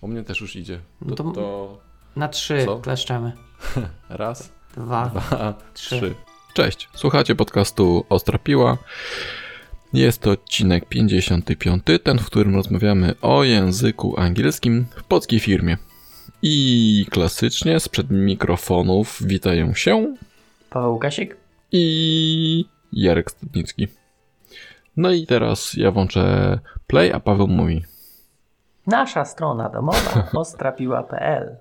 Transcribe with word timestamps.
U 0.00 0.08
mnie 0.08 0.22
też 0.24 0.40
już 0.40 0.56
idzie. 0.56 0.80
No 1.00 1.16
To, 1.16 1.24
to- 1.24 1.32
to 1.32 1.78
Na 2.16 2.28
trzy 2.28 2.62
Co? 2.64 2.78
kleszczemy. 2.78 3.32
raz, 4.08 4.52
Dwa. 4.76 5.06
dwa, 5.08 5.54
Trzy. 5.74 5.96
trzy. 5.96 6.14
Cześć, 6.54 6.88
słuchacie 6.94 7.34
podcastu 7.34 8.04
Ostra 8.08 8.38
Piła. 8.38 8.78
Jest 9.92 10.22
to 10.22 10.30
odcinek 10.30 10.88
55, 10.88 11.82
ten, 12.02 12.18
w 12.18 12.26
którym 12.26 12.54
rozmawiamy 12.54 13.14
o 13.22 13.44
języku 13.44 14.20
angielskim 14.20 14.86
w 14.96 15.02
polskiej 15.04 15.40
firmie. 15.40 15.76
I 16.42 17.06
klasycznie 17.10 17.80
sprzed 17.80 18.10
mikrofonów 18.10 19.18
witają 19.26 19.74
się 19.74 20.16
Paweł 20.70 20.92
Łukasik? 20.92 21.36
i 21.72 22.64
Jarek 22.92 23.30
Stadnicki. 23.30 23.88
No 24.96 25.12
i 25.12 25.26
teraz 25.26 25.74
ja 25.74 25.90
włączę 25.90 26.58
play, 26.86 27.12
a 27.12 27.20
Paweł 27.20 27.48
mówi. 27.48 27.84
Nasza 28.88 29.24
strona 29.24 29.68
domowa 29.68 30.28
ostrapiła.pl 30.34 31.56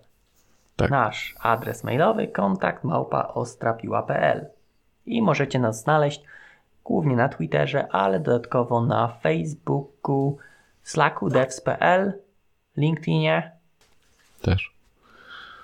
Tak. 0.75 0.91
Nasz 0.91 1.35
adres 1.39 1.83
mailowy 1.83 2.27
kontakt 2.27 2.83
małpa 2.83 3.27
ostrapiła.pl 3.27 4.45
I 5.05 5.21
możecie 5.21 5.59
nas 5.59 5.81
znaleźć 5.83 6.21
głównie 6.85 7.15
na 7.15 7.29
Twitterze, 7.29 7.87
ale 7.91 8.19
dodatkowo 8.19 8.81
na 8.85 9.07
Facebooku, 9.07 10.37
Slacku 10.83 11.29
devs.pl, 11.29 12.13
LinkedInie 12.77 13.51
Też. 14.41 14.71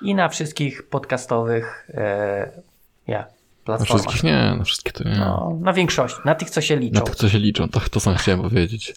i 0.02 0.16
na 0.16 0.30
wszystkich 0.30 0.90
podcastowych 0.90 1.90
e, 1.93 2.52
Na 3.07 3.26
platformach. 3.66 3.88
wszystkich 3.88 4.23
nie, 4.23 4.55
na 4.57 4.63
wszystkich 4.63 4.93
to 4.93 5.04
nie. 5.04 5.16
No, 5.18 5.57
na 5.62 5.73
większości, 5.73 6.20
na 6.26 6.35
tych, 6.35 6.49
co 6.49 6.62
się 6.62 6.76
Na 6.76 6.82
liczą. 6.82 7.02
tych, 7.02 7.16
co 7.16 7.30
się 7.30 7.40
liczą, 7.40 7.70
to, 7.70 7.80
to 7.80 7.99
sam 7.99 8.16
chciałem 8.16 8.41
powiedzieć. 8.41 8.95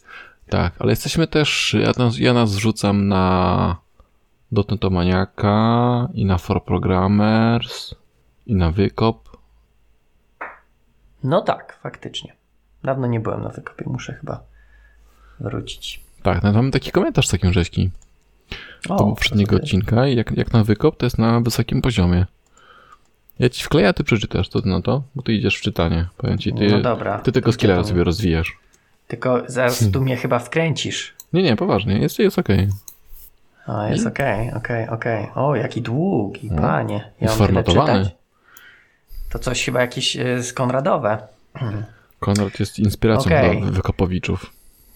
Tak, 0.49 0.75
ale 0.79 0.93
jesteśmy 0.93 1.27
też, 1.27 1.77
ja 1.81 1.93
nas, 1.99 2.19
ja 2.19 2.33
nas 2.33 2.55
wrzucam 2.55 3.09
na 3.09 3.77
Dotentomaniaka 4.53 6.09
i 6.15 6.25
na 6.25 6.39
For 6.39 6.65
Programmers 6.65 7.95
i 8.47 8.55
na 8.55 8.71
Wykop. 8.71 9.37
No 11.25 11.41
tak, 11.41 11.79
faktycznie. 11.83 12.33
Dawno 12.85 13.07
nie 13.07 13.21
byłem 13.21 13.43
na 13.43 13.49
wykopie, 13.49 13.85
muszę 13.89 14.15
chyba 14.15 14.43
wrócić. 15.41 16.01
Tak, 16.23 16.43
no, 16.43 16.53
mamy 16.53 16.71
taki 16.71 16.91
komentarz 16.91 17.29
z 17.29 17.31
takim 17.31 17.53
rzeźki. 17.53 17.91
O, 18.89 18.97
do 18.97 19.05
poprzedniego 19.05 19.57
odcinka 19.57 20.07
i 20.07 20.17
jak, 20.17 20.37
jak 20.37 20.53
na 20.53 20.65
Wykop, 20.65 20.97
to 20.97 21.07
jest 21.07 21.19
na 21.19 21.41
wysokim 21.41 21.83
poziomie. 21.83 22.27
Ja 23.39 23.49
ci 23.49 23.65
wkleję, 23.65 23.89
a 23.89 23.93
ty 23.93 24.05
przeczytasz 24.05 24.49
to 24.49 24.61
na 24.65 24.83
to, 24.83 25.03
bo 25.15 25.23
ty 25.23 25.33
idziesz 25.33 25.57
w 25.57 25.61
czytanie. 25.61 26.09
Powiem 26.17 26.39
ci, 26.39 26.55
ty, 26.55 26.69
No 26.69 26.81
dobra. 26.81 27.19
ty 27.19 27.33
Gdzie 27.33 27.53
skilla 27.53 27.85
sobie 27.85 28.05
rozwijasz. 28.05 28.59
Tylko 29.07 29.43
zaraz 29.47 29.91
tu 29.93 30.01
mnie 30.01 30.17
chyba 30.17 30.39
wkręcisz. 30.39 31.15
Nie, 31.33 31.43
nie, 31.43 31.57
poważnie, 31.57 31.99
jest, 31.99 32.19
jest 32.19 32.39
okej. 32.39 32.69
O, 33.67 33.87
jest 33.87 34.05
I? 34.05 34.09
okej, 34.09 34.53
okej, 34.53 34.89
okej. 34.89 35.27
O, 35.35 35.57
jaki 35.57 35.83
długi, 35.83 36.49
No. 36.53 36.63
panie. 36.63 37.13
Ja 37.21 37.29
Sformatowany. 37.29 38.11
To 39.31 39.39
coś 39.39 39.65
chyba 39.65 39.81
jakieś 39.81 40.17
e, 40.17 40.43
z 40.43 40.53
Konradowe. 40.53 41.19
Konrad 42.21 42.61
jest 42.61 42.79
inspiracją 42.79 43.37
Okej. 43.37 43.61
dla 43.61 43.71
Wykopowiczów. 43.71 44.47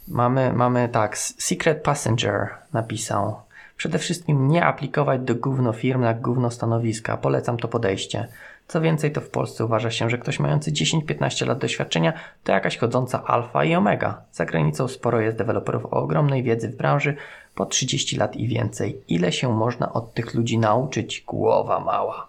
Mamy, 0.09 0.53
mamy 0.53 0.89
tak, 0.89 1.19
Secret 1.19 1.83
Passenger 1.83 2.49
napisał. 2.73 3.37
Przede 3.77 3.99
wszystkim 3.99 4.49
nie 4.49 4.65
aplikować 4.65 5.21
do 5.21 5.35
gówno 5.35 5.73
firm 5.73 6.01
na 6.01 6.15
gówno 6.15 6.51
stanowiska. 6.51 7.17
Polecam 7.17 7.57
to 7.57 7.69
podejście. 7.69 8.29
Co 8.71 8.81
więcej, 8.81 9.13
to 9.13 9.21
w 9.21 9.31
Polsce 9.31 9.65
uważa 9.65 9.91
się, 9.91 10.11
że 10.11 10.19
ktoś 10.19 10.41
mający 10.41 10.73
10-15 10.73 11.47
lat 11.47 11.59
doświadczenia 11.59 12.13
to 12.45 12.53
jakaś 12.53 12.79
chodząca 12.79 13.25
alfa 13.25 13.65
i 13.65 13.75
omega. 13.75 14.23
Za 14.33 14.45
granicą 14.45 14.89
sporo 14.89 15.21
jest 15.21 15.37
deweloperów 15.37 15.87
o 15.87 15.91
ogromnej 15.91 16.43
wiedzy 16.43 16.69
w 16.69 16.77
branży 16.77 17.17
po 17.55 17.67
30 17.67 18.17
lat 18.17 18.37
i 18.37 18.49
więcej. 18.49 19.01
Ile 19.09 19.33
się 19.33 19.57
można 19.57 19.93
od 19.93 20.15
tych 20.15 20.35
ludzi 20.35 20.59
nauczyć? 20.59 21.25
Głowa 21.27 21.81
mała. 21.81 22.27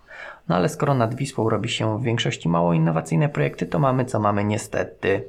No 0.50 0.56
ale 0.56 0.70
skoro 0.70 0.94
nad 0.94 1.16
Wisłą 1.16 1.50
robi 1.50 1.70
się 1.70 2.00
w 2.00 2.04
większości 2.04 2.50
mało 2.50 2.74
innowacyjne 2.74 3.30
projekty, 3.30 3.66
to 3.66 3.80
mamy 3.80 4.06
co 4.06 4.20
mamy 4.20 4.44
niestety. 4.44 5.24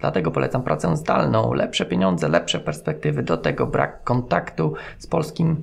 Dlatego 0.00 0.30
polecam 0.30 0.62
pracę 0.62 0.96
zdalną, 0.96 1.52
lepsze 1.52 1.86
pieniądze, 1.86 2.28
lepsze 2.28 2.60
perspektywy, 2.60 3.22
do 3.22 3.36
tego 3.36 3.66
brak 3.66 4.04
kontaktu 4.04 4.74
z 4.98 5.06
polskim 5.06 5.62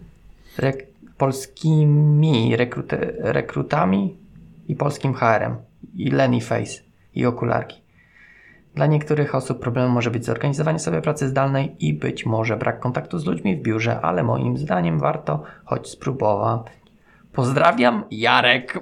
polskimi 1.17 2.57
rekrut- 2.57 3.15
rekrutami 3.17 4.24
i 4.67 4.75
polskim 4.75 5.13
HR-em, 5.13 5.55
i 5.95 6.11
Lenny 6.11 6.41
Face, 6.41 6.81
i 7.15 7.25
okularki. 7.25 7.81
Dla 8.75 8.85
niektórych 8.85 9.35
osób 9.35 9.59
problemem 9.59 9.91
może 9.91 10.11
być 10.11 10.25
zorganizowanie 10.25 10.79
sobie 10.79 11.01
pracy 11.01 11.27
zdalnej 11.29 11.75
i 11.79 11.93
być 11.93 12.25
może 12.25 12.57
brak 12.57 12.79
kontaktu 12.79 13.19
z 13.19 13.25
ludźmi 13.25 13.55
w 13.55 13.61
biurze, 13.61 14.01
ale 14.01 14.23
moim 14.23 14.57
zdaniem 14.57 14.99
warto 14.99 15.43
choć 15.65 15.89
spróbować. 15.89 16.61
Pozdrawiam, 17.33 18.03
Jarek. 18.11 18.79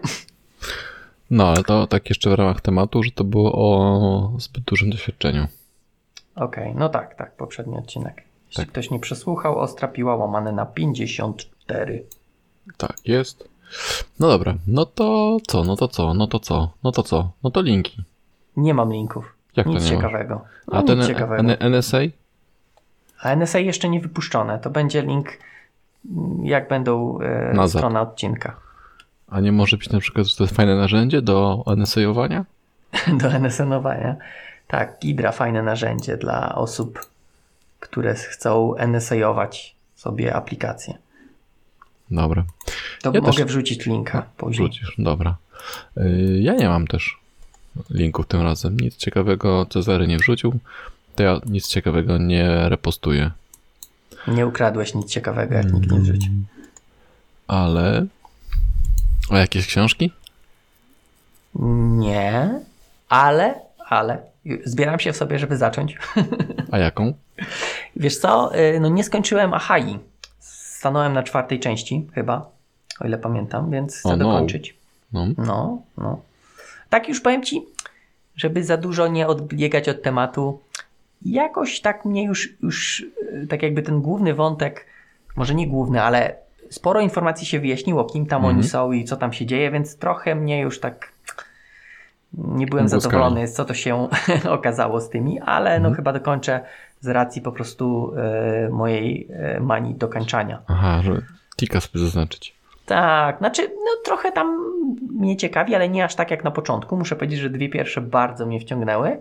No, 1.31 1.47
ale 1.47 1.63
to 1.63 1.87
tak 1.87 2.09
jeszcze 2.09 2.29
w 2.29 2.33
ramach 2.33 2.61
tematu, 2.61 3.03
że 3.03 3.11
to 3.11 3.23
było 3.23 3.53
o 3.53 4.39
zbyt 4.39 4.63
dużym 4.63 4.89
doświadczeniu. 4.89 5.47
Okej, 6.35 6.75
no 6.75 6.89
tak, 6.89 7.15
tak, 7.15 7.35
poprzedni 7.35 7.77
odcinek. 7.77 8.23
Jeśli 8.47 8.63
Tak. 8.63 8.71
ktoś 8.71 8.91
nie 8.91 8.99
przesłuchał, 8.99 9.59
ostra 9.59 9.87
piła 9.87 10.15
łamane 10.15 10.51
na 10.51 10.65
54. 10.65 12.03
Tak, 12.77 12.95
jest. 13.05 13.49
No 14.19 14.27
dobra, 14.27 14.55
no 14.67 14.85
to 14.85 15.37
co, 15.47 15.63
no 15.63 15.75
to 15.75 15.87
co, 15.87 16.13
no 16.13 16.27
to 16.27 16.39
co, 16.39 16.71
no 16.83 16.91
to 16.91 17.03
co, 17.03 17.31
no 17.43 17.51
to 17.51 17.61
linki. 17.61 18.03
Nie 18.57 18.73
mam 18.73 18.93
linków. 18.93 19.33
Jak 19.55 19.67
nic 19.67 19.89
ciekawego. 19.89 20.41
A 20.71 20.75
No, 20.75 20.83
ten 20.83 20.97
nic 20.99 21.07
ciekawego. 21.07 21.43
N- 21.43 21.57
NSA? 21.73 21.97
A 23.21 23.35
NSA 23.35 23.59
jeszcze 23.59 23.89
nie 23.89 23.99
wypuszczone. 23.99 24.59
To 24.59 24.69
będzie 24.69 25.01
link, 25.01 25.27
mm, 26.11 26.45
jak 26.45 26.67
będą 26.69 27.19
e, 27.21 27.67
strona 27.67 28.01
odcinka. 28.01 28.55
A 29.29 29.39
nie 29.39 29.51
może 29.51 29.77
być 29.77 29.89
na 29.89 29.99
przykład, 29.99 30.27
że 30.27 30.35
to 30.35 30.43
jest 30.43 30.55
fajne 30.55 30.75
narzędzie 30.75 31.21
do 31.21 31.63
NSA-owania? 31.67 32.45
Do 33.21 33.27
NSN-owania. 33.27 34.15
Tak, 34.67 34.99
Gidra 35.01 35.31
fajne 35.31 35.63
narzędzie 35.63 36.17
dla 36.17 36.55
osób, 36.55 36.99
które 37.79 38.13
chcą 38.15 38.73
NSA-ować 38.77 39.75
sobie 39.95 40.35
aplikację. 40.35 40.97
Dobra, 42.15 42.43
To 43.01 43.11
Ja 43.13 43.21
mogę 43.21 43.33
też- 43.33 43.45
wrzucić 43.45 43.85
linka 43.85 44.25
później. 44.37 44.69
wrzucisz, 44.69 44.95
dobra. 44.97 45.35
Yy, 45.97 46.39
ja 46.41 46.53
nie 46.53 46.69
mam 46.69 46.87
też 46.87 47.17
linków 47.89 48.27
tym 48.27 48.41
razem. 48.41 48.79
Nic 48.79 48.95
ciekawego 48.97 49.65
Cezary 49.65 50.07
nie 50.07 50.17
wrzucił, 50.17 50.59
to 51.15 51.23
ja 51.23 51.39
nic 51.45 51.67
ciekawego 51.67 52.17
nie 52.17 52.69
repostuję. 52.69 53.31
Nie 54.27 54.47
ukradłeś 54.47 54.93
nic 54.95 55.11
ciekawego, 55.11 55.53
jak 55.55 55.73
nikt 55.73 55.91
nie 55.91 55.99
wrzucił. 55.99 56.31
Ale... 57.47 58.05
A 59.29 59.37
jakieś 59.37 59.67
książki? 59.67 60.11
Nie, 61.99 62.49
ale, 63.09 63.55
ale 63.89 64.21
zbieram 64.65 64.99
się 64.99 65.13
w 65.13 65.17
sobie, 65.17 65.39
żeby 65.39 65.57
zacząć. 65.57 65.97
A 66.71 66.77
jaką? 66.77 67.13
Wiesz 67.95 68.17
co, 68.17 68.59
y, 68.59 68.79
no 68.79 68.89
nie 68.89 69.03
skończyłem 69.03 69.53
Ahai. 69.53 69.99
Stanąłem 70.83 71.13
na 71.13 71.23
czwartej 71.23 71.59
części 71.59 72.07
chyba, 72.13 72.49
o 72.99 73.07
ile 73.07 73.17
pamiętam, 73.17 73.71
więc 73.71 73.99
chcę 73.99 74.09
O, 74.09 74.17
no. 74.17 74.17
dokończyć. 74.17 74.77
No, 75.13 75.25
No, 75.37 75.81
no. 75.97 76.19
Tak 76.89 77.09
już 77.09 77.21
powiem 77.21 77.43
Ci, 77.43 77.61
żeby 78.35 78.63
za 78.63 78.77
dużo 78.77 79.07
nie 79.07 79.27
odbiegać 79.27 79.89
od 79.89 80.01
tematu, 80.01 80.59
jakoś 81.25 81.81
tak 81.81 82.05
mnie 82.05 82.23
już, 82.23 82.49
już 82.63 82.99
y, 83.43 83.47
tak 83.49 83.63
jakby 83.63 83.81
ten 83.81 84.01
główny 84.01 84.33
wątek, 84.33 84.85
może 85.35 85.55
nie 85.55 85.67
główny, 85.67 86.01
ale 86.01 86.35
sporo 86.69 87.01
informacji 87.01 87.47
się 87.47 87.59
wyjaśniło, 87.59 88.05
kim 88.05 88.25
tam 88.25 88.41
Mhm. 88.41 88.55
oni 88.57 88.67
są 88.67 88.91
i 88.91 89.03
co 89.05 89.17
tam 89.17 89.33
się 89.33 89.45
dzieje, 89.45 89.71
więc 89.71 89.97
trochę 89.97 90.35
mnie 90.35 90.61
już 90.61 90.79
tak 90.79 91.11
nie 92.33 92.65
byłem 92.67 92.87
zadowolony, 92.89 93.47
co 93.47 93.65
to 93.65 93.73
się 93.73 94.07
okazało 94.49 95.01
z 95.01 95.09
tymi, 95.09 95.39
ale 95.39 95.69
no 95.69 95.75
Mhm. 95.87 95.95
chyba 95.95 96.13
dokończę 96.13 96.59
z 97.03 97.07
racji 97.07 97.41
po 97.41 97.51
prostu 97.51 98.13
y, 98.65 98.69
mojej 98.69 99.27
y, 99.57 99.59
manii 99.59 99.95
dokańczania. 99.95 100.61
aha, 100.67 101.01
że 101.03 101.21
tika 101.55 101.81
sobie 101.81 101.99
zaznaczyć. 101.99 102.55
Tak, 102.85 103.37
znaczy, 103.37 103.61
no 103.67 103.91
trochę 104.05 104.31
tam 104.31 104.73
mnie 105.09 105.37
ciekawi, 105.37 105.75
ale 105.75 105.89
nie 105.89 106.03
aż 106.05 106.15
tak 106.15 106.31
jak 106.31 106.43
na 106.43 106.51
początku. 106.51 106.97
Muszę 106.97 107.15
powiedzieć, 107.15 107.39
że 107.39 107.49
dwie 107.49 107.69
pierwsze 107.69 108.01
bardzo 108.01 108.45
mnie 108.45 108.59
wciągnęły. 108.59 109.17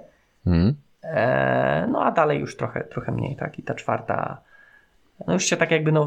Mhm. 0.47 0.75
Eee, 1.03 1.89
no 1.91 2.05
a 2.05 2.11
dalej 2.13 2.41
już 2.41 2.57
trochę, 2.57 2.85
trochę 2.85 3.13
mniej, 3.13 3.37
tak? 3.37 3.59
I 3.59 3.63
ta 3.63 3.75
czwarta, 3.75 4.41
no 5.27 5.33
już 5.33 5.45
się 5.45 5.57
tak 5.57 5.71
jakby, 5.71 5.93
no 5.93 6.07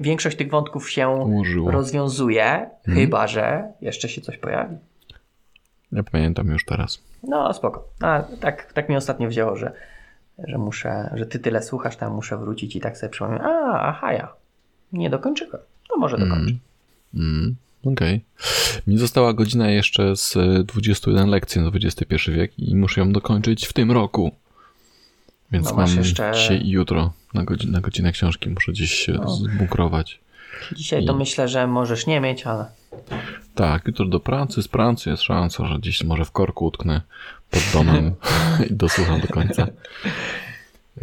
większość 0.00 0.36
tych 0.36 0.50
wątków 0.50 0.90
się 0.90 1.08
Ułożyło. 1.08 1.70
rozwiązuje, 1.70 2.70
chyba 2.84 3.26
że 3.26 3.64
jeszcze 3.80 4.08
się 4.08 4.20
coś 4.20 4.38
pojawi. 4.38 4.76
Nie 5.92 6.02
pamiętam 6.02 6.46
już 6.48 6.64
teraz. 6.64 7.02
No 7.22 7.52
spoko. 7.54 7.88
A, 8.00 8.22
tak, 8.40 8.72
tak 8.72 8.88
mi 8.88 8.96
ostatnio 8.96 9.28
wzięło, 9.28 9.56
że, 9.56 9.72
że 10.38 10.58
muszę, 10.58 11.10
że 11.14 11.26
ty 11.26 11.38
tyle 11.38 11.62
słuchasz, 11.62 11.96
tam 11.96 12.14
muszę 12.14 12.38
wrócić 12.38 12.76
i 12.76 12.80
tak 12.80 12.98
sobie 12.98 13.10
przypomnę, 13.10 13.40
a, 13.42 13.80
aha, 13.88 14.12
ja 14.12 14.28
nie 14.92 15.10
dokończyłem. 15.10 15.60
To 15.88 15.96
może 15.98 16.18
dokończę. 16.18 16.54
Mm, 17.14 17.56
Okej. 17.84 18.24
Mi 18.86 18.98
została 18.98 19.32
godzina 19.32 19.70
jeszcze 19.70 20.16
z 20.16 20.36
y, 20.36 20.64
21 20.64 21.28
lekcji 21.28 21.60
na 21.60 21.70
XXI 21.74 22.30
wiek 22.30 22.58
i 22.58 22.76
muszę 22.76 23.00
ją 23.00 23.12
dokończyć 23.12 23.66
w 23.66 23.72
tym 23.72 23.92
roku. 23.92 24.30
Więc 25.52 25.70
No 25.70 25.76
mam 25.76 25.88
jeszcze- 25.96 26.32
dzisiaj 26.34 26.62
i 26.66 26.70
jutro 26.70 27.12
na, 27.34 27.44
godzinę, 27.44 27.72
na 27.72 27.80
godzinę 27.80 28.12
książki. 28.12 28.50
Muszę 28.50 28.72
gdzieś 28.72 28.90
się 28.94 29.12
No. 29.12 29.30
zbunkrować. 29.30 30.20
Dzisiaj 30.72 31.06
to 31.06 31.12
I- 31.12 31.16
myślę, 31.16 31.48
że 31.48 31.66
możesz 31.66 32.06
nie 32.06 32.20
mieć, 32.20 32.46
ale 32.46 32.64
Tak, 33.54 33.86
jutro 33.86 34.06
do 34.06 34.20
pracy, 34.20 34.62
z 34.62 34.68
pracy 34.68 35.10
jest 35.10 35.22
szansa, 35.22 35.66
że 35.66 35.78
gdzieś 35.78 36.04
może 36.04 36.24
w 36.24 36.30
korku 36.30 36.64
utknę 36.66 37.00
pod 37.50 37.62
domem 37.72 38.14
i 38.70 38.74
dosłucham 38.74 39.20
do 39.20 39.28
końca. 39.28 39.66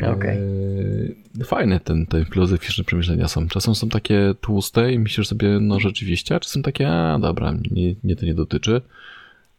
Okej. 0.09 0.37
Eee, 0.37 1.43
Fajne 1.45 1.79
ten, 1.79 2.05
te 2.05 2.25
filozoficzne 2.25 2.83
przemyślenia 2.83 3.27
są. 3.27 3.47
Czasem 3.47 3.75
są 3.75 3.89
takie 3.89 4.33
tłuste 4.41 4.93
i 4.93 4.99
myślisz 4.99 5.27
sobie, 5.27 5.59
no 5.61 5.79
rzeczywiście, 5.79 6.35
a 6.35 6.39
czasem 6.39 6.63
takie, 6.63 6.89
a 6.89 7.19
dobra, 7.19 7.51
mnie, 7.51 7.95
mnie 8.03 8.15
to 8.15 8.25
nie 8.25 8.33
dotyczy, 8.33 8.81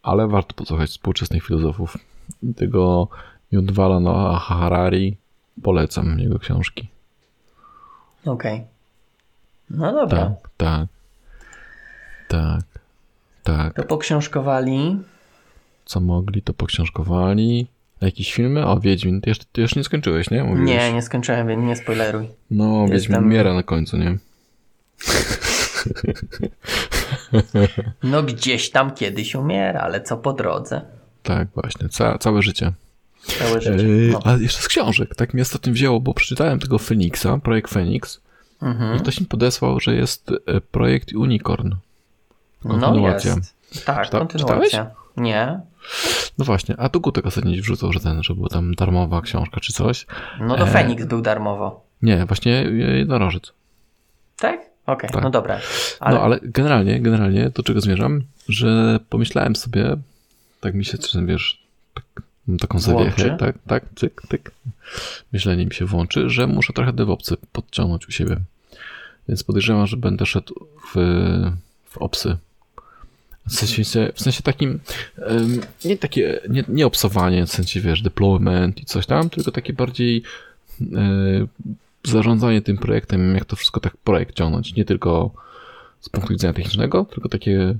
ale 0.03 0.27
warto 0.27 0.53
posłuchać 0.53 0.89
współczesnych 0.89 1.43
filozofów. 1.43 1.97
I 2.43 2.53
tego 2.53 3.07
Yudvala 3.51 3.99
Noah 3.99 4.41
Harari 4.41 5.17
polecam, 5.63 6.19
jego 6.19 6.39
książki. 6.39 6.87
okej. 8.25 8.63
No 9.69 9.91
dobra. 9.93 10.17
Tak, 10.17 10.49
tak, 10.57 10.89
tak, 12.27 12.63
tak. 13.43 13.73
To 13.75 13.83
poksiążkowali. 13.83 14.99
Co 15.85 15.99
mogli, 15.99 16.41
to 16.41 16.53
poksiążkowali. 16.53 17.67
Jakieś 18.05 18.33
filmy? 18.33 18.65
O, 18.65 18.79
Wiedźmin. 18.79 19.21
Ty 19.21 19.29
jeszcze, 19.29 19.45
ty 19.51 19.61
jeszcze 19.61 19.79
nie 19.79 19.83
skończyłeś, 19.83 20.29
nie? 20.31 20.43
Mówiłeś. 20.43 20.69
Nie, 20.69 20.93
nie 20.93 21.01
skończyłem, 21.01 21.47
więc 21.47 21.63
nie 21.63 21.75
spoileruj. 21.75 22.27
No, 22.51 22.81
Wiedźmin 22.81 22.93
Jestem- 22.95 23.23
umiera 23.25 23.53
na 23.53 23.63
końcu, 23.63 23.97
nie? 23.97 24.17
No 28.03 28.23
gdzieś 28.23 28.69
tam 28.69 28.91
kiedyś 28.95 29.35
umiera, 29.35 29.79
ale 29.79 30.01
co 30.01 30.17
po 30.17 30.33
drodze? 30.33 30.81
Tak, 31.23 31.47
właśnie. 31.55 31.89
Ca 31.89 32.17
całe 32.17 32.41
życie. 32.41 32.71
Całe 33.23 33.61
życie. 33.61 33.83
Yy, 33.83 34.09
No. 34.13 34.19
a 34.25 34.33
jeszcze 34.37 34.61
z 34.61 34.67
książek. 34.67 35.15
Tak 35.15 35.33
mnie 35.33 35.41
ostatnio 35.43 35.73
wzięło, 35.73 35.99
bo 35.99 36.13
przeczytałem 36.13 36.59
tego 36.59 36.77
Feniksa, 36.79 37.37
projekt 37.37 37.71
Fenix. 37.73 38.21
I 38.61 38.65
Mhm. 38.65 38.99
ktoś 38.99 39.19
mi 39.19 39.25
podesłał, 39.25 39.79
że 39.79 39.95
jest 39.95 40.31
e, 40.47 40.61
projekt 40.61 41.13
Unicorn. 41.13 41.73
No 42.65 42.69
kontynuacja. 42.79 43.35
jest. 43.35 43.85
Tak, 43.85 44.05
Czyta- 44.05 44.17
kontynuacja. 44.19 44.91
Nie? 45.17 45.59
No 46.37 46.45
właśnie, 46.45 46.75
a 46.77 46.89
tu 46.89 47.01
Gutek 47.01 47.25
ostatnio 47.25 47.61
wrzucał, 47.61 47.93
że 47.93 47.99
ten, 47.99 48.23
że 48.23 48.35
była 48.35 48.49
tam 48.49 48.75
darmowa 48.75 49.21
książka 49.21 49.59
czy 49.59 49.73
coś. 49.73 50.05
No 50.39 50.55
to 50.57 50.67
E. 50.67 50.71
Feniks 50.71 51.05
był 51.05 51.21
darmowo. 51.21 51.85
Nie, 52.01 52.25
właśnie 52.25 52.51
jednorożec. 52.95 53.53
Tak? 54.39 54.61
Okej, 54.85 55.09
Tak. 55.09 55.23
no 55.23 55.29
dobra. 55.29 55.59
Ale, 55.99 56.15
No 56.15 56.21
ale 56.23 56.39
generalnie, 56.43 56.99
generalnie 56.99 57.49
do 57.49 57.63
czego 57.63 57.81
zmierzam, 57.81 58.21
że 58.49 58.99
pomyślałem 59.09 59.55
sobie, 59.55 59.95
tak 60.61 60.73
mi 60.73 60.85
się 60.85 60.97
czasem 60.97 61.27
wiesz, 61.27 61.63
tak, 61.93 62.05
mam 62.47 62.57
taką 62.57 62.79
zawiechę, 62.79 63.37
tak, 63.39 63.55
tak, 63.67 63.83
cyk, 63.95 64.21
tyk, 64.29 64.51
myślenie 65.33 65.65
mi 65.65 65.73
się 65.73 65.85
włączy, 65.85 66.29
że 66.29 66.47
muszę 66.47 66.73
trochę 66.73 66.93
DevOpsy 66.93 67.37
podciągnąć 67.51 68.07
u 68.07 68.11
siebie. 68.11 68.37
Więc 69.29 69.43
podejrzewam, 69.43 69.87
że 69.87 69.97
będę 69.97 70.25
szedł 70.25 70.67
w, 70.93 70.97
w 71.85 71.97
opsy. 71.97 72.37
W 73.47 73.53
sensie, 73.53 74.11
w 74.13 74.21
sensie 74.21 74.43
takim, 74.43 74.79
nie 75.85 75.97
takie, 75.97 76.39
nie, 76.49 76.63
nie 76.67 76.85
opsowanie, 76.85 77.45
w 77.45 77.51
sensie 77.51 77.81
wiesz, 77.81 78.01
deployment 78.01 78.81
i 78.81 78.85
coś 78.85 79.05
tam, 79.05 79.29
tylko 79.29 79.51
takie 79.51 79.73
bardziej 79.73 80.23
e, 80.81 80.87
zarządzanie 82.03 82.61
tym 82.61 82.77
projektem, 82.77 83.35
jak 83.35 83.45
to 83.45 83.55
wszystko 83.55 83.79
tak 83.79 83.97
projekt 83.97 84.35
ciągnąć, 84.35 84.75
nie 84.75 84.85
tylko 84.85 85.31
z 85.99 86.09
punktu 86.09 86.33
widzenia 86.33 86.53
technicznego, 86.53 87.05
tylko 87.05 87.29
takie 87.29 87.75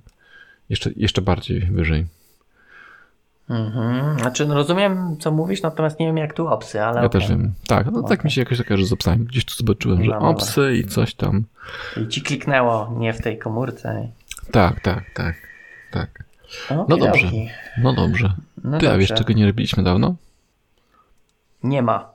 jeszcze, 0.69 0.91
jeszcze 0.95 1.21
bardziej 1.21 1.59
wyżej. 1.61 2.05
Mhm. 3.49 4.19
Znaczy, 4.19 4.45
no 4.45 4.55
rozumiem, 4.55 5.17
co 5.19 5.31
mówisz, 5.31 5.61
natomiast 5.61 5.99
nie 5.99 6.05
wiem, 6.05 6.17
jak 6.17 6.33
tu 6.33 6.47
opsy, 6.47 6.81
ale 6.81 6.99
Ja 6.99 7.05
okej. 7.05 7.21
też 7.21 7.29
wiem. 7.29 7.53
Tak, 7.67 7.85
no 7.85 8.01
tak 8.01 8.11
Okej. 8.11 8.25
mi 8.25 8.31
się 8.31 8.41
jakoś 8.41 8.57
że 8.69 8.85
z 8.85 8.93
opsami. 8.93 9.25
Gdzieś 9.25 9.45
tu 9.45 9.55
zobaczyłem, 9.55 10.03
że 10.03 10.11
No 10.11 10.19
opsy 10.19 10.75
i 10.77 10.83
coś 10.83 11.13
tam. 11.13 11.43
I 12.01 12.07
ci 12.07 12.21
kliknęło 12.21 12.95
nie 12.97 13.13
w 13.13 13.21
tej 13.21 13.37
komórce. 13.37 14.07
Tak, 14.51 14.79
tak, 14.79 15.03
tak, 15.13 15.35
tak. 15.93 16.23
No 16.69 16.85
No 16.89 16.97
dobrze. 16.97 17.27
No 17.81 17.93
dobrze. 17.93 18.33
No 18.63 18.79
Ty, 18.79 18.89
a 18.89 18.97
wiesz, 18.97 19.09
dobrze. 19.09 19.23
czego 19.23 19.39
nie 19.39 19.45
robiliśmy 19.45 19.83
dawno? 19.83 20.15
Nie 21.63 21.81
ma. 21.81 22.11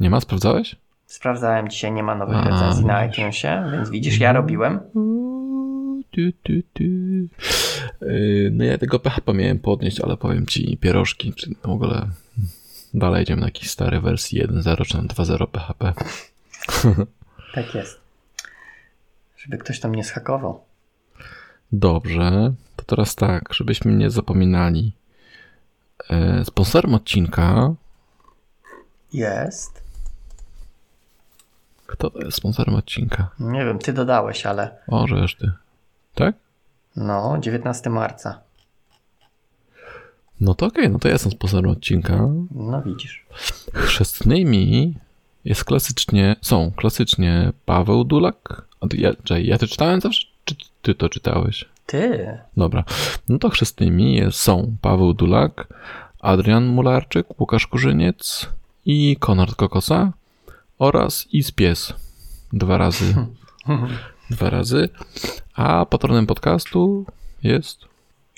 Nie 0.00 0.10
ma? 0.10 0.20
Sprawdzałeś? 0.20 0.76
Sprawdzałem 1.06 1.68
dzisiaj, 1.68 1.92
nie 1.92 2.02
ma 2.02 2.14
nowych 2.14 2.36
A, 2.36 2.44
recenzji 2.50 2.84
na 2.86 3.02
widzisz. 3.02 3.18
iTunesie, 3.18 3.62
więc 3.72 3.90
widzisz, 3.90 4.18
ja 4.20 4.32
robiłem. 4.32 4.80
Yy, 8.00 8.50
No 8.52 8.64
ja 8.64 8.78
tego 8.78 8.98
PHP 8.98 9.34
miałem 9.34 9.58
podnieść, 9.58 10.00
ale 10.00 10.16
powiem 10.16 10.46
ci, 10.46 10.76
pierożki, 10.76 11.32
czy 11.34 11.50
w 11.62 11.68
ogóle 11.68 12.08
dalej 12.94 13.22
idziemy 13.22 13.40
na 13.40 13.46
jakiejś 13.46 13.70
starej 13.70 14.00
wersji 14.00 14.42
1.0 14.44 14.84
czy 14.86 14.92
tam 14.92 15.08
2.0 15.08 15.46
PHP. 15.46 15.92
Tak 17.54 17.74
jest. 17.74 18.00
Żeby 19.36 19.58
ktoś 19.58 19.80
tam 19.80 19.94
nie 19.94 20.04
schakował. 20.04 20.60
Dobrze, 21.72 22.52
teraz 22.88 23.14
tak, 23.14 23.54
żebyśmy 23.54 23.92
nie 23.92 24.10
zapominali. 24.10 24.92
E, 26.10 26.44
Sponsorem 26.44 26.94
odcinka. 26.94 27.74
Jest. 29.12 29.82
Kto 31.86 32.10
to 32.10 32.18
jest 32.18 32.36
sponsorem 32.36 32.74
odcinka? 32.74 33.30
Nie 33.40 33.64
wiem, 33.64 33.78
ty 33.78 33.92
dodałeś, 33.92 34.46
ale 34.46 34.76
O, 34.88 35.06
żeż 35.06 35.34
ty. 35.36 35.52
Tak? 36.14 36.34
no, 36.96 37.38
19 37.40 37.90
marca. 37.90 38.40
No 40.40 40.54
to 40.54 40.66
okej, 40.66 40.90
no 40.90 40.98
to 40.98 41.08
ja 41.08 41.12
jestem 41.12 41.32
sponsorem 41.32 41.70
odcinka. 41.70 42.28
No 42.50 42.82
widzisz. 42.82 43.26
Chrzestnymi 43.74 44.94
jest 45.44 45.64
klasycznie, 45.64 46.36
są 46.42 46.72
klasycznie 46.76 47.52
Paweł 47.64 48.04
Dulak. 48.04 48.62
Ja, 48.94 49.12
ja 49.38 49.58
to 49.58 49.66
czytałem 49.66 50.00
zawsze, 50.00 50.26
czy 50.44 50.54
ty 50.82 50.94
to 50.94 51.08
czytałeś? 51.08 51.64
Ty. 51.88 52.38
Dobra. 52.56 52.84
No 53.28 53.38
to 53.38 53.48
chrzestnymi 53.48 54.20
są 54.30 54.76
Paweł 54.80 55.14
Dulak, 55.14 55.66
Adrian 56.20 56.66
Mularczyk, 56.66 57.40
Łukasz 57.40 57.66
Kurzyniec 57.66 58.48
i 58.86 59.16
Konrad 59.20 59.54
Kokosa 59.54 60.12
oraz 60.78 61.26
Ispies. 61.32 61.92
Dwa 62.52 62.78
razy. 62.78 63.14
Dwa 64.30 64.50
razy. 64.50 64.88
A 65.54 65.86
patronem 65.86 66.26
podcastu 66.26 67.04
jest 67.42 67.78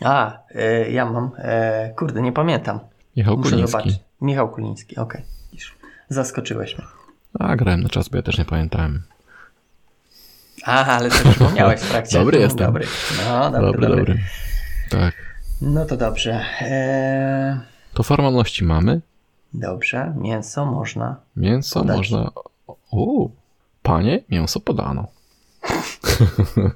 A, 0.05 0.32
y, 0.55 0.91
ja 0.91 1.11
mam. 1.11 1.31
E, 1.38 1.94
kurde, 1.97 2.23
nie 2.23 2.32
pamiętam. 2.32 2.81
Michał 3.17 3.37
Muszę 3.37 3.50
Kuliński. 3.50 3.73
zobaczyć. 3.73 3.94
Michał 4.20 4.49
Kuliński, 4.49 4.97
okej. 4.97 5.23
Widzisz. 5.52 5.75
Zaskoczyłeś 6.08 6.79
mnie. 6.79 6.87
A, 7.38 7.56
grałem 7.56 7.82
na 7.82 7.88
czas, 7.88 8.08
bo 8.08 8.17
ja 8.17 8.23
też 8.23 8.38
nie 8.38 8.44
pamiętałem. 8.44 9.02
A, 10.65 10.85
ale 10.87 11.11
to 11.11 11.29
przypomniałeś 11.31 11.81
w 11.81 11.89
trakcie. 11.91 12.19
Dobry 12.19 12.37
Mm, 12.37 12.49
jestem. 12.49 12.67
Dobry. 12.67 12.87
No, 13.29 13.50
dobry, 13.50 13.67
Dobry, 13.67 13.88
dobry. 13.88 13.97
dobry. 14.05 14.19
Tak. 14.90 15.14
No 15.61 15.85
to 15.85 15.97
dobrze. 15.97 16.45
E, 16.61 17.61
To 17.95 18.02
formalności 18.02 18.64
mamy. 18.64 19.00
dobrze, 19.55 20.14
mięso 20.17 20.67
można. 20.67 21.17
Mięso 21.37 21.81
Podać. 21.81 21.97
można. 21.97 22.31
O, 22.93 23.29
panie, 23.83 24.21
mięso 24.29 24.61
podano. 24.61 25.07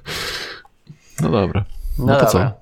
no 1.21 1.29
dobra. 1.31 1.65
No, 1.99 2.05
No 2.05 2.15
to 2.19 2.25
dobra. 2.25 2.49
co? 2.49 2.55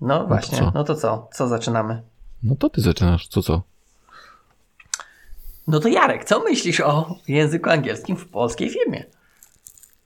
No 0.00 0.26
właśnie, 0.26 0.58
co? 0.58 0.72
no 0.74 0.84
to 0.84 0.94
co? 0.94 1.28
Co 1.32 1.48
zaczynamy? 1.48 2.02
No 2.42 2.56
to 2.56 2.70
ty 2.70 2.80
zaczynasz. 2.80 3.28
Co 3.28 3.42
co? 3.42 3.62
No 5.66 5.80
to 5.80 5.88
Jarek, 5.88 6.24
co 6.24 6.40
myślisz 6.40 6.80
o 6.80 7.16
języku 7.28 7.70
angielskim 7.70 8.16
w 8.16 8.28
polskiej 8.28 8.70
firmie? 8.70 9.04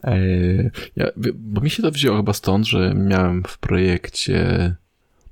Eee, 0.02 0.70
ja, 0.96 1.06
bo 1.34 1.60
mi 1.60 1.70
się 1.70 1.82
to 1.82 1.90
wzięło 1.90 2.16
chyba 2.16 2.32
stąd, 2.32 2.66
że 2.66 2.94
miałem 2.94 3.42
w 3.46 3.58
projekcie. 3.58 4.74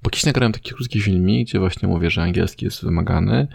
Bo 0.03 0.11
kiedyś 0.11 0.27
nagrałem 0.27 0.53
taki 0.53 0.71
krótki 0.71 1.01
filmik, 1.01 1.49
gdzie 1.49 1.59
właśnie 1.59 1.89
mówię, 1.89 2.11
że 2.11 2.23
angielski 2.23 2.65
jest 2.65 2.85
wymagany. 2.85 3.49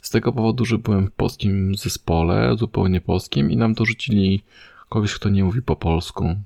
Z 0.00 0.10
tego 0.10 0.32
powodu, 0.32 0.64
że 0.64 0.78
byłem 0.78 1.06
w 1.06 1.12
polskim 1.12 1.74
zespole, 1.74 2.56
zupełnie 2.58 3.00
polskim, 3.00 3.50
i 3.50 3.56
nam 3.56 3.74
dorzucili 3.74 4.42
kogoś, 4.88 5.14
kto 5.14 5.28
nie 5.28 5.44
mówi 5.44 5.62
po 5.62 5.76
polsku. 5.76 6.36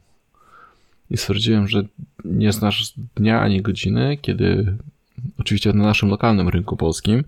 I 1.11 1.17
stwierdziłem, 1.17 1.69
że 1.69 1.83
nie 2.25 2.53
znasz 2.53 2.95
dnia 3.17 3.41
ani 3.41 3.63
godziny, 3.63 4.19
kiedy 4.23 4.77
oczywiście 5.39 5.73
na 5.73 5.85
naszym 5.85 6.09
lokalnym 6.09 6.49
rynku 6.49 6.77
polskim 6.77 7.25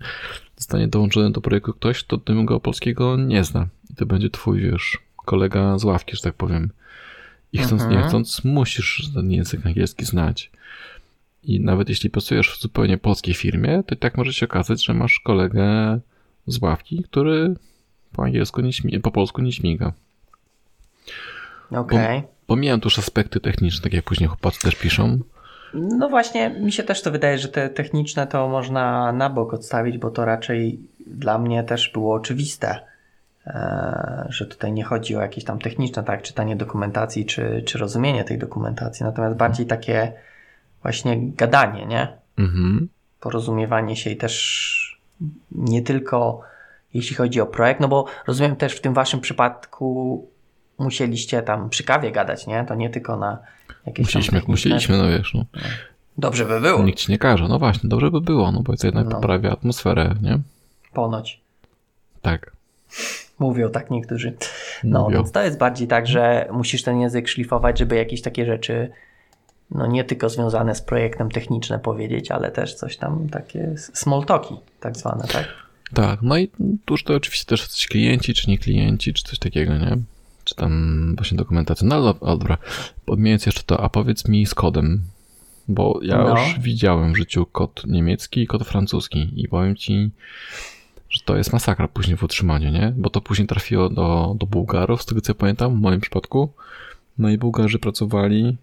zostanie 0.57 0.87
dołączony 0.87 1.31
do 1.31 1.41
projektu 1.41 1.73
ktoś, 1.73 2.03
kto 2.03 2.17
tego 2.17 2.59
polskiego 2.59 3.17
nie 3.17 3.43
zna. 3.43 3.67
I 3.91 3.95
to 3.95 4.05
będzie 4.05 4.29
twój, 4.29 4.61
wiesz, 4.61 4.97
kolega 5.25 5.77
z 5.77 5.83
ławki, 5.83 6.15
że 6.15 6.21
tak 6.21 6.33
powiem. 6.33 6.69
I 7.53 7.57
chcąc, 7.57 7.81
Mhm. 7.81 8.01
nie 8.01 8.07
chcąc, 8.07 8.43
musisz 8.43 9.09
ten 9.13 9.31
język 9.31 9.65
angielski 9.65 10.05
znać. 10.05 10.51
I 11.43 11.59
nawet 11.59 11.89
jeśli 11.89 12.09
pracujesz 12.09 12.49
w 12.49 12.61
zupełnie 12.61 12.97
polskiej 12.97 13.33
firmie, 13.33 13.83
to 13.87 13.95
i 13.95 13.97
tak 13.97 14.17
może 14.17 14.33
się 14.33 14.45
okazać, 14.45 14.85
że 14.85 14.93
masz 14.93 15.19
kolegę 15.19 15.99
z 16.47 16.61
ławki, 16.61 17.03
który 17.03 17.55
po 18.13 18.23
angielsku 18.23 18.61
nie 18.83 18.99
po 18.99 19.11
polsku 19.11 19.41
nie 19.41 19.51
śmiga. 19.51 19.93
Okej. 21.71 22.23
Pomijam 22.47 22.79
tu 22.79 22.85
już 22.87 22.99
aspekty 22.99 23.39
techniczne, 23.39 23.83
tak 23.83 23.93
jak 23.93 24.05
później 24.05 24.27
chłopacy 24.27 24.61
też 24.61 24.75
piszą. 24.75 25.19
No 25.73 26.09
właśnie, 26.09 26.49
mi 26.49 26.71
się 26.71 26.83
też 26.83 27.01
to 27.01 27.11
wydaje, 27.11 27.37
że 27.37 27.47
te 27.47 27.69
techniczne 27.69 28.27
to 28.27 28.49
można 28.49 29.11
na 29.11 29.29
bok 29.29 29.53
odstawić, 29.53 29.97
bo 29.97 30.11
to 30.11 30.25
raczej 30.25 30.79
dla 31.07 31.37
mnie 31.37 31.63
też 31.63 31.91
było 31.93 32.15
oczywiste, 32.15 32.79
że 34.29 34.45
tutaj 34.45 34.73
nie 34.73 34.83
chodzi 34.83 35.15
o 35.15 35.21
jakieś 35.21 35.43
tam 35.43 35.59
techniczne, 35.59 36.03
tak, 36.03 36.21
czytanie 36.21 36.55
dokumentacji 36.55 37.25
czy, 37.25 37.63
czy 37.65 37.77
rozumienie 37.77 38.23
tej 38.23 38.37
dokumentacji, 38.37 39.03
natomiast 39.05 39.35
bardziej 39.35 39.65
takie 39.65 40.13
właśnie 40.81 41.31
gadanie, 41.31 41.85
nie? 41.85 42.07
Mhm. 42.37 42.89
Porozumiewanie 43.19 43.95
się 43.95 44.09
i 44.09 44.17
też 44.17 44.99
nie 45.51 45.81
tylko 45.81 46.41
jeśli 46.93 47.15
chodzi 47.15 47.41
o 47.41 47.45
projekt, 47.45 47.79
no 47.81 47.87
bo 47.87 48.05
rozumiem 48.27 48.55
też 48.55 48.73
w 48.73 48.81
tym 48.81 48.93
waszym 48.93 49.21
przypadku 49.21 50.27
musieliście 50.79 51.41
tam 51.41 51.69
przy 51.69 51.83
kawie 51.83 52.11
gadać, 52.11 52.47
nie? 52.47 52.65
To 52.67 52.75
nie 52.75 52.89
tylko 52.89 53.17
na 53.17 53.37
jakieś 53.85 54.05
Musieliśmy, 54.05 54.41
musieliśmy, 54.47 54.97
no 54.97 55.07
wiesz, 55.07 55.33
no. 55.33 55.45
Dobrze 56.17 56.45
by 56.45 56.61
było, 56.61 56.83
Nikt 56.83 56.99
ci 56.99 57.11
nie 57.11 57.17
każe. 57.17 57.47
No 57.47 57.59
właśnie, 57.59 57.89
dobrze 57.89 58.11
by 58.11 58.21
było, 58.21 58.51
no 58.51 58.61
bo 58.61 58.77
to 58.77 58.87
jednak 58.87 59.05
No. 59.05 59.11
poprawia 59.15 59.51
atmosferę, 59.51 60.15
nie? 60.21 60.39
ponoć. 60.93 61.41
Tak. 62.21 62.51
Mówią 63.43 63.69
tak 63.69 63.91
niektórzy. 63.91 64.33
No, 64.83 65.03
Mówią. 65.03 65.17
więc 65.17 65.31
to 65.31 65.41
jest 65.43 65.57
bardziej 65.57 65.87
tak, 65.87 66.07
że 66.07 66.47
musisz 66.51 66.83
ten 66.83 66.99
język 67.01 67.27
szlifować, 67.27 67.79
żeby 67.79 67.95
jakieś 67.95 68.21
takie 68.21 68.45
rzeczy, 68.45 68.89
no 69.71 69.87
nie 69.87 70.03
tylko 70.03 70.29
związane 70.29 70.75
z 70.75 70.81
projektem 70.81 71.31
techniczne 71.31 71.79
powiedzieć, 71.79 72.31
ale 72.31 72.51
też 72.51 72.75
coś 72.75 72.97
tam 72.97 73.29
takie 73.29 73.73
small 73.77 74.25
talki 74.25 74.55
tak 74.79 74.97
zwane, 74.97 75.27
tak? 75.27 75.47
Tak, 75.93 76.21
no 76.21 76.37
i 76.37 76.47
tu 76.85 76.93
już 76.93 77.03
to 77.03 77.15
oczywiście 77.15 77.45
też 77.45 77.67
coś 77.67 77.87
klienci, 77.87 78.33
czy 78.33 78.49
nie 78.49 78.57
klienci, 78.57 79.13
czy 79.13 79.23
coś 79.23 79.39
takiego, 79.39 79.77
nie? 79.77 79.97
Czy 80.43 80.55
tam 80.55 81.13
właśnie 81.17 81.37
dokumentacja. 81.37 81.87
No 81.87 81.95
ale 81.95 82.13
dobra, 82.37 82.57
podmieniając 83.05 83.45
jeszcze 83.45 83.63
to, 83.63 83.83
a 83.83 83.89
powiedz 83.89 84.27
mi 84.27 84.45
z 84.45 84.53
kodem, 84.55 85.01
bo 85.67 85.99
ja 86.01 86.17
No. 86.17 86.29
już 86.29 86.59
widziałem 86.59 87.13
w 87.13 87.17
życiu 87.17 87.45
kod 87.45 87.83
niemiecki 87.87 88.41
i 88.41 88.47
kod 88.47 88.63
francuski 88.67 89.31
i 89.35 89.47
powiem 89.47 89.75
ci, 89.75 90.11
że 91.13 91.21
to 91.25 91.37
jest 91.37 91.53
masakra 91.53 91.87
później 91.87 92.17
w 92.17 92.23
utrzymaniu, 92.23 92.69
nie? 92.69 92.93
Bo 92.97 93.09
to 93.09 93.21
później 93.21 93.47
trafiło 93.47 93.89
do, 93.89 94.35
do 94.39 94.45
Bułgarów, 94.45 95.01
z 95.01 95.05
tego 95.05 95.21
co 95.21 95.31
ja 95.31 95.35
pamiętam, 95.35 95.75
w 95.75 95.81
moim 95.81 96.01
przypadku. 96.01 96.49
No 97.17 97.29
i 97.29 97.37
Bułgarzy 97.37 97.79
pracowali, 97.79 98.57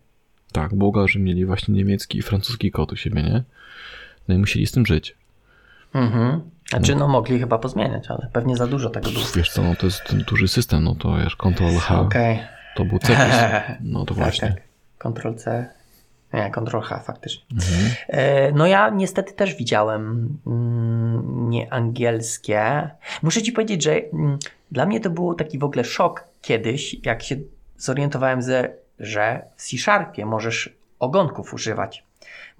tak, 0.52 0.74
Bułgarzy 0.74 1.18
mieli 1.18 1.46
właśnie 1.46 1.74
niemiecki 1.74 2.18
i 2.18 2.22
francuski 2.22 2.70
kod 2.70 2.92
u 2.92 2.96
siebie, 2.96 3.22
nie? 3.22 3.42
No 4.28 4.34
i 4.34 4.38
musieli 4.38 4.66
z 4.66 4.72
tym 4.72 4.86
żyć. 4.86 5.16
Mhm. 5.94 6.40
Znaczy, 6.68 6.94
no 6.96 7.08
mogli 7.08 7.38
chyba 7.38 7.58
pozmieniać, 7.58 8.10
ale 8.10 8.28
pewnie 8.32 8.56
za 8.56 8.66
dużo 8.66 8.90
tego 8.90 9.10
było. 9.10 9.24
Wiesz 9.36 9.50
co, 9.50 9.62
no 9.62 9.74
to 9.74 9.86
jest 9.86 10.04
ten 10.04 10.18
duży 10.28 10.48
system, 10.48 10.84
no 10.84 10.94
to 10.94 11.16
wiesz, 11.16 11.36
Ctrl 11.36 11.76
H, 11.78 12.00
Okej. 12.00 12.38
to 12.76 12.84
był 12.84 12.98
cepis. 12.98 13.34
No 13.80 14.00
to 14.00 14.14
Tak, 14.14 14.16
właśnie. 14.16 14.48
tak. 14.98 15.12
Ctrl 15.12 15.34
C. 15.34 15.68
Nie, 16.32 16.50
Ctrl 16.50 16.80
H 16.80 16.98
faktycznie. 16.98 17.44
Mhm. 17.52 17.92
E, 18.08 18.52
No 18.52 18.66
ja 18.66 18.90
niestety 18.90 19.32
też 19.32 19.54
widziałem 19.54 20.28
mm, 20.46 21.50
nieangielskie. 21.50 22.90
Muszę 23.22 23.42
ci 23.42 23.52
powiedzieć, 23.52 23.82
że 23.82 23.92
mm, 23.92 24.38
dla 24.70 24.86
mnie 24.86 25.00
to 25.00 25.10
był 25.10 25.34
taki 25.34 25.58
w 25.58 25.64
ogóle 25.64 25.84
szok 25.84 26.24
kiedyś, 26.42 26.96
jak 27.06 27.22
się 27.22 27.36
zorientowałem, 27.76 28.40
że, 28.98 29.42
w 29.56 29.62
C-Sharpie 29.62 30.26
możesz 30.26 30.74
ogonków 30.98 31.54
używać. 31.54 32.04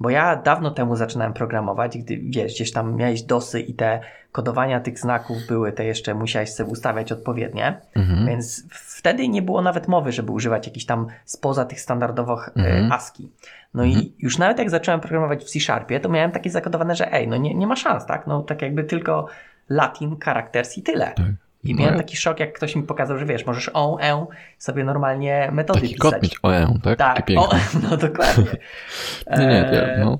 Bo 0.00 0.10
ja 0.10 0.36
dawno 0.36 0.70
temu 0.70 0.96
zaczynałem 0.96 1.32
programować, 1.32 1.98
gdy 1.98 2.20
wiesz, 2.22 2.54
gdzieś 2.54 2.72
tam 2.72 2.96
miałeś 2.96 3.22
dosy 3.22 3.60
i 3.60 3.74
te 3.74 4.00
kodowania 4.32 4.80
tych 4.80 4.98
znaków 4.98 5.36
były, 5.48 5.72
te 5.72 5.84
jeszcze 5.84 6.14
musiałeś 6.14 6.52
sobie 6.52 6.70
ustawiać 6.70 7.12
odpowiednie. 7.12 7.80
Mhm. 7.94 8.26
Więc 8.26 8.64
wtedy 8.70 9.28
nie 9.28 9.42
było 9.42 9.62
nawet 9.62 9.88
mowy, 9.88 10.12
żeby 10.12 10.32
używać 10.32 10.66
jakichś 10.66 10.86
tam 10.86 11.06
spoza 11.24 11.64
tych 11.64 11.80
standardowych 11.80 12.48
Mhm. 12.56 12.92
e, 12.92 12.94
ASCII. 12.94 13.32
No 13.74 13.84
i 13.84 14.12
już 14.18 14.38
nawet 14.38 14.58
jak 14.58 14.70
zacząłem 14.70 15.00
programować 15.00 15.44
w 15.44 15.50
C-Sharpie, 15.50 16.00
to 16.00 16.08
miałem 16.08 16.30
takie 16.30 16.50
zakodowane, 16.50 16.96
że 16.96 17.12
ej, 17.12 17.28
no 17.28 17.36
nie, 17.36 17.54
nie 17.54 17.66
ma 17.66 17.76
szans, 17.76 18.06
tak? 18.06 18.26
No 18.26 18.42
tak 18.42 18.62
jakby 18.62 18.84
tylko 18.84 19.26
Latin 19.68 20.16
characters 20.24 20.78
i 20.78 20.82
tyle. 20.82 21.12
Tak. 21.16 21.26
I 21.64 21.74
No 21.74 21.80
miałem 21.80 21.94
ja- 21.94 22.00
taki 22.02 22.16
szok, 22.16 22.40
jak 22.40 22.52
ktoś 22.52 22.76
mi 22.76 22.82
pokazał, 22.82 23.18
że 23.18 23.26
wiesz, 23.26 23.46
możesz 23.46 23.70
on, 23.74 24.00
e 24.02 24.26
sobie 24.58 24.84
normalnie 24.84 25.48
metody 25.52 25.80
Taki 25.80 25.94
pisać. 25.94 26.12
kod 26.12 26.22
mieć 26.22 26.36
OE, 26.42 26.78
tak? 26.82 26.98
Taki 26.98 27.34
Tak, 27.34 27.44
o, 27.44 27.48
piękny. 27.50 27.80
no 27.90 27.96
dokładnie. 27.96 28.44
Nie, 29.38 29.46
nie, 29.46 29.70
ja, 29.72 29.82
Eee, 29.82 30.00
no. 30.04 30.18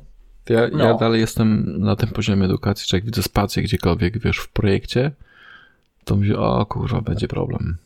Ja, 0.49 0.61
ja 0.61 0.69
no. 0.73 0.95
dalej 0.99 1.21
jestem 1.21 1.65
na 1.81 1.97
tym 1.97 2.09
poziomie 2.09 2.45
edukacji, 2.45 2.87
że 2.91 2.97
jak 2.97 3.05
widzę 3.05 3.23
spację 3.23 3.63
gdziekolwiek, 3.63 4.19
wiesz, 4.19 4.39
w 4.39 4.49
projekcie, 4.49 5.11
to 6.05 6.17
mówię, 6.17 6.39
o 6.39 6.67
kurwa, 6.67 7.01
będzie 7.01 7.29
problem. 7.29 7.77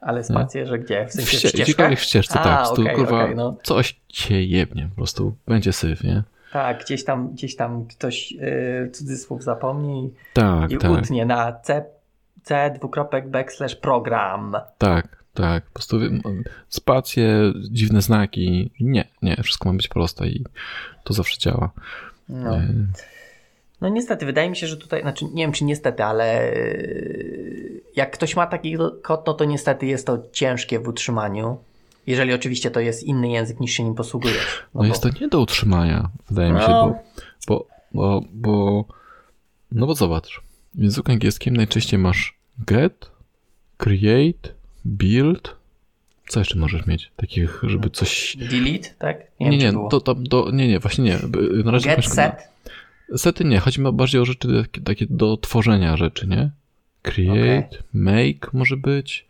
Ale 0.00 0.24
spację, 0.24 0.66
że 0.66 0.78
gdzie? 0.78 1.06
W 1.06 1.12
sensie 1.12 1.36
w 1.38 1.40
ście- 1.40 1.96
w 1.96 2.00
ścieżce, 2.00 2.40
A, 2.40 2.44
tak. 2.44 2.66
stu, 2.66 2.82
okej, 2.82 2.94
kurwa, 2.94 3.22
okej, 3.24 3.36
no. 3.36 3.56
coś 3.62 4.00
cię 4.08 4.44
jebnie, 4.44 4.88
po 4.90 4.96
prostu 4.96 5.36
będzie 5.46 5.72
syf, 5.72 6.04
nie? 6.04 6.22
Tak, 6.52 6.84
gdzieś 6.84 7.04
tam, 7.04 7.30
gdzieś 7.32 7.56
tam 7.56 7.86
ktoś 7.86 8.32
yy, 8.32 8.90
cudzysłów 8.92 9.44
zapomni 9.44 10.10
Tak, 10.32 10.70
i 10.70 10.78
tak, 10.78 10.90
utnie 10.90 11.26
na 11.26 11.52
C, 11.52 11.84
C 12.42 12.70
dwukropek 12.78 13.28
backslash 13.30 13.74
program. 13.74 14.56
tak, 14.78 15.24
tak. 15.34 15.64
Po 15.64 15.72
prostu 15.72 16.00
wiem, 16.00 16.22
spacje, 16.68 17.52
dziwne 17.70 18.02
znaki. 18.02 18.70
Nie, 18.80 19.04
nie, 19.22 19.36
wszystko 19.42 19.68
ma 19.72 19.76
być 19.76 19.88
proste 19.88 20.28
i 20.28 20.44
to 21.04 21.14
zawsze 21.14 21.38
działa. 21.38 21.70
No. 22.28 22.56
E, 22.56 22.68
no 23.80 23.88
niestety, 23.88 24.26
wydaje 24.26 24.50
mi 24.50 24.56
się, 24.56 24.66
że 24.66 24.76
tutaj, 24.76 25.02
znaczy 25.02 25.24
nie 25.24 25.42
wiem 25.44 25.52
czy 25.52 25.64
niestety, 25.64 26.04
ale 26.04 26.52
yy, 26.52 27.80
jak 27.96 28.10
ktoś 28.10 28.36
ma 28.36 28.46
taki 28.46 28.76
kod, 29.02 29.26
no 29.26 29.34
to 29.34 29.44
niestety 29.44 29.86
jest 29.86 30.06
to 30.06 30.18
ciężkie 30.32 30.80
w 30.80 30.88
utrzymaniu. 30.88 31.58
Jeżeli 32.06 32.32
oczywiście 32.34 32.70
to 32.70 32.80
jest 32.80 33.02
inny 33.02 33.28
język 33.30 33.60
niż 33.60 33.72
się 33.72 33.84
nim 33.84 33.94
posługujesz. 33.94 34.62
No 34.74 34.84
jest 34.84 35.02
to 35.02 35.08
nie 35.20 35.28
do 35.28 35.40
utrzymania, 35.40 36.08
wydaje 36.28 36.52
mi 36.52 36.60
się, 36.60 36.68
No. 36.68 36.94
bo, 37.48 37.66
bo, 37.92 38.20
bo, 38.22 38.22
bo, 38.32 38.84
no 39.72 39.86
bo 39.86 39.94
zobacz, 39.94 40.40
w 40.74 40.82
języku 40.82 41.12
angielskim 41.12 41.56
najczęściej 41.56 41.98
masz 41.98 42.38
get, 42.66 43.10
create, 43.76 44.48
build, 44.84 45.56
co 46.28 46.40
jeszcze 46.40 46.58
możesz 46.58 46.86
mieć, 46.86 47.12
takich, 47.16 47.60
żeby 47.62 47.90
coś, 47.90 48.36
Delete, 48.36 48.88
tak? 48.98 49.16
nie, 49.40 49.58
nie, 49.58 49.72
było. 49.72 49.88
to, 49.88 50.00
to, 50.00 50.14
do, 50.14 50.50
nie, 50.52 50.68
nie, 50.68 50.78
właśnie 50.80 51.04
nie, 51.04 51.18
na 51.64 51.70
razie 51.70 51.96
Get 51.96 52.04
set. 52.04 52.48
Sety 53.16 53.44
nie, 53.44 53.58
chodzi 53.58 53.82
bardziej 53.92 54.20
o 54.20 54.24
rzeczy 54.24 54.64
takie, 54.84 55.06
do 55.10 55.36
tworzenia 55.36 55.96
rzeczy, 55.96 56.26
nie? 56.26 56.50
Create, 57.02 57.78
make 57.92 58.52
może 58.52 58.76
być. 58.76 59.28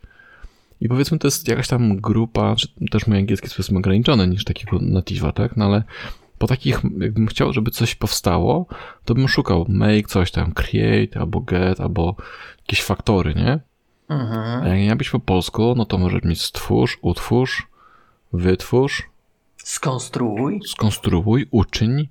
I 0.81 0.89
powiedzmy, 0.89 1.19
to 1.19 1.27
jest 1.27 1.49
jakaś 1.49 1.69
tam 1.69 1.97
grupa, 1.97 2.55
też 2.91 3.07
mój 3.07 3.19
angielski 3.19 3.45
jest 3.47 3.57
powiedzmy 3.57 3.79
ograniczony 3.79 4.29
niż 4.29 4.45
takiego 4.45 4.79
native'a, 4.79 5.33
tak? 5.33 5.57
No 5.57 5.65
ale 5.65 5.83
po 6.39 6.47
takich, 6.47 6.81
jakbym 6.99 7.27
chciał, 7.27 7.53
żeby 7.53 7.71
coś 7.71 7.95
powstało, 7.95 8.67
to 9.05 9.15
bym 9.15 9.29
szukał 9.29 9.67
make 9.69 10.09
coś 10.09 10.31
tam, 10.31 10.53
create, 10.53 11.21
albo 11.21 11.41
get, 11.41 11.81
albo 11.81 12.17
jakieś 12.59 12.83
faktory, 12.83 13.35
nie? 13.35 13.61
Mhm. 14.09 14.63
A 14.63 14.69
jak 14.69 14.79
nie 14.79 14.97
być 14.97 15.11
po 15.11 15.21
polsku, 15.21 15.75
no 15.77 15.85
to 15.85 15.99
może 15.99 16.21
mieć 16.25 16.43
stwórz, 16.43 16.99
utwórz, 17.03 17.67
wytwórz, 18.33 19.03
Skonstruuj. 19.57 20.61
skonstruuj, 20.67 21.47
uczyń, 21.51 22.09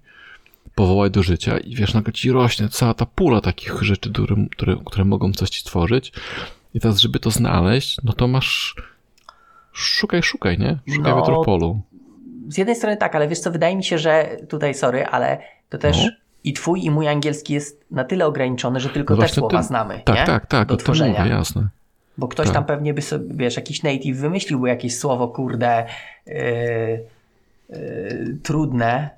powołaj 0.77 1.11
do 1.11 1.23
życia 1.23 1.57
i 1.57 1.75
wiesz, 1.75 1.93
nagle 1.93 2.13
ci 2.13 2.31
rośnie 2.31 2.69
cała 2.69 2.93
ta 2.93 3.05
pula 3.05 3.41
takich 3.41 3.81
rzeczy, 3.81 4.09
które, 4.13 4.35
które, 4.51 4.75
które 4.85 5.05
mogą 5.05 5.31
coś 5.33 5.49
ci 5.49 5.59
stworzyć. 5.61 6.13
I 6.73 6.79
teraz, 6.79 6.97
żeby 6.99 7.19
to 7.19 7.31
znaleźć, 7.31 7.97
no 8.03 8.13
to 8.13 8.27
masz. 8.27 8.75
Szukaj, 9.73 10.23
szukaj, 10.23 10.57
nie? 10.59 10.77
Szukaj 10.95 11.11
No, 11.11 11.17
wiatru 11.17 11.41
w 11.43 11.45
polu. 11.45 11.81
Z 12.49 12.57
jednej 12.57 12.75
strony 12.75 12.97
tak, 12.97 13.15
ale 13.15 13.27
wiesz 13.27 13.39
co, 13.39 13.51
wydaje 13.51 13.75
mi 13.75 13.83
się, 13.83 13.97
że 13.97 14.37
tutaj, 14.49 14.73
sorry, 14.73 15.05
ale 15.05 15.37
to 15.69 15.77
też 15.77 16.03
No. 16.05 16.09
i 16.43 16.53
twój 16.53 16.85
i 16.85 16.91
mój 16.91 17.07
angielski 17.07 17.53
jest 17.53 17.85
na 17.91 18.03
tyle 18.03 18.25
ograniczony, 18.25 18.79
że 18.79 18.89
tylko 18.89 19.15
No 19.15 19.21
te 19.21 19.27
słowa 19.29 19.57
to- 19.57 19.63
znamy, 19.63 20.01
Tak, 20.05 20.15
nie? 20.15 20.25
tak, 20.25 20.45
tak. 20.45 20.67
Do 20.67 20.73
o 20.73 20.77
tym 20.77 20.83
tworzenia. 20.83 21.19
mówię, 21.19 21.31
jasne. 21.35 21.67
Bo 22.17 22.27
ktoś 22.27 22.45
Tak. 22.45 22.53
tam 22.53 22.65
pewnie 22.65 22.93
by 22.93 23.01
sobie, 23.01 23.25
wiesz, 23.35 23.55
jakiś 23.55 23.83
native 23.83 24.17
wymyśliłby 24.17 24.67
jakieś 24.69 24.97
słowo, 24.97 25.27
kurde, 25.27 25.85
yy, 26.25 26.33
yy, 27.69 28.37
trudne, 28.43 29.09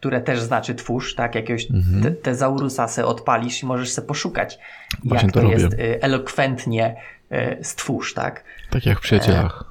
które 0.00 0.20
też 0.20 0.40
znaczy 0.40 0.74
twórz, 0.74 1.14
tak? 1.14 1.34
Jakiegoś 1.34 1.70
Mhm. 1.70 2.02
te, 2.02 2.10
tezaurusa 2.10 2.88
se 2.88 3.06
odpalisz 3.06 3.62
i 3.62 3.66
możesz 3.66 3.88
se 3.90 4.02
poszukać, 4.02 4.58
Właśnie 5.04 5.26
jak 5.26 5.34
to 5.34 5.40
robię. 5.40 5.54
jest 5.54 5.78
yy, 5.78 5.98
elokwentnie 6.02 6.96
yy, 7.30 7.58
stwórz, 7.62 8.14
tak? 8.14 8.44
Tak 8.70 8.86
jak 8.86 8.98
w 8.98 9.00
przyjacielach. 9.02 9.64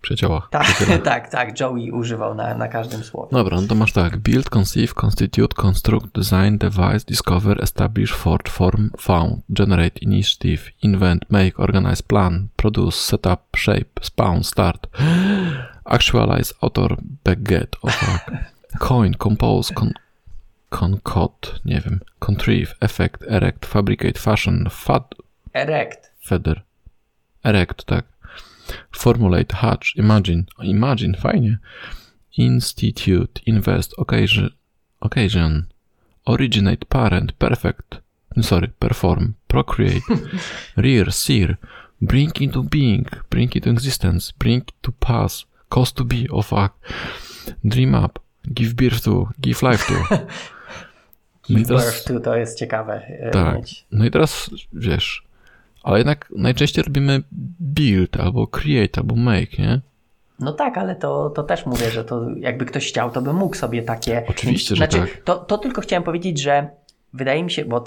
Przyjaciołach. 0.00 0.48
Tak, 0.50 0.62
przyjacielach. 0.64 1.02
tak, 1.12 1.28
tak, 1.30 1.60
Joey 1.60 1.90
używał 1.90 2.34
na, 2.34 2.54
na 2.54 2.68
każdym 2.68 3.02
słowie. 3.04 3.28
Dobra, 3.32 3.60
no 3.60 3.66
to 3.66 3.74
masz 3.74 3.92
tak. 3.92 4.16
Build, 4.16 4.50
conceive, 4.50 4.94
constitute, 4.94 5.62
construct, 5.62 6.06
design, 6.14 6.58
devise, 6.58 7.04
discover, 7.08 7.62
establish, 7.62 8.12
forge, 8.12 8.50
form, 8.50 8.90
found, 9.00 9.40
generate, 9.48 9.98
initiative, 10.00 10.62
invent, 10.82 11.24
make, 11.30 11.60
organize, 11.60 12.02
plan, 12.02 12.48
produce, 12.56 12.96
setup, 12.98 13.40
shape, 13.56 13.90
spawn, 14.02 14.44
start, 14.44 14.86
actualize, 15.84 16.54
author, 16.60 16.96
backget, 17.24 17.76
oh 17.82 17.90
fuck, 17.92 18.30
coin, 18.78 19.14
compose, 19.14 19.72
con 19.74 19.94
concoct, 20.70 21.60
nie 21.64 21.80
wiem, 21.80 22.00
contrive, 22.20 22.74
effect, 22.80 23.22
erect, 23.28 23.64
fabricate, 23.64 24.18
fashion, 24.18 24.68
fad, 24.70 25.04
Erect. 25.54 26.10
feather, 26.18 26.62
erect, 27.44 27.86
tak, 27.86 28.04
formulate, 28.90 29.52
hatch, 29.52 29.94
imagine, 29.96 30.48
imagine, 30.60 31.14
fajnie, 31.14 31.58
institute, 32.36 33.40
invest, 33.46 33.94
occasion, 33.98 34.50
occasion, 35.00 35.66
originate, 36.26 36.88
parent, 36.90 37.38
perfect, 37.38 38.00
sorry, 38.40 38.68
perform, 38.80 39.36
procreate, 39.48 40.02
rear, 40.76 41.10
sear, 41.10 41.56
bring 42.02 42.32
into 42.40 42.62
being, 42.64 43.06
bring 43.30 43.50
into 43.54 43.70
existence, 43.70 44.32
bring 44.32 44.66
to 44.82 44.92
pass, 44.92 45.44
cause 45.70 45.92
to 45.92 46.04
be, 46.04 46.28
oh 46.30 46.42
fuck, 46.42 46.76
dream 47.66 47.94
up, 47.94 48.18
give 48.54 48.74
birth 48.74 49.04
to, 49.04 49.28
give 49.40 49.62
life 49.62 49.84
to. 49.94 50.16
No 51.50 51.58
i 51.58 51.64
teraz, 51.64 52.04
to, 52.04 52.20
to 52.20 52.36
jest 52.36 52.58
ciekawe. 52.58 53.02
e, 53.08 53.30
tak, 53.30 53.56
mieć. 53.56 53.86
no 53.92 54.04
i 54.04 54.10
teraz 54.10 54.50
wiesz, 54.72 55.24
ale 55.82 55.98
jednak 55.98 56.32
najczęściej 56.36 56.84
robimy 56.84 57.22
build, 57.60 58.16
albo 58.16 58.46
create, 58.46 59.00
albo 59.00 59.16
make, 59.16 59.58
nie? 59.58 59.80
No 60.40 60.52
tak, 60.52 60.78
ale 60.78 60.96
to, 60.96 61.30
to 61.30 61.42
też 61.42 61.66
mówię, 61.66 61.90
że 61.90 62.04
to 62.04 62.26
jakby 62.36 62.64
ktoś 62.64 62.88
chciał, 62.88 63.10
to 63.10 63.22
by 63.22 63.32
mógł 63.32 63.56
sobie 63.56 63.82
takie. 63.82 64.22
Oczywiście, 64.28 64.76
że 64.76 64.76
znaczy, 64.76 64.98
tak. 64.98 65.22
To, 65.24 65.36
to 65.36 65.58
tylko 65.58 65.80
chciałem 65.80 66.02
powiedzieć, 66.02 66.40
że 66.40 66.68
wydaje 67.12 67.44
mi 67.44 67.50
się, 67.50 67.64
bo 67.64 67.84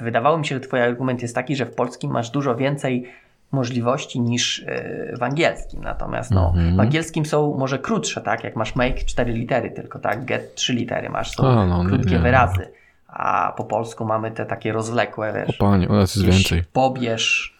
wydawało 0.00 0.38
mi 0.38 0.46
się, 0.46 0.54
że 0.54 0.60
Twój 0.60 0.80
argument 0.80 1.22
jest 1.22 1.34
taki, 1.34 1.56
że 1.56 1.66
w 1.66 1.74
polskim 1.74 2.10
masz 2.10 2.30
dużo 2.30 2.56
więcej 2.56 3.04
możliwości 3.52 4.20
niż 4.20 4.58
yy, 4.58 5.16
w 5.18 5.22
angielskim. 5.22 5.80
Natomiast 5.82 6.30
no, 6.30 6.48
Mhm. 6.48 6.76
w 6.76 6.80
angielskim 6.80 7.26
są 7.26 7.56
może 7.58 7.78
krótsze, 7.78 8.20
tak? 8.20 8.44
Jak 8.44 8.56
masz 8.56 8.76
make 8.76 9.04
4 9.04 9.32
litery 9.32 9.70
tylko, 9.70 9.98
tak? 9.98 10.24
Get 10.24 10.54
3 10.54 10.72
litery 10.72 11.10
masz, 11.10 11.30
są 11.30 11.46
A, 11.48 11.66
no, 11.66 11.84
krótkie 11.84 12.10
nie. 12.10 12.18
wyrazy. 12.18 12.68
A 13.08 13.52
po 13.56 13.64
polsku 13.64 14.04
mamy 14.04 14.30
te 14.30 14.46
takie 14.46 14.72
rozwlekłe, 14.72 15.30
O 15.30 15.32
wiesz. 15.46 15.56
panie, 15.56 15.88
u 15.88 15.92
nas 15.92 16.14
jest 16.16 16.28
więcej. 16.28 16.64
Pobierz. 16.72 17.58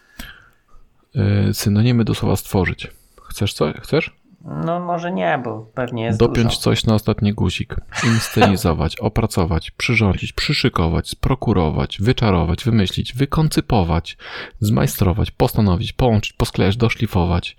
Yy, 1.15 1.55
synonimy 1.55 2.05
do 2.05 2.15
słowa 2.15 2.37
stworzyć. 2.37 2.89
Chcesz 3.29 3.53
co? 3.53 3.73
Chcesz? 3.83 4.18
No 4.45 4.81
może 4.81 5.13
nie, 5.13 5.41
bo 5.45 5.71
pewnie 5.75 6.05
jest 6.05 6.19
Dopiąć 6.19 6.49
dużo. 6.49 6.61
coś 6.61 6.87
na 6.87 6.95
ostatni 6.95 7.33
guzik, 7.33 7.77
inscenizować, 8.05 8.97
opracować, 9.09 9.71
przyrządzić, 9.71 10.33
przyszykować, 10.33 11.09
sprokurować, 11.09 11.99
wyczarować, 12.01 12.65
wymyślić, 12.65 13.15
wykoncypować, 13.15 14.17
zmajstrować, 14.61 15.31
postanowić, 15.31 15.93
połączyć, 15.93 16.33
posklejać, 16.33 16.77
doszlifować, 16.77 17.57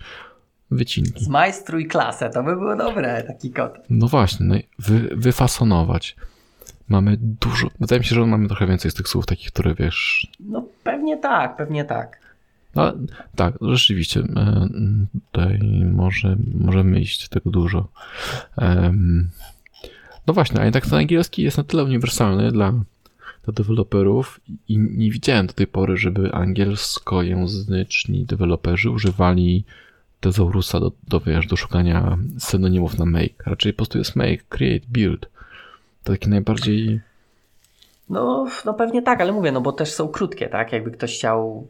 wycinki. 0.72 1.24
Zmajstruj 1.24 1.88
klasę, 1.88 2.30
to 2.30 2.44
by 2.44 2.56
było 2.56 2.76
dobre, 2.76 3.24
taki 3.24 3.52
kod. 3.52 3.74
No 3.90 4.08
właśnie, 4.08 4.46
no 4.46 4.56
i 4.56 4.64
wy, 4.80 5.00
wyfasonować. 5.16 6.16
Mamy 6.90 7.18
dużo, 7.20 7.68
wydaje 7.80 8.00
mi 8.00 8.06
się, 8.06 8.16
że 8.16 8.26
mamy 8.26 8.48
trochę 8.48 8.68
więcej 8.68 8.92
z 8.92 8.94
tych 8.94 9.08
słów 9.08 9.26
takich, 9.26 9.52
które 9.52 9.76
wiesz, 9.76 10.28
No 10.40 10.64
pewnie 10.84 11.18
tak, 11.18 11.56
pewnie 11.58 11.86
tak. 11.86 12.20
No 12.76 12.94
tak, 13.36 13.58
rzeczywiście, 13.62 14.20
e, 14.20 14.68
tutaj 15.14 15.60
może, 15.94 16.38
możemy 16.54 17.00
iść 17.00 17.30
tego 17.30 17.50
dużo. 17.50 17.88
No 20.28 20.34
właśnie, 20.34 20.62
a 20.62 20.66
jednak 20.66 20.86
ten 20.86 21.00
angielski 21.00 21.44
jest 21.44 21.58
na 21.58 21.64
tyle 21.64 21.84
uniwersalny 21.84 22.52
dla, 22.52 22.72
dla 23.44 23.54
deweloperów 23.54 24.40
i 24.68 24.78
nie 24.78 25.12
widziałem 25.12 25.48
do 25.48 25.54
tej 25.54 25.68
pory, 25.68 25.98
żeby 25.98 26.34
angielskojęzyczni 26.34 28.26
deweloperzy 28.26 28.90
używali 28.90 29.64
tezaurusa 30.20 30.80
do, 30.80 30.92
do, 31.08 31.20
wiesz, 31.20 31.48
do 31.48 31.56
szukania 31.56 32.18
synonimów 32.38 32.98
na 32.98 33.06
make. 33.06 33.44
Raczej 33.46 33.74
po 33.74 33.78
prostu 33.78 33.98
jest 33.98 34.16
make, 34.16 34.48
create, 34.50 34.86
build. 34.90 35.30
To 36.04 36.12
taki 36.14 36.30
najbardziej... 36.30 37.02
No, 38.10 38.48
no 38.66 38.74
pewnie 38.74 39.02
tak, 39.02 39.22
ale 39.22 39.32
mówię, 39.32 39.52
no 39.52 39.62
bo 39.62 39.72
też 39.72 39.94
są 39.94 40.08
krótkie, 40.08 40.48
tak? 40.50 40.74
Jakby 40.74 40.92
ktoś 40.92 41.16
chciał, 41.18 41.68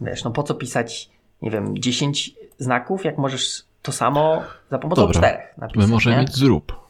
wiesz, 0.00 0.24
no 0.24 0.30
po 0.30 0.42
co 0.42 0.54
pisać, 0.54 1.10
nie 1.42 1.50
wiem, 1.50 1.78
10 1.78 2.34
znaków, 2.58 3.04
jak 3.04 3.18
możesz 3.18 3.62
to 3.82 3.92
samo 3.92 4.42
za 4.70 4.78
pomocą 4.78 5.02
Dobra. 5.02 5.20
czterech 5.20 5.54
My 5.56 5.60
napisać, 5.60 5.90
możemy 5.90 6.16
nie? 6.16 6.22
mieć 6.22 6.34
zrób. 6.34 6.88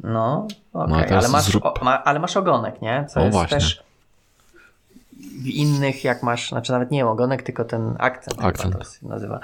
No, 0.00 0.46
okej, 0.72 0.92
No, 0.92 0.96
a 0.96 1.04
teraz 1.04 1.24
ale, 1.24 1.32
masz, 1.32 1.44
zrób. 1.44 1.64
o, 1.64 1.74
ma, 1.84 2.04
ale 2.04 2.18
masz 2.20 2.36
ogonek, 2.36 2.82
nie? 2.82 3.06
Co 3.08 3.20
O, 3.20 3.24
jest 3.24 3.36
właśnie. 3.36 3.56
też 3.56 3.82
w 5.42 5.46
innych, 5.46 6.04
jak 6.04 6.22
masz, 6.22 6.48
znaczy 6.48 6.72
nawet 6.72 6.90
nie 6.90 7.06
ogonek, 7.06 7.42
tylko 7.42 7.64
ten 7.64 7.94
akcent, 7.98 8.44
Akcent. 8.44 8.78
to 8.78 8.84
się 8.84 9.08
nazywa. 9.08 9.40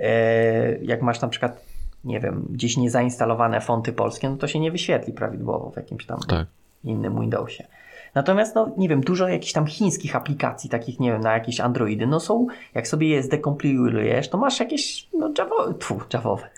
E, 0.00 0.76
jak 0.78 1.02
masz 1.02 1.20
na 1.20 1.28
przykład, 1.28 1.60
nie 2.04 2.20
wiem, 2.20 2.46
gdzieś 2.50 2.76
niezainstalowane 2.76 3.60
fonty 3.60 3.92
polskie, 3.92 4.30
no 4.30 4.36
to 4.36 4.48
się 4.48 4.60
nie 4.60 4.70
wyświetli 4.70 5.12
prawidłowo 5.12 5.70
w 5.70 5.76
jakimś 5.76 6.06
tam 6.06 6.20
Tak. 6.28 6.46
Innym 6.84 7.20
Windowsie. 7.20 7.66
Natomiast, 8.14 8.54
no 8.54 8.70
nie 8.76 8.88
wiem, 8.88 9.00
dużo 9.00 9.28
jakichś 9.28 9.52
tam 9.52 9.66
chińskich 9.66 10.16
aplikacji, 10.16 10.70
takich, 10.70 11.00
nie 11.00 11.12
wiem, 11.12 11.20
na 11.20 11.32
jakieś 11.32 11.60
Androidy, 11.60 12.06
no 12.06 12.20
są, 12.20 12.46
jak 12.74 12.88
sobie 12.88 13.08
je 13.08 13.22
zdekompilujesz, 13.22 14.28
to 14.28 14.38
masz 14.38 14.60
jakieś, 14.60 15.08
no 15.18 15.32
javo, 15.38 15.74
tfu, 15.74 16.00
javowe, 16.12 16.48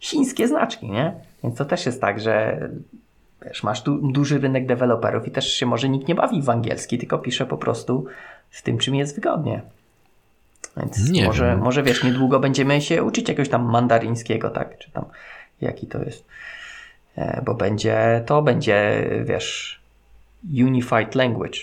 chińskie 0.00 0.48
znaczki, 0.48 0.90
nie? 0.90 1.14
Więc 1.42 1.58
to 1.58 1.64
też 1.64 1.86
jest 1.86 2.00
tak, 2.00 2.20
że 2.20 2.68
wiesz, 3.46 3.62
masz 3.62 3.82
tu 3.82 4.12
duży 4.12 4.38
rynek 4.38 4.66
deweloperów 4.66 5.28
i 5.28 5.30
też 5.30 5.52
się 5.52 5.66
może 5.66 5.88
nikt 5.88 6.08
nie 6.08 6.14
bawi 6.14 6.42
w 6.42 6.50
angielski, 6.50 6.98
tylko 6.98 7.18
pisze 7.18 7.46
po 7.46 7.58
prostu 7.58 8.04
w 8.50 8.62
tym, 8.62 8.78
czym 8.78 8.94
jest 8.94 9.14
wygodnie. 9.14 9.62
Więc 10.76 11.10
Nie 11.10 11.26
może, 11.26 11.46
wiem. 11.46 11.58
może 11.58 11.82
wiesz, 11.82 12.04
niedługo 12.04 12.40
będziemy 12.40 12.80
się 12.80 13.02
uczyć 13.02 13.28
jakiegoś 13.28 13.48
tam 13.48 13.70
mandaryńskiego, 13.70 14.50
tak? 14.50 14.78
Czy 14.78 14.90
tam 14.90 15.04
jaki 15.60 15.86
to 15.86 16.02
jest. 16.02 16.24
E, 17.16 17.42
Bo 17.44 17.54
będzie, 17.54 18.22
to 18.26 18.42
będzie, 18.42 19.04
wiesz, 19.24 19.80
Unified 20.64 21.14
Language. 21.14 21.58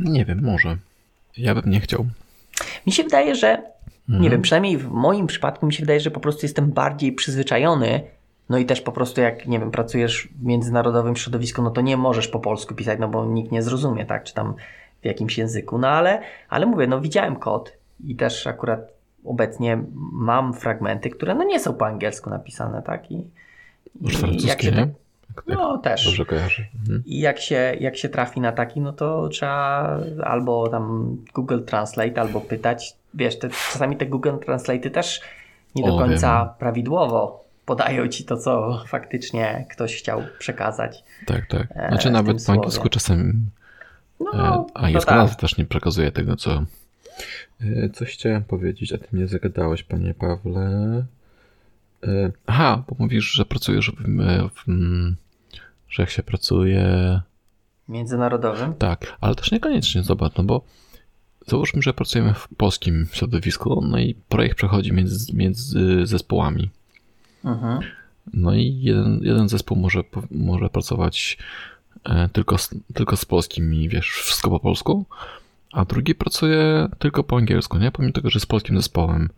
Nie 0.00 0.24
wiem, 0.24 0.42
może. 0.42 0.76
Ja 1.36 1.54
bym 1.54 1.70
nie 1.70 1.80
chciał. 1.80 2.06
Mi 2.86 2.92
się 2.92 3.02
wydaje, 3.04 3.34
że, 3.34 3.62
nie 4.08 4.14
Mhm. 4.14 4.30
wiem, 4.32 4.42
przynajmniej 4.42 4.78
w 4.78 4.90
moim 4.90 5.26
przypadku 5.26 5.66
mi 5.66 5.72
się 5.72 5.80
wydaje, 5.80 6.00
że 6.00 6.10
po 6.10 6.20
prostu 6.20 6.40
jestem 6.46 6.70
bardziej 6.70 7.12
przyzwyczajony. 7.12 8.00
No 8.48 8.58
i 8.58 8.66
też 8.66 8.80
po 8.80 8.92
prostu 8.92 9.20
jak, 9.20 9.46
nie 9.46 9.58
wiem, 9.58 9.70
pracujesz 9.70 10.28
w 10.40 10.44
międzynarodowym 10.44 11.16
środowisku, 11.16 11.62
no 11.62 11.70
to 11.70 11.80
nie 11.80 11.96
możesz 11.96 12.28
po 12.28 12.40
polsku 12.40 12.74
pisać, 12.74 12.98
no 13.00 13.08
bo 13.08 13.26
nikt 13.26 13.52
nie 13.52 13.62
zrozumie, 13.62 14.06
tak? 14.06 14.24
Czy 14.24 14.34
tam 14.34 14.54
w 15.02 15.04
jakimś 15.04 15.38
języku. 15.38 15.78
No 15.78 15.88
ale, 15.88 16.22
ale 16.48 16.66
mówię, 16.66 16.86
no 16.86 17.00
widziałem 17.00 17.36
kod 17.36 17.72
i 18.04 18.16
też 18.16 18.46
akurat 18.46 18.80
obecnie 19.24 19.82
mam 20.12 20.54
fragmenty, 20.54 21.10
które 21.10 21.34
no 21.34 21.44
nie 21.44 21.60
są 21.60 21.74
po 21.74 21.86
angielsku 21.86 22.30
napisane, 22.30 22.82
tak? 22.82 23.10
I, 23.10 23.24
I 24.00 24.10
francuskie, 24.10 24.70
nie? 24.70 24.76
tak- 24.76 24.88
jak 25.48 25.58
No 25.58 25.78
też. 25.78 26.04
dobrze 26.04 26.24
kojarzy. 26.24 26.66
Mhm. 26.80 27.02
I 27.06 27.20
jak 27.20 27.38
się, 27.40 27.76
jak 27.80 27.96
się 27.96 28.08
trafi 28.08 28.40
na 28.40 28.52
taki, 28.52 28.80
no 28.80 28.92
to 28.92 29.28
trzeba 29.28 29.98
albo 30.24 30.68
tam 30.68 31.16
Google 31.34 31.60
Translate, 31.64 32.20
albo 32.20 32.40
pytać. 32.40 32.96
Wiesz, 33.14 33.38
te, 33.38 33.48
czasami 33.72 33.96
te 33.96 34.06
Google 34.06 34.38
Translate 34.44 34.90
też 34.90 35.20
nie 35.74 35.82
do 35.86 35.94
O, 35.94 35.98
końca 35.98 36.44
wiem. 36.44 36.54
prawidłowo 36.58 37.44
podają 37.66 38.08
ci 38.08 38.24
to, 38.24 38.36
co 38.36 38.82
faktycznie 38.86 39.66
ktoś 39.70 39.96
chciał 39.96 40.22
przekazać. 40.38 41.04
Tak, 41.26 41.46
tak. 41.46 41.66
E, 41.76 41.88
Znaczy 41.88 42.08
w 42.08 42.12
nawet 42.12 42.44
po 42.46 42.52
angielsku 42.52 42.88
czasem 42.88 43.46
No, 44.20 44.32
E, 44.34 44.64
A 44.74 44.80
to 44.82 44.88
jest 44.88 45.06
tak. 45.06 45.16
nazwa 45.16 45.36
też 45.36 45.56
nie 45.58 45.64
przekazuje 45.64 46.12
tego, 46.12 46.36
co. 46.36 46.62
E, 47.60 47.88
Coś 47.92 48.12
chciałem 48.12 48.44
powiedzieć, 48.44 48.92
a 48.92 48.98
ty 48.98 49.06
mnie 49.12 49.28
zagadałeś, 49.28 49.82
panie 49.82 50.14
Pawle. 50.14 51.04
E, 52.04 52.32
Aha, 52.46 52.82
bo 52.88 52.96
mówisz, 52.98 53.32
że 53.32 53.44
pracujesz 53.44 53.90
w, 53.90 53.94
w, 54.48 54.64
że 55.88 56.02
jak 56.02 56.10
się 56.10 56.22
pracuje. 56.22 57.20
Międzynarodowym. 57.88 58.74
Tak, 58.74 59.16
ale 59.20 59.34
też 59.34 59.52
niekoniecznie, 59.52 60.02
zobacz, 60.02 60.32
no 60.36 60.44
bo 60.44 60.64
załóżmy, 61.46 61.82
że 61.82 61.94
pracujemy 61.94 62.34
w 62.34 62.48
polskim 62.56 63.06
środowisku, 63.12 63.84
no 63.90 63.98
i 63.98 64.14
projekt 64.28 64.56
przechodzi 64.56 64.92
między, 64.92 65.36
między 65.36 66.06
zespołami. 66.06 66.70
Mhm. 67.44 67.80
No 68.34 68.54
i 68.54 68.80
jeden, 68.80 69.20
jeden 69.22 69.48
zespół 69.48 69.76
może, 69.76 70.00
może 70.30 70.68
pracować 70.68 71.38
e, 72.04 72.28
tylko 72.28 72.58
z, 72.58 72.74
tylko 72.94 73.16
z 73.16 73.24
polskimi, 73.24 73.88
wiesz, 73.88 74.10
wszystko 74.10 74.50
po 74.50 74.60
polsku, 74.60 75.04
a 75.72 75.84
drugi 75.84 76.14
pracuje 76.14 76.88
tylko 76.98 77.24
po 77.24 77.36
angielsku, 77.36 77.78
nie? 77.78 77.92
Pomimo 77.92 78.12
tego, 78.12 78.30
że 78.30 78.36
jest 78.36 78.46
polskim 78.46 78.76
zespołem. 78.76 79.28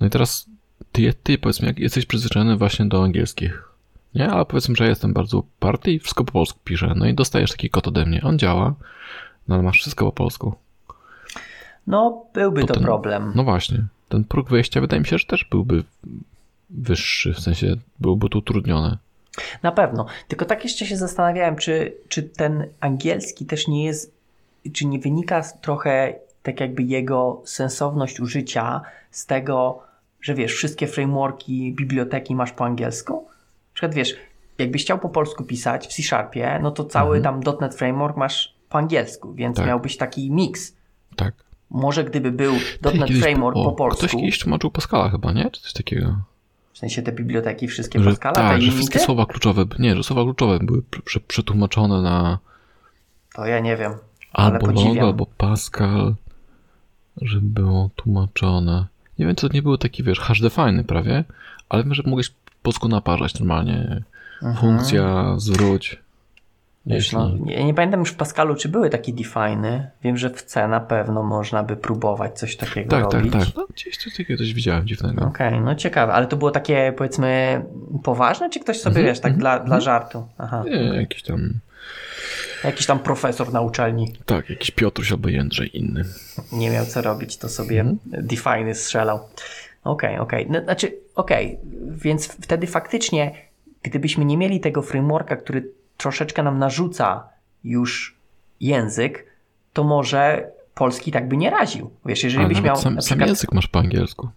No 0.00 0.06
i 0.06 0.10
teraz 0.10 0.46
ty, 0.92 1.14
ty 1.22 1.38
powiedzmy, 1.38 1.66
jak 1.66 1.78
jesteś 1.78 2.06
przyzwyczajony 2.06 2.56
właśnie 2.56 2.86
do 2.86 3.04
angielskich, 3.04 3.68
nie? 4.14 4.30
Ale 4.30 4.44
powiedzmy, 4.44 4.76
że 4.76 4.84
ja 4.84 4.90
jestem 4.90 5.12
bardzo 5.12 5.38
uparty 5.38 5.92
i 5.92 5.98
wszystko 5.98 6.24
po 6.24 6.32
polsku 6.32 6.58
piszę. 6.64 6.92
No 6.96 7.06
i 7.06 7.14
dostajesz 7.14 7.50
taki 7.50 7.70
kod 7.70 7.88
ode 7.88 8.06
mnie. 8.06 8.22
On 8.24 8.38
działa, 8.38 8.74
no 9.48 9.54
ale 9.54 9.64
masz 9.64 9.78
wszystko 9.80 10.04
po 10.04 10.12
polsku. 10.12 10.54
No, 11.86 12.24
byłby 12.34 12.60
to 12.60 12.66
Potem- 12.66 12.82
problem. 12.82 13.32
No 13.34 13.44
właśnie. 13.44 13.84
Ten 14.08 14.24
próg 14.24 14.50
wyjścia 14.50 14.80
wydaje 14.80 15.00
mi 15.00 15.06
się, 15.06 15.18
że 15.18 15.26
też 15.26 15.44
byłby 15.50 15.84
wyższy, 16.70 17.32
w 17.34 17.40
sensie 17.40 17.76
byłby 18.00 18.28
to 18.28 18.38
utrudnione. 18.38 18.98
Na 19.62 19.72
pewno. 19.72 20.06
Tylko 20.28 20.44
tak 20.44 20.64
jeszcze 20.64 20.86
się 20.86 20.96
zastanawiałem, 20.96 21.56
czy, 21.56 21.92
czy 22.08 22.22
ten 22.22 22.66
angielski 22.80 23.46
też 23.46 23.68
nie 23.68 23.84
jest, 23.84 24.14
czy 24.72 24.86
nie 24.86 24.98
wynika 24.98 25.42
trochę 25.60 26.14
tak 26.42 26.60
jakby 26.60 26.82
jego 26.82 27.42
sensowność 27.44 28.20
użycia 28.20 28.80
z 29.10 29.26
tego, 29.26 29.82
że 30.28 30.34
wiesz, 30.34 30.52
wszystkie 30.54 30.86
frameworki, 30.86 31.72
biblioteki 31.72 32.34
masz 32.34 32.52
po 32.52 32.64
angielsku? 32.64 33.26
Na 33.28 33.74
przykład 33.74 33.94
wiesz, 33.94 34.14
jakbyś 34.58 34.82
chciał 34.84 34.98
po 34.98 35.08
polsku 35.08 35.44
pisać 35.44 35.86
w 35.86 35.92
C-Sharpie, 35.92 36.58
no 36.62 36.70
to 36.70 36.84
cały 36.84 37.20
tam 37.20 37.40
.NET 37.60 37.74
Framework 37.74 38.16
masz 38.16 38.54
po 38.68 38.78
angielsku, 38.78 39.34
więc 39.34 39.56
Tak. 39.56 39.66
miałbyś 39.66 39.96
taki 39.96 40.30
miks. 40.30 40.74
Tak. 41.16 41.34
Może 41.70 42.04
gdyby 42.04 42.32
był 42.32 42.52
.NET 42.94 43.10
Framework 43.10 43.56
o, 43.56 43.64
po 43.64 43.72
polsku, 43.72 43.98
Ktoś 44.06 44.20
kiedyś 44.20 44.38
tłumaczył 44.38 44.70
Pascala 44.70 45.10
chyba, 45.10 45.32
nie? 45.32 45.50
Czy 45.50 45.60
coś 45.60 45.72
takiego? 45.72 46.16
w 46.72 46.78
sensie 46.78 47.02
te 47.02 47.12
biblioteki 47.12 47.68
wszystkie 47.68 47.98
Że, 48.00 48.10
Pascala, 48.10 48.34
tak, 48.34 48.62
że 48.62 48.72
wszystkie 48.72 48.98
słowa 48.98 49.26
kluczowe, 49.26 49.64
nie, 49.78 49.96
że 49.96 50.02
słowa 50.02 50.22
kluczowe 50.24 50.58
były 50.62 50.82
prze- 50.82 51.02
prze- 51.02 51.20
przetłumaczone 51.20 52.02
na... 52.02 52.38
to 53.34 53.46
ja 53.46 53.60
nie 53.60 53.76
wiem. 53.76 53.92
Albo 54.32 54.66
logo, 54.66 55.00
albo 55.00 55.26
Pascal, 55.26 56.14
żeby 57.22 57.46
było 57.60 57.90
tłumaczone. 57.96 58.86
Nie 59.18 59.26
wiem, 59.26 59.34
czy 59.36 59.48
to 59.48 59.54
nie 59.54 59.62
było 59.62 59.78
taki, 59.78 60.02
wiesz, 60.02 60.20
HD 60.20 60.50
fajny 60.50 60.84
prawie, 60.84 61.24
ale 61.68 61.84
wiem, 61.84 61.94
że 61.94 62.02
mogłeś 62.06 62.28
po 62.30 62.34
polsku 62.62 62.88
naparzać 62.88 63.40
normalnie. 63.40 64.02
Mhm. 64.42 64.56
Funkcja, 64.56 65.34
zwróć. 65.36 65.96
Wiesz, 66.86 67.12
no, 67.12 67.30
nie, 67.40 67.64
nie 67.64 67.74
pamiętam 67.74 68.00
już 68.00 68.10
w 68.10 68.14
Pascalu, 68.16 68.54
czy 68.54 68.68
były 68.68 68.90
takie 68.90 69.12
definy. 69.12 69.90
Wiem, 70.02 70.16
że 70.16 70.30
w 70.30 70.42
C 70.42 70.68
na 70.68 70.80
pewno 70.80 71.22
można 71.22 71.62
by 71.62 71.76
próbować 71.76 72.38
coś 72.38 72.56
takiego 72.56 72.90
tak, 72.90 73.02
tak, 73.04 73.12
robić. 73.12 73.32
tak. 73.32 73.46
No, 73.56 73.66
gdzieś 73.74 73.96
coś 73.96 74.16
takiego 74.16 74.38
coś 74.38 74.54
widziałem 74.54 74.86
dziwnego. 74.86 75.24
Okej, 75.24 75.60
no 75.60 75.74
ciekawe, 75.74 76.12
ale 76.12 76.26
to 76.26 76.36
było 76.36 76.50
takie 76.50 76.92
powiedzmy 76.96 77.62
poważne, 78.02 78.50
czy 78.50 78.60
ktoś 78.60 78.80
sobie, 78.80 78.96
Mhm, 78.96 79.06
wiesz, 79.06 79.20
tak 79.20 79.32
mhm, 79.32 79.40
dla, 79.40 79.58
dla 79.58 79.80
żartu? 79.80 80.26
Aha. 80.38 80.64
Nie, 80.66 80.76
jakiś 80.76 81.22
tam, 81.22 81.50
Jakiś 82.64 82.86
tam 82.86 82.98
profesor 82.98 83.52
na 83.52 83.60
uczelni 83.60 84.12
tak, 84.26 84.50
jakiś 84.50 84.70
Piotruś 84.70 85.12
albo 85.12 85.28
Jędrzej 85.28 85.78
inny. 85.78 86.04
nie 86.52 86.70
miał 86.70 86.86
co 86.86 87.02
robić, 87.02 87.36
to 87.36 87.48
sobie 87.48 87.80
Mhm. 87.80 87.98
definy 88.26 88.74
strzelał. 88.74 89.20
Okej, 89.84 90.18
okej. 90.18 90.46
No, 90.50 90.62
znaczy, 90.62 90.92
okej, 91.14 91.58
więc 91.90 92.26
wtedy 92.26 92.66
faktycznie, 92.66 93.34
gdybyśmy 93.82 94.24
nie 94.24 94.36
mieli 94.36 94.60
tego 94.60 94.82
frameworka, 94.82 95.36
który 95.36 95.70
troszeczkę 95.96 96.42
nam 96.42 96.58
narzuca 96.58 97.28
już 97.64 98.16
język, 98.60 99.26
to 99.72 99.84
może 99.84 100.50
polski 100.74 101.12
tak 101.12 101.28
by 101.28 101.36
nie 101.36 101.50
raził. 101.50 101.90
Wiesz, 102.06 102.24
jeżeli 102.24 102.44
Ale 102.44 102.54
byś 102.54 102.62
miał 102.62 102.76
sam, 102.76 102.94
na 102.94 103.00
sam 103.00 103.06
przykład... 103.06 103.28
język 103.28 103.52
masz 103.52 103.66
po 103.68 103.78
angielsku. 103.78 104.28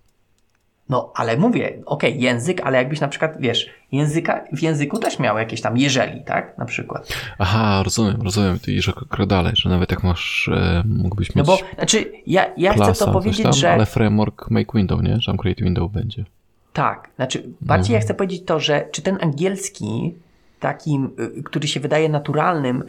No, 0.92 1.12
ale 1.16 1.38
mówię, 1.38 1.74
okej, 1.86 2.22
język, 2.22 2.62
ale 2.64 2.78
jakbyś 2.78 3.00
na 3.00 3.08
przykład, 3.08 3.36
wiesz, 3.40 3.70
języka, 3.92 4.44
w 4.54 4.62
języku 4.62 4.98
też 4.98 5.20
miał 5.20 5.38
jakieś 5.38 5.62
tam 5.62 5.78
jeżeli, 5.78 6.24
tak? 6.24 6.58
Na 6.58 6.66
przykład. 6.66 7.08
Aha, 7.40 7.82
rozumiem, 7.84 8.22
rozumiem. 8.22 8.60
Ty 8.60 8.72
idziesz 8.72 8.92
krok 9.10 9.30
dalej, 9.30 9.54
że 9.56 9.70
nawet 9.70 9.92
jak 9.92 10.04
masz, 10.04 10.50
e, 10.54 10.84
mógłbyś 10.86 11.36
No 11.36 11.40
mieć 11.40 11.48
bo, 11.48 11.58
znaczy, 11.76 12.12
ja, 12.28 12.46
ja 12.58 12.74
klasa, 12.74 12.94
chcę 12.94 13.06
to 13.06 13.12
powiedzieć, 13.12 13.44
tam, 13.44 13.54
że... 13.54 13.72
ale 13.72 13.86
framework 13.86 14.50
make 14.50 14.74
window, 14.74 15.02
nie? 15.04 15.20
Że 15.20 15.32
tam 15.32 15.38
create 15.38 15.64
window 15.64 15.92
będzie. 15.92 16.26
Tak, 16.74 17.10
znaczy 17.16 17.44
bardziej 17.62 17.94
ja 17.94 17.98
Mhm. 17.98 18.02
chcę 18.02 18.14
powiedzieć 18.14 18.46
to, 18.46 18.60
że 18.60 18.88
czy 18.92 19.02
ten 19.02 19.18
angielski, 19.22 20.16
takim, 20.60 21.12
y, 21.38 21.44
który 21.44 21.68
się 21.68 21.80
wydaje 21.80 22.10
naturalnym 22.10 22.84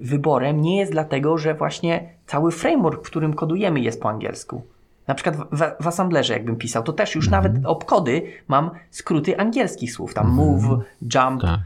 wyborem, 0.00 0.60
nie 0.60 0.78
jest 0.78 0.92
dlatego, 0.92 1.38
że 1.38 1.54
właśnie 1.54 2.08
cały 2.26 2.52
framework, 2.52 3.06
w 3.06 3.10
którym 3.10 3.34
kodujemy, 3.34 3.80
jest 3.80 4.02
po 4.02 4.08
angielsku. 4.08 4.62
Na 5.06 5.14
przykład 5.14 5.36
w, 5.36 5.82
w, 5.84 5.86
assemblerze, 5.86 6.32
jakbym 6.32 6.56
pisał, 6.56 6.82
to 6.82 6.92
też 6.92 7.14
już 7.14 7.26
Mhm. 7.26 7.42
nawet 7.52 7.66
obkody 7.66 8.22
mam 8.48 8.70
skróty 8.90 9.38
angielskich 9.38 9.92
słów, 9.92 10.14
tam 10.14 10.28
move, 10.28 10.64
jump 11.14 11.40
Tak. 11.42 11.60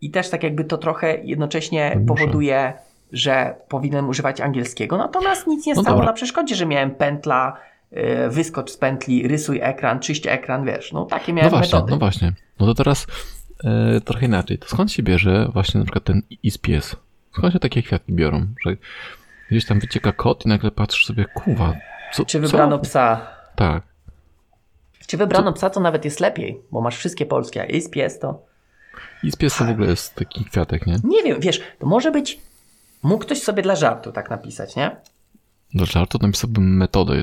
i 0.00 0.10
też 0.10 0.30
tak 0.30 0.42
jakby 0.42 0.64
to 0.64 0.78
trochę 0.78 1.18
jednocześnie 1.24 1.92
muszę. 2.00 2.06
powoduje, 2.06 2.72
że 3.12 3.54
powinienem 3.68 4.08
używać 4.08 4.40
angielskiego, 4.40 4.96
natomiast 4.96 5.46
nic 5.46 5.66
nie 5.66 5.74
No 5.74 5.82
stało 5.82 5.96
dobra. 5.96 6.06
na 6.06 6.12
przeszkodzie, 6.12 6.54
że 6.54 6.66
miałem 6.66 6.90
pętla, 6.90 7.56
y, 7.92 8.28
wyskocz 8.30 8.70
z 8.70 8.76
pętli, 8.76 9.28
rysuj 9.28 9.60
ekran, 9.62 10.00
czyść 10.00 10.26
ekran, 10.26 10.64
wiesz, 10.64 10.92
no 10.92 11.04
takie 11.04 11.32
No 11.32 11.36
miałem 11.36 11.50
właśnie, 11.50 11.74
metody. 11.76 11.90
no 11.90 11.98
właśnie. 11.98 12.32
No 12.60 12.66
to 12.66 12.74
teraz 12.74 13.06
e, 13.64 14.00
trochę 14.00 14.26
inaczej. 14.26 14.58
To 14.58 14.68
skąd 14.68 14.92
się 14.92 15.02
bierze 15.02 15.48
właśnie 15.52 15.78
na 15.80 15.84
przykład 15.84 16.04
ten 16.04 16.22
ISPS? 16.42 16.96
Skąd 17.32 17.52
się 17.52 17.58
takie 17.58 17.82
kwiatki 17.82 18.12
biorą? 18.12 18.46
Że 18.66 18.76
gdzieś 19.50 19.66
tam 19.66 19.80
wycieka 19.80 20.12
kot 20.12 20.44
i 20.46 20.48
nagle 20.48 20.70
patrzysz 20.70 21.06
sobie, 21.06 21.24
kuwa, 21.24 21.72
co, 22.16 22.24
Czy 22.24 22.40
wybrano 22.40 22.78
co? 22.78 22.84
psa? 22.84 23.26
Tak. 23.56 23.82
Czy 25.06 25.16
wybrano 25.16 25.52
psa, 25.52 25.70
to 25.70 25.80
nawet 25.80 26.04
jest 26.04 26.20
lepiej, 26.20 26.60
bo 26.70 26.80
masz 26.80 26.96
wszystkie 26.96 27.26
polskie, 27.26 27.62
a 27.62 27.64
jest 27.64 27.90
pies 27.90 28.18
to... 28.18 28.42
ISPS 29.22 29.58
to 29.58 29.64
w 29.64 29.70
ogóle 29.70 29.86
jest 29.88 30.14
taki 30.14 30.44
kwiatek, 30.44 30.86
nie? 30.86 30.96
Nie 31.04 31.22
wiem, 31.22 31.40
wiesz, 31.40 31.60
to 31.78 31.86
może 31.86 32.10
być... 32.10 32.40
Mógł 33.02 33.24
ktoś 33.24 33.42
sobie 33.42 33.62
dla 33.62 33.76
żartu 33.76 34.12
tak 34.12 34.30
napisać, 34.30 34.76
nie? 34.76 34.96
Do 35.74 35.86
żartu 35.86 36.18
napisałbym 36.22 36.76
metodę. 36.76 37.22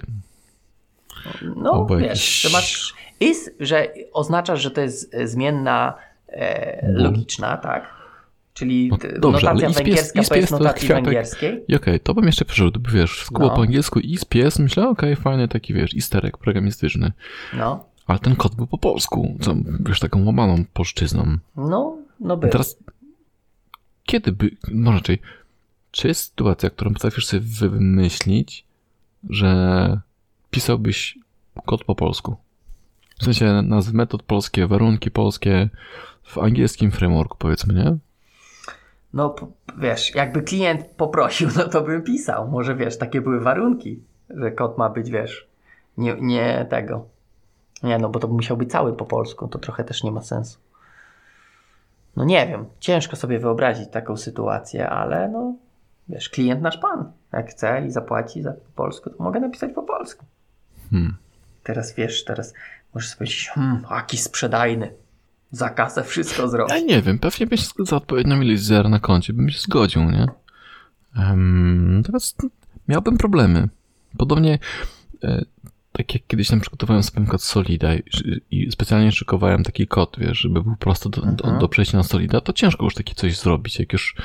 No, 1.55 1.73
Albo 1.73 1.97
wiesz, 1.97 2.07
jakiś- 2.07 2.41
że 2.41 2.49
masz 2.49 2.93
is, 3.19 3.49
że 3.59 3.87
oznacza, 4.13 4.55
że 4.55 4.71
to 4.71 4.81
jest 4.81 5.13
e, 5.15 5.27
zmienna 5.27 5.93
e, 6.27 6.87
logiczna, 6.91 7.57
tak? 7.57 7.93
Czyli 8.53 8.87
No 8.87 8.97
t- 8.97 9.19
dobrze, 9.19 9.49
ale 9.49 9.61
notacja 9.61 9.69
pies- 9.69 9.85
węgierska 9.85 10.21
is 10.21 10.29
to 10.29 10.35
jest 10.35 10.49
pies 10.49 10.49
to 10.49 10.63
notacji 10.63 10.85
kwiatek. 10.87 11.05
węgierskiej. 11.05 11.63
I 11.67 11.75
okej, 11.75 11.99
to 11.99 12.13
bym 12.13 12.25
jeszcze 12.25 12.45
przeżył, 12.45 12.71
gdyby 12.71 12.91
wiesz, 12.91 13.25
było 13.31 13.47
No. 13.47 13.55
po 13.55 13.61
angielsku 13.61 13.99
ISPS, 13.99 14.59
myślę, 14.59 14.89
okej, 14.89 15.15
fajny 15.15 15.47
taki, 15.47 15.73
wiesz, 15.73 15.93
easter 15.95 16.25
egg 16.25 16.37
programistyczny. 16.37 17.11
No, 17.53 17.85
Ale 18.07 18.19
ten 18.19 18.35
kod 18.35 18.55
był 18.55 18.67
po 18.67 18.77
polsku, 18.77 19.37
co, 19.41 19.55
wiesz, 19.79 19.99
taką 19.99 20.25
łamaną 20.25 20.65
polszczyzną. 20.73 21.37
no, 21.55 21.97
no 22.19 22.35
I 22.35 22.39
był. 22.39 22.49
teraz, 22.49 22.77
kiedy 24.05 24.31
by, 24.31 24.51
może 24.71 24.97
raczej, 24.97 25.19
czy 25.91 26.07
jest 26.07 26.23
sytuacja, 26.29 26.69
którą 26.69 26.93
potrafisz 26.93 27.25
sobie 27.25 27.41
wymyślić, 27.69 28.65
że 29.29 29.99
pisałbyś 30.51 31.17
kod 31.65 31.83
po 31.83 31.95
polsku? 31.95 32.35
W 33.19 33.23
sensie 33.25 33.61
nazwy 33.61 33.93
metod 33.97 34.23
polskie, 34.23 34.67
warunki 34.67 35.11
polskie, 35.11 35.69
w 36.23 36.37
angielskim 36.37 36.91
frameworku 36.91 37.37
powiedzmy, 37.39 37.73
nie? 37.73 37.97
No, 39.13 39.35
wiesz, 39.77 40.15
jakby 40.15 40.41
klient 40.41 40.85
poprosił, 40.85 41.49
no 41.57 41.63
to 41.63 41.81
bym 41.81 42.01
pisał. 42.01 42.47
Może 42.47 42.75
wiesz, 42.75 42.97
takie 42.97 43.21
były 43.21 43.39
warunki, 43.39 44.03
że 44.29 44.51
kod 44.51 44.77
ma 44.77 44.89
być, 44.89 45.09
wiesz, 45.09 45.47
nie, 45.97 46.15
nie 46.21 46.65
tego. 46.69 47.05
Nie, 47.83 47.97
no 47.97 48.09
bo 48.09 48.19
to 48.19 48.27
musiał 48.27 48.57
być 48.57 48.71
cały 48.71 48.93
po 48.93 49.05
polsku, 49.05 49.47
to 49.47 49.59
trochę 49.59 49.83
też 49.83 50.03
nie 50.03 50.11
ma 50.11 50.21
sensu. 50.21 50.59
No 52.15 52.23
nie 52.23 52.47
wiem, 52.47 52.65
ciężko 52.79 53.15
sobie 53.15 53.39
wyobrazić 53.39 53.89
taką 53.89 54.17
sytuację, 54.17 54.89
ale 54.89 55.29
no, 55.29 55.55
wiesz, 56.09 56.29
klient 56.29 56.61
nasz 56.61 56.77
pan. 56.77 57.11
Jak 57.33 57.49
chce 57.49 57.85
i 57.85 57.91
zapłaci 57.91 58.41
za 58.41 58.51
po 58.51 58.71
polsku, 58.75 59.09
to 59.09 59.23
mogę 59.23 59.39
napisać 59.39 59.73
po 59.73 59.83
polsku. 59.83 60.25
Hmm. 60.89 61.15
Teraz 61.63 61.93
wiesz, 61.93 62.23
teraz 62.23 62.53
możesz 62.93 63.09
sobie 63.09 63.17
powiedzieć, 63.17 63.49
hmm, 63.49 63.85
jaki 63.91 64.17
sprzedajny. 64.17 64.93
Za 65.53 65.69
kasę 65.69 66.03
wszystko 66.03 66.47
zrobi. 66.49 66.71
Ja 66.73 66.79
nie 66.79 67.01
wiem, 67.01 67.19
pewnie 67.19 67.47
byś 67.47 67.67
za 67.79 67.95
odpowiednią 67.95 68.41
ilość 68.41 68.61
zer 68.63 68.89
na 68.89 68.99
koncie 68.99 69.33
bym 69.33 69.49
się 69.49 69.59
zgodził, 69.59 70.03
nie? 70.03 70.27
Um, 71.17 72.01
teraz 72.05 72.35
miałbym 72.87 73.17
problemy. 73.17 73.69
Podobnie 74.17 74.59
e, 75.23 75.45
tak 75.91 76.13
jak 76.13 76.23
kiedyś 76.27 76.47
tam 76.47 76.59
przygotowałem 76.59 77.03
sobie 77.03 77.21
przykład 77.21 77.41
Solida 77.43 77.95
i, 77.95 78.03
i 78.51 78.71
specjalnie 78.71 79.11
szykowałem 79.11 79.63
taki 79.63 79.87
kod, 79.87 80.15
wiesz, 80.19 80.37
żeby 80.37 80.63
był 80.63 80.75
prosto 80.75 81.09
do, 81.09 81.21
do, 81.21 81.27
Mhm. 81.43 81.59
do 81.59 81.67
przejścia 81.69 81.97
na 81.97 82.03
Solida, 82.03 82.41
to 82.41 82.53
ciężko 82.53 82.83
już 82.83 82.95
takie 82.95 83.15
coś 83.15 83.37
zrobić, 83.39 83.79
jak 83.79 83.93
już 83.93 84.15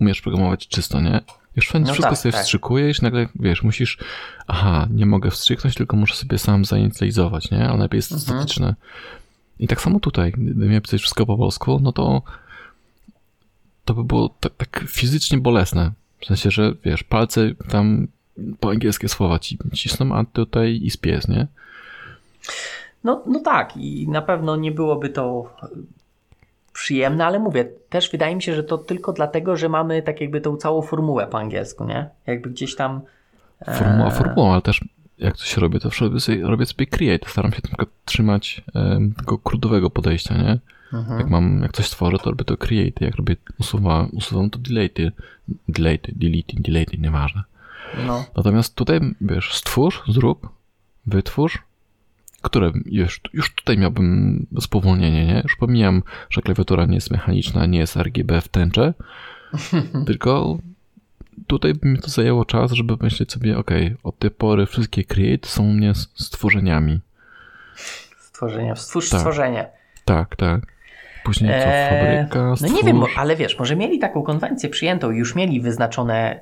umiesz 0.00 0.20
programować 0.22 0.68
czysto, 0.68 1.00
nie? 1.00 1.20
Już 1.56 1.74
No 1.74 1.84
wszystko 1.86 2.02
tak, 2.10 2.18
sobie 2.18 2.32
tak. 2.32 2.40
wstrzykujesz, 2.42 3.02
nagle 3.02 3.28
wiesz, 3.34 3.62
musisz, 3.62 3.98
aha, 4.46 4.86
nie 4.90 5.06
mogę 5.06 5.30
wstrzyknąć, 5.30 5.74
tylko 5.74 5.96
muszę 5.96 6.14
sobie 6.14 6.38
sam 6.38 6.64
zainicjalizować, 6.64 7.50
nie? 7.50 7.58
Ale 7.58 7.68
najlepiej 7.68 7.98
jest 7.98 8.12
Mhm. 8.12 8.28
statyczne. 8.38 8.74
I 9.60 9.68
tak 9.68 9.80
samo 9.80 10.00
tutaj, 10.00 10.32
gdyby 10.32 10.68
miał 10.68 10.80
pisać 10.80 11.00
wszystko 11.00 11.26
po 11.26 11.36
polsku, 11.36 11.78
no 11.82 11.92
to 11.92 12.22
to 13.84 13.94
by 13.94 14.04
było 14.04 14.34
tak, 14.40 14.52
tak 14.56 14.84
fizycznie 14.88 15.38
bolesne. 15.38 15.92
W 16.20 16.26
sensie, 16.26 16.50
że 16.50 16.72
wiesz, 16.84 17.02
palce 17.04 17.50
tam 17.70 18.08
po 18.60 18.70
angielskie 18.70 19.08
słowa 19.08 19.38
ci 19.38 19.58
cisną, 19.72 20.14
a 20.14 20.24
tutaj 20.24 20.80
i 20.82 20.90
spies, 20.90 21.28
nie? 21.28 21.46
No, 23.04 23.22
no 23.26 23.40
tak, 23.40 23.76
i 23.76 24.08
na 24.08 24.22
pewno 24.22 24.56
nie 24.56 24.72
byłoby 24.72 25.08
to 25.08 25.54
przyjemne, 26.72 27.26
ale 27.26 27.38
mówię, 27.38 27.68
też 27.88 28.10
wydaje 28.10 28.36
mi 28.36 28.42
się, 28.42 28.54
że 28.54 28.64
to 28.64 28.78
tylko 28.78 29.12
dlatego, 29.12 29.56
że 29.56 29.68
mamy 29.68 30.02
tak 30.02 30.20
jakby 30.20 30.40
tą 30.40 30.56
całą 30.56 30.82
formułę 30.82 31.26
po 31.26 31.38
angielsku, 31.38 31.84
nie? 31.84 32.08
Jakby 32.26 32.50
gdzieś 32.50 32.76
tam. 32.76 33.00
e, 33.66 33.74
Formuła 33.74 34.10
formułą, 34.10 34.52
ale 34.52 34.62
też 34.62 34.84
jak 35.18 35.36
coś 35.36 35.56
robię, 35.56 35.80
to 35.80 35.90
robię 36.00 36.20
sobie, 36.20 36.42
robię 36.42 36.66
sobie 36.66 36.86
create. 36.86 37.30
Staram 37.30 37.52
się 37.52 37.62
przykład 37.62 37.88
trzymać 38.04 38.62
em, 38.74 39.14
tego 39.14 39.38
krudowego 39.38 39.90
podejścia, 39.90 40.36
nie? 40.36 40.58
Mhm. 40.92 41.18
Jak 41.18 41.30
mam, 41.30 41.62
jak 41.62 41.72
coś 41.72 41.90
tworzę, 41.90 42.18
to 42.18 42.30
robię 42.30 42.44
to 42.44 42.56
create. 42.56 43.04
Jak 43.04 43.16
robię, 43.16 43.36
usuwam, 43.60 44.08
usuwam 44.12 44.50
to 44.50 44.58
delete. 44.58 45.10
Delete, 45.68 46.12
delete, 46.16 46.52
delete, 46.60 46.96
nieważne. 46.96 47.42
No, 48.06 48.24
Natomiast 48.36 48.74
tutaj, 48.74 49.00
wiesz, 49.20 49.54
stwórz, 49.54 50.02
zrób, 50.08 50.48
wytwórz, 51.06 51.58
które 52.42 52.72
już, 52.86 53.20
już 53.32 53.54
tutaj 53.54 53.78
miałbym 53.78 54.46
spowolnienie, 54.60 55.26
nie? 55.26 55.40
Już 55.42 55.56
pomijam, 55.56 56.02
że 56.30 56.42
klawiatura 56.42 56.86
nie 56.86 56.94
jest 56.94 57.10
mechaniczna, 57.10 57.66
nie 57.66 57.78
jest 57.78 57.96
RGB 57.96 58.40
w 58.40 58.48
tęcze, 58.48 58.94
tylko 60.06 60.58
tutaj 61.46 61.74
by 61.74 61.88
mi 61.88 61.98
to 61.98 62.08
zajęło 62.10 62.44
czas, 62.44 62.72
żeby 62.72 62.96
myśleć 63.00 63.32
sobie, 63.32 63.58
ok, 63.58 63.70
od 64.02 64.18
tej 64.18 64.30
pory 64.30 64.66
wszystkie 64.66 65.04
create 65.04 65.48
są 65.48 65.62
u 65.62 65.72
mnie 65.72 65.92
stworzeniami. 66.14 67.00
stworzenie, 68.18 68.76
stwórz 68.76 69.10
Tak. 69.10 69.20
stworzenie. 69.20 69.68
Tak, 70.04 70.36
tak. 70.36 70.60
Później 71.24 71.50
co, 71.50 71.56
Eee, 71.66 71.90
fabryka, 72.20 72.42
No 72.48 72.56
stwórz. 72.56 72.72
nie 72.72 72.82
wiem, 72.82 73.02
ale 73.16 73.36
wiesz, 73.36 73.58
może 73.58 73.76
mieli 73.76 73.98
taką 73.98 74.22
konwencję 74.22 74.68
przyjętą, 74.68 75.10
już 75.10 75.34
mieli 75.34 75.60
wyznaczone 75.60 76.40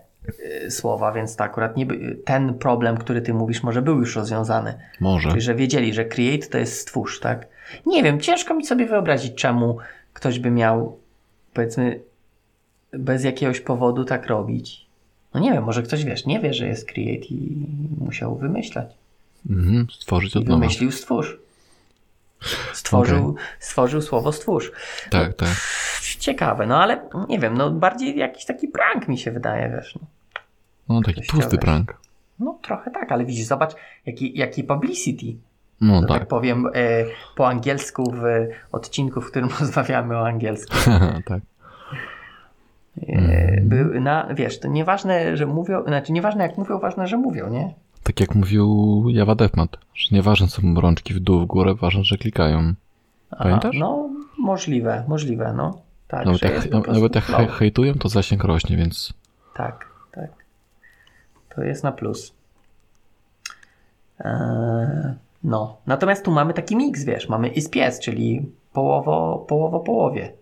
e, 0.64 0.70
słowa, 0.70 1.12
więc 1.12 1.36
to 1.36 1.44
akurat 1.44 1.76
nie 1.76 1.86
ten 2.24 2.54
problem, 2.54 2.96
który 2.96 3.20
ty 3.22 3.34
mówisz, 3.34 3.62
może 3.62 3.82
był 3.82 3.98
już 3.98 4.16
rozwiązany. 4.16 4.74
Może. 5.00 5.28
Czyli, 5.28 5.40
że 5.40 5.54
wiedzieli, 5.54 5.94
że 5.94 6.04
create 6.04 6.46
to 6.46 6.58
jest 6.58 6.80
stwórz, 6.80 7.20
tak? 7.20 7.46
Nie 7.86 8.02
wiem, 8.02 8.20
ciężko 8.20 8.54
mi 8.54 8.66
sobie 8.66 8.86
wyobrazić, 8.86 9.34
czemu 9.34 9.78
ktoś 10.12 10.38
by 10.38 10.50
miał, 10.50 10.98
powiedzmy, 11.54 12.00
bez 12.92 13.24
jakiegoś 13.24 13.60
powodu 13.60 14.04
tak 14.04 14.26
robić. 14.26 14.85
No 15.36 15.42
nie 15.42 15.52
wiem, 15.52 15.64
może 15.64 15.82
ktoś, 15.82 16.04
wiesz, 16.04 16.26
nie 16.26 16.40
wie, 16.40 16.54
że 16.54 16.66
jest 16.66 16.88
create 16.88 17.26
i 17.26 17.66
musiał 18.00 18.36
wymyślać. 18.36 18.86
Mhm, 19.50 19.86
stworzyć 19.90 20.36
od 20.36 20.44
nowa. 20.48 20.60
wymyślił 20.60 20.92
stwórz. 20.92 21.38
Stworzył, 22.72 23.36
stworzył 23.60 24.02
słowo 24.02 24.32
stwórz. 24.32 24.72
Tak, 25.10 25.34
tak. 25.34 25.48
Ciekawe, 26.18 26.66
no 26.66 26.82
ale 26.82 27.08
nie 27.28 27.38
wiem, 27.38 27.54
no 27.56 27.70
bardziej 27.70 28.18
jakiś 28.18 28.44
taki 28.44 28.68
prank 28.68 29.08
mi 29.08 29.18
się 29.18 29.30
wydaje, 29.32 29.68
wiesz. 29.76 29.98
No, 30.88 30.94
No 30.94 31.02
taki 31.02 31.20
tłusty 31.20 31.36
chciałeś. 31.38 31.64
prank. 31.64 31.94
no 32.38 32.58
trochę 32.62 32.90
tak, 32.90 33.12
ale 33.12 33.24
widzisz, 33.24 33.46
zobacz, 33.46 33.72
jaki, 34.06 34.38
jaki 34.38 34.64
publicity. 34.64 35.26
No 35.80 36.00
tak. 36.00 36.18
tak. 36.18 36.28
powiem 36.28 36.66
e, 36.74 37.04
po 37.36 37.48
angielsku 37.48 38.14
w 38.16 38.22
odcinku, 38.72 39.20
w 39.20 39.30
którym 39.30 39.48
rozmawiamy 39.60 40.16
o 40.16 40.26
angielsku. 40.26 40.76
tak. 41.26 41.40
E, 43.02 43.12
Mhm. 43.12 43.68
Był 43.68 44.00
na, 44.00 44.34
wiesz, 44.34 44.60
to 44.60 44.68
nieważne, 44.68 45.36
że 45.36 45.46
mówią, 45.46 45.82
znaczy 45.82 46.12
nieważne 46.12 46.42
jak 46.42 46.58
mówią, 46.58 46.78
ważne, 46.78 47.06
że 47.08 47.16
mówią, 47.16 47.50
nie? 47.50 47.74
Tak 48.02 48.20
jak 48.20 48.34
mówił 48.34 49.04
Java 49.08 49.34
DevMat, 49.34 49.76
że 49.94 50.16
nieważne 50.16 50.48
są 50.48 50.74
rączki 50.74 51.14
w 51.14 51.20
dół, 51.20 51.40
w 51.40 51.46
górę, 51.46 51.74
ważne, 51.74 52.04
że 52.04 52.16
klikają. 52.16 52.74
Pamiętasz? 53.38 53.76
No, 53.78 54.10
możliwe, 54.38 55.04
możliwe, 55.08 55.52
no. 55.56 55.78
Tak, 56.08 56.26
Nawet 56.26 56.42
jak, 56.42 56.70
nawet 56.88 57.14
jak 57.14 57.24
hejtują, 57.52 57.94
to 57.94 58.08
zasięg 58.08 58.44
rośnie, 58.44 58.76
więc 58.76 59.14
Tak, 59.54 59.86
tak. 60.12 60.30
To 61.54 61.62
jest 61.62 61.84
na 61.84 61.92
plus. 61.92 62.34
Eee, 64.20 65.14
no, 65.44 65.76
natomiast 65.86 66.24
tu 66.24 66.30
mamy 66.32 66.54
taki 66.54 66.76
miks, 66.76 67.04
wiesz, 67.04 67.28
mamy 67.28 67.48
is 67.48 67.68
pies, 67.68 68.00
czyli 68.00 68.52
połowo, 68.72 69.44
połowo, 69.48 69.80
połowie. 69.80 70.32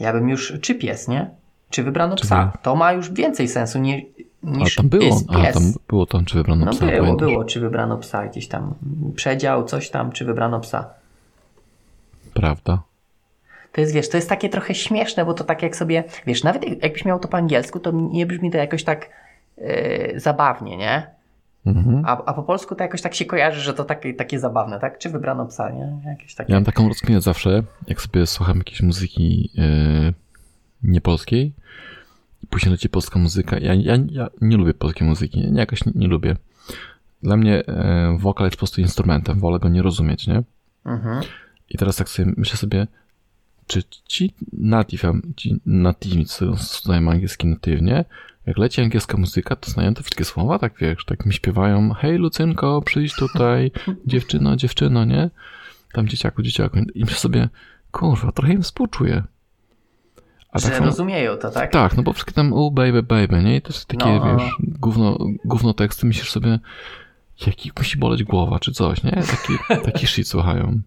Ja 0.00 0.12
bym 0.12 0.28
już, 0.28 0.52
czy 0.60 0.74
pies, 0.74 1.08
nie? 1.08 1.30
Czy 1.70 1.82
wybrano 1.82 2.16
Czy 2.16 2.22
psa? 2.26 2.52
To 2.62 2.76
ma 2.76 2.92
już 2.92 3.10
więcej 3.12 3.48
sensu 3.48 3.78
ni, 3.78 4.12
A 4.46 4.50
niż 4.50 4.74
tam 4.74 4.88
było, 4.88 5.16
a 5.28 5.34
pies. 5.42 5.54
tam 5.54 5.62
było 5.88 6.06
tam, 6.06 6.24
czy 6.24 6.34
wybrano 6.34 6.64
no 6.66 6.72
psa, 6.72 6.86
było, 6.86 6.98
pamiętasz? 7.00 7.28
było, 7.28 7.44
czy 7.44 7.60
wybrano 7.60 7.98
psa, 7.98 8.26
gdzieś 8.26 8.48
tam 8.48 8.74
przedział, 9.16 9.64
coś 9.64 9.90
tam, 9.90 10.12
czy 10.12 10.24
wybrano 10.24 10.60
psa. 10.60 10.90
Prawda. 12.34 12.82
To 13.72 13.80
jest, 13.80 13.94
wiesz, 13.94 14.08
to 14.08 14.16
jest 14.16 14.28
takie 14.28 14.48
trochę 14.48 14.74
śmieszne, 14.74 15.24
bo 15.24 15.34
to 15.34 15.44
tak 15.44 15.62
jak 15.62 15.76
sobie, 15.76 16.04
wiesz, 16.26 16.44
nawet 16.44 16.68
jak- 16.68 16.82
jakbyś 16.82 17.04
miał 17.04 17.18
to 17.18 17.28
po 17.28 17.36
angielsku, 17.36 17.80
to 17.80 17.90
nie 17.90 18.26
brzmi 18.26 18.50
to 18.50 18.58
jakoś 18.58 18.84
tak 18.84 19.08
e, 19.58 20.20
zabawnie, 20.20 20.76
nie? 20.76 21.06
Mhm. 21.66 22.02
A, 22.06 22.24
a 22.24 22.34
po 22.34 22.42
polsku 22.42 22.74
to 22.74 22.82
jakoś 22.84 23.02
tak 23.02 23.14
się 23.14 23.24
kojarzy, 23.24 23.60
że 23.60 23.74
to 23.74 23.84
takie, 23.84 24.14
takie 24.14 24.38
zabawne, 24.38 24.80
tak? 24.80 24.98
Czy 24.98 25.10
wybrano 25.10 25.46
psa, 25.46 25.70
nie? 25.70 25.92
Jakieś 26.06 26.34
takie. 26.34 26.52
Ja 26.52 26.56
mam 26.56 26.64
taką 26.64 26.88
rozkminę 26.88 27.20
zawsze, 27.20 27.62
jak 27.86 28.00
sobie 28.00 28.26
słucham 28.26 28.58
jakiejś 28.58 28.82
muzyki 28.82 29.50
yy, 29.54 30.14
niepolskiej 30.84 31.52
i 32.42 32.46
później 32.46 32.72
leci 32.72 32.88
polska 32.88 33.18
muzyka. 33.18 33.58
Ja, 33.58 33.74
ja, 33.74 33.98
ja 34.10 34.28
nie 34.40 34.56
lubię 34.56 34.74
polskiej 34.74 35.08
muzyki, 35.08 35.52
nie, 35.52 35.60
jakoś 35.60 35.86
nie, 35.86 35.92
nie 35.94 36.08
lubię. 36.08 36.36
Dla 37.22 37.36
mnie 37.36 37.52
yy, 37.52 38.18
wokal 38.18 38.46
jest 38.46 38.56
po 38.56 38.58
prostu 38.58 38.80
instrumentem, 38.80 39.40
wolę 39.40 39.58
go 39.58 39.68
nie 39.68 39.82
rozumieć, 39.82 40.26
nie? 40.26 40.42
Mhm. 40.84 41.22
I 41.70 41.78
teraz 41.78 41.96
tak 41.96 42.08
sobie 42.08 42.32
myślę 42.36 42.56
sobie, 42.56 42.86
czy 43.66 43.82
ci 44.08 44.34
native, 44.52 45.02
ci 45.36 45.60
co 46.26 46.54
znają 46.56 47.10
angielski 47.10 47.46
natywnie, 47.46 48.04
jak 48.46 48.58
leci 48.58 48.80
angielska 48.80 49.16
muzyka, 49.16 49.56
to 49.56 49.70
znają 49.70 49.94
te 49.94 50.02
wszystkie 50.02 50.24
słowa, 50.24 50.58
tak 50.58 50.72
wiesz, 50.78 51.04
tak 51.04 51.26
mi 51.26 51.32
śpiewają, 51.32 51.92
hej 51.92 52.18
Lucynko, 52.18 52.82
przyjdź 52.82 53.14
tutaj, 53.14 53.70
dziewczyno, 54.06 54.56
dziewczyno, 54.56 55.04
nie? 55.04 55.30
Tam 55.92 56.08
dzieciaku, 56.08 56.42
dzieciaku. 56.42 56.78
I 56.94 57.00
myślę 57.00 57.16
sobie, 57.16 57.48
kurwa, 57.90 58.32
trochę 58.32 58.52
im 58.52 58.62
współczuję. 58.62 59.22
A 60.54 60.58
że 60.58 60.68
tak 60.68 60.76
samo, 60.76 60.86
rozumieją 60.86 61.36
to, 61.36 61.50
tak? 61.50 61.72
tak, 61.72 61.96
no 61.96 62.02
bo 62.02 62.12
wszystkie 62.12 62.32
tam, 62.32 62.52
oh 62.52 62.70
baby, 62.74 63.02
baby, 63.02 63.42
nie? 63.42 63.56
I 63.56 63.62
to 63.62 63.68
jest 63.68 63.86
takie, 63.86 64.04
No. 64.04 64.36
wiesz, 64.36 64.50
gówno, 64.60 65.18
gówno 65.44 65.74
teksty, 65.74 66.06
myślisz 66.06 66.30
sobie, 66.30 66.58
jaki 67.46 67.72
musi 67.78 67.98
boleć 67.98 68.24
głowa, 68.24 68.58
czy 68.60 68.72
coś, 68.72 69.02
nie? 69.02 69.10
Taki, 69.10 69.52
taki 69.92 70.06
shit 70.06 70.28
słuchają. 70.28 70.80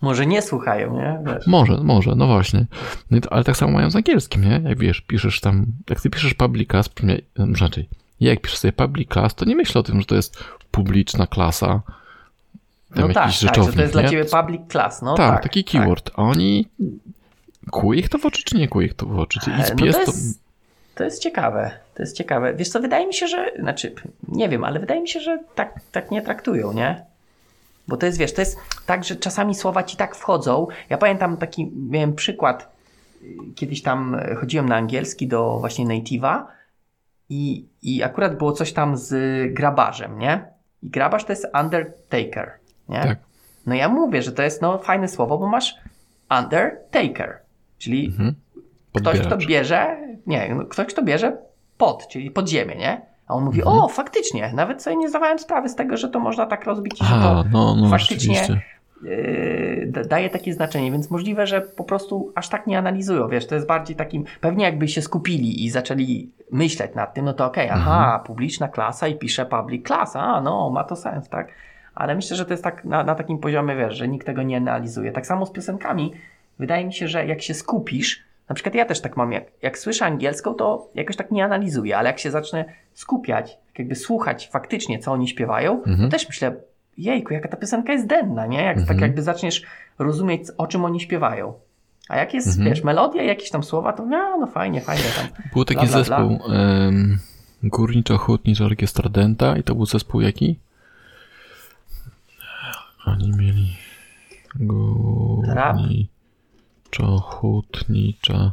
Może 0.00 0.26
nie 0.26 0.42
słuchają, 0.42 0.96
nie? 0.96 1.18
Wiesz. 1.26 1.46
Może, 1.46 1.76
może, 1.76 2.14
no 2.14 2.26
właśnie. 2.26 2.66
No 3.10 3.20
to, 3.20 3.32
ale 3.32 3.44
tak 3.44 3.56
samo 3.56 3.72
mają 3.72 3.90
z 3.90 3.96
angielskim, 3.96 4.44
nie? 4.44 4.60
Jak 4.68 4.78
wiesz, 4.78 5.00
piszesz 5.00 5.40
tam, 5.40 5.66
jak 5.90 6.00
ty 6.00 6.10
piszesz 6.10 6.34
public 6.34 6.70
class, 6.70 6.90
nie, 7.02 7.20
inaczej, 7.38 7.88
ja 8.20 8.30
jak 8.30 8.40
piszę 8.40 8.56
sobie 8.56 8.72
public 8.72 9.08
class, 9.12 9.34
to 9.34 9.44
nie 9.44 9.56
myślę 9.56 9.80
o 9.80 9.84
tym, 9.84 10.00
że 10.00 10.06
to 10.06 10.14
jest 10.14 10.44
publiczna 10.70 11.26
klasa, 11.26 11.82
tam 12.94 13.08
No 13.08 13.14
tak, 13.14 13.14
tak, 13.14 13.32
że 13.32 13.48
to 13.48 13.80
jest 13.80 13.92
dla 13.92 14.02
nie? 14.02 14.08
ciebie 14.08 14.24
public 14.24 14.60
class, 14.70 15.02
no 15.02 15.14
tak, 15.14 15.34
tak. 15.34 15.42
taki 15.42 15.64
keyword. 15.64 16.10
A 16.14 16.22
oni 16.22 16.66
kuje 17.70 18.00
ich 18.00 18.08
to 18.08 18.18
w 18.18 18.26
oczy, 18.26 18.42
czy 18.44 18.56
nie 18.56 18.68
kuje 18.68 18.86
ich 18.86 18.94
to 18.94 19.06
w 19.06 19.18
oczy? 19.18 19.40
Czy 19.40 19.50
is 19.50 19.70
No 19.70 19.76
pies 19.76 19.96
to 19.96 20.04
to... 20.04 20.10
jest, 20.10 20.40
to 20.94 21.04
jest 21.04 21.22
ciekawe. 21.22 21.70
To 21.94 22.02
jest 22.02 22.16
ciekawe. 22.16 22.54
Wiesz 22.54 22.68
co, 22.68 22.80
wydaje 22.80 23.06
mi 23.06 23.14
się, 23.14 23.28
że, 23.28 23.52
znaczy, 23.58 23.94
nie 24.28 24.48
wiem, 24.48 24.64
ale 24.64 24.80
wydaje 24.80 25.00
mi 25.00 25.08
się, 25.08 25.20
że 25.20 25.38
tak, 25.54 25.80
tak 25.92 26.10
nie 26.10 26.22
traktują, 26.22 26.72
nie? 26.72 27.04
Bo 27.88 27.96
to 27.96 28.06
jest, 28.06 28.18
wiesz, 28.18 28.32
to 28.32 28.40
jest 28.40 28.58
tak, 28.86 29.04
że 29.04 29.16
czasami 29.16 29.54
słowa 29.54 29.82
ci 29.82 29.96
tak 29.96 30.16
wchodzą. 30.16 30.66
Ja 30.90 30.98
pamiętam 30.98 31.36
taki, 31.36 31.72
miałem 31.90 32.14
przykład, 32.14 32.72
y, 33.22 33.36
kiedyś 33.54 33.82
tam 33.82 34.14
e, 34.14 34.34
chodziłem 34.34 34.68
na 34.68 34.76
angielski 34.76 35.28
do 35.28 35.58
właśnie 35.58 35.86
native'a 35.86 36.44
i, 37.28 37.66
i 37.82 38.02
akurat 38.02 38.38
było 38.38 38.52
coś 38.52 38.72
tam 38.72 38.96
z 38.96 39.14
grabarzem, 39.54 40.18
nie? 40.18 40.44
I 40.82 40.90
grabarz 40.90 41.24
to 41.24 41.32
jest 41.32 41.46
undertaker, 41.62 42.52
nie? 42.88 43.00
Tak. 43.00 43.18
No 43.66 43.74
ja 43.74 43.88
mówię, 43.88 44.22
że 44.22 44.32
to 44.32 44.42
jest 44.42 44.62
no 44.62 44.78
fajne 44.78 45.08
słowo, 45.08 45.38
bo 45.38 45.46
masz 45.46 45.74
undertaker, 46.30 47.38
czyli 47.78 48.06
Mhm. 48.06 48.34
ktoś, 48.94 49.20
kto 49.20 49.36
bierze, 49.36 49.96
nie, 50.26 50.54
no, 50.54 50.64
ktoś, 50.64 50.86
kto 50.86 51.02
bierze 51.02 51.36
pod, 51.78 52.08
czyli 52.08 52.30
pod 52.30 52.48
ziemię, 52.48 52.74
nie? 52.76 53.00
A 53.28 53.34
on 53.34 53.44
mówi, 53.44 53.58
Mhm. 53.60 53.78
o, 53.78 53.88
faktycznie, 53.88 54.52
nawet 54.54 54.82
sobie 54.82 54.96
nie 54.96 55.08
zdawałem 55.08 55.38
sprawy 55.38 55.68
z 55.68 55.74
tego, 55.74 55.96
że 55.96 56.08
to 56.08 56.20
można 56.20 56.46
tak 56.46 56.64
rozbić, 56.64 57.00
i 57.00 57.04
że 57.04 57.14
to 57.14 57.44
no, 57.52 57.76
no, 57.76 57.88
faktycznie 57.90 58.34
rzeczywiście. 58.34 58.62
yy, 59.02 59.86
da- 59.86 60.04
daje 60.04 60.30
takie 60.30 60.52
znaczenie, 60.52 60.92
więc 60.92 61.10
możliwe, 61.10 61.46
że 61.46 61.60
po 61.60 61.84
prostu 61.84 62.32
aż 62.34 62.48
tak 62.48 62.66
nie 62.66 62.78
analizują, 62.78 63.28
wiesz, 63.28 63.46
to 63.46 63.54
jest 63.54 63.66
bardziej 63.66 63.96
takim, 63.96 64.24
pewnie 64.40 64.64
jakby 64.64 64.88
się 64.88 65.02
skupili 65.02 65.64
i 65.64 65.70
zaczęli 65.70 66.30
myśleć 66.52 66.94
nad 66.94 67.14
tym, 67.14 67.24
no 67.24 67.32
to 67.32 67.46
okej, 67.46 67.70
aha, 67.70 67.98
Mhm. 68.04 68.20
publiczna 68.24 68.68
klasa 68.68 69.08
i 69.08 69.14
pisze 69.14 69.46
public 69.46 69.86
class, 69.86 70.16
a 70.16 70.40
no, 70.40 70.70
ma 70.70 70.84
to 70.84 70.96
sens, 70.96 71.28
tak? 71.28 71.48
Ale 71.94 72.14
myślę, 72.14 72.36
że 72.36 72.44
to 72.44 72.50
jest 72.52 72.64
tak 72.64 72.84
na, 72.84 73.04
na 73.04 73.14
takim 73.14 73.38
poziomie, 73.38 73.76
wiesz, 73.76 73.94
że 73.96 74.08
nikt 74.08 74.26
tego 74.26 74.42
nie 74.42 74.56
analizuje. 74.56 75.12
Tak 75.12 75.26
samo 75.26 75.46
z 75.46 75.50
piosenkami, 75.52 76.12
wydaje 76.58 76.84
mi 76.84 76.92
się, 76.94 77.08
że 77.08 77.26
jak 77.26 77.42
się 77.42 77.54
skupisz, 77.54 78.22
na 78.48 78.54
przykład 78.54 78.74
ja 78.74 78.84
też 78.84 79.00
tak 79.00 79.16
mam, 79.16 79.32
jak, 79.32 79.44
jak 79.62 79.78
słyszę 79.78 80.04
angielską, 80.04 80.54
to 80.54 80.90
jakoś 80.94 81.16
tak 81.16 81.30
nie 81.30 81.44
analizuję, 81.44 81.96
ale 81.98 82.08
jak 82.08 82.18
się 82.18 82.30
zacznę 82.30 82.64
skupiać, 82.94 83.58
tak 83.66 83.78
jakby 83.78 83.94
słuchać 83.94 84.48
faktycznie, 84.52 84.98
co 84.98 85.12
oni 85.12 85.28
śpiewają, 85.28 85.82
Mhm. 85.86 85.98
to 85.98 86.08
też 86.08 86.28
myślę, 86.28 86.56
jejku, 86.98 87.34
jaka 87.34 87.48
ta 87.48 87.56
piosenka 87.56 87.92
jest 87.92 88.06
denna, 88.06 88.46
nie? 88.46 88.62
Jak, 88.62 88.76
Mhm. 88.78 88.86
Tak 88.86 89.00
jakby 89.00 89.22
zaczniesz 89.22 89.62
rozumieć, 89.98 90.42
o 90.58 90.66
czym 90.66 90.84
oni 90.84 91.00
śpiewają. 91.00 91.54
A 92.08 92.16
jak 92.16 92.34
jest, 92.34 92.48
Mhm. 92.48 92.68
wiesz, 92.68 92.84
melodia, 92.84 93.22
jakieś 93.22 93.50
tam 93.50 93.62
słowa, 93.62 93.92
to 93.92 94.06
no, 94.06 94.36
no 94.40 94.46
fajnie, 94.46 94.80
fajnie 94.80 95.04
tam. 95.16 95.26
Był 95.52 95.64
taki 95.64 95.86
bla, 95.86 95.98
zespół 95.98 96.38
em, 96.52 97.18
Górniczo-Hutnicza 97.64 98.64
Orkiestra 98.64 99.08
Denta 99.08 99.56
i 99.56 99.62
to 99.62 99.74
był 99.74 99.86
zespół 99.86 100.20
jaki? 100.20 100.58
Oni 103.06 103.30
mieli 103.30 103.76
Górniczo-Hutnicza 106.90 108.52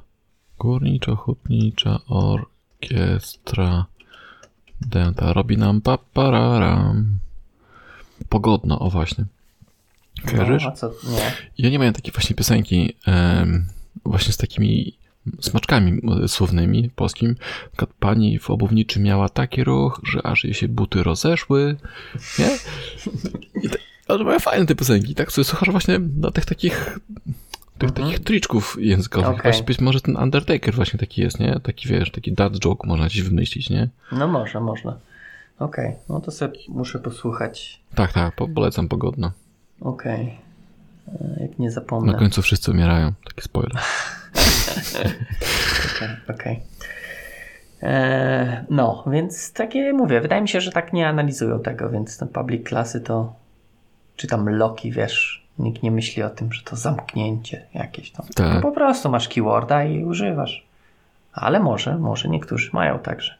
Górniczo-Hutnicza 0.60 2.00
Orkiestra 2.08 3.86
Denta 4.82 5.34
robi 5.34 5.58
nam 5.58 5.82
papararam 5.82 7.20
Pogodno, 8.30 8.80
o 8.80 8.90
właśnie. 8.90 9.26
Kojarzysz? 10.26 10.64
No, 10.64 10.72
co? 10.72 10.88
Nie. 10.88 11.32
I 11.58 11.68
oni 11.68 11.80
mają 11.80 11.94
takie 11.94 12.12
właśnie 12.12 12.36
piosenki 12.36 12.96
em, 13.06 13.66
właśnie 14.06 14.34
z 14.34 14.38
takimi 14.38 14.98
smaczkami 15.42 16.02
słownymi 16.28 16.90
polskim. 16.90 17.36
Na 17.82 17.88
pani 18.00 18.40
w 18.40 18.50
obuwniczy 18.50 19.00
miała 19.00 19.30
taki 19.30 19.64
ruch, 19.64 20.02
że 20.04 20.26
aż 20.26 20.44
jej 20.44 20.54
się 20.54 20.68
buty 20.68 21.04
rozeszły, 21.04 21.76
nie? 22.40 22.50
I 23.64 23.70
te, 23.70 23.78
ale 24.08 24.24
mają 24.24 24.40
fajne 24.40 24.66
te 24.66 24.76
piosenki, 24.76 25.16
tak? 25.16 25.32
Sobie 25.32 25.46
słuchasz 25.46 25.70
właśnie 25.70 26.00
na 26.00 26.32
tych 26.32 26.46
takich 26.46 27.00
tych 27.92 27.98
Mhm. 27.98 28.12
takich 28.12 28.26
triczków 28.26 28.78
językowych. 28.80 29.30
Okej. 29.30 29.42
Właśnie 29.44 29.64
być 29.64 29.80
może 29.80 30.02
ten 30.02 30.18
Undertaker 30.18 30.74
właśnie 30.76 31.00
taki 31.00 31.22
jest, 31.22 31.40
nie? 31.40 31.60
Taki 31.64 31.88
wiesz, 31.88 32.12
taki 32.12 32.32
dad 32.32 32.54
joke 32.60 32.88
można 32.88 33.06
gdzieś 33.06 33.22
wymyślić, 33.22 33.70
nie? 33.70 33.90
No 34.12 34.28
może, 34.28 34.60
można. 34.60 34.98
Okej, 35.60 35.96
no 36.10 36.20
to 36.22 36.32
sobie 36.32 36.60
muszę 36.70 37.00
posłuchać. 37.00 37.80
Tak, 37.96 38.14
tak, 38.14 38.36
po, 38.36 38.48
polecam 38.48 38.88
pogodno. 38.88 39.32
Okej. 39.82 40.38
E, 41.08 41.42
Jak 41.42 41.60
nie 41.60 41.66
Na 41.68 41.72
zapomnę. 41.74 42.14
końcu 42.14 42.42
wszyscy 42.42 42.72
umierają, 42.72 43.12
taki 43.26 43.42
spoiler. 43.42 43.72
Okej, 45.96 46.10
okej. 46.36 46.60
E, 47.84 48.66
No, 48.70 49.04
więc 49.12 49.54
takie 49.54 49.94
mówię, 49.94 50.22
wydaje 50.22 50.42
mi 50.42 50.50
się, 50.50 50.62
że 50.62 50.72
tak 50.72 50.94
nie 50.94 51.08
analizują 51.08 51.60
tego, 51.60 51.90
więc 51.90 52.18
ten 52.18 52.28
public 52.28 52.68
klasy 52.68 53.02
to 53.02 53.34
czy 54.16 54.28
tam 54.28 54.50
loki, 54.50 54.92
wiesz, 54.92 55.43
nikt 55.60 55.84
nie 55.84 55.92
myśli 55.92 56.24
o 56.24 56.30
tym, 56.30 56.54
że 56.54 56.64
to 56.64 56.76
zamknięcie 56.76 57.66
jakieś 57.74 58.12
tam. 58.12 58.26
Tak. 58.36 58.54
No 58.56 58.62
po 58.62 58.72
prostu 58.72 59.10
masz 59.10 59.28
keyworda 59.30 59.84
i 59.84 60.04
używasz. 60.04 60.66
Ale 61.34 61.60
może, 61.60 61.98
może 61.98 62.30
niektórzy 62.30 62.70
mają 62.74 63.00
także. 63.00 63.36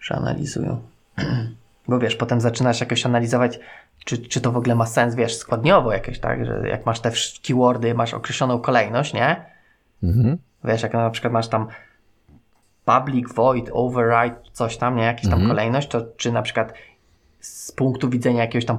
że 0.00 0.14
analizują. 0.14 0.80
Bo 1.88 1.98
wiesz, 1.98 2.16
potem 2.16 2.40
zaczynasz 2.40 2.80
jakoś 2.80 3.06
analizować, 3.06 3.58
czy, 4.04 4.18
czy 4.18 4.40
to 4.40 4.52
w 4.52 4.56
ogóle 4.56 4.74
ma 4.74 4.86
sens, 4.86 5.14
wiesz, 5.14 5.36
składniowo 5.36 5.92
jakieś, 5.92 6.18
tak? 6.18 6.46
Że 6.46 6.68
jak 6.68 6.86
masz 6.86 7.00
te 7.00 7.12
keywordy, 7.46 7.94
masz 7.94 8.14
określoną 8.14 8.58
kolejność, 8.58 9.14
nie? 9.14 9.44
Mhm. 10.02 10.38
Wiesz, 10.64 10.82
jak 10.82 10.92
na 10.92 11.10
przykład 11.10 11.32
masz 11.32 11.48
tam 11.48 11.66
public, 12.84 13.34
void, 13.34 13.70
override, 13.72 14.36
coś 14.52 14.76
tam, 14.76 14.96
nie? 14.96 15.02
Jakieś 15.02 15.24
tam 15.24 15.32
Mhm. 15.40 15.48
kolejność, 15.48 15.88
to 15.88 16.02
czy 16.16 16.32
na 16.32 16.42
przykład 16.42 16.72
z 17.40 17.72
punktu 17.72 18.08
widzenia 18.08 18.40
jakiegoś 18.40 18.64
tam 18.64 18.78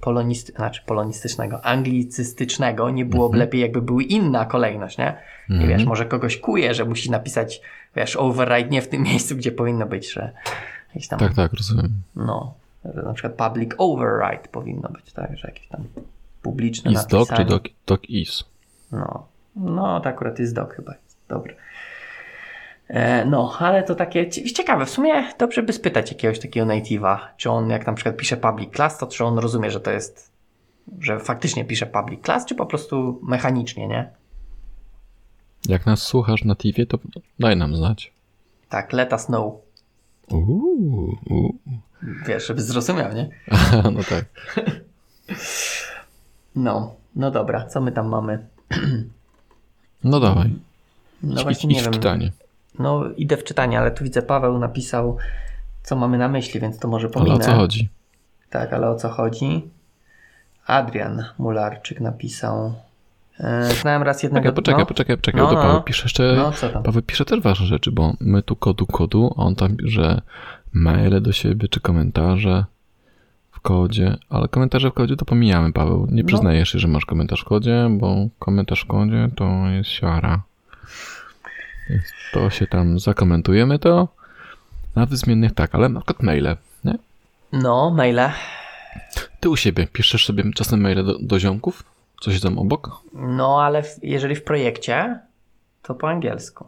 polonisty, 0.00 0.52
znaczy 0.52 0.82
polonistycznego, 0.86 1.64
anglicystycznego, 1.64 2.90
nie 2.90 3.04
byłoby 3.04 3.34
Mhm. 3.34 3.40
lepiej, 3.40 3.60
jakby 3.60 3.82
były 3.82 4.02
inna 4.02 4.44
kolejność, 4.44 4.98
nie? 4.98 5.16
I 5.48 5.52
Mhm. 5.52 5.68
wiesz, 5.70 5.84
może 5.84 6.06
kogoś 6.06 6.36
kuje, 6.36 6.74
że 6.74 6.84
musi 6.84 7.10
napisać, 7.10 7.60
wiesz, 7.96 8.16
override 8.16 8.70
nie 8.70 8.82
w 8.82 8.88
tym 8.88 9.02
miejscu, 9.10 9.36
gdzie 9.36 9.52
powinno 9.52 9.86
być, 9.86 10.12
że 10.12 10.32
jakieś 10.88 11.08
tam, 11.08 11.18
Tak, 11.18 11.34
tak, 11.34 11.52
rozumiem. 11.52 11.90
no, 12.16 12.54
że 12.94 13.02
na 13.02 13.12
przykład 13.12 13.50
public 13.50 13.70
override 13.78 14.48
powinno 14.52 14.88
być, 14.88 15.12
tak? 15.12 15.36
Że 15.36 15.48
jakieś 15.48 15.66
tam 15.68 15.84
publiczne 16.42 16.92
Is 16.92 17.06
doc 17.06 17.28
czy 17.28 17.32
napisanie. 17.32 17.44
doc, 17.44 17.62
doc 17.86 18.00
is? 18.08 18.44
No, 18.92 19.26
no 19.56 20.00
to 20.00 20.08
akurat 20.08 20.38
jest 20.38 20.54
dok 20.54 20.74
chyba. 20.74 20.92
Jest. 20.92 21.16
Dobra. 21.28 21.54
E, 22.90 23.24
no, 23.24 23.52
ale 23.58 23.82
to 23.82 23.94
takie 23.94 24.26
cie- 24.30 24.52
ciekawe. 24.52 24.86
W 24.86 24.90
sumie 24.90 25.32
dobrze 25.38 25.62
by 25.62 25.72
spytać 25.72 26.10
jakiegoś 26.10 26.38
takiego 26.38 26.66
native'a, 26.66 27.18
czy 27.36 27.50
on 27.50 27.70
jak 27.70 27.86
na 27.86 27.92
przykład 27.92 28.16
pisze 28.16 28.36
public 28.36 28.74
class, 28.74 28.98
to 28.98 29.06
czy 29.06 29.24
on 29.24 29.38
rozumie, 29.38 29.70
że 29.70 29.80
to 29.80 29.90
jest, 29.90 30.32
że 31.00 31.20
faktycznie 31.20 31.64
pisze 31.64 31.86
public 31.86 32.24
class, 32.24 32.46
czy 32.46 32.54
po 32.54 32.66
prostu 32.66 33.20
mechanicznie, 33.22 33.88
nie? 33.88 34.10
Jak 35.68 35.86
nas 35.86 36.02
słuchasz 36.02 36.44
na 36.44 36.54
TV, 36.54 36.86
to 36.86 36.98
daj 37.38 37.56
nam 37.56 37.76
znać. 37.76 38.12
Tak, 38.68 38.92
let 38.92 39.12
us 39.12 39.26
know. 39.26 39.54
Uuu. 40.30 41.16
Wiesz, 42.26 42.46
żeby 42.46 42.62
zrozumiał, 42.62 43.12
nie? 43.12 43.28
no 43.94 44.00
tak. 44.08 44.24
No, 46.56 46.94
no 47.16 47.30
dobra, 47.30 47.66
co 47.66 47.80
my 47.80 47.92
tam 47.92 48.08
mamy? 48.08 48.46
No 50.04 50.20
dawaj. 50.20 50.50
No 51.22 51.34
idź, 51.34 51.42
właśnie 51.42 51.74
nie 51.74 51.82
wiem. 51.82 51.92
czytanie. 51.92 52.32
No 52.80 53.04
idę 53.16 53.36
w 53.36 53.44
czytanie, 53.44 53.78
ale 53.78 53.90
tu 53.90 54.04
widzę 54.04 54.22
Paweł 54.22 54.58
napisał, 54.58 55.16
co 55.82 55.96
mamy 55.96 56.18
na 56.18 56.28
myśli, 56.28 56.60
więc 56.60 56.78
to 56.78 56.88
może 56.88 57.06
Ale 57.06 57.14
pominę. 57.14 57.36
o 57.36 57.38
co 57.38 57.52
chodzi? 57.54 57.88
Tak, 58.50 58.72
ale 58.72 58.90
o 58.90 58.94
co 58.94 59.08
chodzi? 59.08 59.68
Adrian 60.66 61.24
Mularczyk 61.38 62.00
napisał. 62.00 62.74
E, 63.40 63.64
znałem 63.74 64.02
raz 64.02 64.22
jednego... 64.22 64.52
Poczekaj, 64.52 64.62
poczekaj, 64.62 64.82
no, 64.82 64.86
poczekaj, 64.86 65.16
poczekaj, 65.16 65.40
No, 65.42 65.52
no, 65.52 65.62
Paweł 65.62 65.82
pisze 65.82 66.02
jeszcze... 66.02 66.34
No 66.36 66.52
co 66.52 66.68
tam? 66.68 66.82
Paweł 66.82 67.02
pisze 67.02 67.24
też 67.24 67.40
ważne 67.40 67.66
rzeczy, 67.66 67.92
bo 67.92 68.12
my 68.20 68.42
tu 68.42 68.56
kodu 68.56 68.86
kodu, 68.86 69.34
a 69.36 69.40
on 69.42 69.54
tam, 69.54 69.76
że 69.84 70.20
maile 70.72 71.20
do 71.22 71.32
siebie, 71.32 71.68
czy 71.68 71.80
komentarze 71.80 72.64
w 73.50 73.60
kodzie, 73.60 74.16
ale 74.28 74.48
komentarze 74.48 74.90
w 74.90 74.94
kodzie 74.94 75.16
to 75.16 75.24
pomijamy, 75.24 75.72
Paweł. 75.72 76.06
Nie 76.10 76.22
No. 76.22 76.26
przyznajesz 76.26 76.68
się, 76.72 76.78
że 76.78 76.88
masz 76.88 77.04
komentarz 77.06 77.40
w 77.40 77.44
kodzie, 77.44 77.88
bo 77.90 78.14
komentarz 78.38 78.80
w 78.80 78.86
kodzie 78.86 79.28
to 79.36 79.44
jest 79.70 79.90
siara. 79.90 80.42
To 82.32 82.50
się 82.50 82.66
tam 82.66 82.98
zakomentujemy 82.98 83.78
to. 83.78 84.08
Na 84.96 85.06
wyzmiennych 85.06 85.54
tak, 85.54 85.74
ale 85.74 85.88
na 85.88 86.00
przykład 86.00 86.22
maile, 86.22 86.56
nie? 86.84 86.94
No, 87.52 87.90
maile. 87.90 88.30
Ty 89.40 89.48
u 89.50 89.56
siebie 89.56 89.86
piszesz 89.86 90.26
sobie 90.26 90.44
czasem 90.54 90.80
maile 90.80 91.04
do, 91.04 91.18
do 91.18 91.38
ziomków? 91.38 91.84
Coś 92.20 92.40
tam 92.40 92.58
obok? 92.58 92.90
No, 93.12 93.62
ale 93.62 93.82
w, 93.82 93.98
jeżeli 94.02 94.34
w 94.34 94.44
projekcie, 94.44 95.18
to 95.82 95.94
po 95.94 96.08
angielsku. 96.08 96.66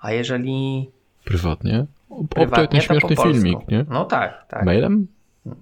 A 0.00 0.12
jeżeli 0.12 0.88
Prywatnie? 1.24 1.86
Prywatnie, 2.30 2.68
ten 2.68 2.80
śmieszny 2.80 3.16
filmik, 3.16 3.68
nie? 3.68 3.84
No 3.88 4.04
tak, 4.04 4.46
tak. 4.48 4.64
Mailem? 4.64 5.06
No, 5.46 5.54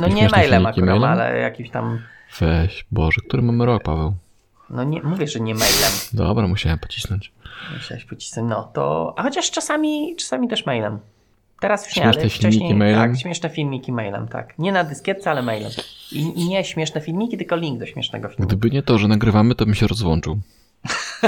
no 0.00 0.08
nie 0.08 0.28
mailem 0.28 0.66
akurat, 0.66 0.88
mailem? 0.88 1.10
ale 1.10 1.38
jakimś 1.38 1.70
tam... 1.70 1.98
Weź, 2.40 2.86
Boże, 2.90 3.20
który 3.28 3.42
mamy 3.42 3.66
rok, 3.66 3.82
Paweł? 3.82 4.14
No 4.70 4.84
nie, 4.84 5.02
mówię, 5.02 5.28
że 5.28 5.40
nie 5.40 5.54
mailem. 5.54 5.92
Dobra, 6.12 6.48
musiałem 6.48 6.78
pocisnąć. 6.78 7.32
Musiałeś 7.74 8.04
pocisnąć. 8.04 8.50
No 8.50 8.70
to... 8.72 9.14
A 9.16 9.22
chociaż 9.22 9.50
czasami, 9.50 10.16
czasami 10.16 10.48
też 10.48 10.66
mailem. 10.66 10.98
Teraz 11.60 11.86
już 11.86 11.96
nie, 11.96 12.02
Śmieszne 12.02 12.20
ale 12.22 12.30
filmiki 12.30 12.38
wcześniej... 12.38 12.74
mailem? 12.74 13.10
Tak, 13.10 13.20
śmieszne 13.20 13.50
filmiki 13.50 13.92
mailem, 13.92 14.28
tak. 14.28 14.58
Nie 14.58 14.72
na 14.72 14.84
dyskietce, 14.84 15.30
ale 15.30 15.42
mailem. 15.42 15.72
I, 16.12 16.20
I 16.20 16.48
nie 16.48 16.64
śmieszne 16.64 17.00
filmiki, 17.00 17.38
tylko 17.38 17.56
link 17.56 17.78
do 17.78 17.86
śmiesznego 17.86 18.28
filmu. 18.28 18.46
Gdyby 18.46 18.70
nie 18.70 18.82
to, 18.82 18.98
że 18.98 19.08
nagrywamy, 19.08 19.54
to 19.54 19.64
bym 19.64 19.74
się 19.74 19.86
rozłączył. 19.86 20.38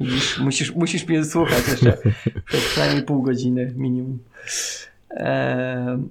Musisz, 0.00 0.38
musisz, 0.38 0.74
musisz 0.74 1.06
mnie 1.06 1.24
słuchać 1.24 1.68
jeszcze 1.68 1.98
przynajmniej 2.70 3.02
pół 3.02 3.22
godziny 3.22 3.72
minimum. 3.76 4.18
Ehm, 5.10 6.08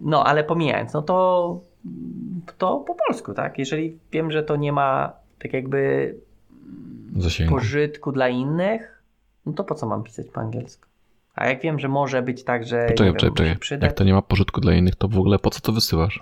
no, 0.00 0.24
ale 0.24 0.44
pomijając, 0.44 0.92
no 0.92 1.02
to, 1.02 1.60
to 2.58 2.84
po 2.86 2.94
polsku, 2.94 3.34
tak? 3.34 3.58
Jeżeli 3.58 3.98
wiem, 4.12 4.30
że 4.32 4.42
to 4.42 4.56
nie 4.56 4.72
ma 4.72 5.12
tak 5.38 5.52
jakby 5.52 6.14
Zasięgu. 7.16 7.54
pożytku 7.54 8.12
dla 8.12 8.28
innych, 8.28 9.02
no 9.46 9.52
to 9.52 9.64
po 9.64 9.74
co 9.74 9.86
mam 9.86 10.02
pisać 10.02 10.26
po 10.26 10.40
angielsku? 10.40 10.86
A 11.34 11.46
jak 11.46 11.60
wiem, 11.60 11.78
że 11.78 11.88
może 11.88 12.22
być 12.22 12.44
tak, 12.44 12.66
że 12.66 12.86
Poczekaj, 12.88 13.30
wiem, 13.38 13.56
poczekaj. 13.56 13.88
Jak 13.88 13.92
to 13.92 14.04
nie 14.04 14.12
ma 14.12 14.22
pożytku 14.22 14.60
dla 14.60 14.74
innych, 14.74 14.96
to 14.96 15.08
w 15.08 15.18
ogóle 15.18 15.38
po 15.38 15.50
co 15.50 15.60
to 15.60 15.72
wysyłasz? 15.72 16.20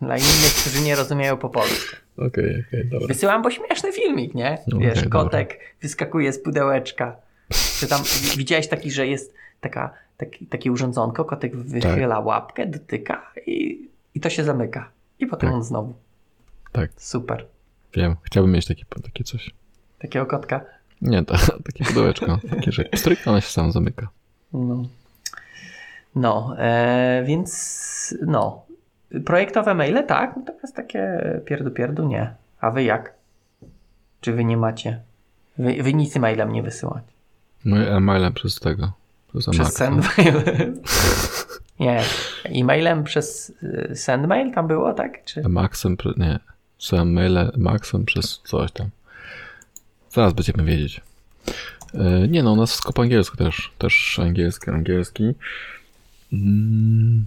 dla 0.00 0.16
innych, 0.16 0.54
którzy 0.60 0.84
nie 0.84 0.96
rozumieją 0.96 1.36
po 1.36 1.48
polsku. 1.48 1.96
Okej, 2.16 2.64
okej, 2.68 2.84
dobra. 2.84 3.08
Wysyłam, 3.08 3.42
bo 3.42 3.50
śmieszny 3.50 3.92
filmik, 3.92 4.34
nie? 4.34 4.58
No, 4.66 4.78
Wiesz, 4.78 4.98
okej, 4.98 5.10
kotek 5.10 5.58
wyskakuje 5.82 6.32
z 6.32 6.42
pudełeczka. 6.42 7.16
Czy 7.80 7.88
tam 7.88 8.02
widziałeś 8.36 8.68
taki, 8.68 8.90
że 8.90 9.06
jest 9.06 9.34
taka, 9.60 9.94
taki, 10.16 10.46
takie 10.46 10.72
urządzonko, 10.72 11.24
kotek 11.24 11.56
wychyla 11.56 12.20
łapkę, 12.20 12.66
dotyka 12.66 13.32
i, 13.46 13.88
i 14.16 14.20
to 14.20 14.30
się 14.30 14.44
zamyka. 14.44 14.90
I 15.18 15.26
potem 15.26 15.48
Tak. 15.48 15.56
on 15.56 15.64
znowu. 15.64 15.94
Tak. 16.72 16.90
Super. 16.96 17.46
Wiem, 17.94 18.16
chciałbym 18.22 18.52
mieć 18.52 18.66
takie, 18.66 18.84
takie 19.02 19.24
coś. 19.24 19.50
Takiego 19.98 20.26
kotka. 20.26 20.60
Nie, 21.02 21.24
to, 21.24 21.34
takie 21.66 21.84
pudełeczko. 21.84 22.38
Takie, 22.50 22.72
że 22.72 22.84
stryk, 22.94 23.18
ona 23.26 23.40
się 23.40 23.48
sam 23.48 23.72
zamyka. 23.72 24.08
No, 24.52 24.82
no 26.14 26.54
e, 26.58 27.24
więc 27.26 28.14
no. 28.26 28.66
Projektowe 29.24 29.74
maile, 29.74 30.06
tak, 30.06 30.36
natomiast 30.36 30.76
takie 30.76 31.20
pierdu 31.44 31.70
pierdu 31.70 32.08
nie. 32.08 32.34
A 32.60 32.70
wy 32.70 32.84
jak? 32.84 33.14
Czy 34.20 34.32
wy 34.32 34.44
nie 34.44 34.56
macie? 34.56 35.00
Wy, 35.58 35.82
wy 35.82 35.94
nic 35.94 36.16
mailem 36.16 36.52
nie 36.52 36.62
wysyłać. 36.62 37.04
No 37.64 37.82
i 37.82 37.86
e-mailem 37.86 38.32
przez 38.32 38.60
tego. 38.60 38.92
Przez 39.28 39.46
Przez 39.48 39.74
sendmail. 39.74 40.42
nie. 41.80 42.02
E-mailem 42.44 43.04
przez 43.04 43.52
y, 43.62 43.92
sendmail 43.96 44.52
tam 44.54 44.66
było, 44.66 44.92
tak? 44.94 45.24
Czy... 45.24 45.42
Maxem, 45.48 45.96
nie. 46.16 46.38
Są 46.78 47.04
maile 47.04 47.52
Maxem 47.56 48.04
przez 48.04 48.40
coś 48.44 48.72
tam. 48.72 48.88
Zaraz 50.12 50.32
będziemy 50.32 50.64
wiedzieć. 50.64 51.00
E, 51.94 52.28
Nie 52.28 52.42
no, 52.42 52.52
u 52.52 52.56
nas 52.56 52.70
wszystko 52.70 52.92
po 52.92 53.02
angielsku 53.02 53.36
też. 53.36 53.72
Też 53.78 54.18
angielski, 54.18 54.70
angielski. 54.70 55.34
Mm, 56.32 57.26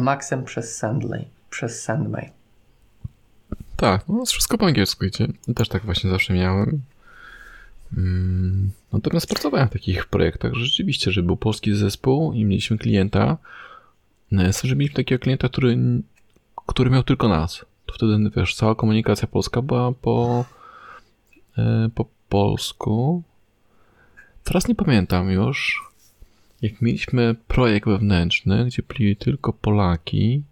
Maxem 0.00 0.44
przez 0.44 0.76
sendmail. 0.76 1.24
Przez 1.50 1.82
sendmail. 1.82 2.28
tak, 3.76 4.08
no, 4.08 4.24
wszystko 4.26 4.58
po 4.58 4.66
angielsku 4.66 5.04
idzie. 5.04 5.26
Też 5.56 5.68
tak 5.68 5.84
właśnie 5.84 6.10
zawsze 6.10 6.34
miałem. 6.34 6.80
Mm, 7.96 8.70
Natomiast 8.94 9.26
pracowałem 9.26 9.68
w 9.68 9.72
takich 9.72 10.06
projektach, 10.06 10.54
rzeczywiście, 10.54 11.12
że 11.12 11.22
był 11.22 11.36
polski 11.36 11.74
zespół 11.74 12.32
i 12.32 12.44
mieliśmy 12.44 12.78
klienta. 12.78 13.38
No, 14.30 14.42
że 14.64 14.76
mieliśmy 14.76 14.96
takiego 14.96 15.22
klienta, 15.22 15.48
który, 15.48 15.78
który 16.66 16.90
miał 16.90 17.02
tylko 17.02 17.28
nas. 17.28 17.64
To 17.86 17.94
wtedy, 17.94 18.30
wiesz, 18.36 18.54
cała 18.54 18.74
komunikacja 18.74 19.28
polska 19.28 19.62
była 19.62 19.92
po, 19.92 20.44
e, 21.58 21.88
po 21.94 22.06
polsku. 22.28 23.22
Teraz 24.44 24.68
nie 24.68 24.74
pamiętam 24.74 25.30
już. 25.30 25.84
Jak 26.62 26.82
mieliśmy 26.82 27.34
projekt 27.48 27.86
wewnętrzny, 27.86 28.64
gdzie 28.64 28.82
byli 28.82 29.16
tylko 29.16 29.52
Polaki, 29.52 30.42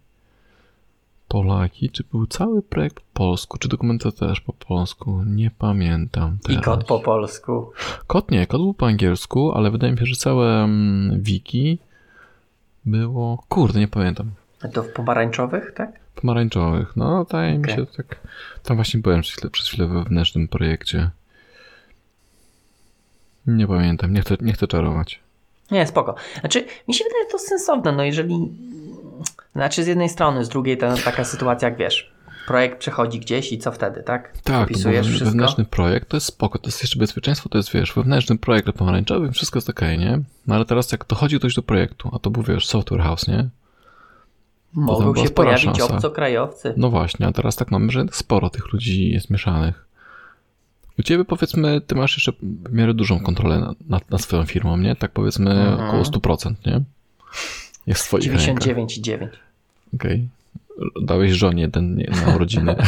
Polaki, 1.33 1.89
czy 1.89 2.03
był 2.11 2.27
cały 2.27 2.61
projekt 2.61 2.95
po 2.95 3.03
polsku, 3.13 3.57
czy 3.57 3.69
dokumentacja 3.69 4.27
też 4.27 4.41
po 4.41 4.53
polsku? 4.53 5.23
Nie 5.25 5.51
pamiętam. 5.51 6.37
I 6.43 6.47
Teraz. 6.47 6.65
kod 6.65 6.83
po 6.83 6.99
polsku. 6.99 7.71
Kod 8.07 8.31
nie, 8.31 8.47
kod 8.47 8.61
był 8.61 8.73
po 8.73 8.87
angielsku, 8.87 9.51
ale 9.51 9.71
wydaje 9.71 9.93
mi 9.93 9.99
się, 9.99 10.05
że 10.05 10.15
całe 10.15 10.63
mm, 10.63 11.21
wiki 11.21 11.79
było. 12.85 13.43
Kurde, 13.49 13.79
nie 13.79 13.87
pamiętam. 13.87 14.31
To 14.73 14.83
w 14.83 14.93
pomarańczowych, 14.93 15.73
tak? 15.73 15.99
Pomarańczowych. 16.15 16.95
No, 16.95 17.25
wydaje 17.25 17.57
mi 17.57 17.63
Okej. 17.63 17.75
się 17.75 17.85
tak. 17.85 18.19
Tam 18.63 18.77
właśnie 18.77 18.99
byłem 18.99 19.21
przez 19.21 19.35
chwilę, 19.35 19.49
przez 19.49 19.67
chwilę 19.67 19.87
we 19.87 19.93
wewnętrznym 19.93 20.47
projekcie. 20.47 21.09
Nie 23.47 23.67
pamiętam, 23.67 24.13
nie 24.13 24.21
chcę, 24.21 24.37
nie 24.41 24.53
chcę 24.53 24.67
czarować. 24.67 25.19
Nie, 25.71 25.87
spoko. 25.87 26.15
Znaczy, 26.39 26.65
mi 26.87 26.93
się 26.93 27.03
wydaje 27.03 27.25
to 27.31 27.39
sensowne, 27.39 27.91
no 27.91 28.03
jeżeli... 28.03 28.51
Znaczy 29.55 29.83
z 29.83 29.87
jednej 29.87 30.09
strony, 30.09 30.45
z 30.45 30.49
drugiej 30.49 30.77
to 30.77 30.93
taka 31.05 31.23
sytuacja, 31.23 31.69
jak 31.69 31.77
wiesz, 31.77 32.13
projekt 32.47 32.79
przechodzi 32.79 33.19
gdzieś 33.19 33.51
i 33.51 33.57
co 33.57 33.71
wtedy, 33.71 34.03
tak? 34.03 34.37
Tak, 34.43 34.63
Opisujesz 34.63 35.05
bo 35.07 35.09
wszystko? 35.09 35.25
wewnętrzny 35.25 35.65
projekt 35.65 36.09
to 36.09 36.17
jest 36.17 36.25
spoko, 36.27 36.59
to 36.59 36.67
jest 36.67 36.81
jeszcze 36.81 36.99
bezpieczeństwo, 36.99 37.49
to 37.49 37.57
jest 37.57 37.71
wiesz, 37.73 37.93
wewnętrzny 37.93 38.37
projekt 38.37 38.71
pomarańczowy, 38.71 39.31
wszystko 39.31 39.57
jest 39.57 39.69
okej, 39.69 39.99
nie? 39.99 40.19
No 40.47 40.55
ale 40.55 40.65
teraz 40.65 40.91
jak 40.91 41.05
dochodzi 41.07 41.39
ktoś 41.39 41.55
do 41.55 41.63
projektu, 41.63 42.09
a 42.13 42.19
to 42.19 42.29
był 42.29 42.43
wiesz, 42.43 42.67
software 42.67 43.01
house, 43.01 43.27
nie? 43.27 43.49
Mogą 44.73 45.15
się 45.15 45.29
pojawić 45.29 45.63
szansa. 45.63 45.85
obcokrajowcy. 45.95 46.73
No 46.77 46.89
właśnie, 46.89 47.27
a 47.27 47.31
teraz 47.31 47.55
tak 47.55 47.71
mamy, 47.71 47.91
że 47.91 48.05
sporo 48.11 48.49
tych 48.49 48.73
ludzi 48.73 49.09
jest 49.11 49.29
mieszanych. 49.29 49.85
U 50.99 51.03
ciebie 51.03 51.25
powiedzmy, 51.25 51.81
ty 51.81 51.95
masz 51.95 52.17
jeszcze 52.17 52.31
w 52.41 52.73
miarę 52.73 52.93
dużą 52.93 53.19
kontrolę 53.19 53.59
nad, 53.59 53.81
nad, 53.89 54.09
nad 54.11 54.21
swoją 54.21 54.45
firmą, 54.45 54.77
nie? 54.77 54.95
Tak 54.95 55.11
powiedzmy 55.11 55.51
Mhm. 55.51 55.87
około 55.89 56.03
100%, 56.03 56.53
nie? 56.65 56.81
Jest 57.87 58.03
w 58.03 58.07
twoich 58.07 58.33
rękach. 58.33 58.67
99,9. 58.67 59.27
Okej. 59.95 60.27
Dałeś 61.01 61.31
żonie 61.31 61.69
ten 61.69 61.95
na 62.25 62.35
urodziny. 62.35 62.75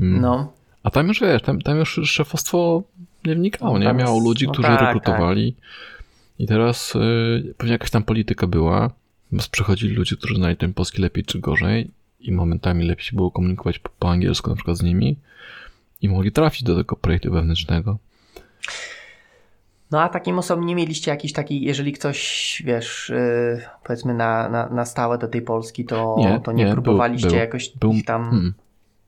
No, 0.00 0.52
A 0.82 0.90
tam 0.90 1.08
już 1.08 1.20
wiesz, 1.20 1.42
tam, 1.42 1.60
tam 1.60 1.78
już 1.78 2.00
szefostwo 2.04 2.82
nie 3.24 3.34
wnikało, 3.34 3.72
No, 3.72 3.78
nie? 3.78 3.84
tam 3.84 3.96
Miało 3.96 4.20
ludzi, 4.20 4.46
no 4.46 4.52
którzy 4.52 4.68
tak, 4.68 4.80
rekrutowali. 4.80 5.54
I 6.38 6.46
teraz 6.46 6.94
y, 6.94 7.54
pewnie 7.56 7.72
jakaś 7.72 7.90
tam 7.90 8.02
polityka 8.02 8.46
była. 8.46 8.90
Przychodzili 9.50 9.94
ludzie, 9.94 10.16
którzy 10.16 10.34
znali 10.34 10.56
ten 10.56 10.74
polski 10.74 11.02
lepiej 11.02 11.24
czy 11.24 11.38
gorzej 11.38 11.90
i 12.20 12.32
momentami 12.32 12.84
lepiej 12.84 13.04
się 13.04 13.16
było 13.16 13.30
komunikować 13.30 13.78
po, 13.78 13.90
po 13.98 14.10
angielsku 14.10 14.50
na 14.50 14.56
przykład 14.56 14.76
z 14.76 14.82
nimi 14.82 15.16
i 16.02 16.08
mogli 16.08 16.32
trafić 16.32 16.62
do 16.62 16.76
tego 16.76 16.96
projektu 16.96 17.32
wewnętrznego. 17.32 17.98
No 19.90 20.00
a 20.00 20.08
takim 20.08 20.38
osobom 20.38 20.66
nie 20.66 20.74
mieliście 20.74 21.10
jakiś 21.10 21.32
taki, 21.32 21.62
jeżeli 21.62 21.92
ktoś, 21.92 22.62
wiesz, 22.66 23.12
yy, 23.14 23.62
powiedzmy 23.84 24.14
na, 24.14 24.48
na, 24.48 24.68
na 24.68 24.84
stałe 24.84 25.18
do 25.18 25.28
tej 25.28 25.42
Polski, 25.42 25.84
to 25.84 26.16
Nie, 26.18 26.40
to 26.40 26.52
nie, 26.52 26.64
nie, 26.64 26.72
próbowaliście 26.72 27.26
był- 27.28 27.34
był- 27.36 27.40
jakoś 27.40 27.68
Był, 27.68 27.94
tam... 28.06 28.22
mm, 28.28 28.54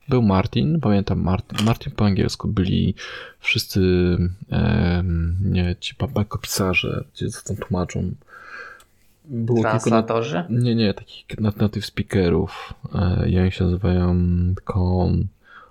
był 0.09 0.23
Martin, 0.23 0.81
pamiętam 0.81 1.21
Martin, 1.23 1.67
Martin 1.67 1.93
po 1.93 2.05
angielsku, 2.05 2.49
byli 2.49 2.95
wszyscy 3.39 3.81
em, 4.51 5.37
nie, 5.45 5.77
ci 5.81 5.95
bakopisarze, 6.15 7.05
gdzie 7.15 7.29
co 7.29 7.43
tam 7.49 7.57
tłumaczą. 7.57 8.11
Było 9.25 9.57
kilku 9.57 9.67
na, 9.67 9.81
Translatorzy? 9.81 10.45
Nie, 10.51 10.75
nie, 10.75 10.95
takich 10.95 11.25
native 11.41 11.87
speakerów. 11.87 12.75
E, 12.95 13.29
i 13.29 13.39
oni 13.39 13.53
się 13.53 13.65
nazywają 13.65 14.17
kon. 14.65 15.27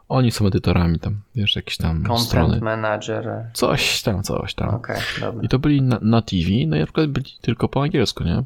Oni 0.09 0.31
są 0.31 0.47
edytorami 0.47 0.99
tam, 0.99 1.21
wiesz, 1.35 1.55
jakieś 1.55 1.77
tam 1.77 2.03
Content 2.03 2.27
strony. 2.27 2.59
manager. 2.61 3.45
Coś 3.53 4.01
tam, 4.01 4.23
coś 4.23 4.53
tam. 4.53 4.81
Dobra. 5.19 5.41
I 5.41 5.47
to 5.47 5.59
byli 5.59 5.81
na, 5.81 5.99
na 6.01 6.21
TV, 6.21 6.49
no 6.67 6.75
i 6.75 6.79
na 6.79 6.85
przykład 6.85 7.07
byli 7.07 7.25
tylko 7.41 7.67
po 7.67 7.83
angielsku, 7.83 8.23
nie? 8.23 8.43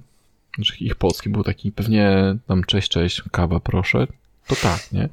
Znaczy 0.55 0.76
ich 0.80 0.95
polski 0.95 1.30
był 1.30 1.43
taki 1.43 1.72
pewnie 1.72 2.36
tam 2.47 2.64
cześć, 2.64 2.89
cześć, 2.89 3.24
kawa 3.32 3.59
proszę. 3.59 4.07
To 4.47 4.55
tak, 4.55 4.91
nie? 4.91 5.09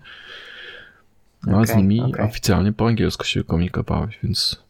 No 1.46 1.60
a 1.60 1.66
z 1.66 1.76
nimi 1.76 2.00
okej. 2.00 2.24
oficjalnie 2.24 2.72
po 2.72 2.86
angielsku 2.86 3.24
się 3.24 3.44
komunikowałeś, 3.44 4.18
więc 4.22 4.62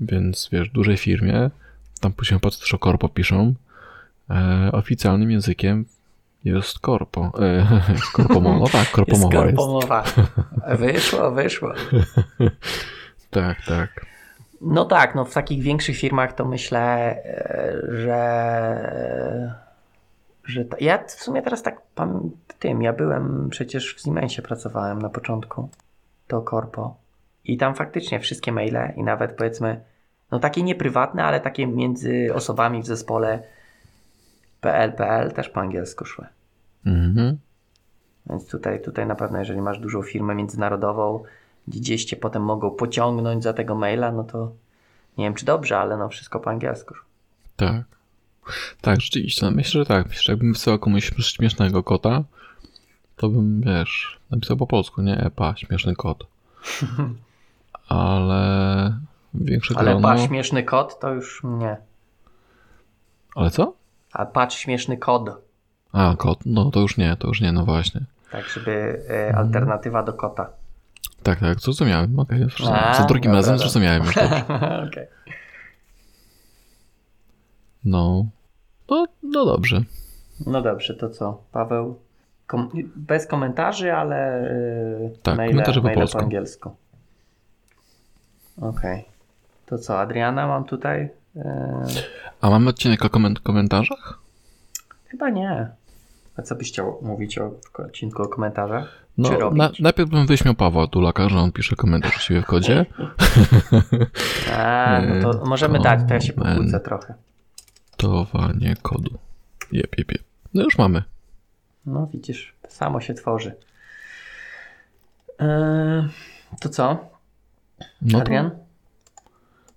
więc 0.00 0.48
wiesz, 0.52 0.68
w 0.68 0.72
dużej 0.72 0.96
firmie, 0.96 1.50
tam 2.00 2.12
później 2.12 2.40
po 2.40 2.50
też 2.50 2.74
o 2.74 2.78
korpo 2.78 3.08
piszą, 3.08 3.54
e, 4.30 4.70
oficjalnym 4.72 5.30
językiem 5.30 5.84
jest 6.46 6.78
korpo. 6.78 7.32
E, 7.40 7.66
korpomowa, 8.16 8.58
no 8.58 8.66
tak, 8.66 8.74
Jest 8.74 8.92
korpomowa 8.92 9.44
jest. 9.46 9.56
korpomowa. 9.56 10.04
Wyszło, 10.76 11.30
wyszło. 11.30 11.72
Tak, 13.30 13.56
tak. 13.66 14.06
No 14.60 14.84
tak, 14.84 15.14
no 15.14 15.24
w 15.24 15.34
takich 15.34 15.62
większych 15.62 15.96
firmach 15.96 16.32
to 16.32 16.44
myślę, 16.44 16.80
e, 17.24 17.78
że. 17.88 18.26
że 20.44 20.64
ta, 20.64 20.76
ja 20.80 21.04
w 21.04 21.10
sumie 21.10 21.42
teraz 21.42 21.62
tak 21.62 21.80
pam, 21.94 22.30
tym, 22.58 22.82
ja 22.82 22.92
byłem 22.92 23.48
przecież 23.50 23.94
w 23.94 24.00
Siemensie 24.00 24.42
pracowałem 24.42 25.02
na 25.02 25.08
początku, 25.08 25.68
to 26.26 26.42
korpo. 26.42 26.96
I 27.44 27.56
tam 27.56 27.74
faktycznie 27.74 28.20
wszystkie 28.20 28.52
maile 28.52 28.92
i 28.96 29.02
nawet 29.02 29.36
powiedzmy, 29.36 29.80
no 30.30 30.38
takie 30.38 30.62
nieprywatne, 30.62 31.24
ale 31.24 31.40
takie 31.40 31.66
między 31.66 32.34
osobami 32.34 32.82
w 32.82 32.86
zespole 32.86 33.42
PL, 34.66 34.92
PL 34.92 35.32
też 35.32 35.48
po 35.48 35.60
angielsku 35.60 36.04
szły. 36.04 36.26
Mhm. 36.86 37.38
Więc 38.30 38.50
tutaj, 38.50 38.82
tutaj 38.82 39.06
na 39.06 39.14
pewno, 39.14 39.38
jeżeli 39.38 39.62
masz 39.62 39.78
dużą 39.78 40.02
firmę 40.02 40.34
międzynarodową, 40.34 41.22
gdzie 41.68 41.80
gdzieś 41.80 42.04
cię 42.04 42.16
potem 42.16 42.42
mogą 42.42 42.70
pociągnąć 42.70 43.44
za 43.44 43.52
tego 43.52 43.74
maila, 43.74 44.12
no 44.12 44.24
to 44.24 44.52
nie 45.18 45.24
wiem 45.24 45.34
czy 45.34 45.44
dobrze, 45.44 45.78
ale 45.78 45.96
no 45.96 46.08
wszystko 46.08 46.40
po 46.40 46.50
angielsku. 46.50 46.94
Tak. 47.56 47.84
Tak, 48.80 49.00
rzeczywiście. 49.00 49.46
No 49.46 49.52
myślę, 49.52 49.80
że 49.80 49.86
tak. 49.86 50.06
Myślę, 50.08 50.22
że 50.22 50.32
jakbym 50.32 50.52
wysyłał 50.52 50.78
komuś 50.78 51.10
śmiesznego 51.18 51.82
kota, 51.82 52.24
to 53.16 53.28
bym, 53.28 53.60
wiesz, 53.60 54.20
napisał 54.30 54.56
po 54.56 54.66
polsku, 54.66 55.02
nie? 55.02 55.16
Epa, 55.16 55.56
śmieszny 55.56 55.96
kot. 55.96 56.26
Ale 57.88 58.92
większe 59.34 59.74
Ale 59.76 59.90
grono... 59.90 60.08
patrz 60.08 60.26
śmieszny 60.26 60.62
kod 60.62 61.00
to 61.00 61.14
już 61.14 61.42
nie. 61.44 61.76
Ale 63.34 63.50
co? 63.50 63.72
A 64.16 64.26
patrz 64.26 64.56
śmieszny 64.56 64.96
kod. 64.96 65.30
A, 65.92 66.14
kot. 66.18 66.38
No 66.46 66.70
to 66.70 66.80
już 66.80 66.96
nie, 66.96 67.16
to 67.16 67.28
już 67.28 67.40
nie, 67.40 67.52
no 67.52 67.64
właśnie. 67.64 68.00
Tak, 68.32 68.44
żeby 68.48 69.02
e, 69.10 69.36
alternatywa 69.36 70.02
do 70.02 70.12
kota. 70.12 70.48
Tak, 71.22 71.40
tak, 71.40 71.60
zrozumiałem. 71.60 72.18
Okej, 72.18 72.38
zrozumiałem. 72.38 72.94
Za 72.94 73.04
drugim 73.04 73.22
dobra, 73.32 73.38
razem 73.38 73.58
zrozumiałem 73.58 74.04
już. 74.04 74.16
Okej. 74.88 75.06
No. 77.84 78.26
No, 78.90 79.06
no 79.22 79.44
dobrze. 79.44 79.80
No 80.46 80.62
dobrze, 80.62 80.94
to 80.94 81.10
co? 81.10 81.42
Paweł? 81.52 81.98
Kom 82.46 82.70
bez 82.96 83.26
komentarzy, 83.26 83.92
ale 83.92 84.48
yy, 85.00 85.18
Tak, 85.22 85.36
maile, 85.36 85.50
komentarze 85.50 85.80
po 85.80 85.88
polsku. 85.90 86.18
po 86.18 86.24
angielsku. 86.24 86.70
Okej. 88.60 89.04
To 89.66 89.78
co, 89.78 89.98
Adriana 90.00 90.46
mam 90.46 90.64
tutaj? 90.64 91.08
A 92.40 92.50
mamy 92.50 92.70
odcinek 92.70 93.04
o 93.04 93.08
koment- 93.08 93.40
komentarzach? 93.40 94.18
chyba 95.08 95.30
nie. 95.30 95.68
A 96.36 96.42
co 96.42 96.54
byś 96.54 96.68
chciał 96.72 96.98
mówić 97.02 97.38
o 97.38 97.50
odcinku 97.74 98.22
o 98.22 98.28
komentarzach? 98.28 99.06
No, 99.18 99.50
na, 99.50 99.70
najpierw 99.80 100.10
bym 100.10 100.26
wyśmiał 100.26 100.54
Pawła 100.54 100.86
Dulaka, 100.86 101.28
że 101.28 101.38
on 101.38 101.52
pisze 101.52 101.76
komentarz 101.76 102.16
u 102.16 102.20
siebie 102.20 102.42
w 102.42 102.46
kodzie. 102.46 102.86
A, 104.56 105.00
no 105.00 105.32
to 105.32 105.44
możemy 105.46 105.78
dać, 105.80 106.00
to 106.08 106.14
ja 106.14 106.20
się 106.20 106.32
pokłócę 106.32 106.80
trochę. 106.80 107.14
Towanie 107.96 108.74
kodu. 108.82 109.18
Jep, 109.72 109.98
jep, 109.98 110.12
jep. 110.12 110.22
No 110.54 110.62
już 110.62 110.78
mamy. 110.78 111.02
No 111.86 112.06
widzisz, 112.12 112.54
samo 112.68 113.00
się 113.00 113.14
tworzy. 113.14 113.54
Yy, 115.40 115.46
to 116.60 116.68
co, 116.68 117.08
No 118.02 118.18
to, 118.18 118.20
Adrian? 118.20 118.50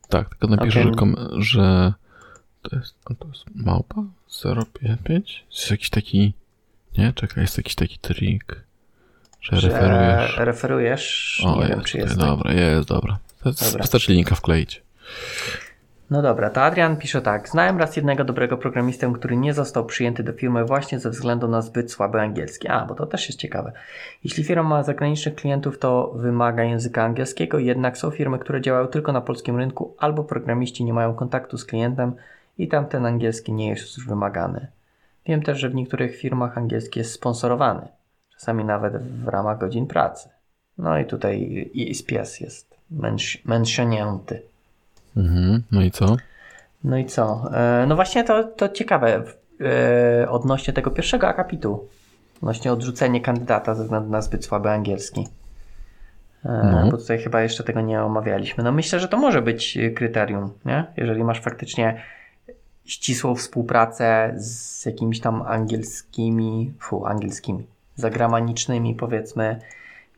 Tak, 0.10 0.30
tylko 0.30 0.47
napiszę, 0.55 0.80
Okej. 0.80 0.91
że, 0.93 0.99
kom- 0.99 1.16
że 1.38 1.93
to 2.62 2.76
jest, 2.76 2.95
to 3.20 3.28
jest 3.28 3.43
małpa 3.55 4.03
055? 4.80 5.45
Jest 5.51 5.72
jakiś 5.72 5.89
taki, 5.89 6.34
nie, 6.97 7.14
czekaj, 7.14 7.43
jest 7.43 7.57
jakiś 7.57 7.76
taki 7.76 7.97
trik, 7.99 8.64
że, 9.41 9.60
Że 9.60 9.70
referujesz. 9.70 10.38
referujesz? 10.38 11.41
O, 11.45 11.53
nie 11.55 11.60
jest, 11.62 11.70
wiem, 11.72 11.84
czy 11.84 11.97
jest. 11.97 12.10
tak. 12.18 12.18
dobra, 12.28 12.53
jest, 12.53 12.88
dobra. 12.88 13.18
To 13.43 13.49
jest, 13.49 13.64
Dobra. 13.64 13.82
Wystarczy 13.82 14.12
linka 14.14 14.36
wkleić. 14.36 14.82
No 16.10 16.22
dobra, 16.22 16.49
to 16.49 16.62
Adrian 16.62 16.97
pisze 16.97 17.22
tak. 17.22 17.49
Znałem 17.49 17.78
raz 17.78 17.95
jednego 17.95 18.24
dobrego 18.24 18.57
programistę, 18.57 19.14
który 19.16 19.38
nie 19.38 19.53
został 19.53 19.86
przyjęty 19.86 20.24
do 20.24 20.34
firmy 20.34 20.66
właśnie 20.66 20.99
ze 20.99 21.10
względu 21.10 21.47
na 21.47 21.62
zbyt 21.62 21.91
słaby 21.91 22.22
angielski. 22.22 22.68
A, 22.68 22.86
bo 22.86 22.95
to 22.95 23.05
też 23.05 23.28
jest 23.28 23.39
ciekawe. 23.39 23.72
Jeśli 24.24 24.43
firma 24.43 24.64
ma 24.64 24.84
zagranicznych 24.84 25.36
klientów, 25.36 25.80
to 25.80 26.12
wymaga 26.16 26.64
języka 26.64 27.03
angielskiego, 27.03 27.60
jednak 27.60 27.97
są 27.97 28.12
firmy, 28.12 28.39
które 28.39 28.62
działają 28.62 28.88
tylko 28.88 29.12
na 29.12 29.22
polskim 29.22 29.57
rynku, 29.57 29.95
albo 29.99 30.24
programiści 30.24 30.84
nie 30.84 30.93
mają 30.93 31.14
kontaktu 31.14 31.57
z 31.57 31.66
klientem 31.66 32.14
i 32.57 32.68
tam 32.68 32.86
ten 32.86 33.05
angielski 33.05 33.53
nie 33.53 33.70
jest 33.70 33.97
już 33.97 34.07
wymagany. 34.07 34.68
Wiem 35.26 35.41
też, 35.41 35.60
że 35.60 35.70
w 35.70 35.76
niektórych 35.76 36.16
firmach 36.16 36.57
angielski 36.57 36.99
jest 36.99 37.12
sponsorowany, 37.12 37.88
czasami 38.34 38.66
nawet 38.66 38.97
w 38.97 39.28
ramach 39.28 39.57
godzin 39.57 39.88
pracy. 39.88 40.30
No 40.78 40.99
i 40.99 41.05
tutaj 41.05 41.70
i 41.74 41.89
SPS 41.89 42.39
jest 42.39 42.78
menszenięty. 43.45 44.41
Mhm. 45.18 45.64
No 45.72 45.82
i 45.82 45.91
co? 45.91 46.18
No 46.84 46.97
i 46.97 47.05
co? 47.05 47.51
E, 47.53 47.86
No 47.88 47.95
właśnie 47.95 48.24
to, 48.24 48.43
to 48.43 48.70
ciekawe 48.70 49.24
e, 50.22 50.30
odnośnie 50.30 50.74
tego 50.74 50.91
pierwszego 50.91 51.28
akapitu. 51.28 51.88
Odnośnie 52.38 52.74
odrzucenie 52.74 53.22
kandydata 53.22 53.76
ze 53.76 53.84
względu 53.84 54.10
na 54.10 54.22
zbyt 54.22 54.45
słaby 54.45 54.70
angielski. 54.70 55.28
E, 56.45 56.72
No. 56.72 56.91
Bo 56.91 56.97
tutaj 56.97 57.20
chyba 57.20 57.41
jeszcze 57.41 57.64
tego 57.64 57.82
nie 57.82 58.03
omawialiśmy. 58.03 58.64
No 58.64 58.72
myślę, 58.72 58.99
że 58.99 59.07
to 59.07 59.18
może 59.18 59.41
być 59.41 59.78
kryterium, 59.95 60.51
nie? 60.66 60.86
Jeżeli 60.97 61.24
masz 61.24 61.41
faktycznie 61.41 62.01
ścisłą 62.86 63.36
współpracę 63.36 64.34
z 64.38 64.86
jakimiś 64.86 65.20
tam 65.20 65.41
angielskimi, 65.41 66.74
fu, 66.80 67.05
angielskimi, 67.05 67.68
zagranicznymi 67.95 68.95
powiedzmy, 68.95 69.60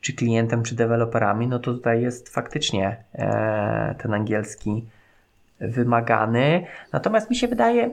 czy 0.02 0.14
klientem, 0.14 0.64
czy 0.64 0.76
deweloperami, 0.76 1.48
no 1.48 1.60
to 1.60 1.74
tutaj 1.74 2.02
jest 2.02 2.30
faktycznie 2.30 3.04
e, 3.14 3.96
ten 4.02 4.14
angielski 4.14 4.86
wymagany. 5.60 6.66
Natomiast 6.94 7.30
mi 7.30 7.36
się 7.36 7.48
wydaje, 7.48 7.92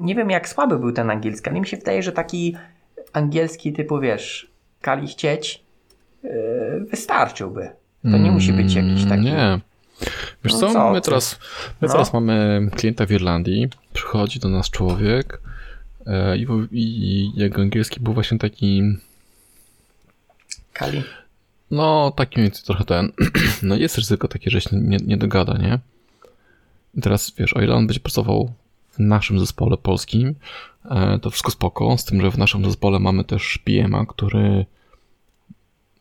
nie 0.00 0.14
wiem 0.14 0.30
jak 0.30 0.48
słaby 0.48 0.78
był 0.78 0.92
ten 0.92 1.10
angielski, 1.10 1.50
ale 1.50 1.60
mi 1.60 1.66
się 1.66 1.76
wydaje, 1.76 2.02
że 2.02 2.12
taki 2.12 2.56
angielski 3.12 3.72
typu, 3.72 4.00
wiesz, 4.00 4.50
kali 4.80 5.06
chcieć, 5.08 5.64
yy, 6.22 6.30
wystarczyłby. 6.90 7.70
To 8.02 8.18
nie 8.18 8.30
musi 8.30 8.52
być 8.52 8.74
jakiś 8.74 9.04
taki... 9.04 9.22
Nie. 9.22 9.60
Wiesz 10.44 10.52
No 10.52 10.58
co, 10.58 10.72
co 10.72 10.90
my 10.92 11.00
teraz, 11.00 11.38
my 11.80 11.88
No. 11.88 11.92
teraz 11.92 12.12
mamy 12.12 12.68
klienta 12.76 13.06
w 13.06 13.10
Irlandii, 13.10 13.68
przychodzi 13.92 14.40
do 14.40 14.48
nas 14.48 14.70
człowiek 14.70 15.40
e, 16.06 16.36
i, 16.36 16.46
i 16.72 17.30
jego 17.34 17.62
angielski 17.62 18.00
był 18.00 18.14
właśnie 18.14 18.38
taki, 18.38 18.82
Kali. 20.78 21.02
no 21.70 22.12
taki 22.16 22.36
mniej 22.36 22.46
więcej 22.50 22.64
trochę 22.64 22.84
ten, 22.84 23.12
no 23.62 23.76
jest 23.76 23.98
ryzyko 23.98 24.28
takie, 24.28 24.50
że 24.50 24.60
się 24.60 24.70
nie, 24.72 24.96
nie 24.96 25.16
dogada, 25.16 25.58
nie? 25.58 25.78
I 26.94 27.00
teraz 27.00 27.32
wiesz, 27.38 27.54
o 27.54 27.60
ile 27.60 27.74
on 27.74 27.86
będzie 27.86 28.00
pracował 28.00 28.52
w 28.90 28.98
naszym 28.98 29.40
zespole 29.40 29.76
polskim, 29.76 30.34
e, 30.90 31.18
to 31.18 31.30
wszystko 31.30 31.50
spoko, 31.50 31.98
z 31.98 32.04
tym, 32.04 32.20
że 32.20 32.30
w 32.30 32.38
naszym 32.38 32.64
zespole 32.64 32.98
mamy 32.98 33.24
też 33.24 33.58
PM-a, 33.64 34.06
który 34.06 34.66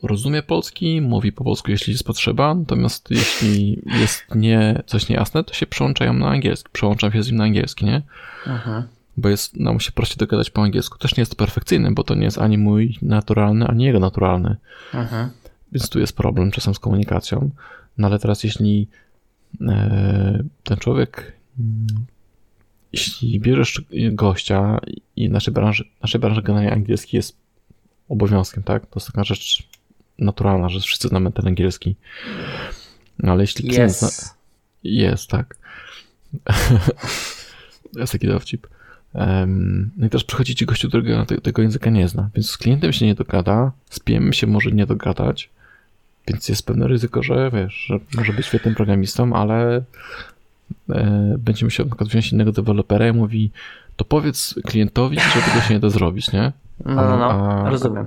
rozumie 0.04 0.44
polski, 0.44 1.02
mówi 1.02 1.32
po 1.32 1.44
polsku, 1.44 1.72
jeśli 1.72 1.94
jest 1.94 2.04
potrzeba, 2.04 2.56
natomiast 2.56 3.12
jeśli 3.12 3.82
jest 3.86 4.24
nie, 4.36 4.84
coś 4.86 5.10
niejasne, 5.10 5.44
to 5.44 5.54
się 5.54 5.66
przełączają 5.66 6.14
na 6.14 6.28
angielski, 6.28 6.70
przełączam 6.72 7.12
się 7.12 7.24
z 7.24 7.28
nim 7.28 7.36
na 7.36 7.44
angielski, 7.44 7.86
nie? 7.86 8.02
Mhm. 8.48 8.84
Bo 9.18 9.30
jest, 9.30 9.58
nam 9.58 9.80
się 9.80 9.92
prościej 9.92 10.18
dogadać 10.18 10.50
po 10.50 10.62
angielsku. 10.62 10.98
Też 10.98 11.18
nie 11.18 11.22
jest 11.22 11.32
to 11.32 11.38
perfekcyjne, 11.38 11.92
bo 11.92 12.04
to 12.04 12.16
nie 12.16 12.24
jest 12.24 12.38
ani 12.38 12.58
mój 12.58 12.98
naturalny, 13.02 13.68
ani 13.68 13.84
jego 13.84 14.00
naturalny. 14.00 14.56
Mhm. 14.94 15.30
Więc 15.72 15.90
tu 15.90 16.00
jest 16.00 16.16
problem 16.16 16.52
czasem 16.52 16.76
z 16.76 16.80
komunikacją. 16.80 17.50
No 17.98 18.08
ale 18.08 18.20
teraz 18.20 18.44
jeśli 18.44 18.88
e, 19.62 20.44
ten 20.64 20.78
człowiek, 20.78 21.34
mm, 21.60 21.88
jeśli 22.94 23.40
bierzesz 23.40 23.82
gościa 24.12 24.80
i 25.16 25.30
naszej 25.30 25.54
branży, 25.54 25.90
naszej 26.02 26.22
branży 26.22 26.42
generalnie 26.42 26.74
angielski 26.74 27.18
jest 27.18 27.38
obowiązkiem, 28.10 28.64
tak? 28.64 28.86
To 28.86 29.00
jest 29.00 29.08
taka 29.08 29.24
rzecz 29.24 29.68
naturalna, 30.20 30.70
że 30.70 30.80
wszyscy 30.80 31.08
znamy 31.08 31.32
ten 31.32 31.48
angielski. 31.48 31.96
No 33.20 33.32
ale 33.32 33.44
jeśli 33.44 33.74
Jest. 33.74 34.36
jest, 34.84 35.30
tak. 35.30 35.58
to 37.94 38.00
jest 38.00 38.12
taki 38.12 38.28
dowcip. 38.28 38.68
No 39.98 40.08
i 40.08 40.10
teraz 40.10 40.24
przychodzi 40.24 40.56
ci 40.56 40.66
gościu, 40.66 40.88
którego 40.88 41.26
te, 41.26 41.42
tego 41.42 41.62
języka 41.62 41.90
nie 41.90 42.08
zna, 42.08 42.30
więc 42.36 42.50
z 42.50 42.58
klientem 42.58 42.94
się 42.94 43.06
nie 43.06 43.16
dogada, 43.16 43.72
z 43.90 44.00
PM 44.00 44.34
się 44.34 44.48
może 44.48 44.72
nie 44.72 44.86
dogadać, 44.86 45.50
więc 46.28 46.50
jest 46.50 46.66
pewne 46.66 46.88
ryzyko, 46.88 47.24
że 47.24 47.52
wiesz, 47.54 47.74
że 47.74 48.00
może 48.16 48.34
być 48.34 48.46
świetnym 48.46 48.76
programistą, 48.76 49.34
ale 49.34 49.82
e, 50.90 51.36
będzie 51.38 51.66
musiał 51.66 51.86
na 51.86 51.90
przykład 51.90 52.10
wziąć 52.10 52.32
innego 52.32 52.52
dewelopera 52.52 53.08
i 53.08 53.12
mówi, 53.12 53.52
to 53.96 54.06
powiedz 54.06 54.56
klientowi, 54.66 55.20
że 55.20 55.42
tego 55.42 55.62
się 55.62 55.74
nie 55.74 55.80
da 55.80 55.90
zrobić, 55.90 56.32
nie? 56.32 56.52
No, 56.86 56.96
no, 56.96 57.18
no, 57.18 57.32
A- 57.66 57.70
rozumiem. 57.70 58.06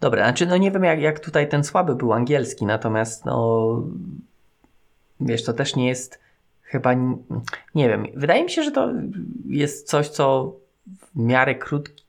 Dobra, 0.00 0.24
znaczy 0.24 0.46
no 0.46 0.56
nie 0.56 0.70
wiem 0.70 0.84
jak, 0.84 1.00
jak 1.00 1.20
tutaj 1.20 1.48
ten 1.48 1.64
słaby 1.64 1.94
był 1.94 2.12
angielski, 2.12 2.66
natomiast 2.66 3.24
no 3.24 3.82
wiesz, 5.20 5.44
to 5.44 5.52
też 5.52 5.76
nie 5.76 5.88
jest 5.88 6.18
chyba, 6.72 6.94
nie 7.74 7.88
wiem, 7.88 8.06
wydaje 8.14 8.44
mi 8.44 8.50
się, 8.50 8.62
że 8.62 8.70
to 8.70 8.90
jest 9.46 9.88
coś, 9.88 10.08
co 10.08 10.52
w 10.86 11.18
miarę 11.18 11.54
krótki 11.54 12.04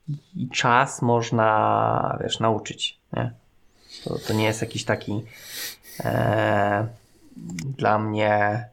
czas 0.52 1.02
można, 1.02 2.18
wiesz, 2.22 2.40
nauczyć, 2.40 2.98
nie? 3.12 3.30
To, 4.04 4.18
to 4.18 4.32
nie 4.34 4.44
jest 4.44 4.60
jakiś 4.60 4.84
taki 4.84 5.24
e, 6.04 6.86
dla 7.78 7.98
mnie 7.98 8.64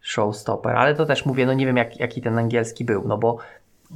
showstopper, 0.00 0.76
ale 0.76 0.94
to 0.94 1.06
też 1.06 1.26
mówię, 1.26 1.46
no 1.46 1.52
nie 1.52 1.66
wiem 1.66 1.76
jak, 1.76 2.00
jaki 2.00 2.22
ten 2.22 2.38
angielski 2.38 2.84
był, 2.84 3.08
no 3.08 3.18
bo 3.18 3.36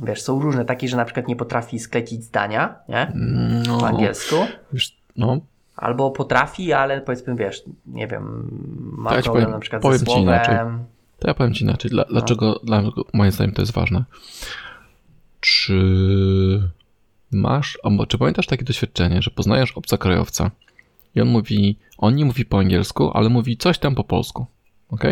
wiesz, 0.02 0.22
są 0.22 0.40
różne 0.42 0.64
takie, 0.64 0.88
że 0.88 0.96
na 0.96 1.04
przykład 1.04 1.28
nie 1.28 1.36
potrafi 1.36 1.78
sklecić 1.78 2.24
zdania, 2.24 2.74
nie? 2.88 3.12
No, 3.66 3.78
Po 3.78 3.86
angielsku. 3.86 4.36
wiesz, 4.72 4.96
no, 5.16 5.36
Albo 5.76 6.10
potrafi, 6.10 6.72
ale 6.72 7.00
powiedzmy, 7.00 7.34
wiesz, 7.34 7.62
nie 7.86 8.06
wiem, 8.06 8.48
ma 8.98 9.14
Ja 9.16 9.22
problem 9.22 9.42
powiem- 9.44 9.54
na 9.54 9.60
przykład 9.60 9.82
ze 9.82 9.98
słowem. 9.98 10.84
To 11.26 11.30
ja 11.30 11.34
powiem 11.34 11.54
ci 11.54 11.64
inaczej. 11.64 11.90
No. 11.90 11.94
Dla, 11.94 12.04
dlaczego, 12.04 12.60
dlaczego 12.64 13.04
moim 13.12 13.32
zdaniem 13.32 13.54
to 13.54 13.62
jest 13.62 13.72
ważne? 13.72 14.04
Czy 15.40 15.82
masz, 17.30 17.78
czy 18.08 18.18
pamiętasz 18.18 18.46
takie 18.46 18.64
doświadczenie, 18.64 19.22
że 19.22 19.30
poznajesz 19.30 19.72
obcokrajowca 19.72 20.50
i 21.14 21.20
on 21.20 21.28
mówi, 21.28 21.76
on 21.98 22.14
nie 22.14 22.24
mówi 22.24 22.44
po 22.44 22.58
angielsku, 22.58 23.10
ale 23.14 23.28
mówi 23.28 23.56
coś 23.56 23.78
tam 23.78 23.94
po 23.94 24.04
polsku, 24.04 24.46
ok? 24.88 25.04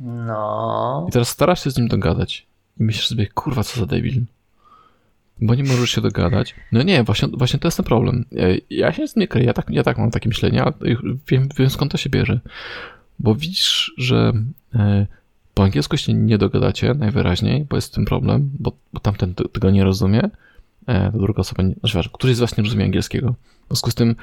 No, 0.00 1.06
I 1.08 1.12
teraz 1.12 1.28
starasz 1.28 1.64
się 1.64 1.70
z 1.70 1.78
nim 1.78 1.88
dogadać 1.88 2.46
i 2.80 2.84
myślisz 2.84 3.08
sobie, 3.08 3.26
kurwa, 3.26 3.64
co 3.64 3.80
za 3.80 3.86
debil. 3.86 4.24
Bo 5.40 5.54
nie 5.54 5.64
możesz 5.64 5.90
się 5.90 6.00
dogadać. 6.00 6.54
No 6.72 6.82
nie, 6.82 7.04
właśnie, 7.04 7.28
właśnie 7.28 7.58
to 7.58 7.68
jest 7.68 7.76
ten 7.76 7.86
problem. 7.86 8.24
Ja 8.70 8.92
się 8.92 9.08
z 9.08 9.12
tym 9.12 9.20
nie 9.20 9.28
kryję, 9.28 9.46
ja 9.46 9.52
tak, 9.52 9.70
ja 9.70 9.82
tak 9.82 9.98
mam 9.98 10.10
takie 10.10 10.28
myślenie, 10.28 10.62
a 10.62 10.72
wiem, 11.28 11.48
wiem 11.58 11.70
skąd 11.70 11.92
to 11.92 11.98
się 11.98 12.10
bierze. 12.10 12.40
Bo 13.18 13.34
widzisz, 13.34 13.92
że 13.96 14.32
e, 14.74 15.06
po 15.58 15.64
angielsku 15.64 15.96
się 15.96 16.14
nie 16.14 16.38
dogadacie 16.38 16.94
najwyraźniej, 16.94 17.64
bo 17.64 17.76
jest 17.76 17.92
w 17.92 17.94
tym 17.94 18.04
problem, 18.04 18.50
bo, 18.58 18.72
bo 18.92 19.00
tamten 19.00 19.34
te- 19.34 19.48
tego 19.48 19.70
nie 19.70 19.84
rozumie, 19.84 20.22
e, 20.86 21.12
ta 21.12 21.18
druga 21.18 21.40
osoba 21.40 21.62
nie, 21.62 21.74
znaczy, 21.84 22.10
któryś 22.12 22.36
z 22.36 22.40
was 22.40 22.56
nie 22.56 22.64
rozumie 22.64 22.84
angielskiego. 22.84 23.34
W 23.64 23.66
związku 23.66 23.90
z 23.90 23.94
tym 23.94 24.16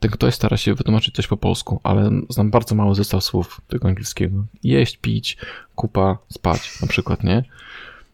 ten 0.00 0.10
ktoś 0.10 0.34
stara 0.34 0.56
się 0.56 0.74
wytłumaczyć 0.74 1.14
coś 1.14 1.26
po 1.26 1.36
polsku, 1.36 1.80
ale 1.82 2.10
znam 2.28 2.50
bardzo 2.50 2.74
mały 2.74 2.94
zestaw 2.94 3.24
słów 3.24 3.60
tego 3.68 3.88
angielskiego. 3.88 4.44
Jeść, 4.62 4.96
pić, 4.96 5.36
kupa, 5.74 6.18
spać 6.28 6.80
na 6.80 6.88
przykład, 6.88 7.24
nie? 7.24 7.44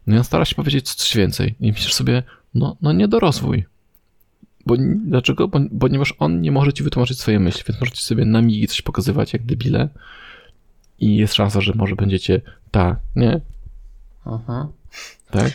No 0.06 0.14
i 0.14 0.18
on 0.18 0.24
stara 0.24 0.44
się 0.44 0.54
powiedzieć 0.54 0.94
coś 0.94 1.16
więcej 1.16 1.54
i 1.60 1.72
myślisz 1.72 1.94
sobie, 1.94 2.22
no, 2.54 2.76
no 2.82 2.92
nie 2.92 3.08
dorozwój. 3.08 3.64
Bo, 4.66 4.74
dlaczego? 5.06 5.48
Bo, 5.48 5.60
ponieważ 5.80 6.14
on 6.18 6.40
nie 6.40 6.52
może 6.52 6.72
ci 6.72 6.82
wytłumaczyć 6.82 7.20
swojej 7.20 7.40
myśli, 7.40 7.62
więc 7.68 7.80
możecie 7.80 8.02
sobie 8.02 8.24
na 8.24 8.42
migi 8.42 8.66
coś 8.66 8.82
pokazywać 8.82 9.32
jak 9.32 9.46
debile 9.46 9.88
i 11.00 11.16
jest 11.16 11.34
szansa, 11.34 11.60
że 11.60 11.72
może 11.76 11.96
będziecie 11.96 12.40
tak, 12.70 12.98
nie? 13.16 13.40
mhm. 14.26 14.68
Tak? 15.30 15.52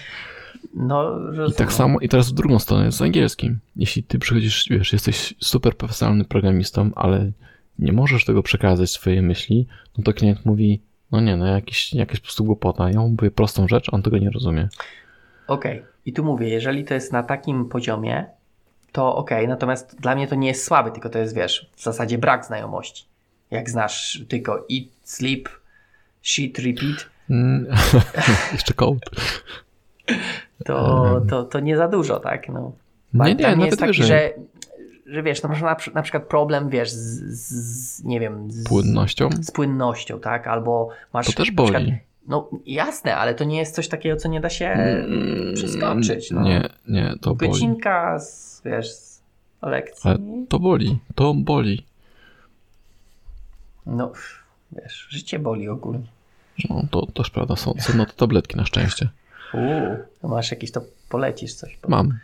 no 0.74 1.20
rozumiem. 1.20 1.52
I 1.52 1.54
tak 1.54 1.74
samo, 1.74 2.00
i 2.00 2.10
teraz 2.10 2.30
w 2.30 2.34
drugą 2.34 2.60
stronę 2.60 2.92
z 2.92 3.02
angielskim. 3.02 3.60
Jeśli 3.76 4.04
ty 4.04 4.20
przychodzisz, 4.20 4.68
wiesz, 4.70 4.94
jesteś 4.94 5.34
super 5.40 5.78
profesjonalnym 5.78 6.26
programistą, 6.26 6.92
ale 6.96 7.32
nie 7.80 7.92
możesz 7.92 8.26
tego 8.26 8.44
przekazać 8.44 8.92
swojej 8.92 9.22
myśli, 9.22 9.68
no 9.98 10.04
to 10.04 10.14
klient 10.14 10.46
mówi, 10.46 10.82
no 11.12 11.22
nie, 11.22 11.38
no 11.38 11.46
jakiś, 11.46 11.94
jakaś 11.94 12.20
po 12.20 12.24
prostu 12.24 12.44
głupota. 12.44 12.90
Ja 12.90 13.00
mu 13.00 13.10
mówię 13.10 13.32
prostą 13.32 13.68
rzecz, 13.68 13.94
on 13.94 14.04
tego 14.04 14.18
nie 14.18 14.30
rozumie. 14.30 14.70
Okej, 15.48 15.84
i 16.06 16.14
tu 16.14 16.24
mówię, 16.24 16.50
jeżeli 16.50 16.86
to 16.86 16.94
jest 16.94 17.14
na 17.14 17.24
takim 17.24 17.70
poziomie, 17.70 18.26
to 18.92 19.16
okej, 19.16 19.48
natomiast 19.48 20.02
dla 20.02 20.16
mnie 20.16 20.28
to 20.28 20.36
nie 20.36 20.48
jest 20.48 20.66
słaby, 20.66 20.92
tylko 20.92 21.10
to 21.10 21.20
jest, 21.20 21.36
wiesz, 21.36 21.70
w 21.76 21.84
zasadzie 21.84 22.18
brak 22.18 22.46
znajomości. 22.46 23.06
Jak 23.54 23.70
znasz 23.70 24.24
tylko 24.28 24.54
eat, 24.56 24.84
sleep, 25.04 25.50
shit, 26.22 26.60
repeat, 26.60 27.14
Mm, 27.30 27.66
Jeszcze 28.54 28.74
code. 28.74 29.00
to, 30.66 31.22
to, 31.30 31.44
to 31.44 31.60
nie 31.60 31.78
za 31.78 31.88
dużo, 31.88 32.20
tak? 32.20 32.50
No. 32.50 32.72
Nie, 33.14 33.26
nie, 33.26 33.36
mnie 33.36 33.44
nawet 33.48 33.66
jest 33.66 33.80
taki, 33.80 33.88
wyżej. 34.02 34.08
że, 34.08 35.14
że 35.14 35.24
wiesz, 35.24 35.44
no 35.44 35.50
można 35.50 35.68
na, 35.68 35.78
na 35.94 36.02
przykład 36.02 36.24
problem, 36.28 36.70
wiesz, 36.70 36.92
z, 36.92 37.20
z 38.00 38.04
nie 38.04 38.20
wiem, 38.20 38.52
z, 38.52 38.64
Płynnością. 38.64 39.30
z 39.42 39.52
płynnością, 39.52 40.20
tak? 40.20 40.48
Albo 40.48 40.90
masz... 41.14 41.26
To 41.26 41.32
też 41.34 41.52
na 41.52 41.64
przykład- 41.64 41.84
boli. 41.84 41.98
No 42.28 42.50
jasne, 42.66 43.16
ale 43.18 43.36
to 43.36 43.44
nie 43.44 43.58
jest 43.58 43.76
coś 43.76 43.88
takiego, 43.88 44.16
co 44.16 44.30
nie 44.30 44.42
da 44.42 44.50
się 44.50 44.66
Mm, 44.66 45.54
przeskoczyć. 45.56 46.32
No. 46.32 46.42
Nie, 46.44 46.70
nie, 46.88 47.14
to 47.22 47.36
boli. 47.36 47.52
Godzinka 47.52 48.20
z, 48.20 48.62
wiesz, 48.66 48.90
z 48.92 49.22
lekcji. 49.62 50.10
Ale 50.10 50.20
to 50.50 50.60
boli, 50.60 51.00
to 51.16 51.34
boli. 51.34 51.86
No, 53.86 54.12
wiesz, 54.72 55.08
życie 55.10 55.40
boli 55.40 55.70
ogólnie. 55.70 56.06
No, 56.70 56.84
to 56.92 57.06
też 57.06 57.30
prawda, 57.30 57.56
są, 57.56 57.74
na 57.96 58.06
to 58.06 58.14
tabletki 58.14 58.58
na 58.58 58.66
szczęście. 58.66 59.10
Uuu, 59.54 60.30
masz 60.30 60.52
jakieś, 60.52 60.72
to 60.72 60.82
polecisz 61.10 61.54
coś. 61.54 61.78
bo 61.84 61.90
Mam. 61.90 62.20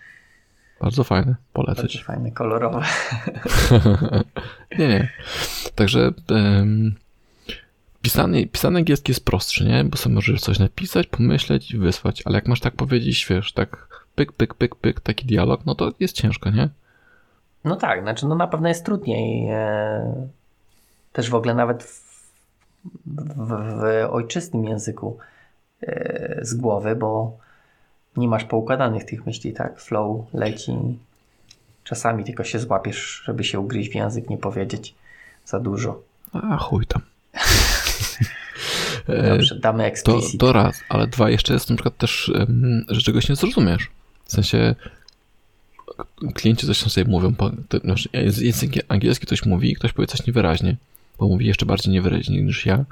Bardzo 0.81 1.03
fajne, 1.03 1.25
Bardzo 1.25 1.53
polecać. 1.53 2.03
fajne, 2.03 2.31
kolorowe. 2.31 2.81
nie, 4.79 4.87
nie. 4.87 5.09
Także 5.75 6.11
em, 6.29 6.95
pisany, 8.01 8.47
pisany 8.47 8.79
angielski 8.79 9.11
jest 9.11 9.25
prostszy, 9.25 9.65
nie? 9.65 9.83
Bo 9.83 9.97
sobie 9.97 10.15
możesz 10.15 10.41
coś 10.41 10.59
napisać, 10.59 11.07
pomyśleć 11.07 11.71
i 11.71 11.77
wysłać, 11.77 12.23
ale 12.25 12.35
jak 12.35 12.47
masz 12.47 12.59
tak 12.59 12.73
powiedzieć, 12.75 13.27
wiesz, 13.29 13.53
tak 13.53 13.87
pyk, 14.15 14.31
pyk, 14.33 14.53
pyk, 14.53 14.75
pyk, 14.75 15.01
taki 15.01 15.25
dialog, 15.25 15.65
no 15.65 15.75
to 15.75 15.91
jest 15.99 16.15
ciężko, 16.15 16.49
nie? 16.49 16.69
No 17.63 17.75
tak, 17.75 18.01
znaczy 18.01 18.25
no 18.25 18.35
na 18.35 18.47
pewno 18.47 18.67
jest 18.67 18.85
trudniej. 18.85 19.47
E, 19.49 20.27
też 21.13 21.29
w 21.29 21.35
ogóle 21.35 21.53
nawet 21.53 21.83
w, 21.83 22.09
w, 23.05 23.47
w 23.79 24.07
ojczystym 24.09 24.65
języku 24.65 25.17
e, 25.81 26.39
z 26.41 26.53
głowy, 26.53 26.95
bo 26.95 27.37
nie 28.17 28.27
masz 28.27 28.43
poukładanych 28.43 29.05
tych 29.05 29.25
myśli, 29.25 29.53
tak? 29.53 29.79
Flow 29.79 30.33
leci. 30.33 30.73
Czasami 31.83 32.23
tylko 32.23 32.43
się 32.43 32.59
złapiesz, 32.59 33.21
żeby 33.25 33.43
się 33.43 33.59
ugryźć 33.59 33.91
w 33.91 33.95
język, 33.95 34.29
nie 34.29 34.37
powiedzieć 34.37 34.95
za 35.45 35.59
dużo. 35.59 36.01
A 36.33 36.57
chuj 36.57 36.85
tam. 36.85 37.01
E, 39.07 39.29
Dobrze, 39.35 39.59
damy 39.59 39.83
To, 39.83 39.87
explicit. 39.89 40.39
to 40.39 40.53
raz, 40.53 40.83
ale 40.89 41.07
dwa 41.07 41.29
jeszcze 41.29 41.53
jest 41.53 41.69
na 41.69 41.75
przykład 41.75 41.97
też, 41.97 42.31
że 42.87 43.01
czegoś 43.01 43.29
nie 43.29 43.35
zrozumiesz. 43.35 43.87
W 44.25 44.31
sensie 44.31 44.75
klienci 46.33 46.67
coś 46.67 46.79
tam 46.79 46.89
sobie 46.89 47.11
mówią, 47.11 47.33
to, 47.69 47.79
znaczy, 47.79 48.09
język 48.13 48.71
angielski 48.87 49.25
ktoś 49.25 49.45
mówi 49.45 49.71
i 49.71 49.75
ktoś 49.75 49.93
powie 49.93 50.07
coś 50.07 50.27
niewyraźnie, 50.27 50.75
bo 51.19 51.27
mówi 51.27 51.45
jeszcze 51.45 51.65
bardziej 51.65 51.93
niewyraźnie 51.93 52.41
niż 52.41 52.65
ja, 52.65 52.85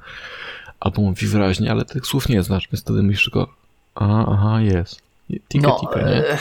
albo 0.80 1.01
mówi 1.01 1.28
wyraźnie, 1.28 1.71
ale 1.71 1.86
tych 1.86 2.05
słów 2.05 2.30
nie 2.30 2.43
znasz, 2.43 2.67
więc 2.71 2.82
wtedy 2.82 3.03
myślisz 3.03 3.23
tylko, 3.23 3.53
aha, 3.95 4.25
aha, 4.32 4.61
jest. 4.61 5.01
Tika, 5.47 5.67
no, 5.67 5.78
tika, 5.80 6.01
nie? 6.01 6.30
E, 6.30 6.38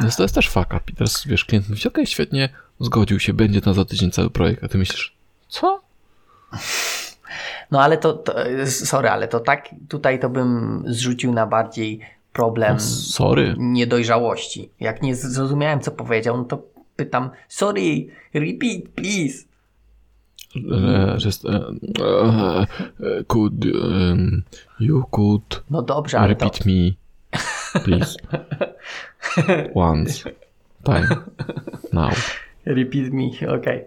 więc 0.00 0.16
to 0.16 0.22
jest 0.22 0.34
też 0.34 0.56
up. 0.56 0.80
I 0.88 0.92
teraz, 0.92 1.26
wiesz, 1.26 1.44
klient 1.44 1.68
mówi, 1.68 1.80
okej, 1.80 1.90
okay, 1.90 2.06
świetnie, 2.06 2.48
zgodził 2.80 3.20
się, 3.20 3.32
będzie 3.32 3.60
na 3.66 3.74
za 3.74 3.84
tydzień 3.84 4.10
cały 4.10 4.30
projekt, 4.30 4.64
a 4.64 4.68
ty 4.68 4.78
myślisz, 4.78 5.14
co? 5.48 5.80
No 7.70 7.82
ale 7.82 7.98
to, 7.98 8.12
to 8.12 8.34
sorry, 8.66 9.08
ale 9.08 9.28
to 9.28 9.40
tak 9.40 9.68
tutaj 9.88 10.20
to 10.20 10.28
bym 10.28 10.82
zrzucił 10.86 11.32
na 11.32 11.46
bardziej 11.46 12.00
problem 12.32 12.74
no, 12.74 12.80
sorry. 12.80 13.54
niedojrzałości. 13.58 14.70
Jak 14.80 15.02
nie 15.02 15.16
zrozumiałem, 15.16 15.80
co 15.80 15.90
powiedział, 15.90 16.36
no 16.36 16.44
to 16.44 16.62
pytam, 16.96 17.30
sorry, 17.48 18.06
repeat, 18.34 18.82
please. 18.94 19.47
Could 23.26 23.64
you 24.80 25.04
could 25.10 25.62
no 25.70 25.82
dobrze, 25.82 26.18
ale 26.18 26.28
repeat 26.28 26.58
to... 26.58 26.64
me 26.68 26.92
please 27.84 28.16
once 29.74 30.24
time 30.84 31.08
now 31.92 32.12
repeat 32.64 33.12
me, 33.12 33.26
okej 33.26 33.56
okay. 33.58 33.84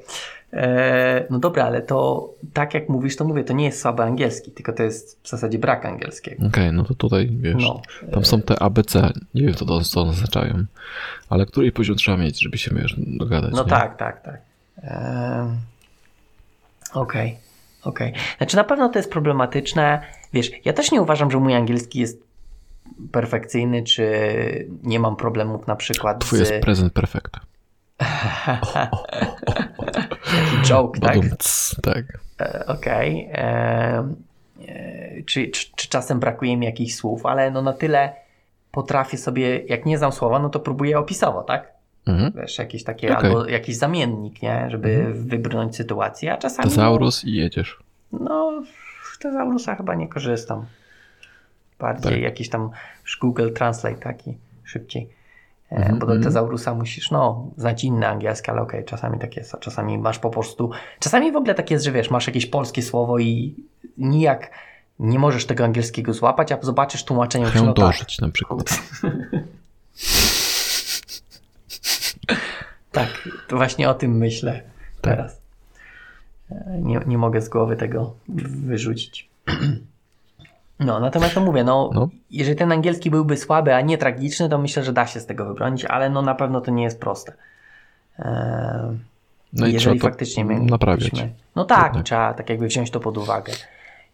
E, 0.54 1.28
no 1.30 1.40
dobra, 1.40 1.66
ale 1.66 1.82
to 1.82 2.30
tak 2.54 2.74
jak 2.74 2.90
mówisz, 2.90 3.16
to 3.16 3.26
mówię, 3.26 3.44
to 3.44 3.54
nie 3.54 3.66
jest 3.66 3.82
słaby 3.82 4.04
angielski, 4.04 4.52
tylko 4.52 4.74
to 4.74 4.84
jest 4.84 5.20
w 5.24 5.30
zasadzie 5.30 5.60
brak 5.60 5.86
angielskiego. 5.86 6.38
Okej, 6.38 6.50
okay, 6.50 6.72
no 6.72 6.84
to 6.84 6.94
tutaj 6.94 7.30
wiesz, 7.32 7.64
no. 7.64 7.82
tam 8.12 8.26
są 8.26 8.42
te 8.42 8.62
ABC, 8.64 9.10
nie 9.34 9.42
wiem 9.42 9.54
co 9.54 9.66
to, 9.66 9.82
co 9.82 10.02
oznaczają, 10.02 10.66
ale 11.30 11.46
który 11.46 11.72
poziom 11.72 11.96
trzeba 11.96 12.18
mieć, 12.18 12.42
żeby 12.42 12.58
się 12.58 12.76
wiesz, 12.76 12.96
dogadać. 12.98 13.52
No 13.52 13.64
nie? 13.64 13.70
tak, 13.70 13.98
tak, 13.98 14.22
tak. 14.24 14.42
Okej, 14.78 15.48
okej. 16.94 17.38
Okay, 17.84 18.10
okay. 18.10 18.22
Znaczy 18.38 18.56
na 18.56 18.64
pewno 18.64 18.90
to 18.90 19.00
jest 19.00 19.12
problematyczne. 19.12 20.02
Wiesz, 20.34 20.52
ja 20.66 20.74
też 20.74 20.92
nie 20.92 21.02
uważam, 21.02 21.32
że 21.32 21.38
mój 21.38 21.56
angielski 21.56 22.00
jest 22.00 22.24
perfekcyjny, 23.12 23.84
czy 23.84 24.06
nie 24.84 25.00
mam 25.00 25.16
problemów 25.16 25.68
na 25.68 25.76
przykład 25.76 26.20
Twój 26.20 26.38
z... 26.38 26.42
jest 26.42 26.64
prezent 26.64 26.94
perfekt. 26.94 27.38
Taki 30.32 30.62
joke, 30.64 31.00
tak? 31.00 31.18
tak. 31.84 32.06
E, 32.42 32.66
okej. 32.66 33.28
Okay. 33.30 33.44
E, 33.44 34.14
e, 34.68 35.24
czy, 35.24 35.48
czy, 35.48 35.66
czy, 35.76 35.90
czasem 35.90 36.20
brakuje 36.20 36.58
mi 36.58 36.66
jakichś 36.66 36.96
słów, 36.96 37.26
ale 37.26 37.52
no 37.52 37.62
na 37.62 37.74
tyle 37.74 38.14
potrafię 38.72 39.18
sobie, 39.18 39.66
jak 39.66 39.86
nie 39.86 39.98
znam 39.98 40.12
słowa, 40.12 40.40
no 40.40 40.50
to 40.50 40.60
próbuję 40.60 41.00
opisowo, 41.00 41.44
tak? 41.44 41.71
Mhm. 42.06 42.34
Wiesz, 42.36 42.58
jakieś 42.58 42.84
takie, 42.84 43.18
okay. 43.18 43.30
albo 43.30 43.46
jakiś 43.46 43.78
zamiennik, 43.78 44.42
nie? 44.42 44.68
Żeby 44.70 44.96
mhm. 44.96 45.28
wybrnąć 45.28 45.76
sytuację, 45.76 46.34
a 46.34 46.38
czasami... 46.38 46.70
Tezaurus 46.70 47.24
no, 47.24 47.30
i 47.30 47.34
jedziesz. 47.34 47.80
No, 48.12 48.64
w 49.14 49.18
Tezaurusa 49.18 49.76
chyba 49.76 49.96
nie 49.96 50.08
korzystam. 50.08 50.66
Bardziej 51.80 52.12
tak. 52.12 52.22
jakiś 52.22 52.50
tam 52.50 52.70
Google 53.22 53.54
Translate 53.54 53.96
taki 53.98 54.38
szybciej. 54.64 55.10
Mm-hmm. 55.72 55.94
Bo 55.94 56.06
do 56.06 56.14
mhm. 56.14 56.24
tezaurusa 56.24 56.74
musisz, 56.74 57.12
no, 57.12 57.52
znać 57.58 57.84
inne 57.84 58.08
angielskie, 58.08 58.52
ale 58.52 58.62
okej, 58.62 58.80
okay, 58.80 58.90
czasami 58.90 59.20
tak 59.20 59.38
jest, 59.38 59.56
a 59.56 59.58
czasami 59.58 59.98
masz 59.98 60.20
po 60.20 60.30
prostu, 60.30 60.72
czasami 61.00 61.32
w 61.32 61.36
ogóle 61.36 61.56
tak 61.56 61.72
jest, 61.72 61.86
że 61.86 61.92
wiesz, 61.92 62.12
masz 62.12 62.28
jakieś 62.28 62.46
polskie 62.46 62.82
słowo 62.82 63.20
i 63.20 63.56
nijak 63.98 64.52
nie 65.00 65.20
możesz 65.20 65.46
tego 65.46 65.64
angielskiego 65.64 66.14
złapać, 66.14 66.52
a 66.52 66.58
zobaczysz 66.62 67.06
tłumaczenie. 67.06 67.46
Chcę 67.46 67.74
dożyć 67.74 68.16
tak. 68.16 68.28
na 68.28 68.32
przykład. 68.32 68.64
tak, 72.92 73.30
to 73.48 73.58
właśnie 73.58 73.90
o 73.90 73.94
tym 73.94 74.18
myślę 74.18 74.62
tak. 75.02 75.18
teraz. 75.18 75.42
Nie, 76.82 77.00
nie 77.06 77.18
mogę 77.18 77.42
z 77.42 77.50
głowy 77.50 77.76
tego 77.76 78.14
wyrzucić. 78.28 79.30
No, 80.80 81.00
natomiast 81.00 81.34
to 81.34 81.42
mówię, 81.42 81.64
no, 81.64 81.90
no, 81.94 82.10
jeżeli 82.32 82.58
ten 82.58 82.72
angielski 82.72 83.12
byłby 83.12 83.38
słaby, 83.38 83.76
a 83.76 83.82
nie 83.82 83.98
tragiczny, 83.98 84.50
to 84.50 84.58
myślę, 84.58 84.84
że 84.84 84.94
da 84.94 85.08
się 85.08 85.20
z 85.20 85.26
tego 85.26 85.46
wybronić, 85.46 85.86
ale 85.86 86.10
no 86.10 86.22
na 86.22 86.36
pewno 86.36 86.62
to 86.62 86.72
nie 86.72 86.84
jest 86.84 87.00
proste. 87.00 87.34
Eee, 88.20 89.00
no 89.54 89.68
i 89.68 89.74
jeżeli 89.74 90.00
faktycznie 90.00 90.46
my, 90.46 90.60
naprawiać. 90.60 91.12
no 91.56 91.66
tak, 91.66 92.04
trzeba 92.04 92.34
tak 92.34 92.50
jakby 92.50 92.68
wziąć 92.68 92.92
to 92.92 93.00
pod 93.00 93.18
uwagę. 93.18 93.54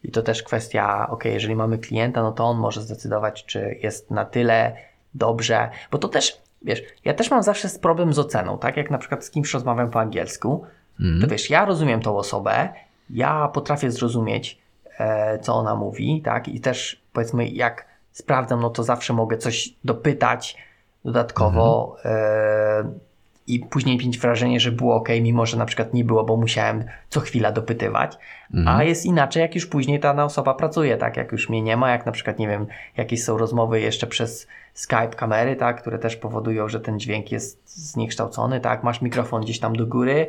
I 0.04 0.10
to 0.10 0.22
też 0.22 0.42
kwestia, 0.42 1.10
ok, 1.10 1.24
jeżeli 1.24 1.56
mamy 1.56 1.78
klienta, 1.78 2.22
no 2.22 2.32
to 2.32 2.44
on 2.44 2.58
może 2.58 2.82
zdecydować, 2.82 3.44
czy 3.44 3.78
jest 3.82 4.10
na 4.10 4.24
tyle 4.24 4.76
dobrze, 5.14 5.70
bo 5.90 5.98
to 5.98 6.08
też, 6.08 6.40
wiesz, 6.62 6.82
ja 7.04 7.14
też 7.14 7.30
mam 7.30 7.42
zawsze 7.42 7.68
problem 7.82 8.12
z 8.12 8.18
oceną, 8.18 8.58
tak? 8.58 8.76
Jak 8.76 8.90
na 8.90 8.98
przykład 8.98 9.24
z 9.24 9.30
kimś 9.30 9.54
rozmawiam 9.54 9.90
po 9.90 10.00
angielsku, 10.00 10.64
mm. 11.00 11.20
to 11.20 11.26
wiesz, 11.26 11.50
ja 11.50 11.64
rozumiem 11.64 12.00
tą 12.00 12.16
osobę, 12.16 12.68
ja 13.10 13.48
potrafię 13.48 13.90
zrozumieć, 13.90 14.58
E, 14.98 15.38
co 15.38 15.54
ona 15.54 15.74
mówi, 15.74 16.22
tak? 16.24 16.48
I 16.48 16.60
też 16.60 17.02
powiedzmy, 17.12 17.48
jak 17.48 17.86
sprawdzam, 18.12 18.60
no 18.60 18.70
to 18.70 18.82
zawsze 18.82 19.12
mogę 19.12 19.38
coś 19.38 19.74
dopytać 19.84 20.56
dodatkowo 21.04 21.96
mhm. 21.96 22.86
e, 22.86 23.08
i 23.46 23.60
później 23.60 23.98
mieć 23.98 24.18
wrażenie, 24.18 24.60
że 24.60 24.72
było 24.72 24.94
ok, 24.94 25.08
mimo 25.20 25.46
że 25.46 25.56
na 25.56 25.66
przykład 25.66 25.94
nie 25.94 26.04
było, 26.04 26.24
bo 26.24 26.36
musiałem 26.36 26.84
co 27.08 27.20
chwila 27.20 27.52
dopytywać. 27.52 28.18
Mhm. 28.54 28.76
A 28.76 28.84
jest 28.84 29.06
inaczej, 29.06 29.40
jak 29.40 29.54
już 29.54 29.66
później 29.66 30.00
ta 30.00 30.24
osoba 30.24 30.54
pracuje, 30.54 30.96
tak? 30.96 31.16
Jak 31.16 31.32
już 31.32 31.48
mnie 31.48 31.62
nie 31.62 31.76
ma, 31.76 31.90
jak 31.90 32.06
na 32.06 32.12
przykład, 32.12 32.38
nie 32.38 32.48
wiem, 32.48 32.66
jakieś 32.96 33.24
są 33.24 33.38
rozmowy 33.38 33.80
jeszcze 33.80 34.06
przez 34.06 34.46
Skype 34.78 35.08
kamery, 35.16 35.56
tak? 35.56 35.80
Które 35.80 35.98
też 35.98 36.16
powodują, 36.16 36.68
że 36.68 36.80
ten 36.80 37.00
dźwięk 37.00 37.32
jest 37.32 37.78
zniekształcony, 37.92 38.60
tak? 38.60 38.84
Masz 38.84 39.02
mikrofon 39.02 39.42
gdzieś 39.42 39.58
tam 39.58 39.76
do 39.76 39.86
góry, 39.86 40.26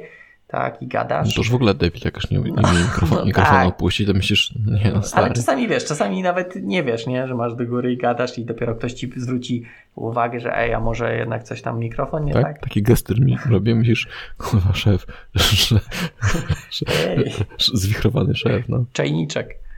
tak, 0.48 0.82
i 0.82 0.88
gadasz. 0.88 1.28
No 1.28 1.34
to 1.34 1.40
już 1.40 1.52
w 1.52 1.56
ogóle 1.56 1.74
debil, 1.74 2.02
jak 2.06 2.16
już 2.16 2.30
nie, 2.30 2.38
nie 2.38 2.52
no, 2.52 2.74
mikrofon, 2.74 3.18
no, 3.18 3.26
mikrofon 3.26 3.54
tak. 3.54 3.68
opuści, 3.68 4.06
to 4.06 4.14
myślisz, 4.14 4.54
nie 4.84 4.92
no 4.92 5.04
stary. 5.04 5.26
Ale 5.26 5.36
czasami 5.36 5.68
wiesz, 5.68 5.86
czasami 5.86 6.22
nawet 6.22 6.56
nie 6.56 6.84
wiesz, 6.84 7.08
nie, 7.08 7.28
że 7.28 7.36
masz 7.36 7.56
do 7.56 7.66
góry 7.66 7.94
i 7.94 7.98
gadasz 7.98 8.38
i 8.38 8.46
dopiero 8.46 8.76
ktoś 8.76 8.94
ci 8.94 9.12
zwróci 9.16 9.64
uwagę, 9.96 10.40
że 10.40 10.58
ej, 10.58 10.74
a 10.74 10.80
może 10.80 11.16
jednak 11.18 11.44
coś 11.44 11.62
tam 11.62 11.80
mikrofon, 11.80 12.26
nie 12.26 12.34
tak? 12.34 12.44
tak? 12.44 12.60
Taki 12.60 12.84
gester 12.84 13.22
mi 13.22 13.38
robię, 13.50 13.76
myślisz, 13.76 14.08
kurwa 14.38 14.74
szef, 14.74 15.06
że, 15.34 15.80
że, 16.72 16.86
zwichrowany 17.74 18.36
szef, 18.36 18.70
no. 18.70 18.86
Czajniczek. 18.94 19.69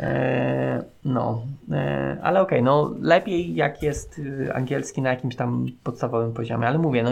E, 0.00 0.84
no, 1.04 1.46
e, 1.72 2.18
ale 2.22 2.40
okej, 2.40 2.58
okay, 2.58 2.64
no 2.64 2.94
lepiej 3.00 3.54
jak 3.54 3.82
jest 3.82 4.18
y, 4.18 4.54
angielski 4.54 5.02
na 5.02 5.10
jakimś 5.10 5.36
tam 5.36 5.66
podstawowym 5.82 6.32
poziomie, 6.32 6.66
ale 6.66 6.78
mówię, 6.78 7.02
no 7.02 7.10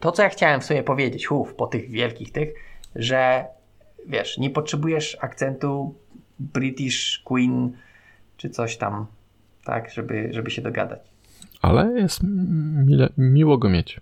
to, 0.00 0.12
co 0.12 0.22
ja 0.22 0.28
chciałem 0.28 0.62
sobie 0.62 0.82
powiedzieć, 0.82 1.26
huf, 1.26 1.54
po 1.54 1.66
tych 1.66 1.90
wielkich 1.90 2.32
tych, 2.32 2.54
że 2.96 3.44
wiesz, 4.06 4.38
nie 4.38 4.50
potrzebujesz 4.50 5.16
akcentu 5.20 5.94
British 6.38 7.22
Queen 7.24 7.72
czy 8.36 8.50
coś 8.50 8.76
tam, 8.76 9.06
tak, 9.64 9.90
żeby, 9.90 10.28
żeby 10.32 10.50
się 10.50 10.62
dogadać. 10.62 11.00
Ale 11.62 12.00
jest 12.00 12.20
mile, 12.86 13.08
miło 13.18 13.58
go 13.58 13.68
mieć. 13.68 14.00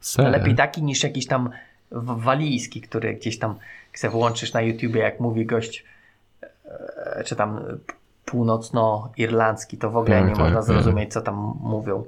Se. 0.00 0.30
Lepiej 0.30 0.54
taki 0.54 0.82
niż 0.82 1.02
jakiś 1.02 1.26
tam 1.26 1.50
walijski, 1.92 2.80
który 2.80 3.14
gdzieś 3.14 3.38
tam 3.38 3.54
chce 3.92 4.10
włączysz 4.10 4.52
na 4.52 4.62
YouTubie, 4.62 5.00
jak 5.00 5.20
mówi 5.20 5.46
gość, 5.46 5.84
czy 7.24 7.36
tam 7.36 7.60
północno-irlandzki, 8.24 9.78
to 9.78 9.90
w 9.90 9.96
ogóle 9.96 10.20
tak, 10.20 10.28
nie 10.28 10.34
tak, 10.34 10.40
można 10.40 10.56
tak. 10.56 10.64
zrozumieć, 10.64 11.12
co 11.12 11.20
tam 11.20 11.58
mówią. 11.60 12.04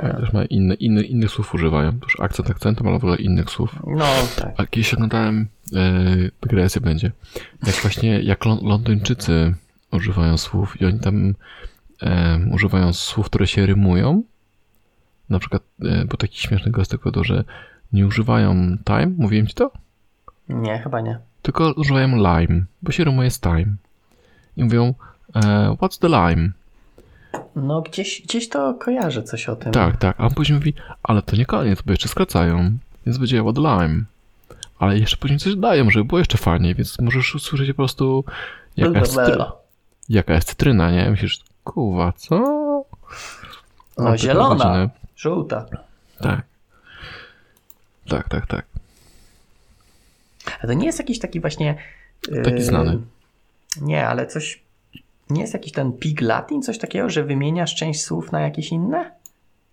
Tak, 0.00 0.20
też 0.20 0.32
ma 0.32 0.44
inne, 0.44 0.74
inne, 0.74 1.02
innych 1.02 1.30
słów 1.30 1.54
używają. 1.54 1.92
Już 2.02 2.20
akcent 2.20 2.50
akcentem, 2.50 2.86
ale 2.86 2.98
w 2.98 3.04
ogóle 3.04 3.16
innych 3.16 3.50
słów. 3.50 3.76
No, 3.86 4.04
tak. 4.36 4.54
A 4.56 4.66
kiedyś 4.66 4.94
oglądałem, 4.94 5.48
e, 5.76 5.80
dygresja 6.42 6.80
będzie, 6.80 7.12
jak 7.66 7.74
właśnie, 7.74 8.20
jak 8.20 8.44
Londyńczycy 8.44 9.54
używają 9.92 10.38
słów 10.38 10.80
i 10.80 10.86
oni 10.86 11.00
tam 11.00 11.34
e, 12.02 12.38
używają 12.52 12.92
słów, 12.92 13.26
które 13.26 13.46
się 13.46 13.66
rymują. 13.66 14.22
Na 15.30 15.38
przykład, 15.38 15.62
e, 15.84 16.04
bo 16.04 16.16
taki 16.16 16.38
śmieszny 16.38 16.70
gość 16.70 16.90
tego, 16.90 17.24
że 17.24 17.44
nie 17.92 18.06
używają 18.06 18.76
time, 18.84 19.12
mówiłem 19.18 19.46
ci 19.46 19.54
to? 19.54 19.70
Nie, 20.48 20.78
chyba 20.78 21.00
nie. 21.00 21.18
Tylko 21.42 21.72
używają 21.72 22.08
lime, 22.16 22.64
bo 22.82 22.92
się 22.92 23.04
rymuje 23.04 23.30
z 23.30 23.40
time. 23.40 23.74
I 24.56 24.64
mówią, 24.64 24.94
e, 25.34 25.40
what's 25.80 25.98
the 25.98 26.08
lime? 26.08 26.50
No 27.56 27.82
gdzieś, 27.82 28.22
gdzieś 28.22 28.48
to 28.48 28.74
kojarzę 28.74 29.22
coś 29.22 29.48
o 29.48 29.56
tym. 29.56 29.72
Tak, 29.72 29.96
tak. 29.96 30.20
A 30.20 30.24
on 30.24 30.34
później 30.34 30.58
mówi, 30.58 30.74
ale 31.02 31.22
to 31.22 31.36
nie 31.36 31.46
koniec, 31.46 31.82
bo 31.82 31.92
jeszcze 31.92 32.08
skracają, 32.08 32.78
więc 33.06 33.18
będzie 33.18 33.42
what 33.42 33.56
lime. 33.56 34.04
Ale 34.78 34.98
jeszcze 34.98 35.16
później 35.16 35.38
coś 35.38 35.54
dają, 35.54 35.90
żeby 35.90 36.04
było 36.04 36.18
jeszcze 36.18 36.38
fajniej, 36.38 36.74
więc 36.74 37.00
możesz 37.00 37.34
usłyszeć 37.34 37.68
po 37.68 37.74
prostu 37.74 38.24
jaka 38.76 38.98
jest, 38.98 39.14
cytryna, 39.14 39.52
jaka 40.08 40.34
jest 40.34 40.48
cytryna, 40.48 40.90
nie? 40.90 41.10
Myślisz, 41.10 41.40
kuwa, 41.64 42.12
co? 42.12 42.38
No 43.98 44.18
zielona, 44.18 44.90
żółta. 45.16 45.66
Tak. 46.18 46.42
Tak, 48.08 48.28
tak, 48.28 48.46
tak. 48.46 48.71
A 50.62 50.66
to 50.66 50.72
nie 50.72 50.86
jest 50.86 50.98
jakiś 50.98 51.18
taki 51.18 51.40
właśnie... 51.40 51.76
Taki 52.44 52.56
yy, 52.56 52.62
znany. 52.62 52.98
Nie, 53.80 54.08
ale 54.08 54.26
coś 54.26 54.62
nie 55.30 55.40
jest 55.40 55.54
jakiś 55.54 55.72
ten 55.72 55.92
pig 55.92 56.20
latin, 56.20 56.62
coś 56.62 56.78
takiego, 56.78 57.10
że 57.10 57.24
wymieniasz 57.24 57.74
część 57.74 58.04
słów 58.04 58.32
na 58.32 58.40
jakieś 58.40 58.72
inne? 58.72 59.10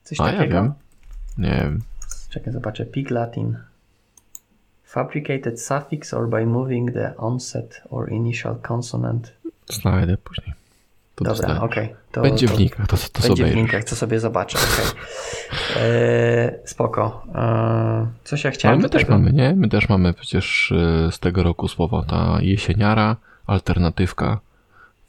Coś 0.04 0.20
A, 0.20 0.24
takiego? 0.24 0.56
Ja 0.56 0.62
wiem. 0.62 0.74
Nie 1.38 1.50
wiem. 1.50 1.82
Czekaj, 2.30 2.54
zobaczę. 2.54 2.86
Pig 2.86 3.12
Latin. 3.12 3.58
Fabricated 4.84 5.62
suffix 5.62 6.14
or 6.14 6.30
by 6.30 6.46
moving 6.46 6.94
the 6.94 7.18
onset 7.18 7.82
or 7.90 8.12
initial 8.12 8.56
consonant. 8.68 9.34
Znajdę 9.70 10.18
później. 10.18 10.54
To 11.24 11.34
Dobra, 11.36 11.62
okej. 11.62 11.96
To- 12.12 12.22
Będzie 12.22 12.48
to- 12.48 12.56
w 12.56 12.60
linkach, 12.60 12.88
to, 12.88 12.98
to 12.98 13.22
Będzie 13.22 13.44
sobie 13.44 13.52
w 13.52 13.56
linkach, 13.56 13.84
co 13.84 13.96
sobie 13.96 14.20
zobaczę. 14.20 14.58
okej. 14.58 14.86
Eee, 15.84 16.52
spoko. 16.66 17.24
Eee, 17.36 18.06
coś 18.24 18.44
ja 18.44 18.48
Ale 18.50 18.56
chciałem 18.56 18.78
my 18.78 18.84
do 18.84 18.90
też 18.90 19.02
tego... 19.02 19.14
mamy, 19.14 19.34
nie? 19.34 19.54
My 19.56 19.70
też 19.70 19.90
mamy 19.90 20.14
przecież 20.14 20.72
e, 20.72 21.12
z 21.12 21.20
tego 21.20 21.44
roku 21.44 21.68
słowa 21.68 22.04
ta 22.08 22.38
jesieniara, 22.42 23.16
alternatywka. 23.48 24.40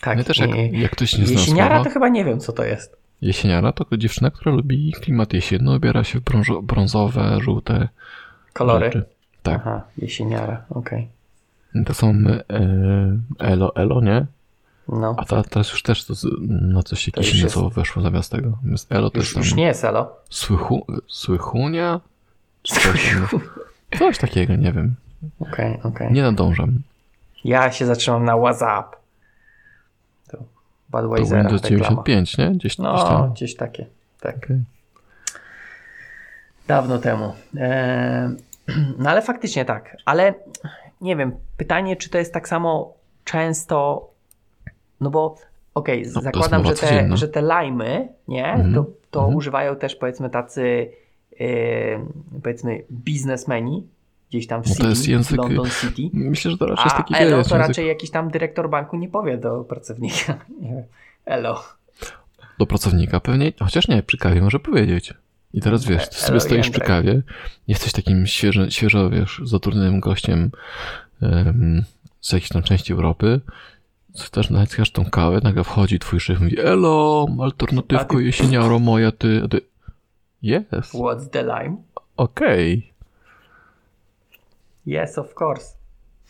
Tak, 0.01 0.17
my 0.19 0.25
też 0.25 0.39
jak, 0.39 0.57
i- 0.57 0.81
jak 0.81 0.91
ktoś 0.93 1.19
nie 1.19 1.27
zna 1.27 1.41
Jesieniara 1.41 1.75
słowa, 1.75 1.85
to 1.85 1.95
chyba 1.95 2.09
nie 2.09 2.25
wiem, 2.25 2.41
co 2.41 2.53
to 2.53 2.65
jest. 2.65 2.97
jesieniara 3.23 3.73
to 3.73 3.97
dziewczyna, 3.97 4.31
która 4.31 4.53
lubi 4.55 4.93
klimat 5.01 5.33
jesienny, 5.33 5.77
ubiera 5.77 6.05
się 6.05 6.19
w 6.19 6.23
brązo, 6.23 6.63
brązowe, 6.63 7.39
żółte 7.41 7.89
Kolory. 8.53 8.87
rzeczy. 8.87 9.05
Tak. 9.43 9.61
Aha, 9.61 9.83
jesieniara, 9.99 10.63
okej. 10.71 11.09
To 11.87 11.95
są 11.95 12.09
e, 12.29 12.43
elo, 13.39 13.77
elo, 13.77 14.01
nie? 14.01 14.27
No, 14.89 15.15
A 15.19 15.25
ta, 15.25 15.43
teraz 15.43 15.71
już 15.71 15.83
też 15.83 16.05
to, 16.05 16.15
na 16.49 16.83
coś 16.83 17.05
To 17.05 17.11
jakieś 17.21 17.35
inne 17.35 17.43
jest- 17.43 17.55
słowo 17.55 17.71
weszło 17.71 18.03
zamiast 18.03 18.33
tego. 18.33 18.59
Zamiast 18.65 18.93
elo 18.93 19.11
to 19.11 19.19
już, 19.19 19.27
jest 19.27 19.35
tam 19.35 19.43
już 19.43 19.55
nie 19.55 19.65
jest 19.65 19.85
elo. 19.85 20.17
słychu, 20.31 20.87
słychunia? 21.09 22.01
Coś, 22.63 23.15
coś 23.99 24.19
takiego, 24.19 24.57
nie 24.57 24.73
wiem. 24.73 24.95
Okej, 25.41 25.79
okej. 25.83 26.13
Nie 26.13 26.23
nadążam. 26.23 26.79
Ja 27.45 27.73
się 27.73 27.87
zatrzymam 27.87 28.25
na 28.25 28.37
WhatsApp. 28.37 28.97
To 30.29 30.37
To 30.37 30.45
Budweisera 30.91 31.41
Windows 31.43 31.63
reklama. 31.63 31.85
95, 31.85 32.39
nie? 32.39 32.47
Gdzieś, 32.51 32.59
gdzieś 32.59 32.79
No, 32.79 33.05
tam. 33.09 33.33
gdzieś 33.33 33.57
takie. 33.57 33.87
Tak. 34.21 34.37
Okej. 34.37 34.61
Dawno 36.67 36.99
temu. 36.99 37.33
Eee, 37.57 38.29
no 38.99 39.11
ale 39.11 39.23
faktycznie 39.23 39.65
tak. 39.65 39.97
Ale 40.05 40.35
nie 41.01 41.17
wiem, 41.17 41.33
pytanie, 41.57 41.97
czy 41.97 42.11
to 42.11 42.19
jest 42.19 42.35
tak 42.35 42.49
samo 42.49 42.95
często. 43.25 44.07
No 45.01 45.11
bo 45.11 45.35
okej, 45.75 45.99
No, 45.99 46.03
to 46.03 46.09
jest 46.21 46.25
zakładam, 46.25 46.65
że 46.67 46.75
te, 46.75 47.17
że 47.17 47.29
te 47.29 47.43
lajmy, 47.43 48.09
nie? 48.29 48.47
Mhm, 48.53 48.75
To, 48.75 48.87
to 49.11 49.21
mhm. 49.21 49.37
używają 49.37 49.77
też 49.77 49.97
powiedzmy 49.97 50.31
tacy 50.31 50.91
yy, 51.41 51.49
powiedzmy 52.43 52.83
biznesmeni 52.93 53.87
gdzieś 54.31 54.47
tam 54.47 54.63
w 54.63 54.67
No 54.67 54.75
to 54.75 54.77
City, 54.77 54.89
jest 54.89 55.09
język- 55.09 55.37
London 55.37 55.67
City. 55.81 56.03
Myślę, 56.13 56.51
że 56.51 56.59
to 56.59 56.67
raczej 56.67 56.85
jest 56.85 56.97
A 56.97 56.99
taki 57.03 57.15
Elo 57.15 57.31
to 57.31 57.37
język 57.37 57.59
raczej 57.59 57.89
jakiś 57.89 58.11
tam 58.11 58.31
dyrektor 58.31 58.71
banku 58.71 58.97
nie 58.97 59.09
powie 59.09 59.39
do 59.39 59.65
pracownika. 59.65 60.39
Elo. 61.25 61.63
do 62.59 62.67
pracownika. 62.67 63.21
Pewnie, 63.21 63.53
chociaż 63.61 63.89
nie, 63.89 64.03
przy 64.03 64.19
kawie 64.19 64.43
może 64.43 64.59
powiedzieć. 64.61 65.15
I 65.55 65.61
teraz 65.61 65.85
wiesz, 65.85 66.09
ty 66.09 66.15
sobie 66.17 66.41
stoisz 66.41 66.71
przy 66.71 66.81
Jędrek. 66.81 66.89
kawie, 66.89 67.23
jesteś 67.69 67.93
takim 67.93 68.27
świeżo, 68.27 68.71
świeżo 68.71 69.11
wiesz, 69.11 69.41
zatrudnionym 69.45 70.01
gościem 70.01 70.51
em, 71.23 71.85
z 72.21 72.33
jakiejś 72.33 72.49
tam 72.49 72.63
części 72.63 72.93
Europy, 72.93 73.41
też 74.31 74.51
naciskasz 74.51 74.91
tą 74.91 75.05
kawę, 75.05 75.41
nagle 75.43 75.65
wchodzi 75.65 75.99
twój 75.99 76.21
szef 76.21 76.41
i 76.41 76.45
mówi 76.45 76.61
elo, 76.61 77.29
alternatywko 77.41 78.17
ty- 78.17 78.25
jesieniaro 78.25 78.79
moja, 78.79 79.13
ty... 79.13 79.49
Ty 79.51 79.61
yes, 80.43 80.93
What's 80.95 81.29
the 81.31 81.43
lime? 81.43 81.77
okej. 82.17 82.93
Yes, 84.87 85.19
of 85.19 85.35
course. 85.41 85.75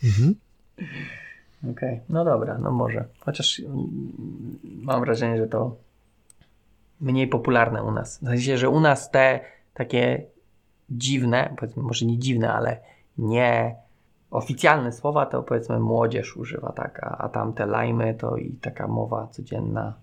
Mhm. 0.03 0.35
Okej, 1.71 1.99
no 2.09 2.25
dobra, 2.25 2.57
no 2.57 2.71
może. 2.71 3.05
Chociaż 3.19 3.59
mm, 3.59 3.87
mam 4.63 5.01
wrażenie, 5.01 5.37
że 5.37 5.47
to 5.47 5.75
mniej 7.01 7.27
popularne 7.27 7.83
u 7.83 7.91
nas. 7.91 8.17
W 8.17 8.27
sensie, 8.27 8.57
że 8.57 8.69
u 8.69 8.79
nas 8.79 9.11
te 9.11 9.39
takie 9.73 10.23
dziwne, 10.89 11.53
powiedzmy, 11.59 11.83
może 11.83 12.05
nie 12.05 12.19
dziwne, 12.19 12.53
ale 12.53 12.79
nie 13.17 13.75
oficjalne 14.31 14.91
słowa, 14.91 15.25
to 15.25 15.43
powiedzmy 15.43 15.79
młodzież 15.79 16.37
używa, 16.37 16.71
tak, 16.71 17.03
a, 17.03 17.17
a 17.17 17.29
tamte 17.29 17.65
lajmy 17.65 18.13
to 18.13 18.37
i 18.37 18.51
taka 18.51 18.87
mowa 18.87 19.27
codzienna, 19.27 19.93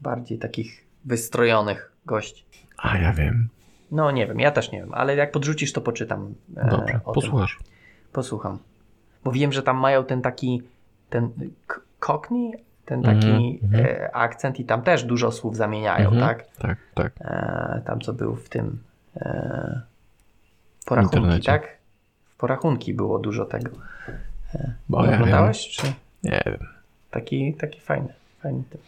bardziej 0.00 0.38
takich 0.38 0.86
wystrojonych 1.04 1.92
gości. 2.06 2.44
A 2.78 2.98
ja 2.98 3.12
wiem. 3.12 3.48
No 3.90 4.10
nie 4.10 4.26
wiem, 4.26 4.40
ja 4.40 4.50
też 4.50 4.72
nie 4.72 4.78
wiem, 4.80 4.94
ale 4.94 5.16
jak 5.16 5.32
podrzucisz, 5.32 5.72
to 5.72 5.80
poczytam. 5.80 6.34
e, 6.56 6.68
Dobrze, 6.70 7.00
o 7.04 7.12
tym. 7.12 7.22
posłuchasz. 7.22 7.58
Posłucham. 8.12 8.58
Bo 9.24 9.32
wiem, 9.32 9.52
że 9.52 9.62
tam 9.62 9.76
mają 9.76 10.04
ten 10.04 10.22
taki, 10.22 10.62
ten 11.10 11.30
cockney, 11.98 12.52
ten 12.84 13.02
taki 13.02 13.60
Mhm, 13.62 13.86
e, 13.86 14.16
akcent 14.16 14.60
i 14.60 14.64
tam 14.64 14.82
też 14.82 15.04
dużo 15.04 15.32
słów 15.32 15.56
zamieniają, 15.56 16.10
Mhm. 16.10 16.20
tak? 16.28 16.46
Tak, 16.58 16.78
tak. 16.94 17.12
E, 17.20 17.82
tam 17.86 18.00
co 18.00 18.12
był 18.12 18.36
w 18.36 18.48
tym 18.48 18.78
e, 19.16 19.80
porachunki, 20.86 21.42
tak? 21.46 21.79
Porachunki 22.40 22.94
było 22.94 23.18
dużo 23.18 23.44
tego. 23.44 23.70
Bo 24.88 25.04
ja. 25.06 25.14
Oglądałeś? 25.14 25.68
Czy 25.68 25.86
Nie 26.24 26.42
wiem. 26.46 26.58
taki, 27.10 27.54
taki 27.54 27.80
fajny, 27.80 28.08
fajny 28.42 28.62
typ. 28.70 28.80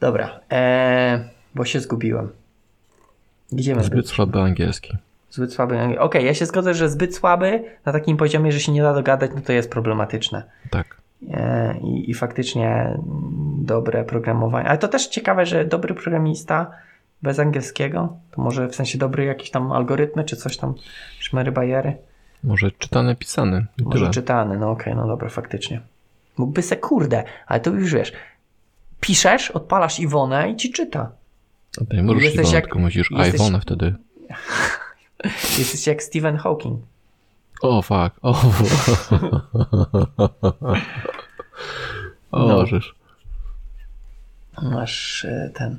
Dobra, 0.00 0.40
e, 0.52 1.28
bo 1.54 1.64
się 1.64 1.80
zgubiłem. 1.80 2.30
Gdzie 3.52 3.74
my 3.74 3.80
Zbyt 3.82 3.94
byliśmy? 3.94 4.14
słaby 4.14 4.40
angielski. 4.40 4.96
Zbyt 5.30 5.52
słaby. 5.52 5.74
angiel- 5.74 5.98
Okej, 5.98 6.24
ja 6.26 6.34
się 6.34 6.46
zgodzę, 6.46 6.74
że 6.74 6.88
zbyt 6.88 7.16
słaby 7.16 7.64
na 7.84 7.92
takim 7.92 8.16
poziomie, 8.16 8.52
że 8.52 8.60
się 8.60 8.72
nie 8.72 8.82
da 8.82 8.94
dogadać, 8.94 9.30
no 9.34 9.40
to 9.40 9.52
jest 9.52 9.70
problematyczne. 9.70 10.42
Tak. 10.70 10.96
E, 11.30 11.74
I, 11.78 12.10
I 12.10 12.14
faktycznie 12.14 12.98
dobre 13.58 14.04
programowanie. 14.04 14.68
Ale 14.68 14.78
to 14.78 14.88
też 14.88 15.06
ciekawe, 15.06 15.46
że 15.46 15.64
dobry 15.64 15.94
programista 15.94 16.70
bez 17.22 17.38
angielskiego, 17.38 18.16
to 18.30 18.42
może 18.42 18.68
w 18.68 18.74
sensie 18.74 18.98
dobry 18.98 19.24
jakieś 19.24 19.50
tam 19.50 19.72
algorytmy, 19.72 20.24
czy 20.24 20.36
coś 20.36 20.56
tam, 20.56 20.74
szmery 21.18 21.52
bajery. 21.52 21.96
Może 22.44 22.70
czytany, 22.70 23.16
pisany. 23.16 23.66
I 23.78 23.82
Może 23.82 23.98
tyle. 23.98 24.10
czytany, 24.10 24.58
no 24.58 24.70
okej, 24.70 24.94
no 24.96 25.06
dobra, 25.06 25.28
faktycznie. 25.28 25.80
Mógłby 26.36 26.62
se 26.62 26.76
kurde, 26.76 27.24
ale 27.46 27.60
to 27.60 27.70
już 27.70 27.92
wiesz, 27.94 28.12
piszesz, 29.00 29.50
odpalasz 29.50 30.00
Iwonę 30.00 30.50
i 30.50 30.56
ci 30.56 30.72
czyta. 30.72 31.10
A 31.82 31.84
ty 31.84 31.96
nie 31.96 32.02
możesz 32.02 32.22
Jesteś 32.22 32.40
Iwona, 32.40 32.54
jak- 32.56 32.64
tylko 32.64 32.78
musisz 32.78 33.10
jesteś- 33.10 33.34
iPhone 33.40 33.60
wtedy. 33.60 33.94
Jesteś 35.58 35.86
jak 35.86 36.02
Stephen 36.02 36.36
Hawking. 36.36 36.80
O, 37.62 37.82
fuck. 37.82 38.10
O, 38.22 38.40
o 42.30 42.38
No. 42.48 42.66
żeż. 42.66 42.94
Masz 44.62 45.24
e, 45.24 45.50
ten. 45.54 45.78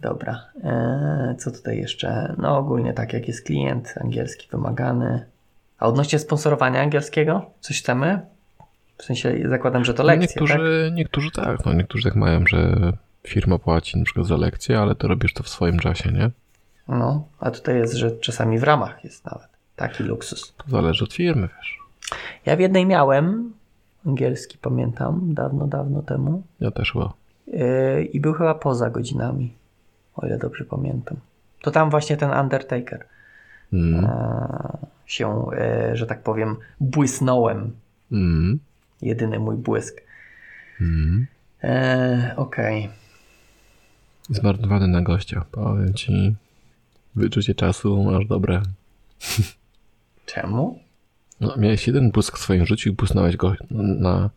Dobra. 0.00 0.44
E, 0.64 1.34
co 1.38 1.50
tutaj 1.50 1.78
jeszcze? 1.78 2.34
No 2.38 2.58
ogólnie 2.58 2.92
tak, 2.92 3.12
jak 3.12 3.28
jest 3.28 3.46
klient 3.46 3.94
angielski 4.00 4.48
wymagany. 4.50 5.24
A 5.78 5.86
odnośnie 5.86 6.18
sponsorowania 6.18 6.82
angielskiego? 6.82 7.50
Coś 7.60 7.78
chcemy? 7.78 8.20
W 8.98 9.04
sensie 9.04 9.34
zakładam, 9.48 9.84
że 9.84 9.94
to 9.94 10.02
lekcje, 10.02 10.26
niektórzy, 10.26 10.90
niektórzy 10.94 11.30
tak, 11.30 11.66
no 11.66 11.72
niektórzy 11.72 12.04
tak 12.04 12.16
mają, 12.16 12.46
że 12.46 12.92
firma 13.26 13.58
płaci 13.58 13.98
na 13.98 14.04
przykład 14.04 14.26
za 14.26 14.36
lekcję, 14.36 14.78
ale 14.78 14.94
ty 14.94 15.08
robisz 15.08 15.34
to 15.34 15.42
w 15.42 15.48
swoim 15.48 15.78
czasie, 15.78 16.12
nie? 16.12 16.20
tak? 16.20 16.30
No, 16.88 17.28
a 17.40 17.50
tutaj 17.50 17.76
jest, 17.76 17.94
że 17.94 18.10
czasami 18.10 18.58
w 18.58 18.62
ramach 18.62 19.04
jest 19.04 19.24
nawet. 19.24 19.48
Taki 19.76 20.02
luksus. 20.02 20.54
To 20.56 20.70
zależy 20.70 21.04
od 21.04 21.12
firmy, 21.12 21.48
wiesz. 21.56 21.78
Ja 22.46 22.56
w 22.56 22.60
jednej 22.60 22.86
miałem 22.86 23.52
angielski, 24.06 24.58
pamiętam, 24.58 25.34
dawno, 25.34 25.66
dawno 25.66 26.02
temu. 26.02 26.42
Ja 26.60 26.70
też 26.70 26.92
chyba. 26.92 27.12
Yy, 27.46 28.04
I 28.04 28.20
był 28.20 28.32
chyba 28.32 28.54
poza 28.54 28.90
godzinami, 28.90 29.52
o 30.16 30.26
ile 30.26 30.38
dobrze 30.38 30.64
pamiętam. 30.64 31.16
To 31.62 31.70
tam 31.70 31.90
właśnie 31.90 32.16
ten 32.16 32.30
Undertaker. 32.30 33.04
Mm. 33.72 34.04
e, 34.04 34.78
się, 35.06 35.50
e, 35.52 35.96
że 35.96 36.06
tak 36.06 36.22
powiem, 36.22 36.56
błysnąłem. 36.80 37.72
Mm. 38.12 38.58
Jedyny 39.02 39.38
mój 39.38 39.56
błysk. 39.56 40.00
Mm. 40.80 41.26
E, 41.64 42.34
Okej. 42.36 42.90
Zmarnowany 44.30 44.88
na 44.88 45.02
gościa. 45.02 45.44
Powiem 45.50 45.94
ci, 45.94 46.34
wyczucie 47.16 47.54
czasu 47.54 48.02
masz 48.02 48.26
dobre. 48.26 48.62
Czemu? 50.26 50.78
No, 51.40 51.56
miałeś 51.56 51.86
jeden 51.86 52.10
błysk 52.10 52.38
w 52.38 52.40
swoim 52.40 52.66
życiu 52.66 52.90
i 52.90 52.92
błysnąłeś 52.92 53.36
go 53.36 53.54
na, 53.70 54.30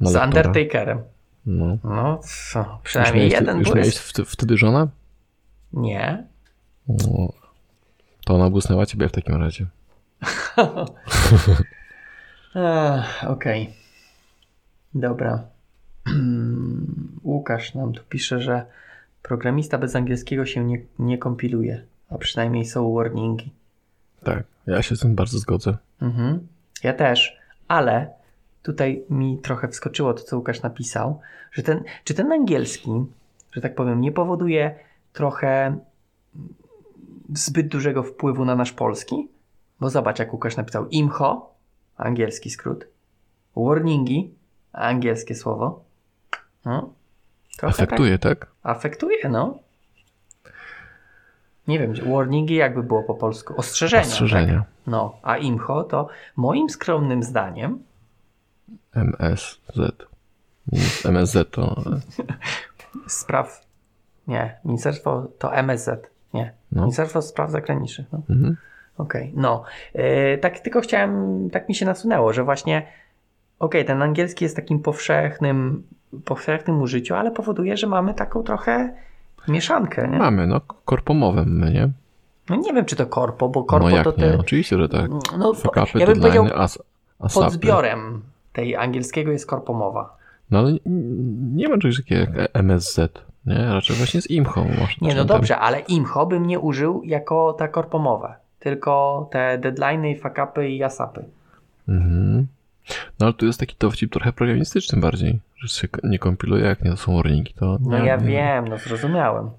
na 0.00 0.10
Z. 0.10 0.16
Undertakerem. 0.24 0.98
No. 1.46 1.78
No, 1.84 2.18
co? 2.52 2.58
Już 2.58 2.68
Przynajmniej 2.82 3.28
miałeś, 3.28 3.40
jeden 3.40 3.58
już 3.58 3.68
miałeś 3.68 3.86
błysk. 3.86 4.02
wtedy, 4.02 4.28
wtedy 4.28 4.56
żonę? 4.56 4.88
Nie. 5.72 6.24
No. 6.88 7.32
To 8.24 8.34
ona 8.34 8.50
błysnęła 8.50 8.86
ciebie 8.86 9.08
w 9.08 9.12
takim 9.12 9.34
razie. 9.34 9.66
Okej. 13.26 13.74
Dobra. 14.94 15.42
Łukasz 17.24 17.74
nam 17.74 17.92
tu 17.92 18.02
pisze, 18.08 18.40
że 18.40 18.66
programista 19.22 19.78
bez 19.78 19.96
angielskiego 19.96 20.46
się 20.46 20.64
nie, 20.64 20.80
nie 20.98 21.18
kompiluje, 21.18 21.82
a 22.10 22.18
przynajmniej 22.18 22.64
są 22.64 22.94
warningi. 22.94 23.50
Tak, 24.22 24.44
ja 24.66 24.82
się 24.82 24.96
z 24.96 25.00
tym 25.00 25.14
bardzo 25.14 25.38
zgodzę. 25.38 25.76
Mhm. 26.02 26.46
Ja 26.82 26.92
też, 26.92 27.38
ale 27.68 28.08
tutaj 28.62 29.02
mi 29.10 29.38
trochę 29.38 29.68
wskoczyło 29.68 30.14
to, 30.14 30.22
co 30.22 30.36
Łukasz 30.36 30.62
napisał, 30.62 31.20
że 31.52 31.62
ten, 31.62 31.82
czy 32.04 32.14
ten 32.14 32.32
angielski, 32.32 32.90
że 33.52 33.60
tak 33.60 33.74
powiem, 33.74 34.00
nie 34.00 34.12
powoduje 34.12 34.74
trochę 35.16 35.78
zbyt 37.34 37.68
dużego 37.68 38.02
wpływu 38.02 38.44
na 38.44 38.54
nasz 38.56 38.72
polski? 38.72 39.28
Bo 39.80 39.90
zobacz, 39.90 40.18
jak 40.18 40.32
Łukasz 40.32 40.56
napisał 40.56 40.88
IMCHO, 40.88 41.54
angielski 41.96 42.50
skrót, 42.50 42.86
warningi, 43.56 44.34
angielskie 44.72 45.34
słowo. 45.34 45.84
No, 46.64 46.92
trochę 47.58 47.82
Afektuje, 47.82 48.18
tak? 48.18 48.38
Tak, 48.38 48.48
afektuje, 48.62 49.28
no. 49.28 49.58
Nie 51.68 51.78
wiem, 51.78 51.94
warningi 51.94 52.54
jakby 52.54 52.82
było 52.82 53.02
po 53.02 53.14
polsku. 53.14 53.54
Ostrzeżenia. 53.56 54.02
Ostrzeżenia. 54.02 54.58
Tak? 54.58 54.68
No, 54.86 55.16
a 55.22 55.36
IMCHO 55.36 55.84
to 55.84 56.08
moim 56.36 56.70
skromnym 56.70 57.22
zdaniem 57.22 57.82
MSZ. 58.94 60.06
MSZ 61.04 61.50
to... 61.50 61.82
spraw. 63.06 63.65
Nie, 64.28 64.56
Ministerstwo 64.64 65.28
to 65.38 65.54
MSZ. 65.54 66.10
Nie. 66.34 66.52
No. 66.72 66.82
Ministerstwo 66.82 67.22
Spraw 67.22 67.50
Zagranicznych. 67.50 68.06
No. 68.12 68.20
Mhm. 68.30 68.56
Okej, 68.98 69.32
no. 69.36 69.62
E, 69.94 70.38
tak 70.38 70.60
tylko 70.60 70.80
chciałem, 70.80 71.50
tak 71.50 71.68
mi 71.68 71.74
się 71.74 71.86
nasunęło, 71.86 72.32
że 72.32 72.44
właśnie 72.44 72.86
okej, 73.58 73.84
ten 73.84 74.02
angielski 74.02 74.44
jest 74.44 74.56
takim 74.56 74.80
powszechnym, 74.80 75.82
powszechnym 76.24 76.82
użyciu, 76.82 77.14
ale 77.14 77.30
powoduje, 77.30 77.76
że 77.76 77.86
mamy 77.86 78.14
taką 78.14 78.42
trochę 78.42 78.94
mieszankę, 79.48 80.08
nie? 80.08 80.18
Mamy, 80.18 80.46
no, 80.46 80.60
korpomowem 80.60 81.58
my, 81.58 81.72
nie? 81.72 81.88
No 82.50 82.56
nie 82.56 82.72
wiem, 82.72 82.84
czy 82.84 82.96
to 82.96 83.06
korpo, 83.06 83.48
bo 83.48 83.64
korpo 83.64 83.88
no 83.88 83.96
jak 83.96 84.04
to 84.04 84.10
nie, 84.10 84.16
te... 84.16 84.38
oczywiście, 84.38 84.78
że 84.78 84.88
tak. 84.88 85.10
No, 85.38 85.54
Fakapy, 85.54 85.98
ja 85.98 86.06
bym 86.06 86.20
powiedział, 86.20 86.46
as, 86.54 86.78
asapy. 87.18 87.44
pod 87.44 87.52
zbiorem 87.52 88.22
tej 88.52 88.76
angielskiego 88.76 89.32
jest 89.32 89.46
korpomowa. 89.46 90.16
No 90.50 90.58
ale 90.58 90.72
nie 91.54 91.68
ma 91.68 91.78
czegoś 91.78 91.96
takiego 91.96 92.40
jak 92.40 92.50
MSZ, 92.52 92.98
nie? 93.46 93.66
Raczej 93.66 93.96
właśnie 93.96 94.22
z 94.22 94.30
IMCHO. 94.30 94.66
Nie, 95.00 95.14
no 95.14 95.24
dobrze, 95.24 95.58
ale 95.58 95.80
IMCHO 95.80 96.26
bym 96.26 96.46
nie 96.46 96.60
użył 96.60 97.02
jako 97.04 97.52
ta 97.52 97.68
korpomowe, 97.68 98.34
tylko 98.58 99.28
te 99.32 99.58
deadline'y 99.58 100.10
i 100.10 100.16
fakapy 100.16 100.68
i 100.68 100.82
asapy. 100.82 101.24
Mhm. 101.88 102.46
No 103.20 103.26
ale 103.26 103.32
tu 103.32 103.46
jest 103.46 103.60
taki 103.60 103.76
dowcip 103.78 104.12
trochę 104.12 104.32
programistyczny 104.32 105.00
bardziej, 105.00 105.40
że 105.56 105.68
się 105.68 105.88
nie 106.04 106.18
kompiluje, 106.18 106.64
jak 106.64 106.84
nie 106.84 106.90
to 106.90 106.96
są 106.96 107.16
warningi, 107.16 107.54
to... 107.54 107.78
No 107.80 107.98
nie, 107.98 108.06
ja 108.06 108.16
nie. 108.16 108.26
wiem, 108.26 108.68
no 108.68 108.78
zrozumiałem. 108.78 109.50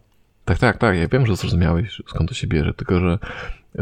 Tak, 0.45 0.57
tak, 0.57 0.77
tak, 0.77 0.97
ja 0.97 1.07
wiem, 1.07 1.25
że 1.25 1.35
zrozumiałeś, 1.35 2.01
skąd 2.07 2.29
to 2.29 2.35
się 2.35 2.47
bierze, 2.47 2.73
tylko 2.73 2.99
że 2.99 3.17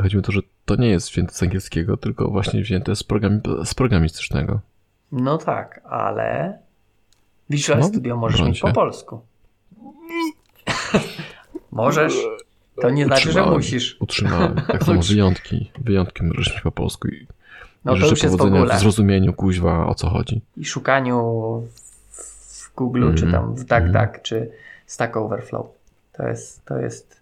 chodzi 0.01 0.15
mi 0.15 0.19
o 0.19 0.25
to, 0.25 0.31
że 0.31 0.41
to 0.65 0.75
nie 0.75 0.89
jest 0.89 1.09
wzięte 1.09 1.33
z 1.33 1.43
angielskiego, 1.43 1.97
tylko 1.97 2.29
właśnie 2.29 2.61
wzięte 2.61 2.95
z, 2.95 3.03
programi 3.03 3.41
z 3.63 3.73
programistycznego. 3.73 4.59
No 5.11 5.37
tak, 5.37 5.81
ale 5.89 6.57
Visual 7.49 7.79
No, 7.79 7.85
Studio 7.85 8.17
możesz 8.17 8.41
mieć 8.41 8.59
po 8.59 8.73
polsku. 8.73 9.21
Możesz. 11.71 12.13
To 12.81 12.89
nie 12.89 13.05
znaczy, 13.05 13.31
że 13.31 13.45
musisz. 13.45 13.97
Utrzymałem. 13.99 14.55
Tak 14.67 14.83
samo 14.83 15.01
wyjątki. 15.09 15.71
Wyjątki 15.81 16.23
możesz 16.23 16.61
po 16.61 16.71
polsku 16.71 17.07
i, 17.07 17.27
No 17.85 17.95
to 17.97 18.09
już 18.09 18.23
jest 18.23 18.37
w 18.37 18.41
ogóle. 18.41 18.75
w 18.75 18.79
zrozumieniu 18.79 19.33
kuźwa 19.33 19.87
o 19.87 19.95
co 19.95 20.09
chodzi. 20.09 20.41
I 20.57 20.65
szukaniu 20.65 21.17
w 22.11 22.75
Google, 22.75 23.13
czy 23.15 23.25
Mhm. 23.25 23.31
tam 23.31 23.55
w 23.55 23.63
DuckDuck, 23.63 24.21
czy 24.21 24.51
Stack 24.85 25.17
Overflow. 25.17 25.65
To 26.13 26.27
jest, 26.27 26.65
to 26.65 26.77
jest 26.77 27.21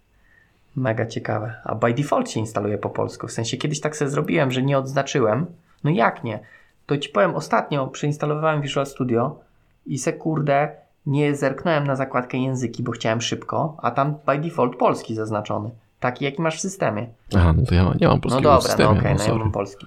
mega 0.76 1.06
ciekawe. 1.06 1.54
A 1.64 1.74
by 1.74 1.94
default 1.94 2.30
się 2.30 2.40
instaluje 2.40 2.78
po 2.78 2.90
polsku. 2.90 3.26
W 3.26 3.32
sensie 3.32 3.56
kiedyś 3.56 3.80
tak 3.80 3.96
sobie 3.96 4.10
zrobiłem, 4.10 4.50
że 4.50 4.62
nie 4.62 4.78
odznaczyłem. 4.78 5.46
No 5.84 5.90
jak 5.90 6.24
nie? 6.24 6.38
To 6.86 6.98
ci 6.98 7.08
powiem, 7.08 7.34
ostatnio 7.34 7.86
przeinstalowałem 7.86 8.62
Visual 8.62 8.86
Studio 8.86 9.40
i 9.86 9.98
se 9.98 10.12
kurde 10.12 10.70
nie 11.06 11.36
zerknąłem 11.36 11.86
na 11.86 11.96
zakładkę 11.96 12.38
języki, 12.38 12.82
bo 12.82 12.92
chciałem 12.92 13.20
szybko, 13.20 13.76
a 13.82 13.90
tam 13.90 14.14
by 14.26 14.38
default 14.38 14.76
polski 14.76 15.14
zaznaczony. 15.14 15.70
Taki 16.00 16.24
jaki 16.24 16.42
masz 16.42 16.56
w 16.56 16.60
systemie. 16.60 17.06
Aha, 17.36 17.52
no 17.56 17.62
to 17.66 17.74
ja 17.74 17.82
nie 17.82 18.06
mam 18.08 18.16
No 18.16 18.20
polskiego 18.20 18.42
dobra, 18.42 18.58
w 18.58 18.62
systemie, 18.62 18.94
no 18.94 19.00
okej, 19.00 19.14
no 19.14 19.18
no 19.28 19.32
ja 19.32 19.38
mam 19.38 19.52
polski. 19.52 19.86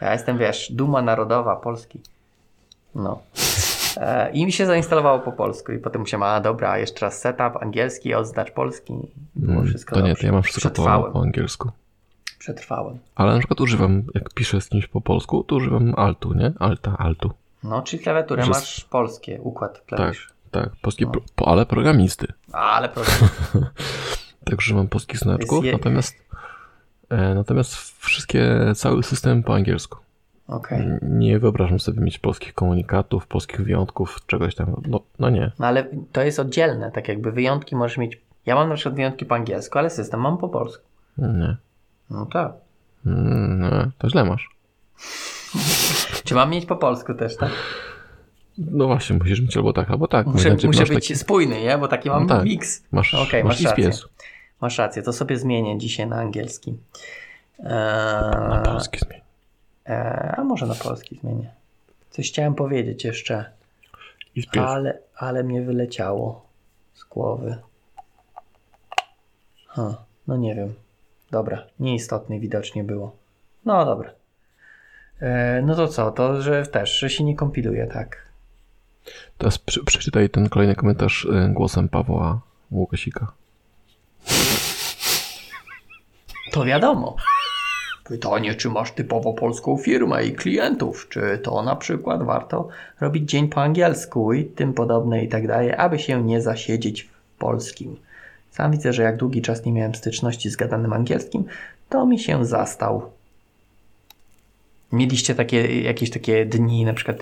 Ja 0.00 0.12
jestem, 0.12 0.38
wiesz, 0.38 0.72
duma 0.72 1.02
narodowa, 1.02 1.56
polski. 1.56 2.00
No. 2.94 3.20
E, 3.96 4.30
I 4.32 4.46
mi 4.46 4.52
się 4.52 4.66
zainstalowało 4.66 5.18
po 5.18 5.32
polsku 5.32 5.72
i 5.72 5.78
potem 5.78 6.00
musiałem, 6.00 6.22
a 6.22 6.40
dobra, 6.40 6.78
jeszcze 6.78 7.06
raz 7.06 7.18
setup, 7.20 7.62
angielski, 7.62 8.14
odznacz 8.14 8.50
polski. 8.50 8.94
Było 9.36 9.52
Mm, 9.52 9.66
wszystko 9.66 9.94
To 9.94 10.00
nie, 10.00 10.08
dobrze. 10.08 10.20
to 10.20 10.26
ja 10.26 10.32
mam 10.32 10.42
wszystko 10.42 10.70
po, 10.70 11.10
po 11.12 11.20
angielsku. 11.22 11.70
Przetrwałem. 12.38 12.98
Ale 13.14 13.32
na 13.32 13.38
przykład 13.38 13.60
używam, 13.60 14.02
jak 14.14 14.30
piszę 14.34 14.60
z 14.60 14.68
kimś 14.68 14.86
po 14.86 15.00
polsku, 15.00 15.44
to 15.44 15.56
używam 15.56 15.94
altu, 15.96 16.34
nie? 16.34 16.52
Alta, 16.58 16.96
altu. 16.98 17.30
No, 17.64 17.82
czyli 17.82 18.02
klawiaturę 18.02 18.42
Że- 18.44 18.50
masz 18.50 18.84
polskie, 18.84 19.40
układ 19.42 19.80
klawisz. 19.86 20.26
tak. 20.28 20.36
Polskie, 20.82 21.04
No. 21.06 21.12
pro, 21.36 21.48
ale 21.48 21.66
programisty. 21.66 22.26
Ale 22.52 22.88
proszę. 22.88 23.28
Tak 24.44 24.58
używam 24.58 24.88
polskich 24.88 25.18
znaczków, 25.18 25.64
je- 25.64 25.72
natomiast 25.72 26.16
e, 27.10 27.34
natomiast 27.34 27.74
wszystkie, 27.98 28.72
cały 28.74 29.02
system 29.02 29.42
po 29.42 29.54
angielsku. 29.54 29.98
Okej. 30.48 30.86
Nie 31.02 31.38
wyobrażam 31.38 31.80
sobie 31.80 32.00
mieć 32.00 32.18
polskich 32.18 32.54
komunikatów, 32.54 33.26
polskich 33.26 33.60
wyjątków, 33.60 34.18
czegoś 34.26 34.54
tam. 34.54 34.82
No, 34.88 35.00
no 35.18 35.30
nie. 35.30 35.52
No 35.58 35.66
ale 35.66 35.86
to 36.12 36.22
jest 36.22 36.38
oddzielne, 36.38 36.90
tak 36.90 37.08
jakby 37.08 37.32
wyjątki 37.32 37.76
możesz 37.76 37.98
mieć. 37.98 38.20
Ja 38.46 38.54
mam 38.54 38.68
na 38.68 38.74
przykład 38.74 38.94
wyjątki 38.94 39.24
po 39.26 39.34
angielsku, 39.34 39.78
ale 39.78 39.90
system 39.90 40.20
mam 40.20 40.38
po 40.38 40.48
polsku. 40.48 40.84
Nie. 41.18 41.56
No 42.10 42.26
tak. 42.26 42.52
Mm, 43.06 43.58
No, 43.60 43.70
to 43.98 44.08
źle 44.08 44.24
masz. 44.24 44.48
Czy 46.24 46.34
mam 46.34 46.50
mieć 46.50 46.66
po 46.66 46.76
polsku 46.76 47.14
też, 47.14 47.36
tak? 47.36 47.50
No 48.58 48.86
właśnie, 48.86 49.16
musisz 49.16 49.40
mieć 49.40 49.56
albo 49.56 49.72
tak, 49.72 49.90
albo 49.90 50.08
tak. 50.08 50.26
Muszę, 50.26 50.48
Inaczej 50.48 50.68
muszę 50.68 50.80
masz 50.80 50.88
być 50.88 51.04
taki- 51.08 51.16
spójny, 51.18 51.60
nie? 51.60 51.78
Bo 51.78 51.88
taki 51.88 52.08
mam 52.10 52.26
No 52.26 52.28
tak. 52.36 52.44
miks. 52.44 52.84
Masz, 52.92 53.14
Okej, 53.14 53.44
masz 53.44 53.62
masz 53.64 53.76
list 53.76 53.88
rację. 53.88 54.08
Masz 54.60 54.78
rację, 54.78 55.02
to 55.02 55.12
sobie 55.12 55.38
zmienię 55.38 55.78
dzisiaj 55.78 56.06
na 56.06 56.16
angielski. 56.16 56.74
Na 57.58 58.56
Eee, 58.58 58.64
polski 58.64 58.98
zmień. 58.98 59.20
eee, 59.86 60.34
a 60.36 60.44
może 60.44 60.66
na 60.66 60.74
polski 60.74 61.16
zmienię. 61.16 61.50
Coś 62.10 62.28
chciałem 62.28 62.54
powiedzieć 62.54 63.04
jeszcze, 63.04 63.44
ale, 64.58 64.98
ale 65.16 65.42
mnie 65.44 65.62
wyleciało 65.62 66.46
z 66.94 67.04
głowy. 67.04 67.56
Huh, 69.66 69.94
no 70.26 70.36
nie 70.36 70.54
wiem. 70.54 70.74
Dobra, 71.30 71.66
nieistotny 71.80 72.40
widocznie 72.40 72.84
było. 72.84 73.16
No 73.64 73.84
dobra. 73.84 74.10
Eee, 75.20 75.62
no 75.64 75.74
to 75.74 75.88
co, 75.88 76.10
to 76.10 76.42
że 76.42 76.66
też, 76.66 76.98
że 76.98 77.10
się 77.10 77.24
nie 77.24 77.36
kompiluje, 77.36 77.86
tak? 77.86 78.31
Teraz 79.38 79.58
przeczytaj 79.58 80.30
ten 80.30 80.48
kolejny 80.48 80.74
komentarz 80.74 81.24
y, 81.24 81.48
głosem 81.52 81.88
Pawła 81.88 82.40
Łukasika. 82.70 83.32
To 86.52 86.64
wiadomo. 86.64 87.16
Pytanie, 88.04 88.54
czy 88.54 88.70
masz 88.70 88.92
typowo 88.92 89.32
polską 89.32 89.76
firmę 89.76 90.24
i 90.24 90.32
klientów, 90.32 91.06
czy 91.08 91.38
to 91.42 91.62
na 91.62 91.76
przykład 91.76 92.22
warto 92.22 92.68
robić 93.00 93.30
dzień 93.30 93.48
po 93.48 93.62
angielsku 93.62 94.32
i 94.32 94.44
tym 94.44 94.72
podobne 94.72 95.24
i 95.24 95.28
tak 95.28 95.46
dalej, 95.46 95.74
aby 95.74 95.98
się 95.98 96.24
nie 96.24 96.40
zasiedzieć 96.40 97.02
w 97.02 97.38
polskim. 97.38 97.96
Sam 98.50 98.72
widzę, 98.72 98.92
że 98.92 99.02
jak 99.02 99.16
długi 99.16 99.42
czas 99.42 99.64
nie 99.64 99.72
miałem 99.72 99.94
styczności 99.94 100.50
z 100.50 100.56
gadanym 100.56 100.92
angielskim, 100.92 101.44
to 101.88 102.06
mi 102.06 102.18
się 102.18 102.44
zastał. 102.44 103.10
Mieliście 104.92 105.34
takie, 105.34 105.82
jakieś 105.82 106.10
takie 106.10 106.46
dni, 106.46 106.84
na 106.84 106.94
przykład 106.94 107.16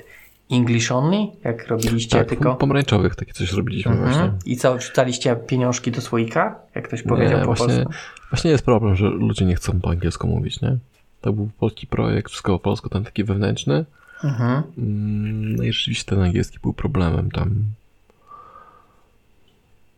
English 0.53 0.93
only, 0.93 1.27
jak 1.45 1.67
robiliście 1.69 2.19
Tak, 2.19 2.29
tylko... 2.29 2.55
pomarańczowych 2.55 3.17
takie 3.17 3.33
coś 3.33 3.53
robiliśmy 3.53 3.93
Mhm. 3.93 4.11
właśnie. 4.11 4.53
I 4.53 4.57
co, 4.57 4.77
wrzucaliście 4.77 5.37
pieniążki 5.37 5.91
do 5.91 6.01
słoika? 6.01 6.59
Jak 6.75 6.89
ktoś 6.89 7.05
Nie, 7.05 7.09
powiedział 7.09 7.39
po 7.41 7.45
właśnie, 7.47 7.67
polsku? 7.67 7.93
właśnie 8.31 8.51
jest 8.51 8.65
problem, 8.65 8.97
że 8.97 9.07
ludzie 9.07 9.45
nie 9.45 9.55
chcą 9.55 9.81
po 9.81 9.91
angielsku 9.91 10.29
mówić, 10.29 10.61
nie? 10.61 10.77
To 11.21 11.33
był 11.33 11.51
polski 11.59 11.87
projekt, 11.87 12.31
wszystko 12.31 12.53
po 12.53 12.59
polsku, 12.59 12.89
ten 12.89 13.05
taki 13.05 13.25
wewnętrzny. 13.25 13.85
Mhm. 14.25 14.63
Mm, 14.79 15.57
No 15.57 15.63
i 15.63 15.73
rzeczywiście 15.73 16.05
ten 16.05 16.21
angielski 16.23 16.59
był 16.63 16.73
problemem 16.73 17.31
tam. 17.31 17.55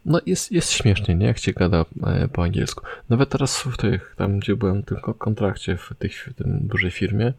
No 0.06 0.20
jest, 0.26 0.52
jest 0.52 0.70
śmiesznie, 0.70 1.14
nie? 1.14 1.26
Jak 1.26 1.38
się 1.38 1.52
gada 1.52 1.84
e, 2.06 2.28
po 2.28 2.42
angielsku. 2.42 2.84
Nawet 3.08 3.28
teraz 3.28 3.62
w 3.62 3.76
tych, 3.76 4.14
tam 4.18 4.38
gdzie 4.38 4.56
byłem 4.56 4.82
w 4.82 4.84
tym 4.84 4.98
kontrakcie, 5.18 5.76
w, 5.76 5.90
tych, 5.98 6.28
w 6.30 6.34
tym 6.34 6.58
dużej 6.62 6.90
firmie, 6.90 7.32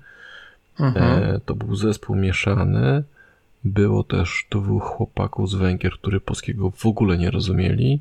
Mhm. 0.80 1.24
e, 1.24 1.40
to 1.46 1.56
był 1.56 1.76
zespół 1.76 2.16
mieszany. 2.16 3.04
Było 3.64 4.04
też 4.04 4.48
dwóch 4.52 4.84
chłopaków 4.84 5.50
z 5.50 5.56
Węgier, 5.56 5.94
którzy 5.94 6.20
polskiego 6.20 6.72
w 6.72 6.86
ogóle 6.86 7.18
nie 7.18 7.32
rozumieli. 7.32 8.00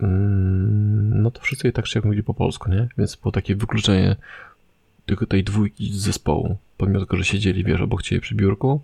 Mm, 0.00 1.22
No 1.22 1.30
to 1.30 1.40
wszyscy 1.40 1.68
i 1.68 1.72
tak 1.72 1.86
się 1.86 2.00
mówili 2.04 2.22
po 2.22 2.34
polsku, 2.34 2.70
nie? 2.70 2.88
Więc 2.98 3.16
było 3.16 3.32
takie 3.32 3.56
wykluczenie 3.56 4.16
tylko 5.06 5.26
tej 5.26 5.44
dwójki 5.44 5.92
z 5.92 5.96
zespołu. 5.96 6.56
Pomimo 6.76 7.00
tego, 7.00 7.16
że 7.16 7.24
siedzieli, 7.24 7.64
wiesz, 7.64 7.80
obok 7.80 8.02
ciebie 8.02 8.20
przy 8.20 8.34
biurku, 8.34 8.80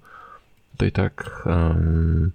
to 0.77 0.85
i 0.85 0.93
tak 0.93 1.43
um, 1.47 2.33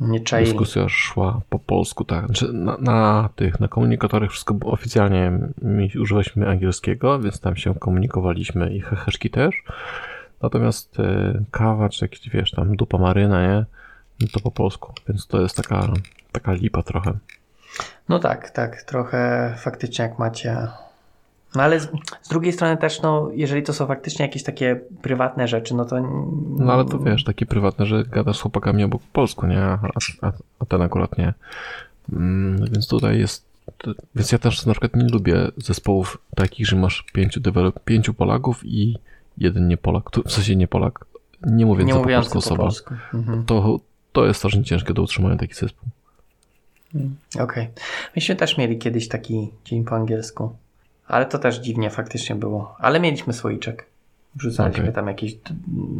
Nie 0.00 0.20
czaili. 0.20 0.50
dyskusja 0.50 0.88
szła 0.88 1.40
po 1.48 1.58
polsku, 1.58 2.04
tak. 2.04 2.26
Znaczy, 2.26 2.52
na, 2.52 2.76
na 2.76 3.28
tych, 3.36 3.60
na 3.60 3.68
komunikatorach 3.68 4.30
wszystko 4.30 4.54
było 4.54 4.72
oficjalnie 4.72 5.38
mi, 5.62 5.90
używaliśmy 6.00 6.48
angielskiego, 6.48 7.20
więc 7.20 7.40
tam 7.40 7.56
się 7.56 7.74
komunikowaliśmy 7.74 8.74
i 8.74 8.80
heheszki 8.80 9.30
też. 9.30 9.54
Natomiast 10.42 11.00
e, 11.00 11.44
kawa, 11.50 11.88
czy 11.88 12.04
jakieś, 12.04 12.28
wiesz, 12.28 12.50
tam 12.50 12.76
dupa 12.76 12.98
maryna, 12.98 13.42
nie? 13.42 13.64
No 14.20 14.26
to 14.32 14.40
po 14.40 14.50
polsku, 14.50 14.92
więc 15.08 15.26
to 15.26 15.40
jest 15.40 15.56
taka, 15.56 15.88
taka 16.32 16.52
lipa 16.52 16.82
trochę. 16.82 17.12
No 18.08 18.18
tak, 18.18 18.50
tak. 18.50 18.82
Trochę 18.82 19.54
faktycznie 19.58 20.02
jak 20.02 20.18
macie 20.18 20.68
No 21.54 21.62
ale 21.62 21.80
z, 21.80 21.88
z, 22.22 22.28
drugiej 22.28 22.52
strony 22.52 22.76
też, 22.76 23.02
no, 23.02 23.30
jeżeli 23.32 23.62
to 23.62 23.72
są 23.72 23.86
faktycznie 23.86 24.26
jakieś 24.26 24.42
takie 24.42 24.80
prywatne 25.02 25.48
rzeczy, 25.48 25.74
no 25.74 25.84
to. 25.84 26.00
No 26.58 26.72
ale 26.72 26.84
to 26.84 26.98
wiesz, 26.98 27.24
takie 27.24 27.46
prywatne, 27.46 27.86
że 27.86 28.04
gadasz 28.04 28.38
z 28.38 28.40
chłopakami 28.40 28.84
obok 28.84 29.02
po 29.02 29.12
polsku, 29.12 29.46
nie? 29.46 29.62
A, 29.62 29.78
a, 30.22 30.32
a 30.58 30.64
ten 30.66 30.82
akurat 30.82 31.18
nie. 31.18 31.34
Mm, 32.12 32.64
więc 32.72 32.88
tutaj 32.88 33.18
jest. 33.18 33.48
Więc 34.14 34.32
ja 34.32 34.38
też 34.38 34.66
na 34.66 34.72
przykład 34.72 34.96
nie 34.96 35.08
lubię 35.08 35.48
zespołów 35.56 36.18
takich, 36.36 36.66
że 36.66 36.76
masz 36.76 37.04
pięciu, 37.12 37.40
develop, 37.40 37.80
pięciu 37.84 38.14
Polaków 38.14 38.60
i 38.64 38.98
jeden 39.38 39.68
nie 39.68 39.76
Polak. 39.76 40.10
W 40.26 40.32
sensie 40.32 40.56
nie 40.56 40.68
Polak. 40.68 41.04
Nie 41.46 41.66
mówiąc 41.66 41.88
nie 41.88 41.94
po 41.94 42.04
polsku 42.04 42.32
po 42.32 42.38
osoba. 42.38 42.62
Polsku. 42.62 42.94
Mhm. 43.14 43.44
To, 43.44 43.80
to 44.12 44.26
jest 44.26 44.38
strasznie 44.38 44.64
ciężkie 44.64 44.94
do 44.94 45.02
utrzymania 45.02 45.36
taki 45.36 45.54
zespół. 45.54 45.88
Mm, 46.94 47.16
okej. 47.34 47.44
Okay. 47.44 47.68
Myśmy 48.16 48.36
też 48.36 48.58
mieli 48.58 48.78
kiedyś 48.78 49.08
taki 49.08 49.50
dzień 49.64 49.84
po 49.84 49.96
angielsku. 49.96 50.56
Ale 51.08 51.26
to 51.26 51.38
też 51.38 51.56
dziwnie 51.56 51.90
faktycznie 51.90 52.36
było. 52.36 52.76
Ale 52.78 53.00
mieliśmy 53.00 53.32
słoiczek. 53.32 53.86
Wrzucaliśmy 54.34 54.82
okay. 54.82 54.94
tam 54.94 55.06
jakieś 55.06 55.36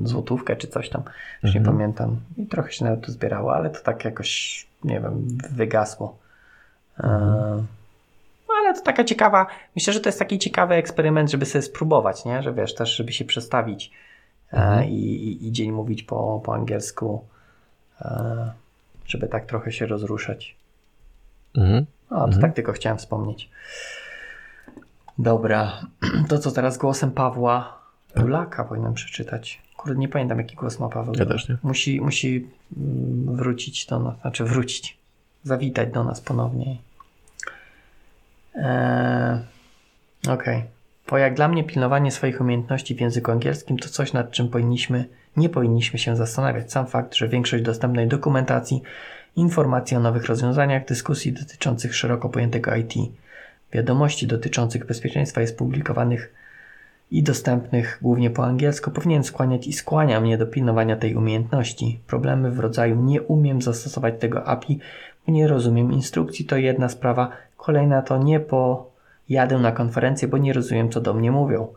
złotówkę 0.05 0.57
czy 0.57 0.69
coś 0.69 0.89
tam. 0.89 1.03
Już 1.43 1.55
nie 1.55 1.61
mhm. 1.61 1.77
pamiętam. 1.77 2.17
I 2.37 2.47
trochę 2.47 2.73
się 2.73 2.85
nawet 2.85 3.01
tu 3.01 3.13
zbierało, 3.13 3.55
ale 3.55 3.71
to 3.71 3.81
tak 3.81 4.05
jakoś, 4.05 4.67
nie 4.85 5.01
wiem, 5.01 5.39
wygasło. 5.51 6.19
Mhm. 6.99 7.67
ale 8.61 8.75
to 8.75 8.81
taka 8.83 9.05
ciekawa, 9.05 9.47
myślę, 9.77 9.93
że 9.93 10.01
to 10.01 10.09
jest 10.09 10.19
taki 10.19 10.39
ciekawy 10.39 10.75
eksperyment, 10.75 11.31
żeby 11.31 11.47
sobie 11.47 11.63
spróbować, 11.63 12.25
nie? 12.25 12.43
Że 12.43 12.53
wiesz, 12.53 12.75
też 12.75 12.97
żeby 12.97 13.13
się 13.13 13.25
przestawić 13.25 13.91
e, 14.53 14.57
mhm. 14.57 14.89
i, 14.89 14.95
i, 14.95 15.47
i, 15.47 15.53
dzień 15.53 15.73
mówić 15.73 16.03
po, 16.03 16.43
po 16.45 16.55
angielsku, 16.55 17.25
e, 18.01 18.53
żeby 19.07 19.29
tak 19.29 19.47
trochę 19.47 19.73
się 19.73 19.87
rozruszać. 19.87 20.57
Mhm. 21.57 21.87
O, 22.11 22.15
to 22.15 22.25
mhm. 22.25 22.43
tak 22.43 22.55
tylko 22.55 22.73
chciałem 22.73 22.99
wspomnieć. 22.99 23.51
Dobra, 25.19 25.87
to 26.29 26.39
co 26.39 26.51
teraz 26.51 26.79
głosem 26.79 27.11
Pawła 27.11 27.79
Pulaka 28.15 28.65
powinienem 28.65 28.95
przeczytać. 28.95 29.63
Kurde, 29.77 29.99
nie 29.99 30.09
pamiętam 30.09 30.39
jaki 30.39 30.57
głos 30.57 30.81
ma 30.81 30.89
Paweł. 30.89 31.15
Ja 31.19 31.27
też 31.27 31.49
nie. 31.49 31.57
Musi, 31.63 32.01
musi 32.01 32.49
mm, 32.77 33.37
wrócić 33.37 33.87
do 33.87 33.99
nas, 33.99 34.21
znaczy 34.21 34.45
wrócić, 34.45 34.99
zawitać 35.43 35.93
do 35.93 36.05
nas 36.05 36.21
ponownie. 36.21 36.77
Eee, 38.55 39.39
Okej. 40.23 40.59
Okay. 40.59 40.63
Bo 41.11 41.19
jak 41.19 41.35
dla 41.35 41.49
mnie 41.49 41.65
pilnowanie 41.65 42.11
swoich 42.11 42.41
umiejętności 42.41 42.95
w 42.95 43.01
języku 43.01 43.31
angielskim 43.31 43.79
to 43.79 43.89
coś, 43.89 44.13
nad 44.13 44.31
czym 44.31 44.49
powinniśmy, 44.49 45.05
nie 45.37 45.49
powinniśmy 45.49 45.99
się 45.99 46.17
zastanawiać. 46.17 46.73
Sam 46.73 46.87
fakt, 46.87 47.15
że 47.15 47.29
większość 47.29 47.65
dostępnej 47.65 48.09
dokumentacji, 48.09 48.83
informacji 49.37 49.97
o 49.97 50.01
nowych 50.01 50.27
rozwiązaniach, 50.27 50.85
dyskusji 50.85 51.33
dotyczących 51.33 51.97
szeroko 51.97 52.29
pojętego 52.29 52.77
IT, 52.77 52.95
wiadomości 53.73 54.27
dotyczących 54.27 54.87
bezpieczeństwa 54.87 55.41
jest 55.41 55.59
publikowanych 55.59 56.35
i 57.11 57.23
dostępnych 57.23 57.99
głównie 58.03 58.31
po 58.31 58.45
angielsku, 58.45 58.91
powinien 58.91 59.25
skłaniać 59.25 59.67
i 59.67 59.73
skłania 59.73 60.21
mnie 60.21 60.39
do 60.39 60.47
pilnowania 60.47 60.97
tej 60.97 61.15
umiejętności. 61.15 62.01
Problemy 62.07 62.51
w 62.51 62.59
rodzaju 62.59 63.03
nie 63.03 63.23
umiem 63.23 63.63
zastosować 63.63 64.15
tego 64.19 64.45
API, 64.45 64.79
nie 65.29 65.49
rozumiem 65.49 65.93
instrukcji 65.93 66.45
to 66.45 66.57
jedna 66.57 66.89
sprawa, 66.89 67.31
kolejna 67.57 68.03
to 68.03 68.23
nie 68.23 68.41
pojadę 68.41 69.59
na 69.59 69.73
konferencję, 69.73 70.29
bo 70.29 70.39
nie 70.39 70.53
rozumiem 70.53 70.91
co 70.91 71.01
do 71.01 71.15
mnie 71.15 71.33
mówią. 71.33 71.69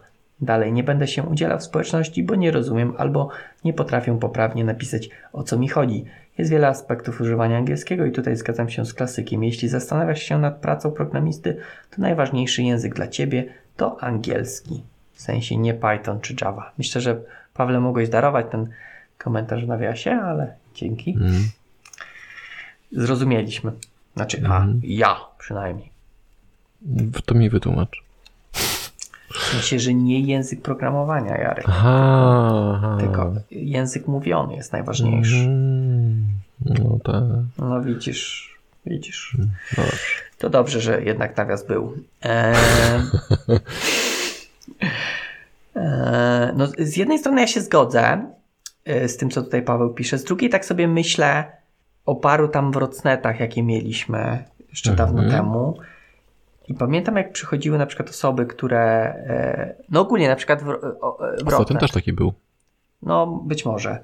Dalej 0.42 0.74
nie 0.74 0.84
będę 0.84 1.08
się 1.08 1.24
udzielał 1.24 1.60
w 1.60 1.64
społeczności, 1.64 2.24
bo 2.24 2.36
nie 2.36 2.52
rozumiem 2.52 2.94
albo 2.98 3.30
nie 3.66 3.74
potrafię 3.74 4.20
poprawnie 4.20 4.64
napisać 4.64 5.10
o 5.34 5.44
co 5.44 5.58
mi 5.58 5.68
chodzi. 5.68 6.06
Jest 6.42 6.52
wiele 6.52 6.68
aspektów 6.68 7.22
używania 7.22 7.58
angielskiego 7.58 8.06
i 8.06 8.12
tutaj 8.12 8.36
zgadzam 8.36 8.70
się 8.70 8.86
z 8.86 8.94
klasykiem. 8.94 9.44
Jeśli 9.44 9.70
zastanawiasz 9.70 10.24
się 10.24 10.40
nad 10.40 10.58
pracą 10.58 10.92
programisty, 10.92 11.58
to 11.90 12.02
najważniejszy 12.02 12.64
język 12.64 12.96
dla 12.96 13.08
ciebie 13.08 13.54
to 13.78 14.04
angielski. 14.04 14.84
W 15.14 15.22
sensie 15.22 15.58
nie 15.58 15.74
Python 15.74 16.20
czy 16.22 16.36
Java. 16.42 16.72
Myślę, 16.78 17.02
że 17.02 17.22
Pawle 17.54 17.80
mogłeś 17.80 18.10
darować 18.10 18.46
ten 18.52 18.68
komentarz 19.18 19.66
w 19.66 19.68
nawiasie, 19.68 20.12
ale 20.12 20.56
dzięki. 20.76 21.18
Mm. 21.22 21.44
Zrozumieliśmy. 22.92 23.72
Znaczy, 24.16 24.38
mm. 24.38 24.52
a 24.52 24.58
mhm. 24.58 24.82
ja 24.84 25.18
przynajmniej. 25.38 25.92
To 27.26 27.36
mi 27.36 27.50
wytłumacz. 27.50 28.04
Sensie, 29.52 29.80
że 29.80 29.94
nie 29.94 30.20
język 30.20 30.62
programowania, 30.62 31.38
Jarek. 31.38 31.66
Aha, 31.68 32.74
aha. 32.76 32.98
Tylko 33.00 33.34
język 33.52 34.08
mówiony 34.08 34.56
jest 34.56 34.74
najważniejszy. 34.74 35.36
Mm, 35.36 35.91
no 36.66 37.00
tak. 37.04 37.24
No 37.58 37.82
widzisz, 37.82 38.56
widzisz. 38.86 39.36
Mm, 39.40 39.50
dobrze. 39.78 39.98
To 40.38 40.50
dobrze, 40.50 40.82
że 40.82 41.04
jednak 41.04 41.38
nawias 41.38 41.68
był. 41.68 41.98
Eee, 42.22 42.56
eee, 45.76 46.52
no, 46.58 46.68
z 46.80 46.98
jednej 46.98 47.20
strony 47.20 47.42
ja 47.42 47.48
się 47.48 47.62
zgodzę 47.62 48.26
e, 48.86 49.08
z 49.08 49.18
tym, 49.18 49.30
co 49.30 49.42
tutaj 49.42 49.62
Paweł 49.62 49.94
pisze. 49.94 50.18
Z 50.18 50.24
drugiej 50.24 50.50
tak 50.50 50.66
sobie 50.66 50.88
myślę 50.88 51.52
o 52.06 52.16
paru 52.16 52.48
tam 52.48 52.72
wrocnetach, 52.72 53.40
jakie 53.40 53.64
mieliśmy 53.64 54.44
jeszcze 54.70 54.96
dawno 54.96 55.24
mhm. 55.24 55.42
temu 55.42 55.78
i 56.68 56.74
pamiętam, 56.74 57.18
jak 57.18 57.32
przychodziły 57.32 57.78
na 57.78 57.86
przykład 57.86 58.10
osoby, 58.10 58.46
które. 58.46 58.82
E, 58.82 59.76
no 59.90 60.02
ogólnie 60.02 60.28
na 60.28 60.36
przykład 60.36 60.64
w, 60.64 60.66
w 61.44 61.48
Ostatnio 61.48 61.80
też 61.80 61.92
taki 61.92 62.14
był. 62.14 62.34
No, 63.02 63.28
być 63.28 63.66
może. 63.66 64.04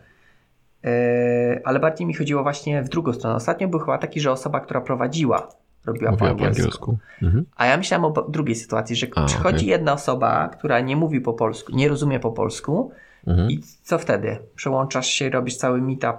E, 0.87 1.61
ale 1.63 1.79
bardziej 1.79 2.07
mi 2.07 2.13
chodziło 2.13 2.43
właśnie 2.43 2.83
w 2.83 2.89
drugą 2.89 3.13
stronę. 3.13 3.35
Ostatnio 3.35 3.67
był 3.67 3.79
chyba 3.79 3.97
taki, 3.97 4.19
że 4.19 4.31
osoba, 4.31 4.59
która 4.59 4.81
prowadziła, 4.81 5.49
robiła 5.85 6.11
po 6.11 6.25
angielsku. 6.25 6.39
po 6.39 6.47
angielsku. 6.47 6.97
Mhm. 7.21 7.45
A 7.55 7.65
ja 7.65 7.77
myślałem 7.77 8.05
o 8.05 8.11
drugiej 8.29 8.55
sytuacji, 8.55 8.95
że 8.95 9.07
A, 9.15 9.25
przychodzi 9.25 9.57
okay. 9.57 9.69
jedna 9.69 9.93
osoba, 9.93 10.49
która 10.49 10.79
nie 10.79 10.95
mówi 10.95 11.21
po 11.21 11.33
polsku, 11.33 11.71
nie 11.75 11.89
rozumie 11.89 12.19
po 12.19 12.31
polsku. 12.31 12.91
Mhm. 13.27 13.51
I 13.51 13.59
co 13.83 13.99
wtedy? 13.99 14.37
Przełączasz 14.55 15.07
się 15.07 15.25
i 15.25 15.29
robisz 15.29 15.57
cały 15.57 15.81
meetup 15.81 16.17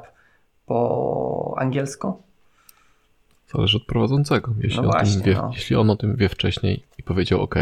po 0.66 1.54
angielsku? 1.58 2.22
Zależy 3.54 3.76
od 3.76 3.84
prowadzącego. 3.84 4.54
Jeśli, 4.60 4.82
no 4.82 4.88
właśnie, 4.88 5.22
wie, 5.22 5.34
no. 5.34 5.50
jeśli 5.54 5.76
on 5.76 5.90
o 5.90 5.96
tym 5.96 6.16
wie 6.16 6.28
wcześniej 6.28 6.82
i 6.98 7.02
powiedział 7.02 7.40
OK, 7.40 7.54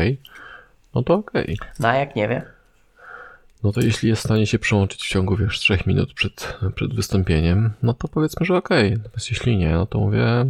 no 0.95 1.03
to 1.03 1.15
OK. 1.15 1.33
No 1.81 1.89
a 1.89 1.95
jak 1.95 2.17
nie 2.17 2.29
wie? 2.29 2.56
No 3.65 3.73
to 3.73 3.81
jeśli 3.81 4.09
jest 4.09 4.23
w 4.23 4.25
stanie 4.25 4.47
się 4.47 4.59
przełączyć 4.59 5.05
w 5.05 5.09
ciągu, 5.09 5.37
wiesz, 5.37 5.59
3 5.59 5.79
minut 5.87 6.13
przed, 6.13 6.59
przed 6.75 6.95
wystąpieniem, 6.95 7.73
no 7.83 7.95
to 7.95 8.09
powiedzmy, 8.09 8.47
że 8.47 8.57
OK. 8.57 8.69
Natomiast 8.71 9.31
jeśli 9.31 9.57
nie, 9.57 9.73
no 9.73 9.87
to 9.87 9.99
mówię... 9.99 10.47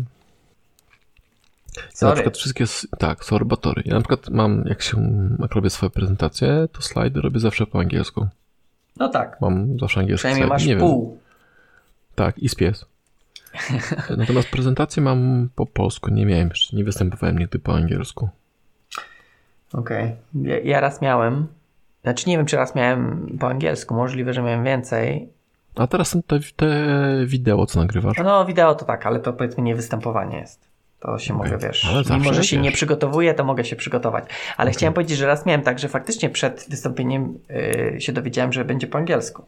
Sorry. 1.94 2.10
na 2.10 2.14
przykład 2.14 2.36
wszystkie, 2.36 2.64
tak, 2.98 3.24
sorry, 3.24 3.44
batory. 3.44 3.82
Ja 3.84 3.94
na 3.94 4.00
przykład 4.00 4.28
mam, 4.28 4.64
jak 4.66 4.82
się, 4.82 4.96
jak 5.38 5.54
robię 5.54 5.70
swoje 5.70 5.90
prezentacje, 5.90 6.68
to 6.72 6.82
slajdy 6.82 7.20
robię 7.20 7.40
zawsze 7.40 7.66
po 7.66 7.78
angielsku. 7.78 8.28
No 8.96 9.08
tak. 9.08 9.40
Mam 9.40 9.78
zawsze 9.78 10.00
angielski 10.00 10.28
Przynajmniej 10.28 10.48
masz 10.48 10.66
nie 10.66 10.76
pół. 10.76 11.10
Wiem. 11.10 11.20
Tak, 12.14 12.38
i 12.38 12.48
spies. 12.48 12.84
Natomiast 14.16 14.48
prezentację 14.48 15.02
mam 15.02 15.48
po 15.54 15.66
polsku, 15.66 16.10
nie 16.10 16.26
miałem 16.26 16.48
jeszcze, 16.48 16.76
nie 16.76 16.84
występowałem 16.84 17.38
nigdy 17.38 17.58
po 17.58 17.74
angielsku. 17.74 18.28
Okej, 19.72 20.04
okay. 20.04 20.48
ja, 20.50 20.58
ja 20.58 20.80
raz 20.80 21.02
miałem, 21.02 21.46
znaczy 22.06 22.28
nie 22.28 22.36
wiem, 22.36 22.46
czy 22.46 22.56
raz 22.56 22.74
miałem 22.74 23.36
po 23.40 23.48
angielsku, 23.48 23.94
możliwe, 23.94 24.32
że 24.32 24.42
miałem 24.42 24.64
więcej. 24.64 25.28
A 25.74 25.86
teraz 25.86 26.08
są 26.08 26.22
te, 26.22 26.38
te 26.56 26.68
wideo, 27.26 27.66
co 27.66 27.80
nagrywasz. 27.80 28.18
No, 28.24 28.44
wideo 28.44 28.74
to 28.74 28.84
tak, 28.84 29.06
ale 29.06 29.20
to 29.20 29.32
powiedzmy 29.32 29.62
nie 29.62 29.74
występowanie 29.74 30.38
jest. 30.38 30.68
To 31.00 31.18
się 31.18 31.34
okay. 31.34 31.46
mogę, 31.46 31.66
wiesz, 31.68 31.88
mimo 32.10 32.34
że 32.34 32.44
się 32.44 32.56
wiesz. 32.56 32.64
nie 32.64 32.72
przygotowuję, 32.72 33.34
to 33.34 33.44
mogę 33.44 33.64
się 33.64 33.76
przygotować. 33.76 34.24
Ale 34.56 34.70
okay. 34.70 34.72
chciałem 34.72 34.94
powiedzieć, 34.94 35.18
że 35.18 35.26
raz 35.26 35.46
miałem 35.46 35.62
tak, 35.62 35.78
że 35.78 35.88
faktycznie 35.88 36.30
przed 36.30 36.66
wystąpieniem 36.70 37.38
yy, 37.92 38.00
się 38.00 38.12
dowiedziałem, 38.12 38.52
że 38.52 38.64
będzie 38.64 38.86
po 38.86 38.98
angielsku. 38.98 39.44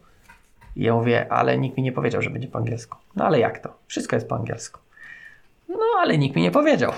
I 0.75 0.83
ja 0.83 0.93
mówię, 0.93 1.31
ale 1.31 1.57
nikt 1.57 1.77
mi 1.77 1.83
nie 1.83 1.91
powiedział, 1.91 2.21
że 2.21 2.29
będzie 2.29 2.47
po 2.47 2.57
angielsku. 2.57 2.97
No 3.15 3.25
ale 3.25 3.39
jak 3.39 3.59
to? 3.59 3.73
Wszystko 3.87 4.15
jest 4.15 4.29
po 4.29 4.35
angielsku. 4.35 4.79
No 5.69 5.77
ale 5.99 6.17
nikt 6.17 6.35
mi 6.35 6.41
nie 6.41 6.51
powiedział. 6.51 6.91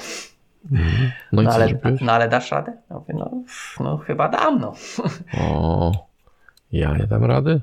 Mhm. 0.72 1.12
No, 1.32 1.42
no, 1.42 1.52
ale, 1.52 1.68
no 2.02 2.12
ale 2.12 2.30
dasz 2.30 2.52
radę? 2.52 2.74
Ja 2.90 2.96
mówię, 2.96 3.14
no, 3.14 3.32
no 3.80 3.98
chyba 3.98 4.30
dam, 4.30 4.60
no. 4.60 4.74
O, 5.42 5.92
ja 6.72 6.98
nie 6.98 7.08
dam 7.08 7.26
rady? 7.26 7.62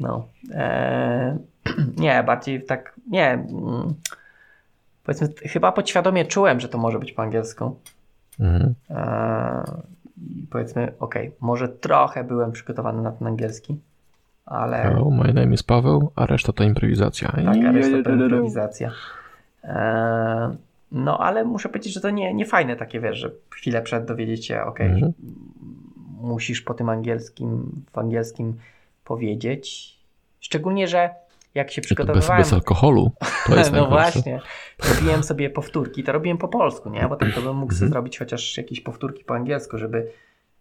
No. 0.00 0.26
E, 0.54 1.38
nie, 1.96 2.22
bardziej 2.22 2.64
tak, 2.64 2.94
nie. 3.10 3.32
Mm, 3.32 3.94
powiedzmy, 5.04 5.28
chyba 5.42 5.72
podświadomie 5.72 6.24
czułem, 6.24 6.60
że 6.60 6.68
to 6.68 6.78
może 6.78 6.98
być 6.98 7.12
po 7.12 7.22
angielsku. 7.22 7.76
Mhm. 8.40 8.74
E, 8.90 9.64
powiedzmy, 10.50 10.92
okej, 11.00 11.28
okay, 11.28 11.38
może 11.40 11.68
trochę 11.68 12.24
byłem 12.24 12.52
przygotowany 12.52 13.02
na 13.02 13.12
ten 13.12 13.26
angielski 13.26 13.78
ale... 14.46 14.82
Hello, 14.82 15.10
my 15.10 15.32
name 15.32 15.54
is 15.54 15.62
Paweł, 15.62 16.12
a 16.16 16.26
reszta 16.26 16.52
to 16.52 16.64
improwizacja. 16.64 17.28
Tak, 17.28 17.56
a 17.68 17.72
reszta 17.72 18.02
to 18.02 18.10
improwizacja. 18.24 18.90
Eee, 19.64 20.56
no, 20.92 21.18
ale 21.18 21.44
muszę 21.44 21.68
powiedzieć, 21.68 21.92
że 21.92 22.00
to 22.00 22.10
nie, 22.10 22.34
nie 22.34 22.46
fajne 22.46 22.76
takie, 22.76 23.00
wiesz, 23.00 23.18
że 23.18 23.30
chwilę 23.50 23.82
przed 23.82 24.04
dowiedzieć 24.04 24.46
się, 24.46 24.62
ok, 24.62 24.80
mhm. 24.80 25.12
musisz 26.20 26.62
po 26.62 26.74
tym 26.74 26.88
angielskim, 26.88 27.82
w 27.92 27.98
angielskim 27.98 28.54
powiedzieć. 29.04 29.96
Szczególnie, 30.40 30.88
że 30.88 31.10
jak 31.54 31.70
się 31.70 31.82
przygotowywałem... 31.82 32.42
Bez, 32.42 32.50
bez 32.50 32.52
alkoholu. 32.52 33.10
To 33.46 33.56
jest 33.56 33.72
no 33.82 33.88
właśnie. 33.88 34.40
Robiłem 34.94 35.22
sobie 35.22 35.50
powtórki, 35.50 36.04
to 36.04 36.12
robiłem 36.12 36.38
po 36.38 36.48
polsku, 36.48 36.90
nie? 36.90 37.08
Bo 37.08 37.16
tak 37.16 37.34
to 37.34 37.42
bym 37.42 37.56
mógł 37.56 37.72
mhm. 37.72 37.90
zrobić 37.90 38.18
chociaż 38.18 38.56
jakieś 38.56 38.80
powtórki 38.80 39.24
po 39.24 39.34
angielsku, 39.34 39.78
żeby 39.78 40.12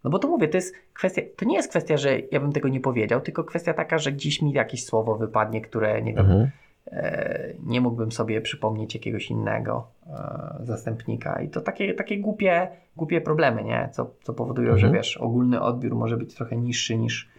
No 0.04 0.10
bo 0.10 0.20
to 0.20 0.28
mówię, 0.28 0.48
to 0.48 0.58
jest 0.58 0.76
kwestia, 0.94 1.22
to 1.38 1.46
nie 1.46 1.56
jest 1.56 1.70
kwestia, 1.70 1.98
że 1.98 2.20
ja 2.32 2.40
bym 2.40 2.52
tego 2.52 2.68
nie 2.68 2.80
powiedział, 2.80 3.22
tylko 3.22 3.44
kwestia 3.44 3.74
taka, 3.74 3.98
że 3.98 4.12
gdzieś 4.12 4.42
mi 4.42 4.52
jakieś 4.52 4.86
słowo 4.86 5.16
wypadnie, 5.16 5.62
które 5.62 6.02
nie 6.02 6.14
wiem, 6.14 6.26
Mhm. 6.26 6.50
E, 6.88 7.54
nie 7.64 7.82
mógłbym 7.82 8.12
sobie 8.12 8.42
przypomnieć 8.42 8.96
jakiegoś 8.96 9.30
innego 9.30 9.88
e, 10.08 10.66
zastępnika. 10.66 11.42
I 11.42 11.50
to 11.50 11.62
takie, 11.62 11.94
takie 11.94 12.18
głupie, 12.20 12.68
głupie 12.98 13.22
problemy, 13.22 13.64
nie? 13.64 13.90
Co, 13.94 14.12
co 14.24 14.34
powodują, 14.34 14.72
Mhm. 14.74 14.80
że 14.88 14.98
wiesz, 14.98 15.18
ogólny 15.18 15.62
odbiór 15.62 15.96
może 15.96 16.18
być 16.18 16.34
trochę 16.36 16.58
niższy 16.58 16.98
niż, 16.98 17.30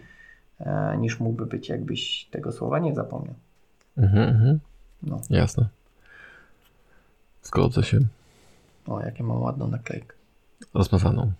e, 0.60 0.96
niż 0.98 1.20
mógłby 1.20 1.46
być, 1.46 1.68
jakbyś 1.68 2.24
tego 2.30 2.52
słowa 2.52 2.78
nie 2.78 2.94
zapomniał. 2.94 3.34
Mhm, 3.98 4.28
mhm. 4.28 4.60
No. 5.02 5.20
Jasne. 5.30 5.68
Zgodzę 7.42 7.82
się. 7.82 7.98
O, 8.86 9.00
jakie 9.00 9.24
mam 9.24 9.42
ładną 9.42 9.68
naklejkę. 9.68 10.16
Rozmazaną. 10.74 11.32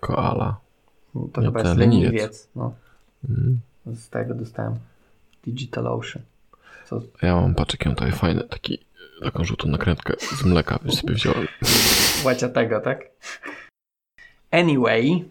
Koala. 0.00 0.56
To 1.32 1.40
Nie, 1.40 1.46
chyba 1.46 1.60
jest 1.60 1.76
leniwiec. 1.76 2.12
leniwiec. 2.12 2.48
No, 2.56 2.72
Mm. 3.28 3.60
z 3.86 4.08
tego 4.08 4.34
dostałem 4.34 4.74
Digital 5.44 5.86
Ocean. 5.86 6.24
Co, 6.84 7.00
Ja 7.22 7.34
mam, 7.34 7.44
on 7.44 7.94
tutaj 7.94 8.12
fajny, 8.12 8.44
taki, 8.44 8.78
taką 9.24 9.44
żółtą 9.44 9.68
nakrętkę 9.68 10.14
z 10.18 10.44
mleka, 10.44 10.78
więc 10.84 11.00
sobie 11.00 11.14
wziąłem. 11.14 11.46
Łacia 12.24 12.48
tego, 12.48 12.80
tak? 12.80 13.04
Anyway, 14.50 15.24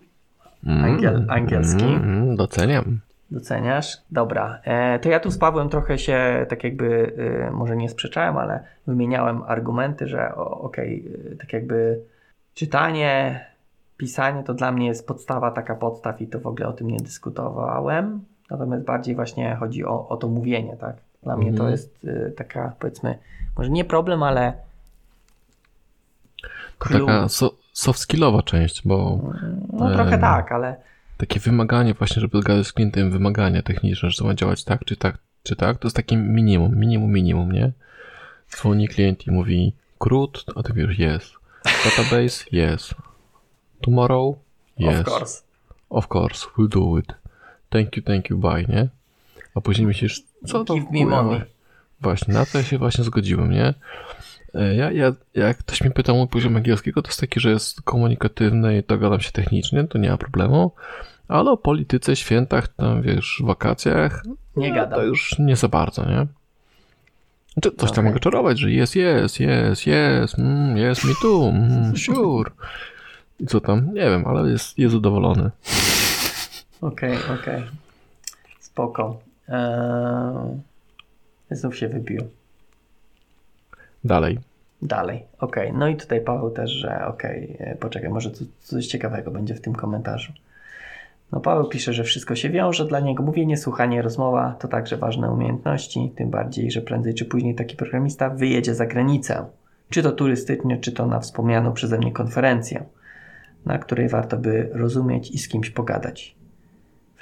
Mm, 0.65 0.83
Angiel- 0.97 1.25
angielski. 1.29 1.83
Mm, 1.83 2.03
mm, 2.03 2.35
doceniam. 2.35 2.99
doceniasz? 3.31 3.97
Dobra. 4.11 4.59
E, 4.63 4.99
to 4.99 5.09
ja 5.09 5.19
tu 5.19 5.31
z 5.31 5.37
Pawłem 5.37 5.69
trochę 5.69 5.97
się 5.97 6.45
tak 6.49 6.63
jakby, 6.63 7.13
e, 7.47 7.51
może 7.51 7.75
nie 7.75 7.89
sprzeczałem, 7.89 8.37
ale 8.37 8.63
wymieniałem 8.87 9.43
argumenty, 9.43 10.07
że 10.07 10.35
okej, 10.35 11.05
e, 11.31 11.35
tak 11.35 11.53
jakby 11.53 11.99
czytanie, 12.53 13.45
pisanie 13.97 14.43
to 14.43 14.53
dla 14.53 14.71
mnie 14.71 14.87
jest 14.87 15.07
podstawa 15.07 15.51
taka 15.51 15.75
podstaw 15.75 16.21
i 16.21 16.27
to 16.27 16.39
w 16.39 16.47
ogóle 16.47 16.67
o 16.67 16.73
tym 16.73 16.87
nie 16.87 16.97
dyskutowałem. 16.99 18.21
Natomiast 18.49 18.83
bardziej 18.83 19.15
właśnie 19.15 19.55
chodzi 19.55 19.85
o, 19.85 20.07
o 20.07 20.17
to 20.17 20.27
mówienie, 20.27 20.77
tak? 20.77 20.95
Dla 21.23 21.37
mnie 21.37 21.45
to 21.53 21.63
Mhm. 21.63 21.71
jest 21.71 22.05
e, 22.07 22.31
taka, 22.31 22.73
powiedzmy, 22.79 23.17
może 23.57 23.69
nie 23.69 23.85
problem, 23.85 24.23
ale 24.23 24.53
To 26.41 26.47
clue. 26.79 27.05
taka 27.05 27.29
so, 27.29 27.51
soft 27.73 27.99
skillowa 27.99 28.43
część, 28.43 28.81
bo 28.87 29.19
No 29.73 29.93
trochę 29.93 30.13
Em, 30.15 30.21
tak, 30.21 30.51
ale 30.51 30.75
takie 31.17 31.39
wymaganie 31.39 31.93
właśnie, 31.93 32.21
żeby 32.21 32.41
zgadać 32.41 32.67
z 32.67 32.73
klientem, 32.73 33.11
wymagania 33.11 33.61
techniczne, 33.63 34.09
że 34.09 34.17
to 34.17 34.25
ma 34.25 34.33
działać 34.33 34.63
tak, 34.63 34.85
czy 34.85 34.95
tak, 34.95 35.17
czy 35.43 35.55
tak, 35.55 35.77
to 35.77 35.87
jest 35.87 35.95
takie 35.95 36.17
minimum, 36.17 36.75
minimum, 36.79 37.11
minimum, 37.11 37.51
nie? 37.51 37.71
Dzwoni 38.49 38.87
klient 38.87 39.27
i 39.27 39.31
mówi 39.31 39.73
CRUD, 39.99 40.45
a 40.55 40.63
ty 40.63 40.73
wiesz, 40.73 40.99
yes. 40.99 41.33
Database, 41.85 42.45
yes. 42.51 42.95
Tomorrow, 43.81 44.35
yes. 44.79 44.99
of 44.99 45.07
course. 45.07 45.41
Of 45.89 46.07
course, 46.15 46.47
we'll 46.57 46.69
do 46.69 46.97
it. 46.97 47.13
Thank 47.69 47.97
you, 47.97 48.03
thank 48.03 48.29
you, 48.29 48.37
bye, 48.37 48.65
nie? 48.65 48.87
A 49.55 49.61
później 49.61 49.87
myślisz, 49.87 50.23
co 50.45 50.63
to 50.63 50.73
Give 50.75 50.91
me 50.91 51.05
money. 51.05 51.41
Właśnie, 52.01 52.33
na 52.33 52.45
to 52.45 52.57
ja 52.57 52.63
się 52.63 52.77
właśnie 52.77 53.03
zgodziłem, 53.03 53.51
nie? 53.51 53.73
E, 54.55 54.75
Ja, 54.75 54.91
ja, 54.91 55.13
jak 55.33 55.57
ktoś 55.57 55.81
mnie 55.81 55.91
pyta 55.91 56.13
o 56.13 56.15
mój 56.15 56.27
poziom 56.27 56.55
angielskiego, 56.55 57.01
to 57.01 57.07
jest 57.09 57.19
taki, 57.19 57.39
że 57.39 57.49
jest 57.49 57.81
komunikatywny 57.81 58.77
i 58.77 58.83
dogadam 58.87 59.19
się 59.19 59.31
technicznie, 59.31 59.83
to 59.83 59.97
nie 59.97 60.09
ma 60.09 60.17
problemu. 60.17 60.71
Ale 61.27 61.51
o 61.51 61.57
polityce, 61.57 62.15
świętach, 62.15 62.67
tam 62.67 63.01
wiesz, 63.01 63.41
wakacjach, 63.45 64.23
Nie 64.55 64.69
no, 64.69 64.75
gadam. 64.75 64.99
to 64.99 65.05
już 65.05 65.39
nie 65.39 65.55
za 65.55 65.67
bardzo, 65.67 66.05
nie? 66.05 66.27
Znaczy, 67.53 67.71
coś 67.77 67.89
tam 67.89 67.99
Okej. 67.99 68.03
mogę 68.03 68.19
czarować, 68.19 68.59
że 68.59 68.71
jest, 68.71 68.95
jest, 68.95 69.39
jest, 69.39 69.87
jest, 69.87 70.39
mm, 70.39 70.77
jest 70.77 71.05
mi 71.05 71.13
tu, 71.21 71.49
mm, 71.49 71.97
sure. 71.97 72.51
I 73.39 73.45
co 73.47 73.59
tam? 73.61 73.93
Nie 73.93 74.01
wiem, 74.09 74.27
ale 74.27 74.49
jest, 74.51 74.77
jest 74.79 74.93
zadowolony. 74.93 75.51
Okej, 76.81 77.17
okej. 77.41 77.63
Spoko. 78.59 79.19
Eee, 79.49 80.61
znów 81.51 81.77
się 81.77 81.87
wybił. 81.87 82.21
Dalej. 84.03 84.39
Dalej. 84.81 85.23
Okej. 85.39 85.73
No 85.73 85.87
i 85.87 85.95
tutaj 85.95 86.21
Paweł 86.21 86.51
też, 86.51 86.71
że 86.71 87.05
okej, 87.05 87.57
e, 87.59 87.75
poczekaj, 87.75 88.09
może 88.09 88.31
tu 88.31 88.45
coś 88.59 88.87
ciekawego 88.87 89.31
będzie 89.31 89.55
w 89.55 89.61
tym 89.61 89.73
komentarzu. 89.73 90.33
No 91.31 91.39
Paweł 91.39 91.69
pisze, 91.69 91.93
że 91.93 92.03
wszystko 92.03 92.35
się 92.35 92.49
wiąże 92.49 92.85
dla 92.85 92.99
niego. 92.99 93.23
Mówienie, 93.23 93.57
słuchanie, 93.57 94.01
rozmowa 94.01 94.55
to 94.59 94.67
także 94.67 94.97
ważne 94.97 95.31
umiejętności, 95.31 96.13
tym 96.15 96.29
bardziej, 96.29 96.71
że 96.71 96.81
prędzej 96.81 97.13
czy 97.13 97.25
później 97.25 97.55
taki 97.55 97.75
programista 97.75 98.29
wyjedzie 98.29 98.75
za 98.75 98.85
granicę. 98.85 99.45
Czy 99.89 100.03
to 100.03 100.11
turystycznie, 100.11 100.77
czy 100.77 100.91
to 100.91 101.05
na 101.07 101.19
wspomnianą 101.19 101.73
przeze 101.73 101.97
mnie 101.97 102.11
konferencję, 102.11 102.83
na 103.65 103.77
której 103.77 104.09
warto 104.09 104.37
by 104.37 104.69
rozumieć 104.73 105.31
i 105.31 105.37
z 105.37 105.47
kimś 105.47 105.69
pogadać. 105.69 106.35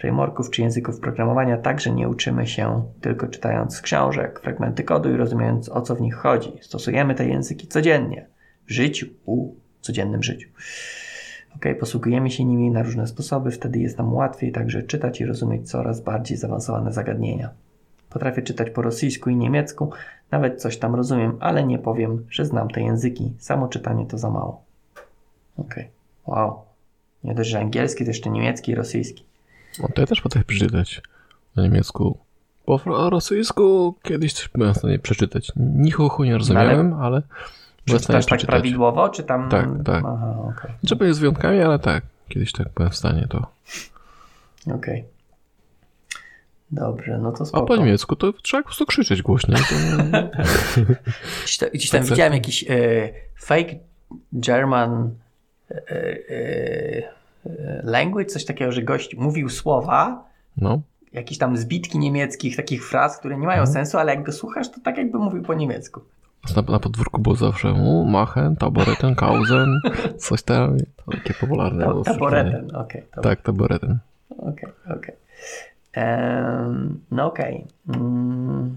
Frameworków 0.02 0.49
czy 0.49 0.62
języków 0.62 0.99
programowania 0.99 1.58
także 1.58 1.91
nie 1.91 2.10
uczymy 2.10 2.47
się 2.47 2.84
tylko 3.02 3.28
czytając 3.28 3.76
z 3.76 3.82
książek, 3.82 4.39
fragmenty 4.39 4.84
kodu 4.84 5.14
i 5.14 5.18
rozumiejąc 5.18 5.70
o 5.70 5.82
co 5.82 5.95
w 5.95 6.02
nich 6.02 6.16
chodzi. 6.16 6.54
Stosujemy 6.62 7.16
te 7.16 7.28
języki 7.28 7.68
codziennie, 7.68 8.28
w 8.68 8.72
życiu, 8.72 9.08
u 9.26 9.56
codziennym 9.82 10.24
życiu. 10.24 10.49
Ok, 11.56 11.66
posługujemy 11.80 12.32
się 12.32 12.45
nimi 12.45 12.72
na 12.72 12.84
różne 12.84 13.08
sposoby, 13.08 13.52
wtedy 13.52 13.80
jest 13.80 13.97
nam 13.97 14.14
łatwiej 14.14 14.52
także 14.52 14.84
czytać 14.84 15.22
i 15.22 15.26
rozumieć 15.26 15.70
coraz 15.70 16.02
bardziej 16.02 16.38
zaawansowane 16.38 16.93
zagadnienia. 16.93 17.49
Potrafię 18.10 18.41
czytać 18.41 18.70
po 18.70 18.82
rosyjsku 18.82 19.30
i 19.30 19.36
niemiecku, 19.36 19.91
nawet 20.32 20.62
coś 20.62 20.78
tam 20.78 20.95
rozumiem, 20.95 21.38
ale 21.39 21.64
nie 21.64 21.80
powiem, 21.80 22.26
że 22.30 22.45
znam 22.45 22.70
te 22.70 22.82
języki. 22.82 23.34
Samo 23.39 23.68
czytanie 23.68 24.06
to 24.06 24.18
za 24.18 24.30
mało. 24.30 24.64
Ok, 25.58 25.76
wow. 26.28 26.62
Nie 27.24 27.36
dość, 27.36 27.49
że 27.49 27.60
angielski, 27.60 28.04
to 28.04 28.10
jeszcze 28.10 28.30
niemiecki 28.30 28.72
i 28.72 28.76
rosyjski. 28.76 29.30
No 29.80 29.88
to 29.95 30.01
ja 30.01 30.07
też 30.07 30.22
potrafię 30.22 30.45
przeczytać 30.45 31.01
na 31.55 31.63
niemiecku. 31.63 32.17
Po 32.65 33.09
rosyjsku 33.09 33.95
kiedyś 34.03 34.34
coś 34.34 34.47
byłem 34.47 34.74
w 34.74 34.78
stanie 34.78 34.99
przeczytać. 34.99 35.51
Nichuchu 35.55 36.24
nie 36.24 36.38
rozumiałem, 36.38 36.93
ale 36.93 37.22
byłem 37.86 37.99
w 37.99 38.03
stanie 38.03 38.19
Czytasz 38.19 38.39
tak 38.41 38.49
prawidłowo, 38.49 39.09
czy 39.09 39.24
tam... 39.24 39.49
Tak, 39.49 39.69
tak. 39.86 40.03
Aha, 40.07 40.36
okej. 40.39 40.72
Trzeba 40.86 41.05
jest 41.05 41.17
z 41.17 41.19
wyjątkami, 41.19 41.61
ale 41.61 41.80
tak. 41.80 42.03
Kiedyś 42.30 42.51
tak 42.51 42.67
byłem 42.76 42.91
w 42.91 42.95
stanie 42.95 43.28
to. 43.30 43.47
Okej. 44.76 45.05
Dobrze, 46.72 47.17
no 47.17 47.32
to 47.32 47.43
A 47.43 47.45
spoko. 47.45 47.65
po 47.65 47.76
niemiecku 47.76 48.15
to 48.15 48.34
trzeba 48.34 48.63
po 48.63 48.67
prostu 48.67 48.86
krzyczeć 48.86 49.22
głośniej. 49.22 49.57
To... 49.57 49.76
Gdzieś, 51.43 51.57
ta, 51.57 51.69
gdzieś 51.69 51.89
tam 51.89 52.01
Tak, 52.01 52.09
widziałem 52.09 52.34
jakiś 52.34 52.65
e, 52.69 53.09
fake 53.39 53.76
German 54.34 55.15
e, 55.72 55.76
e, 56.30 57.20
language, 57.84 58.26
coś 58.26 58.46
takiego, 58.46 58.72
że 58.72 58.82
gość 58.84 59.16
mówił 59.16 59.50
słowa, 59.50 60.24
No. 60.58 60.82
jakieś 61.13 61.38
tam 61.38 61.58
zbitki 61.58 62.00
niemieckich, 62.00 62.55
takich 62.55 62.88
fraz, 62.89 63.18
które 63.18 63.38
nie 63.38 63.46
mają 63.47 63.59
Mhm. 63.62 63.74
sensu, 63.74 63.97
ale 63.97 64.16
jak 64.16 64.24
go 64.26 64.32
słuchasz, 64.32 64.70
to 64.72 64.80
tak 64.84 64.97
jakby 64.97 65.18
mówił 65.20 65.42
po 65.43 65.54
niemiecku. 65.54 66.01
Na, 66.55 66.62
na 66.62 66.80
podwórku 66.80 67.22
było 67.22 67.36
zawsze 67.36 67.72
u, 67.74 68.05
Machen, 68.05 68.55
Taboreten, 68.55 69.16
Kausen, 69.16 69.80
coś 70.18 70.43
tam. 70.43 70.78
Takie 71.12 71.34
popularne. 71.34 71.86
Ta, 71.86 72.12
taboreten, 72.13 72.76
okej. 72.76 73.04
to- 73.16 73.22
Tak, 73.22 73.42
Taboreten. 73.42 74.00
Okej, 74.38 74.70
okej. 74.97 75.16
Em, 75.93 77.00
No 77.12 77.26
okej. 77.26 77.66
Mm. 77.96 78.76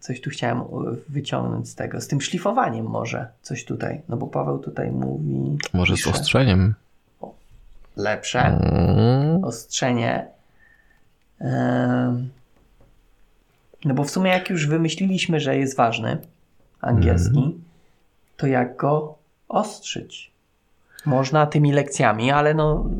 Coś 0.00 0.20
tu 0.20 0.30
chciałem 0.30 0.62
wyciągnąć 1.08 1.68
z 1.68 1.74
tego. 1.74 2.00
Z 2.00 2.08
tym 2.08 2.20
szlifowaniem 2.20 2.86
może 2.86 3.26
coś 3.42 3.64
tutaj. 3.64 4.00
No 4.08 4.16
bo 4.16 4.26
Paweł 4.26 4.58
tutaj 4.58 4.90
mówi. 4.92 5.58
Może 5.74 5.94
z 5.94 5.96
pisze, 5.96 6.10
ostrzeniem. 6.10 6.74
Lepsze. 7.96 8.40
Mm. 8.40 9.44
Ostrzenie. 9.44 10.26
No 13.84 13.94
bo 13.94 14.04
w 14.04 14.10
sumie 14.10 14.30
jak 14.30 14.50
już 14.50 14.66
wymyśliliśmy, 14.66 15.40
że 15.40 15.56
jest 15.56 15.76
ważny 15.76 16.18
angielski, 16.80 17.54
to 18.36 18.46
jak 18.46 18.76
go 18.76 19.18
ostrzyć? 19.48 20.32
Można 21.06 21.46
tymi 21.46 21.72
lekcjami, 21.72 22.30
ale 22.30 22.54
no 22.54 22.90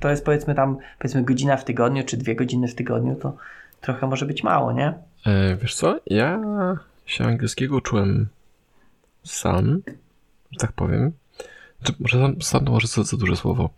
to 0.00 0.10
jest 0.10 0.24
powiedzmy 0.24 0.54
tam 0.54 0.76
powiedzmy 0.98 1.22
godzina 1.22 1.56
w 1.56 1.64
tygodniu, 1.64 2.04
czy 2.04 2.16
dwie 2.16 2.34
godziny 2.34 2.68
w 2.68 2.74
tygodniu, 2.74 3.14
to 3.14 3.36
trochę 3.80 4.06
może 4.06 4.26
być 4.26 4.42
mało, 4.42 4.72
nie? 4.72 4.94
E, 5.26 5.56
wiesz 5.56 5.74
co? 5.74 6.00
Ja 6.06 6.40
się 7.06 7.24
angielskiego 7.24 7.76
uczyłem 7.76 8.28
sam, 9.24 9.82
że 10.50 10.58
tak 10.58 10.72
powiem. 10.72 11.12
Czy, 11.82 11.92
może 12.00 12.20
sam, 12.20 12.42
sam 12.42 12.64
to 12.64 12.72
może 12.72 12.88
za, 12.88 13.02
za 13.02 13.16
duże 13.16 13.36
słowo. 13.36 13.70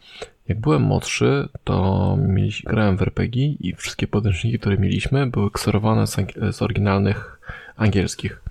Jak 0.48 0.60
byłem 0.60 0.82
młodszy, 0.82 1.48
to 1.64 2.18
grałem 2.64 2.96
w 2.96 3.02
RPG 3.02 3.46
i 3.46 3.74
wszystkie 3.74 4.06
podręczniki, 4.06 4.58
które 4.58 4.78
mieliśmy, 4.78 5.26
były 5.26 5.50
ksorowane 5.50 6.06
z, 6.06 6.16
z 6.50 6.62
oryginalnych 6.62 7.40
angielskich. 7.76 8.42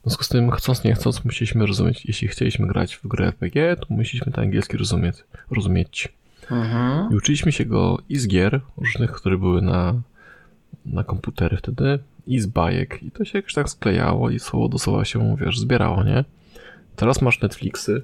W 0.00 0.02
związku 0.06 0.24
z 0.24 0.28
tym, 0.28 0.50
chcąc 0.50 0.84
nie 0.84 0.94
chcąc, 0.94 1.24
musieliśmy 1.24 1.66
rozumieć, 1.66 2.06
jeśli 2.06 2.28
chcieliśmy 2.28 2.66
grać 2.66 2.96
w 2.96 3.06
grę 3.06 3.26
RPG, 3.26 3.76
to 3.76 3.86
musieliśmy 3.88 4.32
ten 4.32 4.44
angielski 4.44 4.76
rozumieć. 4.76 5.16
rozumieć. 5.50 6.08
Mhm. 6.50 7.12
I 7.12 7.16
uczyliśmy 7.16 7.52
się 7.52 7.64
go 7.64 7.98
i 8.08 8.18
z 8.18 8.28
gier 8.28 8.60
różnych, 8.76 9.12
które 9.12 9.38
były 9.38 9.62
na, 9.62 9.94
na 10.86 11.04
komputery 11.04 11.56
wtedy, 11.56 11.98
i 12.26 12.40
z 12.40 12.46
bajek. 12.46 13.02
I 13.02 13.10
to 13.10 13.24
się 13.24 13.38
jakoś 13.38 13.54
tak 13.54 13.70
sklejało 13.70 14.30
i 14.30 14.38
słowo 14.38 14.68
do 14.68 14.78
słowa 14.78 15.04
się, 15.04 15.36
wiesz, 15.40 15.58
zbierało, 15.58 16.04
nie? 16.04 16.24
Teraz 16.96 17.22
masz 17.22 17.40
Netflixy 17.40 18.02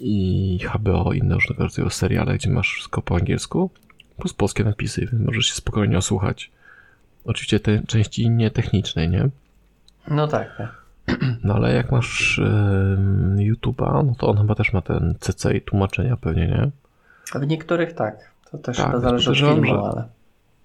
i 0.00 0.58
HBO, 0.74 1.12
inne 1.12 1.34
różnego 1.34 1.62
rodzaju 1.62 1.90
seriale, 1.90 2.34
gdzie 2.34 2.50
masz 2.50 2.72
wszystko 2.74 3.02
po 3.02 3.16
angielsku, 3.16 3.70
plus 4.18 4.32
polskie 4.32 4.64
napisy, 4.64 5.00
więc 5.12 5.26
możesz 5.26 5.46
się 5.46 5.54
spokojnie 5.54 5.98
osłuchać. 5.98 6.50
Oczywiście 7.24 7.60
te 7.60 7.82
części 7.86 8.30
nietechnicznej, 8.30 9.08
nie? 9.08 9.28
No 10.08 10.28
tak, 10.28 10.56
tak. 10.58 10.82
No 11.44 11.54
ale 11.54 11.74
jak 11.74 11.92
masz 11.92 12.40
yy, 13.38 13.52
YouTube'a, 13.54 14.06
no 14.06 14.14
to 14.18 14.28
on 14.28 14.36
chyba 14.36 14.54
też 14.54 14.72
ma 14.72 14.82
ten 14.82 15.14
CC 15.20 15.56
i 15.56 15.60
tłumaczenia 15.60 16.16
pewnie, 16.16 16.46
nie? 16.46 16.70
A 17.34 17.38
w 17.38 17.46
niektórych 17.46 17.92
tak. 17.94 18.30
To 18.50 18.58
też 18.58 18.76
Tak, 18.76 18.86
chyba 18.86 19.00
zależy 19.00 19.30
od 19.30 19.36
filmu, 19.36 19.64
że- 19.64 19.72
ale... 19.78 20.04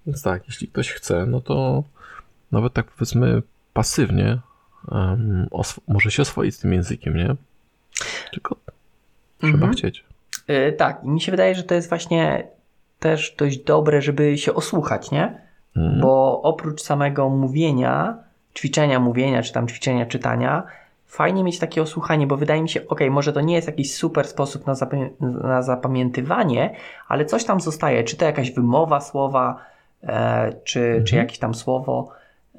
Więc 0.06 0.22
tak, 0.22 0.48
jeśli 0.48 0.68
ktoś 0.68 0.92
chce, 0.92 1.26
no 1.26 1.42
to 1.42 1.84
nawet 2.52 2.74
tak 2.74 2.86
powiedzmy 2.86 3.42
pasywnie 3.74 4.40
może 5.88 6.12
się 6.12 6.22
oswoić 6.22 6.56
z 6.56 6.60
tym 6.60 6.74
językiem, 6.74 7.18
nie? 7.18 7.36
Tylko 8.32 8.56
trzeba 9.44 9.58
Mhm. 9.58 9.74
chcieć. 9.74 10.06
Yy, 10.48 10.72
tak, 10.74 11.04
i 11.04 11.08
mi 11.10 11.22
się 11.22 11.32
wydaje, 11.32 11.56
że 11.56 11.64
to 11.64 11.76
jest 11.76 11.90
właśnie 11.90 12.48
też 13.00 13.36
dość 13.38 13.58
dobre, 13.58 14.02
żeby 14.02 14.38
się 14.38 14.54
osłuchać, 14.54 15.12
nie? 15.12 15.42
Mhm. 15.78 16.02
Bo 16.02 16.42
oprócz 16.42 16.82
samego 16.82 17.30
mówienia, 17.30 18.18
ćwiczenia 18.58 19.00
mówienia, 19.00 19.42
czy 19.44 19.54
tam 19.54 19.68
ćwiczenia 19.68 20.06
czytania, 20.06 20.64
fajnie 21.08 21.44
mieć 21.44 21.60
takie 21.60 21.82
osłuchanie, 21.82 22.28
bo 22.28 22.38
wydaje 22.38 22.62
mi 22.62 22.70
się, 22.70 22.88
ok, 22.88 23.00
może 23.12 23.34
to 23.34 23.42
nie 23.42 23.56
jest 23.56 23.68
jakiś 23.68 23.96
super 23.96 24.28
sposób 24.28 24.68
na, 24.68 24.74
zapamię- 24.74 25.10
na 25.44 25.62
zapamiętywanie, 25.62 26.76
ale 27.08 27.26
coś 27.26 27.44
tam 27.44 27.62
zostaje, 27.62 28.04
czy 28.04 28.18
to 28.18 28.26
jakaś 28.26 28.52
wymowa 28.52 29.02
słowa, 29.02 29.66
e, 30.04 30.54
czy, 30.64 30.80
Mhm. 30.80 31.04
czy 31.06 31.16
jakieś 31.16 31.40
tam 31.40 31.54
słowo, 31.56 32.10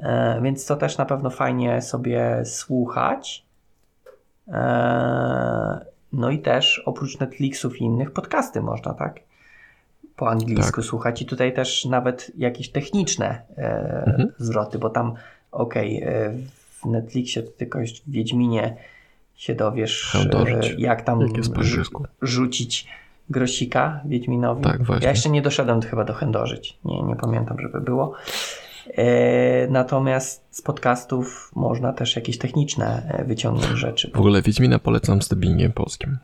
e, 0.01 0.41
więc 0.43 0.67
to 0.67 0.77
też 0.77 0.99
na 0.99 1.05
pewno 1.07 1.31
fajnie 1.31 1.83
sobie 1.83 2.43
słuchać. 2.45 3.45
E, 4.49 5.85
no 6.15 6.31
i 6.31 6.39
też 6.39 6.83
oprócz 6.87 7.21
Netflixów 7.21 7.81
i 7.81 7.85
innych 7.85 8.11
podcasty 8.11 8.61
można, 8.61 8.95
tak? 8.95 9.21
Po 10.17 10.31
angielsku 10.31 10.83
słuchać 10.83 11.23
i 11.23 11.27
tutaj 11.27 11.55
też 11.55 11.85
nawet 11.85 12.33
jakieś 12.37 12.69
techniczne 12.71 13.43
e, 13.59 14.05
Mhm. 14.07 14.33
zwroty, 14.39 14.79
bo 14.79 14.91
tam 14.91 15.15
okej, 15.53 16.03
e, 16.03 16.35
w 16.83 16.85
Netflixie 16.87 17.43
to 17.43 17.51
tylko 17.51 17.79
w 17.79 18.11
Wiedźminie 18.11 18.77
się 19.35 19.55
dowiesz, 19.55 20.15
e, 20.15 20.75
jak 20.79 21.03
tam 21.03 21.19
Jak 21.21 22.03
rzucić 22.23 22.89
grosika 23.31 24.01
Wiedźminowi. 24.05 24.63
Tak, 24.63 24.83
właśnie. 24.83 25.05
Ja 25.05 25.11
jeszcze 25.11 25.31
nie 25.31 25.43
doszedłem 25.43 25.83
chyba 25.83 26.05
do 26.05 26.15
chędożyć. 26.15 26.79
Nie, 26.85 27.03
nie 27.03 27.17
pamiętam, 27.17 27.61
żeby 27.61 27.81
było. 27.81 28.15
E, 28.97 29.67
natomiast 29.69 30.45
z 30.51 30.63
podcastów 30.63 31.51
można 31.55 31.93
też 31.93 32.17
jakieś 32.17 32.39
techniczne 32.39 33.03
e, 33.09 33.25
wyciągnąć 33.25 33.79
rzeczy. 33.79 34.11
W 34.15 34.19
ogóle 34.19 34.43
Wiedźmina 34.43 34.79
polecam 34.79 35.23
z 35.23 35.29
dubbingiem 35.29 35.73
polskim. 35.73 36.19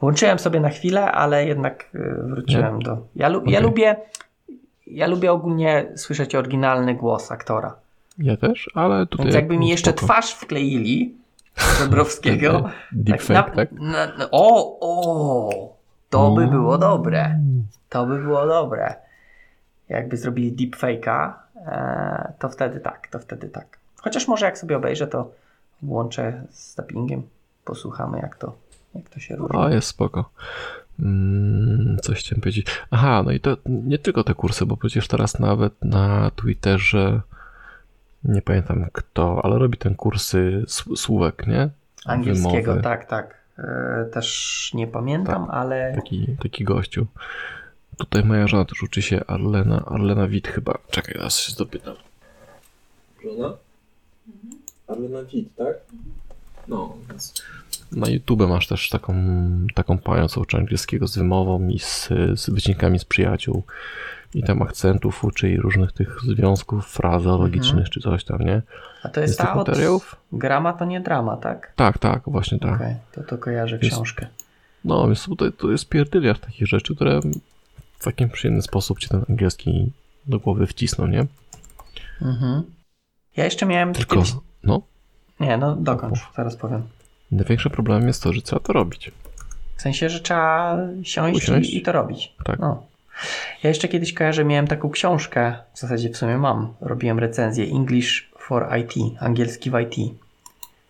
Włączyłem 0.00 0.38
sobie 0.38 0.60
na 0.60 0.68
chwilę, 0.68 1.12
ale 1.12 1.46
jednak 1.46 1.90
e, 1.94 1.98
wróciłem 2.28 2.82
do. 2.82 2.98
Ja, 3.16 3.28
lu- 3.28 3.42
ja 3.46 3.58
Okej. 3.58 3.62
lubię. 3.62 3.96
Ja 4.86 5.06
lubię 5.06 5.32
ogólnie 5.32 5.86
słyszeć 5.96 6.34
oryginalny 6.34 6.94
głos 6.94 7.32
aktora. 7.32 7.74
Ja 8.18 8.36
też, 8.36 8.70
ale 8.74 9.06
tutaj... 9.06 9.26
Więc 9.26 9.34
jakby 9.34 9.58
mi 9.58 9.68
jeszcze 9.68 9.90
spoko. 9.90 10.06
twarz 10.06 10.32
wkleili 10.34 11.14
Zebrowskiego. 11.78 12.70
Deepfake, 12.92 13.28
na- 13.34 13.42
tak? 13.56 13.72
na- 13.72 14.06
na- 14.18 14.28
o, 14.30 14.78
o! 14.80 15.76
To 16.10 16.30
by 16.30 16.46
było 16.46 16.78
dobre. 16.78 17.38
To 17.88 18.06
by 18.06 18.18
było 18.18 18.46
dobre. 18.46 18.94
Jakby 19.88 20.16
zrobili 20.16 20.52
deepfake'a, 20.70 21.32
to 22.38 22.48
wtedy 22.48 22.80
tak, 22.80 23.08
to 23.08 23.18
wtedy 23.18 23.48
tak. 23.48 23.78
Chociaż 23.96 24.28
może 24.28 24.46
jak 24.46 24.58
sobie 24.58 24.76
obejrzę, 24.76 25.06
to 25.06 25.30
włączę 25.82 26.42
z 26.50 26.74
dubbingiem, 26.74 27.22
posłuchamy 27.64 28.18
jak 28.18 28.36
to, 28.36 28.54
jak 28.94 29.08
to 29.08 29.20
się 29.20 29.36
różni. 29.36 29.58
O, 29.58 29.68
jest 29.68 29.88
spoko. 29.88 30.30
Mm, 31.00 31.96
coś 32.02 32.18
chciałem 32.18 32.40
powiedzieć. 32.40 32.66
Aha, 32.90 33.22
no 33.24 33.30
i 33.30 33.40
to 33.40 33.56
nie 33.66 33.98
tylko 33.98 34.24
te 34.24 34.34
kursy, 34.34 34.66
bo 34.66 34.76
przecież 34.76 35.08
teraz 35.08 35.38
nawet 35.38 35.84
na 35.84 36.30
Twitterze 36.36 37.20
nie 38.24 38.42
pamiętam 38.42 38.86
kto, 38.92 39.40
ale 39.44 39.58
robi 39.58 39.78
ten 39.78 39.94
kursy 39.94 40.64
słówek, 40.96 41.46
nie? 41.46 41.68
Angielskiego, 42.06 42.62
Wymowy. 42.62 42.82
tak, 42.82 43.06
tak. 43.06 43.42
E, 43.58 44.04
też 44.12 44.70
nie 44.74 44.86
pamiętam, 44.86 45.46
ale 45.50 45.92
Taki, 45.94 46.36
taki 46.42 46.64
gościu. 46.64 47.06
Tutaj 48.02 48.24
moja 48.24 48.46
żona 48.48 48.64
też 48.64 48.82
uczy 48.82 49.02
się 49.02 49.26
Arlena, 49.26 49.84
Arlena 49.86 50.28
Wit 50.28 50.48
chyba. 50.48 50.78
Czekaj, 50.90 51.14
teraz 51.14 51.38
się 51.38 51.52
dopytam. 51.58 51.94
Żona? 53.24 53.52
Arlena 54.88 55.22
Wit, 55.24 55.48
tak? 55.56 55.74
No, 56.68 56.96
więc... 57.10 57.42
Na 57.92 58.08
YouTube 58.08 58.40
masz 58.48 58.66
też 58.66 58.88
taką, 58.88 59.14
taką 59.74 59.98
panią, 59.98 60.28
co 60.28 60.40
uczy 60.40 60.56
angielskiego 60.56 61.06
z 61.06 61.18
wymową 61.18 61.68
i 61.68 61.78
z, 61.78 62.08
z 62.34 62.50
wycinkami 62.50 62.98
z 62.98 63.04
przyjaciół. 63.04 63.62
I 64.34 64.42
tam 64.42 64.62
akcentów 64.62 65.24
uczy 65.24 65.50
i 65.50 65.56
różnych 65.56 65.92
tych 65.92 66.20
związków 66.20 66.86
frazeologicznych 66.86 67.90
czy 67.90 68.00
coś 68.00 68.24
tam, 68.24 68.38
nie? 68.40 68.62
a 69.02 69.08
to 69.08 69.20
jest 69.20 69.30
Jest 69.30 69.40
ta 69.40 69.54
od 69.54 69.68
materiałów? 69.68 70.16
grama 70.32 70.72
to 70.72 70.84
nie 70.84 71.00
drama, 71.00 71.36
tak? 71.36 71.72
Tak, 71.76 71.98
tak, 71.98 72.22
właśnie 72.26 72.58
tak. 72.58 72.74
Okej, 72.74 72.94
to 73.12 73.22
to 73.22 73.38
kojarzę 73.38 73.78
Jest- 73.82 73.94
książkę. 73.94 74.26
No, 74.84 75.06
więc 75.06 75.24
tutaj 75.24 75.52
to 75.52 75.70
jest 75.70 75.88
pierdyliard 75.88 76.40
takich 76.44 76.68
rzeczy, 76.68 76.94
które 76.96 77.20
w 78.02 78.04
takim 78.04 78.30
przyjemny 78.30 78.62
sposób 78.62 78.98
ci 78.98 79.08
ten 79.08 79.24
angielski 79.30 79.92
do 80.26 80.38
głowy 80.38 80.66
wcisną, 80.66 81.06
nie? 81.06 81.26
Mhm. 82.22 82.62
Ja 83.36 83.44
jeszcze 83.44 83.66
miałem 83.66 83.92
Tylko, 83.92 84.16
kiedyś... 84.16 84.34
no, 84.64 84.82
Nie, 85.40 85.56
no 85.56 85.76
dokończ, 85.76 86.18
zaraz 86.36 86.56
powiem. 86.56 86.82
największy 87.30 87.70
problem 87.70 88.06
jest 88.06 88.22
to, 88.22 88.32
że 88.32 88.42
trzeba 88.42 88.60
to 88.60 88.72
robić. 88.72 89.10
W 89.76 89.82
sensie, 89.82 90.08
że 90.08 90.20
trzeba 90.20 90.78
siąść 91.02 91.36
Usiąść. 91.42 91.70
I, 91.70 91.78
i 91.78 91.82
to 91.82 91.92
robić. 91.92 92.34
Tak. 92.44 92.58
No. 92.58 92.86
Ja 93.62 93.68
jeszcze 93.68 93.88
kiedyś 93.88 94.12
kojarzę, 94.12 94.44
miałem 94.44 94.66
taką 94.66 94.90
książkę, 94.90 95.54
w 95.74 95.78
zasadzie 95.78 96.10
w 96.10 96.16
sumie 96.16 96.38
mam, 96.38 96.74
robiłem 96.80 97.18
recenzję 97.18 97.64
English 97.64 98.30
for 98.38 98.68
IT, 98.80 98.92
angielski 99.20 99.70
w 99.70 99.78
IT. 99.80 100.14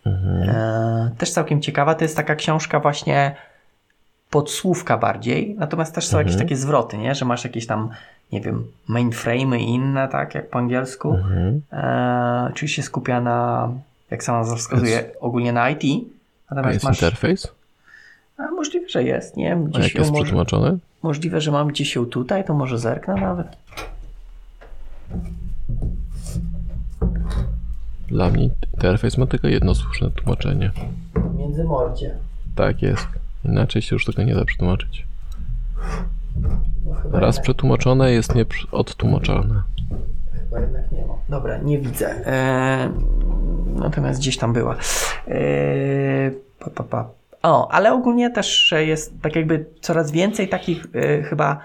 Mhm. 0.05 0.49
E, 0.49 1.11
też 1.17 1.31
całkiem 1.31 1.61
ciekawa, 1.61 1.95
to 1.95 2.03
jest 2.05 2.15
taka 2.15 2.35
książka 2.35 2.79
właśnie 2.79 3.35
podsłówka 4.33 4.97
bardziej, 4.97 5.55
natomiast 5.59 5.95
też 5.95 6.07
są 6.07 6.17
jakieś 6.17 6.33
Mhm. 6.33 6.47
takie 6.47 6.55
zwroty, 6.57 6.97
nie? 6.97 7.15
że 7.15 7.25
masz 7.25 7.43
jakieś 7.43 7.67
tam, 7.67 7.89
nie 8.31 8.41
wiem, 8.41 8.63
mainframe'y 8.89 9.57
i 9.59 9.63
inne, 9.69 10.07
tak 10.07 10.35
jak 10.35 10.49
po 10.49 10.59
angielsku, 10.59 11.13
Mhm. 11.13 11.61
e, 11.71 12.51
czyli 12.53 12.69
się 12.69 12.83
skupia 12.83 13.21
na, 13.21 13.69
jak 14.11 14.23
sama 14.23 14.39
nazwa 14.39 14.55
wskazuje, 14.55 15.03
ogólnie 15.19 15.53
na 15.53 15.69
IT, 15.69 15.83
A 16.47 16.55
natomiast 16.55 16.73
jest 16.75 16.85
masz... 16.85 17.01
interfejs? 17.01 17.51
A 18.37 18.51
możliwe, 18.51 18.89
że 18.89 19.03
jest, 19.03 19.37
nie 19.37 19.49
wiem, 19.49 19.63
A 19.65 19.67
gdzieś 19.69 19.83
jak 19.83 19.95
ją 19.95 19.99
jest 20.01 20.11
może... 20.11 20.23
przetłumaczony? 20.23 20.77
Możliwe, 21.03 21.41
że 21.41 21.51
mam 21.51 21.67
gdzieś 21.67 21.95
ją 21.95 22.05
tutaj, 22.05 22.45
to 22.45 22.53
może 22.53 22.77
zerknę 22.79 23.15
nawet. 23.15 23.47
Dla 28.07 28.29
mnie 28.29 28.49
interfejs 28.73 29.17
ma 29.17 29.25
tylko 29.27 29.47
jedno 29.47 29.75
słuszne 29.75 30.11
tłumaczenie. 30.11 30.71
Między 31.37 31.63
mordzie. 31.63 32.15
Tak 32.55 32.81
jest. 32.81 33.07
Inaczej 33.45 33.81
się 33.81 33.95
już 33.95 34.05
tego 34.05 34.23
nie 34.23 34.35
da 34.35 34.45
przetłumaczyć. 34.45 35.05
No, 36.41 37.19
Raz 37.19 37.39
przetłumaczone 37.39 38.11
jest 38.11 38.35
nie 38.35 38.45
przy- 38.45 38.71
odtłumaczalne. 38.71 39.63
chyba 40.33 40.59
jednak 40.59 40.91
nie 40.91 41.05
ma. 41.05 41.13
Dobra, 41.29 41.57
nie 41.57 41.79
widzę. 41.79 42.27
Eee, 42.27 42.89
natomiast 43.75 44.19
gdzieś 44.19 44.37
tam 44.37 44.53
była. 44.53 44.75
Eee, 45.27 46.31
pa, 46.59 46.69
pa, 46.69 46.83
pa. 46.83 47.09
O, 47.43 47.71
ale 47.71 47.93
ogólnie 47.93 48.29
też 48.29 48.73
jest 48.77 49.13
tak 49.21 49.35
jakby 49.35 49.65
coraz 49.81 50.11
więcej 50.11 50.49
takich 50.49 50.87
e, 50.93 51.23
chyba 51.23 51.59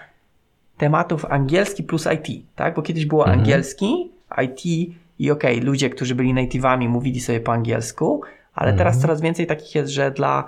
tematów 0.78 1.24
angielski 1.24 1.82
plus 1.82 2.08
IT, 2.14 2.44
tak? 2.56 2.74
Bo 2.74 2.82
kiedyś 2.82 3.06
było 3.06 3.22
Mhm. 3.24 3.38
angielski, 3.38 4.10
IT 4.44 4.92
i 5.18 5.30
okej, 5.30 5.60
ludzie, 5.60 5.90
którzy 5.90 6.14
byli 6.14 6.34
native'ami 6.34 6.88
mówili 6.88 7.20
sobie 7.20 7.40
po 7.40 7.52
angielsku, 7.52 8.22
ale 8.54 8.72
teraz 8.72 8.94
Mhm. 8.94 9.02
coraz 9.02 9.20
więcej 9.20 9.46
takich 9.46 9.74
jest, 9.74 9.90
że 9.92 10.10
dla 10.10 10.44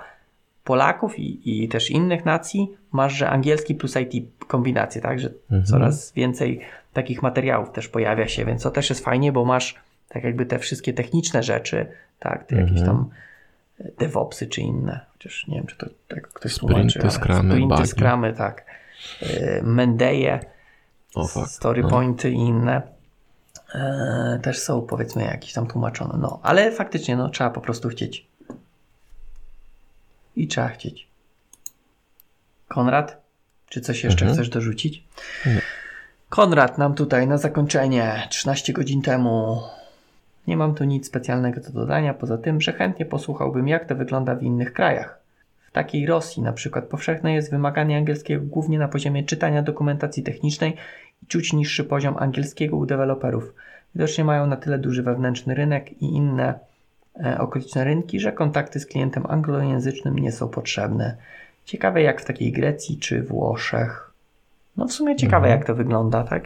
Polaków 0.63 1.19
i, 1.19 1.63
i 1.63 1.67
też 1.69 1.91
innych 1.91 2.25
nacji 2.25 2.71
masz, 2.91 3.13
że 3.13 3.29
angielski 3.29 3.75
plus 3.75 3.95
IT 3.95 4.25
kombinację, 4.47 5.01
tak? 5.01 5.19
Że 5.19 5.29
Mhm. 5.43 5.63
coraz 5.65 6.11
więcej 6.13 6.59
takich 6.93 7.21
materiałów 7.21 7.71
też 7.71 7.87
pojawia 7.87 8.27
się, 8.27 8.45
więc 8.45 8.63
to 8.63 8.71
też 8.71 8.89
jest 8.89 9.03
fajnie, 9.05 9.31
bo 9.31 9.45
masz 9.45 9.75
tak 10.09 10.23
jakby 10.23 10.45
te 10.45 10.59
wszystkie 10.59 10.93
techniczne 10.93 11.43
rzeczy, 11.43 11.85
tak? 12.19 12.43
Te 12.45 12.55
jakieś 12.55 12.79
Mhm. 12.79 12.87
tam 12.87 13.09
DevOpsy 13.97 14.47
czy 14.47 14.61
inne, 14.61 14.99
chociaż 15.13 15.47
nie 15.47 15.55
wiem, 15.55 15.65
czy 15.67 15.77
to 15.77 15.85
tak 16.07 16.27
ktoś 16.27 16.53
Sprinty, 16.53 16.73
tłumaczy. 16.99 17.11
scrumy, 17.19 17.51
Sprinty, 17.51 17.87
scrumy, 17.87 18.33
tak. 18.33 18.65
Y, 19.21 19.61
Mendeje, 19.63 20.39
O 21.15 21.27
fuck. 21.27 21.47
story 21.49 21.83
No. 21.83 22.01
i 22.29 22.33
inne 22.33 22.81
e, 23.75 24.39
też 24.43 24.59
są 24.59 24.81
powiedzmy 24.81 25.23
jakieś 25.23 25.53
tam 25.53 25.67
tłumaczone. 25.67 26.17
No, 26.21 26.39
ale 26.43 26.71
faktycznie 26.71 27.15
no, 27.15 27.29
trzeba 27.29 27.49
po 27.49 27.61
prostu 27.61 27.89
chcieć. 27.89 28.27
I 30.35 30.47
trzeba 30.47 30.67
chcieć. 30.67 31.07
Konrad, 32.67 33.21
czy 33.69 33.81
coś 33.81 34.03
jeszcze 34.03 34.25
Mhm. 34.25 34.35
chcesz 34.37 34.49
dorzucić? 34.49 35.03
Nie. 35.45 35.61
Konrad 36.29 36.77
nam 36.77 36.93
tutaj 36.93 37.27
na 37.27 37.37
zakończenie 37.37 38.27
13 38.29 38.73
godzin 38.73 39.01
temu. 39.01 39.61
Nie 40.47 40.57
mam 40.57 40.75
tu 40.75 40.83
nic 40.83 41.07
specjalnego 41.07 41.61
do 41.61 41.69
dodania, 41.69 42.13
poza 42.13 42.37
tym, 42.37 42.61
że 42.61 42.73
chętnie 42.73 43.05
posłuchałbym, 43.05 43.67
jak 43.67 43.85
to 43.85 43.95
wygląda 43.95 44.35
w 44.35 44.43
innych 44.43 44.73
krajach. 44.73 45.19
W 45.67 45.71
takiej 45.71 46.05
Rosji 46.05 46.43
na 46.43 46.53
przykład 46.53 46.85
powszechne 46.85 47.33
jest 47.33 47.51
wymaganie 47.51 47.97
angielskiego 47.97 48.45
głównie 48.45 48.79
na 48.79 48.87
poziomie 48.87 49.23
czytania 49.23 49.61
dokumentacji 49.63 50.23
technicznej 50.23 50.75
i 51.23 51.27
czuć 51.27 51.53
niższy 51.53 51.83
poziom 51.83 52.17
angielskiego 52.17 52.77
u 52.77 52.85
deweloperów. 52.85 53.53
Widocznie 53.95 54.23
mają 54.23 54.47
na 54.47 54.55
tyle 54.55 54.79
duży 54.79 55.03
wewnętrzny 55.03 55.55
rynek 55.55 56.01
i 56.01 56.05
inne 56.05 56.59
okoliczne 57.39 57.83
rynki, 57.83 58.19
że 58.19 58.31
kontakty 58.31 58.79
z 58.79 58.85
klientem 58.85 59.25
anglojęzycznym 59.29 60.19
nie 60.19 60.31
są 60.31 60.47
potrzebne. 60.47 61.17
Ciekawe 61.65 62.01
jak 62.01 62.21
w 62.21 62.25
takiej 62.25 62.51
Grecji 62.51 62.97
czy 62.97 63.23
Włoszech. 63.23 64.11
No 64.77 64.87
w 64.87 64.93
sumie 64.93 65.15
ciekawe 65.15 65.45
Mhm. 65.47 65.59
jak 65.59 65.67
to 65.67 65.75
wygląda, 65.75 66.23
tak? 66.23 66.43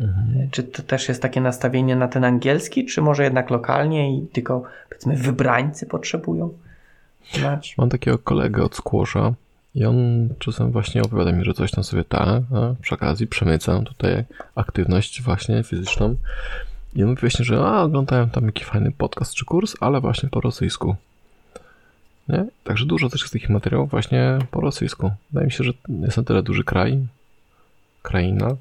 Mhm. 0.00 0.48
Czy 0.50 0.62
to 0.62 0.82
też 0.82 1.08
jest 1.08 1.22
takie 1.22 1.40
nastawienie 1.40 1.96
na 1.96 2.08
ten 2.08 2.24
angielski, 2.24 2.86
czy 2.86 3.02
może 3.02 3.24
jednak 3.24 3.50
lokalnie 3.50 4.18
i 4.18 4.26
tylko 4.26 4.62
powiedzmy 4.88 5.16
wybrańcy 5.16 5.86
potrzebują 5.86 6.52
znać? 7.32 7.74
Mam 7.78 7.88
takiego 7.88 8.18
kolegę 8.18 8.62
od 8.62 8.76
Squasha 8.76 9.32
i 9.74 9.84
on 9.84 10.28
czasem 10.38 10.70
właśnie 10.72 11.02
opowiada 11.02 11.32
mi, 11.32 11.44
że 11.44 11.54
coś 11.54 11.70
tam 11.70 11.84
sobie 11.84 12.04
ta, 12.04 12.40
a 12.54 12.74
przy 12.82 12.94
okazji 12.94 13.26
przemycam 13.26 13.84
tutaj 13.84 14.24
aktywność 14.54 15.22
właśnie 15.22 15.62
fizyczną. 15.62 16.16
I 16.94 17.02
on 17.02 17.08
mówi 17.08 17.20
właśnie, 17.20 17.44
że 17.44 17.64
a, 17.64 17.82
oglądałem 17.82 18.30
tam 18.30 18.46
jakiś 18.46 18.64
fajny 18.64 18.92
podcast 18.92 19.34
czy 19.34 19.44
kurs, 19.44 19.76
ale 19.80 20.00
właśnie 20.00 20.28
po 20.28 20.40
rosyjsku. 20.40 20.96
Nie? 22.28 22.44
Także 22.64 22.86
dużo 22.86 23.08
też 23.08 23.20
jest 23.20 23.32
takich 23.32 23.50
materiałów 23.50 23.90
właśnie 23.90 24.38
po 24.50 24.60
rosyjsku. 24.60 25.10
Wydaje 25.30 25.46
mi 25.46 25.52
się, 25.52 25.64
że 25.64 25.72
jest 25.88 26.16
na 26.16 26.22
tyle 26.22 26.42
duży 26.42 26.64
kraj, 26.64 27.06
kraina, 28.02 28.56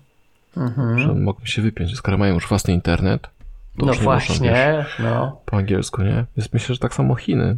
Mhm. 0.58 0.99
że 0.99 1.14
mogą 1.14 1.45
się 1.45 1.62
wypiąć. 1.62 1.95
Skoro 1.95 2.18
mają 2.18 2.34
już 2.34 2.48
własny 2.48 2.74
internet, 2.74 3.22
to 3.22 3.86
No 3.86 3.88
już 3.88 3.88
nie 3.88 3.91
muszą, 3.91 4.03
właśnie, 4.03 4.86
no. 4.99 5.41
po 5.45 5.58
angielsku, 5.58 6.02
nie? 6.03 6.26
Więc 6.38 6.53
myślę, 6.53 6.76
że 6.76 6.80
tak 6.80 6.94
samo 6.94 7.16
Chiny. 7.16 7.58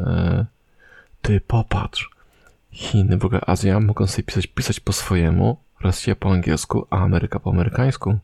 E, 0.00 0.44
ty 1.22 1.40
popatrz. 1.40 2.10
Chiny, 2.70 3.16
w 3.16 3.24
ogóle 3.24 3.40
Azja 3.46 3.80
mogą 3.80 4.06
sobie 4.06 4.22
pisać, 4.22 4.46
pisać 4.46 4.80
po 4.80 4.92
swojemu, 4.92 5.56
Rosja 5.84 6.14
po 6.16 6.30
angielsku, 6.32 6.86
a 6.90 6.98
Ameryka 6.98 7.40
po 7.40 7.50
amerykańsku. 7.50 8.14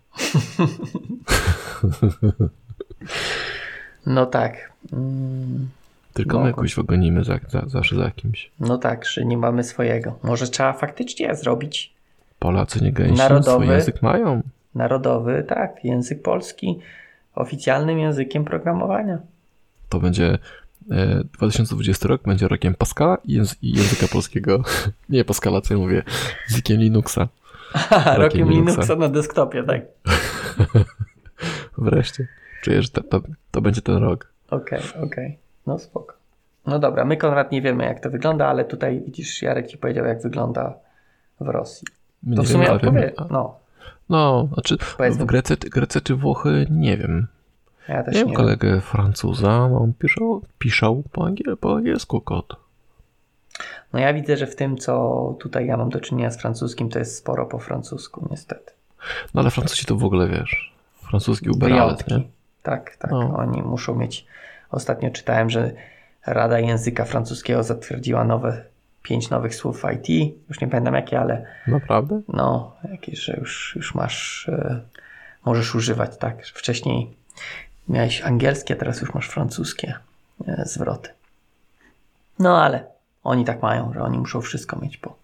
No 4.06 4.26
tak. 4.26 4.72
Mm, 4.92 5.68
Tylko 6.14 6.38
my 6.38 6.44
Mogą. 6.44 6.46
jakoś 6.56 6.74
wygonimy 6.74 7.24
za, 7.24 7.38
za, 7.48 7.62
zawsze 7.66 7.96
za 7.96 8.10
kimś. 8.10 8.50
No 8.60 8.78
tak, 8.78 9.04
że 9.06 9.24
nie 9.24 9.36
mamy 9.38 9.64
swojego. 9.64 10.18
Może 10.22 10.48
trzeba 10.48 10.72
faktycznie 10.72 11.34
zrobić 11.34 11.94
Polacy 12.38 12.84
nie 12.84 12.92
gęsi, 12.92 13.14
Narodowy. 13.18 13.64
swój 13.64 13.74
język 13.76 14.02
mają. 14.02 14.42
narodowy, 14.74 15.44
tak, 15.48 15.84
język 15.84 16.22
polski 16.22 16.78
oficjalnym 17.34 17.98
językiem 17.98 18.44
programowania. 18.44 19.18
To 19.88 20.00
będzie 20.00 20.38
e, 20.90 21.24
2020 21.24 22.08
rok, 22.08 22.22
będzie 22.22 22.48
rokiem 22.48 22.74
Pascala 22.74 23.18
i 23.28 23.32
języka 23.62 24.08
polskiego. 24.12 24.62
nie 25.08 25.24
Pascala, 25.24 25.60
co 25.60 25.74
ja 25.74 25.80
mówię, 25.80 26.02
językiem 26.50 26.80
Linuxa. 26.80 27.28
Rokiem 28.16 28.50
Linuxa. 28.50 28.96
Na 28.96 29.08
desktopie, 29.08 29.62
tak. 29.64 29.80
Wreszcie. 31.78 32.26
Czuję, 32.62 32.82
że 32.82 32.88
to, 32.88 33.02
to, 33.02 33.20
to 33.50 33.60
będzie 33.60 33.82
ten 33.82 33.96
rok. 33.96 34.32
Okej, 34.50 34.80
okej. 35.02 35.38
No 35.66 35.78
spoko. 35.78 36.14
No 36.66 36.78
dobra, 36.78 37.04
my 37.04 37.16
Konrad 37.16 37.52
nie 37.52 37.62
wiemy 37.62 37.84
jak 37.84 38.00
to 38.00 38.10
wygląda, 38.10 38.46
ale 38.48 38.64
tutaj 38.64 39.00
widzisz, 39.00 39.42
Jarek 39.42 39.66
ci 39.66 39.78
powiedział 39.78 40.04
jak 40.06 40.22
wygląda 40.22 40.74
w 41.40 41.48
Rosji. 41.48 41.86
My 42.22 42.36
To 42.36 42.42
w 42.42 42.48
sumie 42.48 42.72
odpowie. 42.72 43.12
No, 43.30 43.58
No, 44.08 44.48
znaczy 44.54 44.76
Powiedzmy- 44.98 45.24
w 45.24 45.26
Grece, 45.26 45.56
Grece 45.56 46.00
czy 46.00 46.14
Włochy 46.14 46.66
nie 46.70 46.96
wiem. 46.96 47.26
ja 47.88 48.02
też 48.02 48.14
Miałem 48.14 48.28
nie 48.28 48.32
wiem. 48.34 48.36
kolegę 48.44 48.80
Francuza, 48.80 49.56
on 49.64 49.92
piszał, 49.98 50.42
piszał 50.58 51.02
po, 51.12 51.24
angiel, 51.26 51.56
po 51.56 51.76
angielsku 51.76 52.20
kod. 52.20 52.56
No 53.92 54.00
ja 54.00 54.14
widzę, 54.14 54.36
że 54.36 54.46
w 54.46 54.56
tym 54.56 54.76
co 54.76 55.36
tutaj 55.40 55.66
ja 55.66 55.76
mam 55.76 55.88
do 55.90 56.00
czynienia 56.00 56.30
z 56.30 56.40
francuskim, 56.40 56.88
to 56.88 56.98
jest 56.98 57.16
sporo 57.16 57.46
po 57.46 57.58
francusku 57.58 58.28
niestety. 58.30 58.72
No 59.34 59.40
ale 59.40 59.50
Francuzi 59.50 59.84
to 59.84 59.96
w 59.96 60.04
ogóle 60.04 60.28
wiesz. 60.28 60.74
Francuski 61.08 61.50
uberalet, 61.50 62.08
nie? 62.08 62.20
Tak, 62.62 62.96
tak. 62.96 63.10
No. 63.10 63.36
Oni 63.36 63.62
muszą 63.62 63.94
mieć. 63.94 64.26
Ostatnio 64.70 65.10
czytałem, 65.10 65.50
że 65.50 65.72
Rada 66.26 66.58
Języka 66.58 67.04
Francuskiego 67.04 67.62
zatwierdziła 67.62 68.24
nowe, 68.24 68.64
pięć 69.02 69.30
nowych 69.30 69.54
słów 69.54 69.82
w 69.82 69.92
IT. 69.92 70.36
Już 70.48 70.60
nie 70.60 70.68
pamiętam 70.68 70.94
jakie, 70.94 71.20
ale 71.20 71.46
Naprawdę? 71.66 72.20
no, 72.28 72.76
jakieś, 72.90 73.18
że 73.18 73.36
już, 73.40 73.72
już 73.76 73.94
masz, 73.94 74.48
e, 74.48 74.80
możesz 75.44 75.74
używać, 75.74 76.16
tak. 76.16 76.46
Wcześniej 76.46 77.16
miałeś 77.88 78.22
angielskie, 78.22 78.76
teraz 78.76 79.00
już 79.00 79.14
masz 79.14 79.28
francuskie 79.28 79.94
e, 80.46 80.62
zwroty. 80.66 81.10
No 82.38 82.62
ale 82.62 82.84
oni 83.24 83.44
tak 83.44 83.62
mają, 83.62 83.92
że 83.92 84.02
oni 84.02 84.18
muszą 84.18 84.40
wszystko 84.40 84.78
mieć 84.78 84.96
po, 84.96 85.16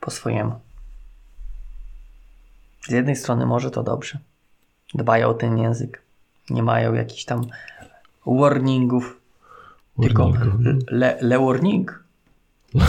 po 0.00 0.10
swojemu. 0.10 0.60
Z 2.88 2.90
jednej 2.90 3.16
strony 3.16 3.46
może 3.46 3.70
to 3.70 3.82
dobrze. 3.82 4.18
Dbają 4.94 5.28
o 5.28 5.34
ten 5.34 5.58
język. 5.58 6.02
Nie 6.50 6.62
mają 6.62 6.94
jakichś 6.94 7.24
tam 7.24 7.46
warningów. 8.26 9.20
Tylko 10.02 10.32
le, 10.88 11.18
le 11.20 11.38
warning. 11.38 12.04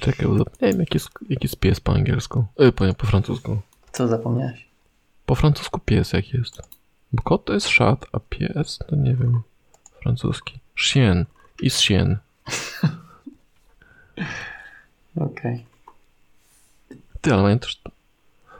Czekaj, 0.00 0.26
bo 0.26 0.38
zapomniałem 0.38 0.80
jaki 0.80 0.96
jest, 0.96 1.08
jaki 1.28 1.44
jest 1.44 1.56
pies 1.56 1.80
po 1.80 1.92
angielsku. 1.92 2.44
E, 2.56 2.72
po, 2.72 2.94
po 2.94 3.06
francusku. 3.06 3.58
Co 3.92 4.08
zapomniałeś? 4.08 4.68
Po 5.26 5.34
francusku 5.34 5.80
pies 5.80 6.12
jak 6.12 6.32
jest. 6.32 6.62
Bo 7.12 7.22
kot 7.22 7.44
to 7.44 7.52
jest 7.52 7.68
szat, 7.68 8.06
a 8.12 8.20
pies 8.20 8.78
to 8.88 8.96
nie 8.96 9.14
wiem. 9.14 9.42
Francuski. 10.02 10.58
Chien. 10.76 11.24
Is 11.64 11.78
chien. 11.80 12.18
Okej. 15.16 15.64
Ty, 17.20 17.32
ale 17.32 17.42
mają 17.42 17.58
też. 17.58 17.82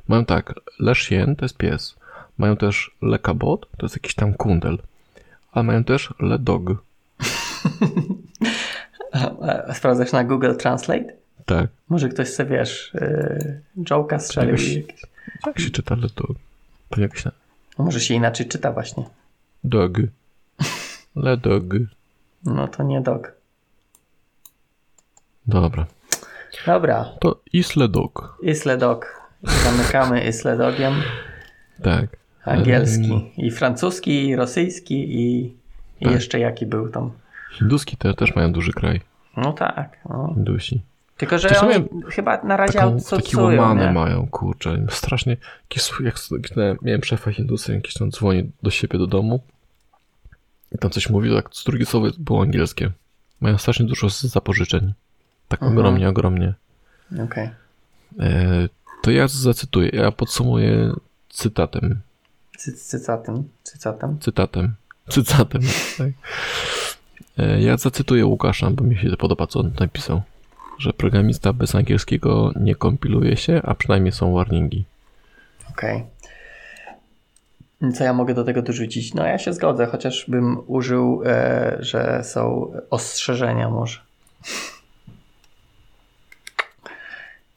Mają 0.08 0.24
tak, 0.24 0.54
Le 0.78 0.94
Chien 0.94 1.36
to 1.36 1.44
jest 1.44 1.56
pies. 1.56 1.96
Mają 2.38 2.56
też 2.56 2.90
Le 3.02 3.18
Cabot, 3.18 3.66
to 3.78 3.86
jest 3.86 3.96
jakiś 3.96 4.14
tam 4.14 4.34
kundel. 4.34 4.78
Ale 5.52 5.62
mają 5.62 5.84
też 5.84 6.14
Le 6.20 6.38
Dog. 6.38 6.62
A 9.68 9.74
Sprawdzasz 9.78 10.12
na 10.12 10.24
Google 10.24 10.56
Translate? 10.56 11.12
Tak. 11.46 11.66
Może 11.88 12.08
ktoś 12.08 12.28
sobie, 12.28 12.50
wiesz, 12.58 12.90
yy, 12.94 13.60
joke'a 13.78 14.18
strzelił 14.18 14.54
Jakoś-. 14.56 14.82
Jak 15.46 15.60
się 15.60 15.70
czyta 15.70 15.94
Le 15.94 16.08
Dog? 16.16 16.36
To 16.90 17.00
jakiś 17.00 17.24
na- 17.24 17.32
No 17.78 17.84
może 17.84 18.00
się 18.00 18.14
inaczej 18.14 18.48
czyta 18.48 18.72
właśnie. 18.72 19.04
Dog. 19.64 19.92
Le 21.16 21.36
Dog. 21.36 21.64
No 22.46 22.68
to 22.68 22.82
nie 22.82 23.00
dog. 23.00 23.32
Dobra. 25.46 25.86
Dobra, 26.66 27.04
To 27.20 27.40
Is 27.52 27.76
Le 27.76 27.88
Dog. 27.88 28.38
Isle 28.42 28.76
dog. 28.78 29.06
Zamykamy 29.42 30.24
Isle 30.28 30.56
dogiem. 30.56 30.94
Tak. 31.82 32.06
Angielski. 32.44 33.32
I 33.36 33.50
francuski, 33.50 34.28
i 34.28 34.36
rosyjski, 34.36 34.94
i, 35.20 35.44
i 36.00 36.04
Tak. 36.04 36.12
jeszcze 36.12 36.38
jaki 36.38 36.66
był 36.66 36.88
tam. 36.88 37.10
Hinduski 37.58 37.96
te, 37.96 38.14
też 38.14 38.34
mają 38.36 38.52
duży 38.52 38.72
kraj. 38.72 39.00
No 39.36 39.52
tak. 39.52 39.98
No. 40.08 40.32
Hindusi. 40.34 40.82
Tylko, 41.16 41.38
że 41.38 41.60
oni 41.60 41.88
chyba 42.10 42.42
na 42.42 42.56
razie 42.56 42.72
Taką, 42.72 42.90
taki 42.90 42.94
outsourcują, 43.14 43.62
łamany 43.62 43.86
nie? 43.86 43.92
mają, 43.92 44.26
kurczę. 44.26 44.86
Strasznie. 44.90 45.36
Jak, 46.00 46.14
miałem 46.82 47.04
szefa 47.04 47.30
Hindusy, 47.30 47.74
jakiś 47.74 47.94
tam 47.94 48.10
dzwoni 48.10 48.50
do 48.62 48.70
siebie 48.70 48.98
do 48.98 49.06
domu 49.06 49.40
i 49.46 49.53
tam 50.80 50.90
coś 50.90 51.10
mówi, 51.10 51.28
to 51.30 51.36
tak 51.36 51.48
z 51.52 51.64
drugiej 51.64 51.86
słowa 51.86 52.08
było 52.18 52.42
angielskie. 52.42 52.90
Mają 53.40 53.58
strasznie 53.58 53.86
dużo 53.86 54.08
zapożyczeń. 54.08 54.92
Tak 55.48 55.62
Mhm. 55.62 55.78
ogromnie, 55.78 56.08
ogromnie. 56.08 56.54
Okej. 57.24 57.50
E, 58.20 58.68
to 59.02 59.10
ja 59.10 59.28
zacytuję, 59.28 59.88
ja 59.92 60.12
podsumuję 60.12 60.92
cytatem. 61.28 62.00
Cy- 62.58 62.72
Cycatem. 62.72 63.48
Cycatem. 63.62 64.18
Cytatem. 64.20 64.74
Cytatem, 65.08 65.62
tak. 65.98 66.08
E, 67.38 67.60
ja 67.62 67.76
zacytuję 67.76 68.26
Łukasza, 68.26 68.70
bo 68.70 68.84
mi 68.84 68.96
się 68.98 69.10
to 69.10 69.16
podoba, 69.16 69.46
co 69.46 69.60
on 69.60 69.72
napisał. 69.80 70.22
Że 70.78 70.92
programista 70.92 71.52
bez 71.52 71.74
angielskiego 71.74 72.52
nie 72.60 72.74
kompiluje 72.74 73.36
się, 73.36 73.60
a 73.64 73.74
przynajmniej 73.74 74.12
są 74.12 74.32
warningi. 74.34 74.84
Okej. 75.70 76.04
Co 77.92 78.04
ja 78.04 78.12
mogę 78.12 78.34
do 78.34 78.44
tego 78.44 78.62
dorzucić? 78.62 79.14
No 79.14 79.26
ja 79.26 79.38
się 79.38 79.52
zgodzę, 79.52 79.86
chociaż 79.86 80.24
bym 80.28 80.62
użył, 80.66 81.22
e, 81.26 81.76
że 81.80 82.20
są 82.24 82.72
ostrzeżenia 82.90 83.70
może. 83.70 84.00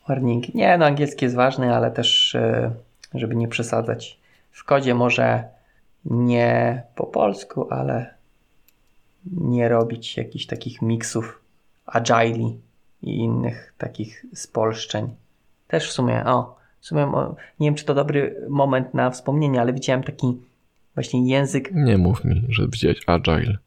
Warning. 0.08 0.54
Nie, 0.54 0.78
no 0.78 0.86
angielski 0.86 1.26
jest 1.26 1.36
ważny, 1.36 1.76
ale 1.76 1.92
też 1.92 2.36
e, 2.36 2.72
żeby 3.14 3.36
nie 3.36 3.48
przesadzać. 3.48 4.20
W 4.52 4.64
kodzie 4.64 4.96
może 4.96 5.44
nie 6.06 6.84
po 6.96 7.04
polsku, 7.04 7.68
ale 7.70 8.14
nie 9.32 9.70
robić 9.70 10.18
jakichś 10.18 10.46
takich 10.46 10.82
miksów 10.82 11.42
agile 11.86 12.52
i 13.02 13.18
innych 13.18 13.74
takich 13.78 14.26
spolszczeń. 14.34 15.16
Też 15.68 15.90
w 15.90 15.92
sumie, 15.92 16.26
o, 16.26 16.58
w 16.80 16.86
sumie 16.86 17.12
nie 17.60 17.68
wiem, 17.68 17.76
czy 17.76 17.86
to 17.86 17.94
dobry 17.94 18.46
moment 18.50 18.94
na 18.94 19.10
wspomnienie, 19.12 19.62
ale 19.62 19.74
widziałem 19.74 20.04
taki 20.04 20.38
właśnie 20.96 21.30
język. 21.30 21.70
Nie 21.74 21.98
mów 21.98 22.26
mi, 22.26 22.44
że 22.50 22.68
widziałeś 22.68 23.02
Agile. 23.08 23.58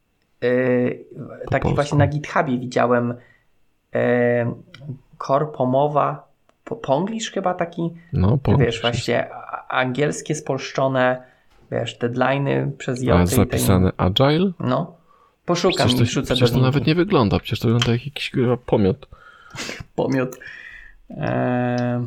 Yy, 0.42 1.04
taki 1.50 1.62
polsku. 1.62 1.74
właśnie 1.74 1.98
na 1.98 2.06
GitHubie 2.06 2.58
widziałem 2.58 3.14
yy, 3.94 4.00
korpomowa, 5.18 6.28
po, 6.64 6.76
ponglish 6.76 7.30
chyba 7.30 7.54
taki, 7.54 7.90
No, 8.12 8.38
po 8.38 8.56
wiesz, 8.56 8.80
właśnie 8.80 9.34
a- 9.34 9.68
angielskie 9.68 10.34
spolszczone, 10.34 11.22
wiesz, 11.72 11.98
deadline'y 11.98 12.72
przez 12.78 13.00
A 13.00 13.04
J. 13.04 13.20
jest 13.20 13.34
zapisane 13.34 13.92
agile? 13.96 14.50
No, 14.60 14.96
poszukam 15.44 15.76
Przecież 15.76 15.94
i 15.94 15.98
to, 15.98 16.04
wrzucę 16.04 16.34
przecież 16.34 16.50
to 16.50 16.60
nawet 16.60 16.86
nie 16.86 16.94
wygląda, 16.94 17.38
przecież 17.38 17.60
to 17.60 17.68
wygląda 17.68 17.92
jak 17.92 18.06
jakiś 18.06 18.32
pomiot. 18.66 19.08
Pomiot. 19.96 20.36
Eee, 21.10 22.06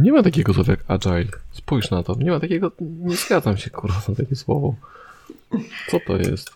Nie 0.00 0.12
ma 0.12 0.22
takiego 0.22 0.54
słowa 0.54 0.72
jak 0.72 0.84
agile. 0.88 1.24
Spójrz 1.50 1.90
na 1.90 2.02
to. 2.02 2.14
Nie 2.14 2.30
ma 2.30 2.40
takiego, 2.40 2.70
nie 2.80 3.16
zgadzam 3.16 3.56
się 3.56 3.70
kurwa 3.70 4.00
na 4.08 4.14
takie 4.14 4.36
słowo. 4.36 4.74
Co 5.88 5.98
to 6.06 6.16
jest? 6.16 6.50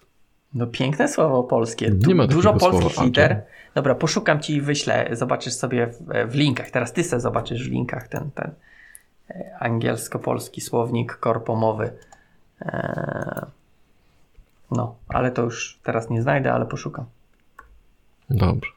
no 0.55 0.67
piękne 0.67 1.09
słowo 1.09 1.43
polskie. 1.43 1.91
Du- 1.91 2.09
Nie 2.09 2.15
ma 2.15 2.27
Dużo 2.27 2.55
polskich 2.55 2.93
słowa 2.93 3.05
liter. 3.07 3.25
agile. 3.33 3.43
Dobra, 3.75 3.95
poszukam 3.95 4.41
ci 4.41 4.55
i 4.55 4.61
wyślę. 4.61 5.09
Zobaczysz 5.13 5.55
sobie 5.55 5.87
w, 5.87 6.31
w 6.31 6.35
linkach. 6.35 6.71
Teraz 6.71 6.93
ty 6.93 7.05
se 7.05 7.21
zobaczysz 7.21 7.69
w 7.69 7.71
linkach 7.73 8.09
ten, 8.09 8.31
ten 8.31 8.51
e, 9.31 9.57
angielsko-polski 9.61 10.61
słownik 10.61 11.17
korpomowy. 11.17 11.93
Eee, 12.61 13.47
no, 14.71 14.95
ale 15.09 15.31
to 15.31 15.43
już 15.43 15.79
teraz 15.83 16.11
nie 16.11 16.23
znajdę, 16.23 16.53
ale 16.53 16.67
poszukam. 16.67 17.05
Dobrze. 18.31 18.71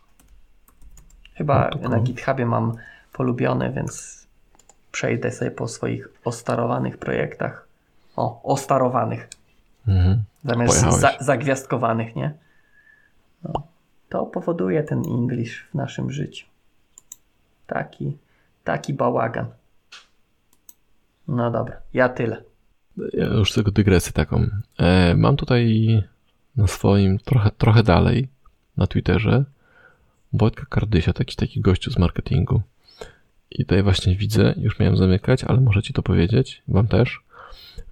Chyba 1.33 1.69
No 1.81 1.89
na. 1.89 1.99
GitHubie 1.99 2.45
mam 2.45 2.73
polubiony, 3.13 3.71
więc 3.75 4.16
przejdę 4.91 5.31
sobie 5.31 5.51
po 5.51 5.67
swoich 5.67 6.09
ostarowanych 6.23 6.97
projektach. 6.97 7.67
O, 8.15 8.41
ostarowanych. 8.43 9.29
Mhm. 9.87 10.23
Zamiast 10.43 10.99
za, 10.99 11.17
zagwiazdkowanych, 11.19 12.15
nie? 12.15 12.33
No, 13.43 13.67
to 14.09 14.25
powoduje 14.25 14.83
ten 14.83 15.03
English 15.05 15.67
w 15.71 15.73
naszym 15.73 16.11
życiu. 16.11 16.45
Taki, 17.67 18.17
taki 18.63 18.93
bałagan. 18.93 19.45
No 21.27 21.51
dobra, 21.51 21.77
ja 21.93 22.09
tyle. 22.09 22.43
Ja 23.13 23.25
już 23.25 23.53
tylko 23.53 23.71
dygresję 23.71 24.13
taką. 24.13 24.49
E, 24.77 25.15
mam 25.15 25.35
tutaj 25.35 26.03
na 26.55 26.67
swoim, 26.67 27.19
trochę, 27.19 27.51
trochę 27.51 27.83
dalej, 27.83 28.27
na 28.77 28.87
Twitterze, 28.87 29.45
Wojtka 30.33 30.65
Kardysia, 30.69 31.13
taki, 31.13 31.35
taki 31.35 31.61
gościu 31.61 31.91
z 31.91 31.97
marketingu. 31.97 32.61
I 33.51 33.65
tutaj 33.65 33.83
właśnie 33.83 34.15
widzę, 34.15 34.53
już 34.57 34.79
miałem 34.79 34.97
zamykać, 34.97 35.43
ale 35.43 35.61
może 35.61 35.81
ci 35.81 35.93
to 35.93 36.01
powiedzieć, 36.01 36.61
wam 36.67 36.87
też. 36.87 37.19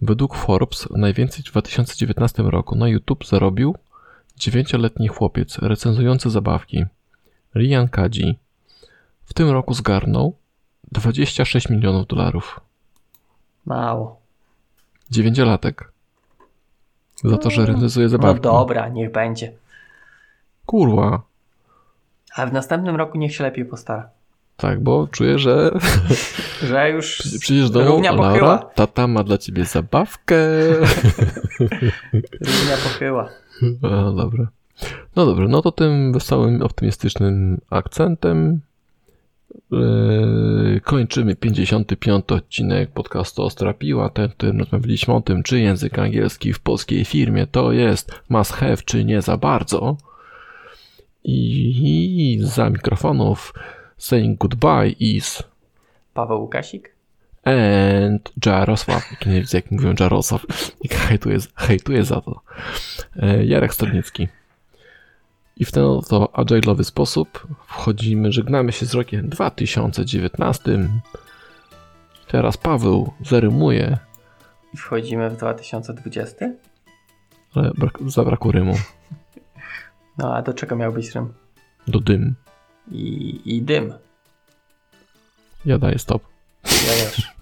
Według 0.01 0.35
Forbes 0.35 0.87
najwięcej 0.91 1.43
w 1.43 1.47
2019 1.47 2.43
roku 2.43 2.75
na 2.75 2.87
YouTube 2.87 3.25
zarobił 3.25 3.75
9-letni 4.39 5.07
chłopiec 5.07 5.57
recenzujący 5.59 6.29
zabawki, 6.29 6.85
Rian 7.55 7.87
Kadzi. 7.89 8.37
W 9.25 9.33
tym 9.33 9.49
roku 9.49 9.73
zgarnął 9.73 10.35
26 10.91 11.69
milionów 11.69 12.07
dolarów. 12.07 12.59
Mało. 13.65 14.19
Dziewięciolatek. 15.11 15.91
Za 17.23 17.37
to, 17.37 17.49
że 17.49 17.65
recenzuje 17.65 18.05
No 18.05 18.09
zabawki. 18.09 18.41
dobra, 18.41 18.87
niech 18.89 19.11
będzie. 19.11 19.53
Kurwa. 20.65 21.21
A 22.35 22.45
w 22.45 22.53
następnym 22.53 22.95
roku 22.95 23.17
niech 23.17 23.35
się 23.35 23.43
lepiej 23.43 23.65
postara. 23.65 24.09
Tak, 24.57 24.83
bo 24.83 25.07
czuję, 25.11 25.39
że 25.39 25.71
Że 26.69 26.89
już 26.91 27.17
przy- 27.17 27.39
przyjdziesz 27.39 27.69
do 27.69 27.85
równia 27.85 28.11
Laura, 28.11 28.29
pochyła. 28.29 28.57
tata 28.57 29.07
ma 29.07 29.23
dla 29.23 29.37
ciebie 29.37 29.65
zabawkę. 29.65 30.35
Równia 32.41 32.77
pochyła. 32.83 33.29
No 33.81 34.13
dobra. 34.13 34.47
No 35.15 35.25
dobra, 35.25 35.47
no 35.47 35.61
to 35.61 35.71
tym 35.71 36.13
wesołym, 36.13 36.61
optymistycznym 36.61 37.61
akcentem 37.69 38.61
yy, 39.71 40.81
kończymy 40.83 41.35
55 41.35 42.25
odcinek 42.31 42.91
podcastu 42.91 43.43
Ostra 43.43 43.73
Piła, 43.73 44.09
ten, 44.09 44.29
w 44.29 44.33
którym 44.35 44.59
rozmawialiśmy 44.59 45.13
o 45.13 45.21
tym, 45.21 45.43
czy 45.43 45.59
język 45.59 45.99
angielski 45.99 46.53
w 46.53 46.59
polskiej 46.59 47.05
firmie 47.05 47.47
to 47.47 47.71
jest 47.71 48.11
must 48.29 48.53
have, 48.53 48.77
czy 48.77 49.05
nie 49.05 49.21
za 49.21 49.37
bardzo. 49.37 49.97
I 51.23 52.39
za 52.41 52.69
mikrofonów 52.69 53.53
saying 53.97 54.39
goodbye 54.39 54.87
is 54.99 55.43
Paweł 56.13 56.41
Łukasik? 56.41 56.95
and 57.45 58.31
Jarosław. 58.45 59.03
Nie 59.25 59.41
widzę, 59.41 59.57
jak 59.57 59.71
mówią 59.71 59.93
Jarosław. 59.99 60.45
I 60.81 60.87
hejtuję, 60.87 61.37
hejtuję 61.55 62.03
za 62.03 62.21
to. 62.21 62.41
E, 63.15 63.45
Jarek 63.45 63.73
Stadnicki. 63.73 64.27
I 65.57 65.65
w 65.65 65.71
ten 65.71 65.83
oto 65.83 66.29
agile'owy 66.33 66.83
sposób 66.83 67.47
wchodzimy, 67.67 68.31
żegnamy 68.31 68.71
się 68.71 68.85
z 68.85 68.93
rokiem 68.93 69.29
2019. 69.29 70.89
Teraz 72.27 72.57
Paweł 72.57 73.13
zarymuje, 73.25 73.97
I 74.73 74.77
wchodzimy 74.77 75.29
w 75.29 75.37
2020? 75.37 76.45
ale 77.55 77.71
brak, 77.77 77.97
zabrakło 78.07 78.51
rymu. 78.51 78.73
No 80.17 80.35
a 80.35 80.41
do 80.41 80.53
czego 80.53 80.75
miał 80.75 80.93
być 80.93 81.15
rym? 81.15 81.33
Do 81.87 81.99
dym. 81.99 82.35
I, 82.91 83.41
i 83.45 83.61
dym. 83.61 83.93
Ja 85.65 85.77
daję 85.77 85.99
stop. 85.99 86.23
Ja 86.63 86.71
też. 86.71 87.35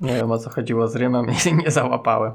Nie 0.00 0.14
wiem 0.14 0.30
o 0.30 0.38
co 0.38 0.50
chodziło 0.50 0.88
z 0.88 0.96
rymem 0.96 1.26
i 1.46 1.54
nie 1.64 1.70
załapałem. 1.70 2.32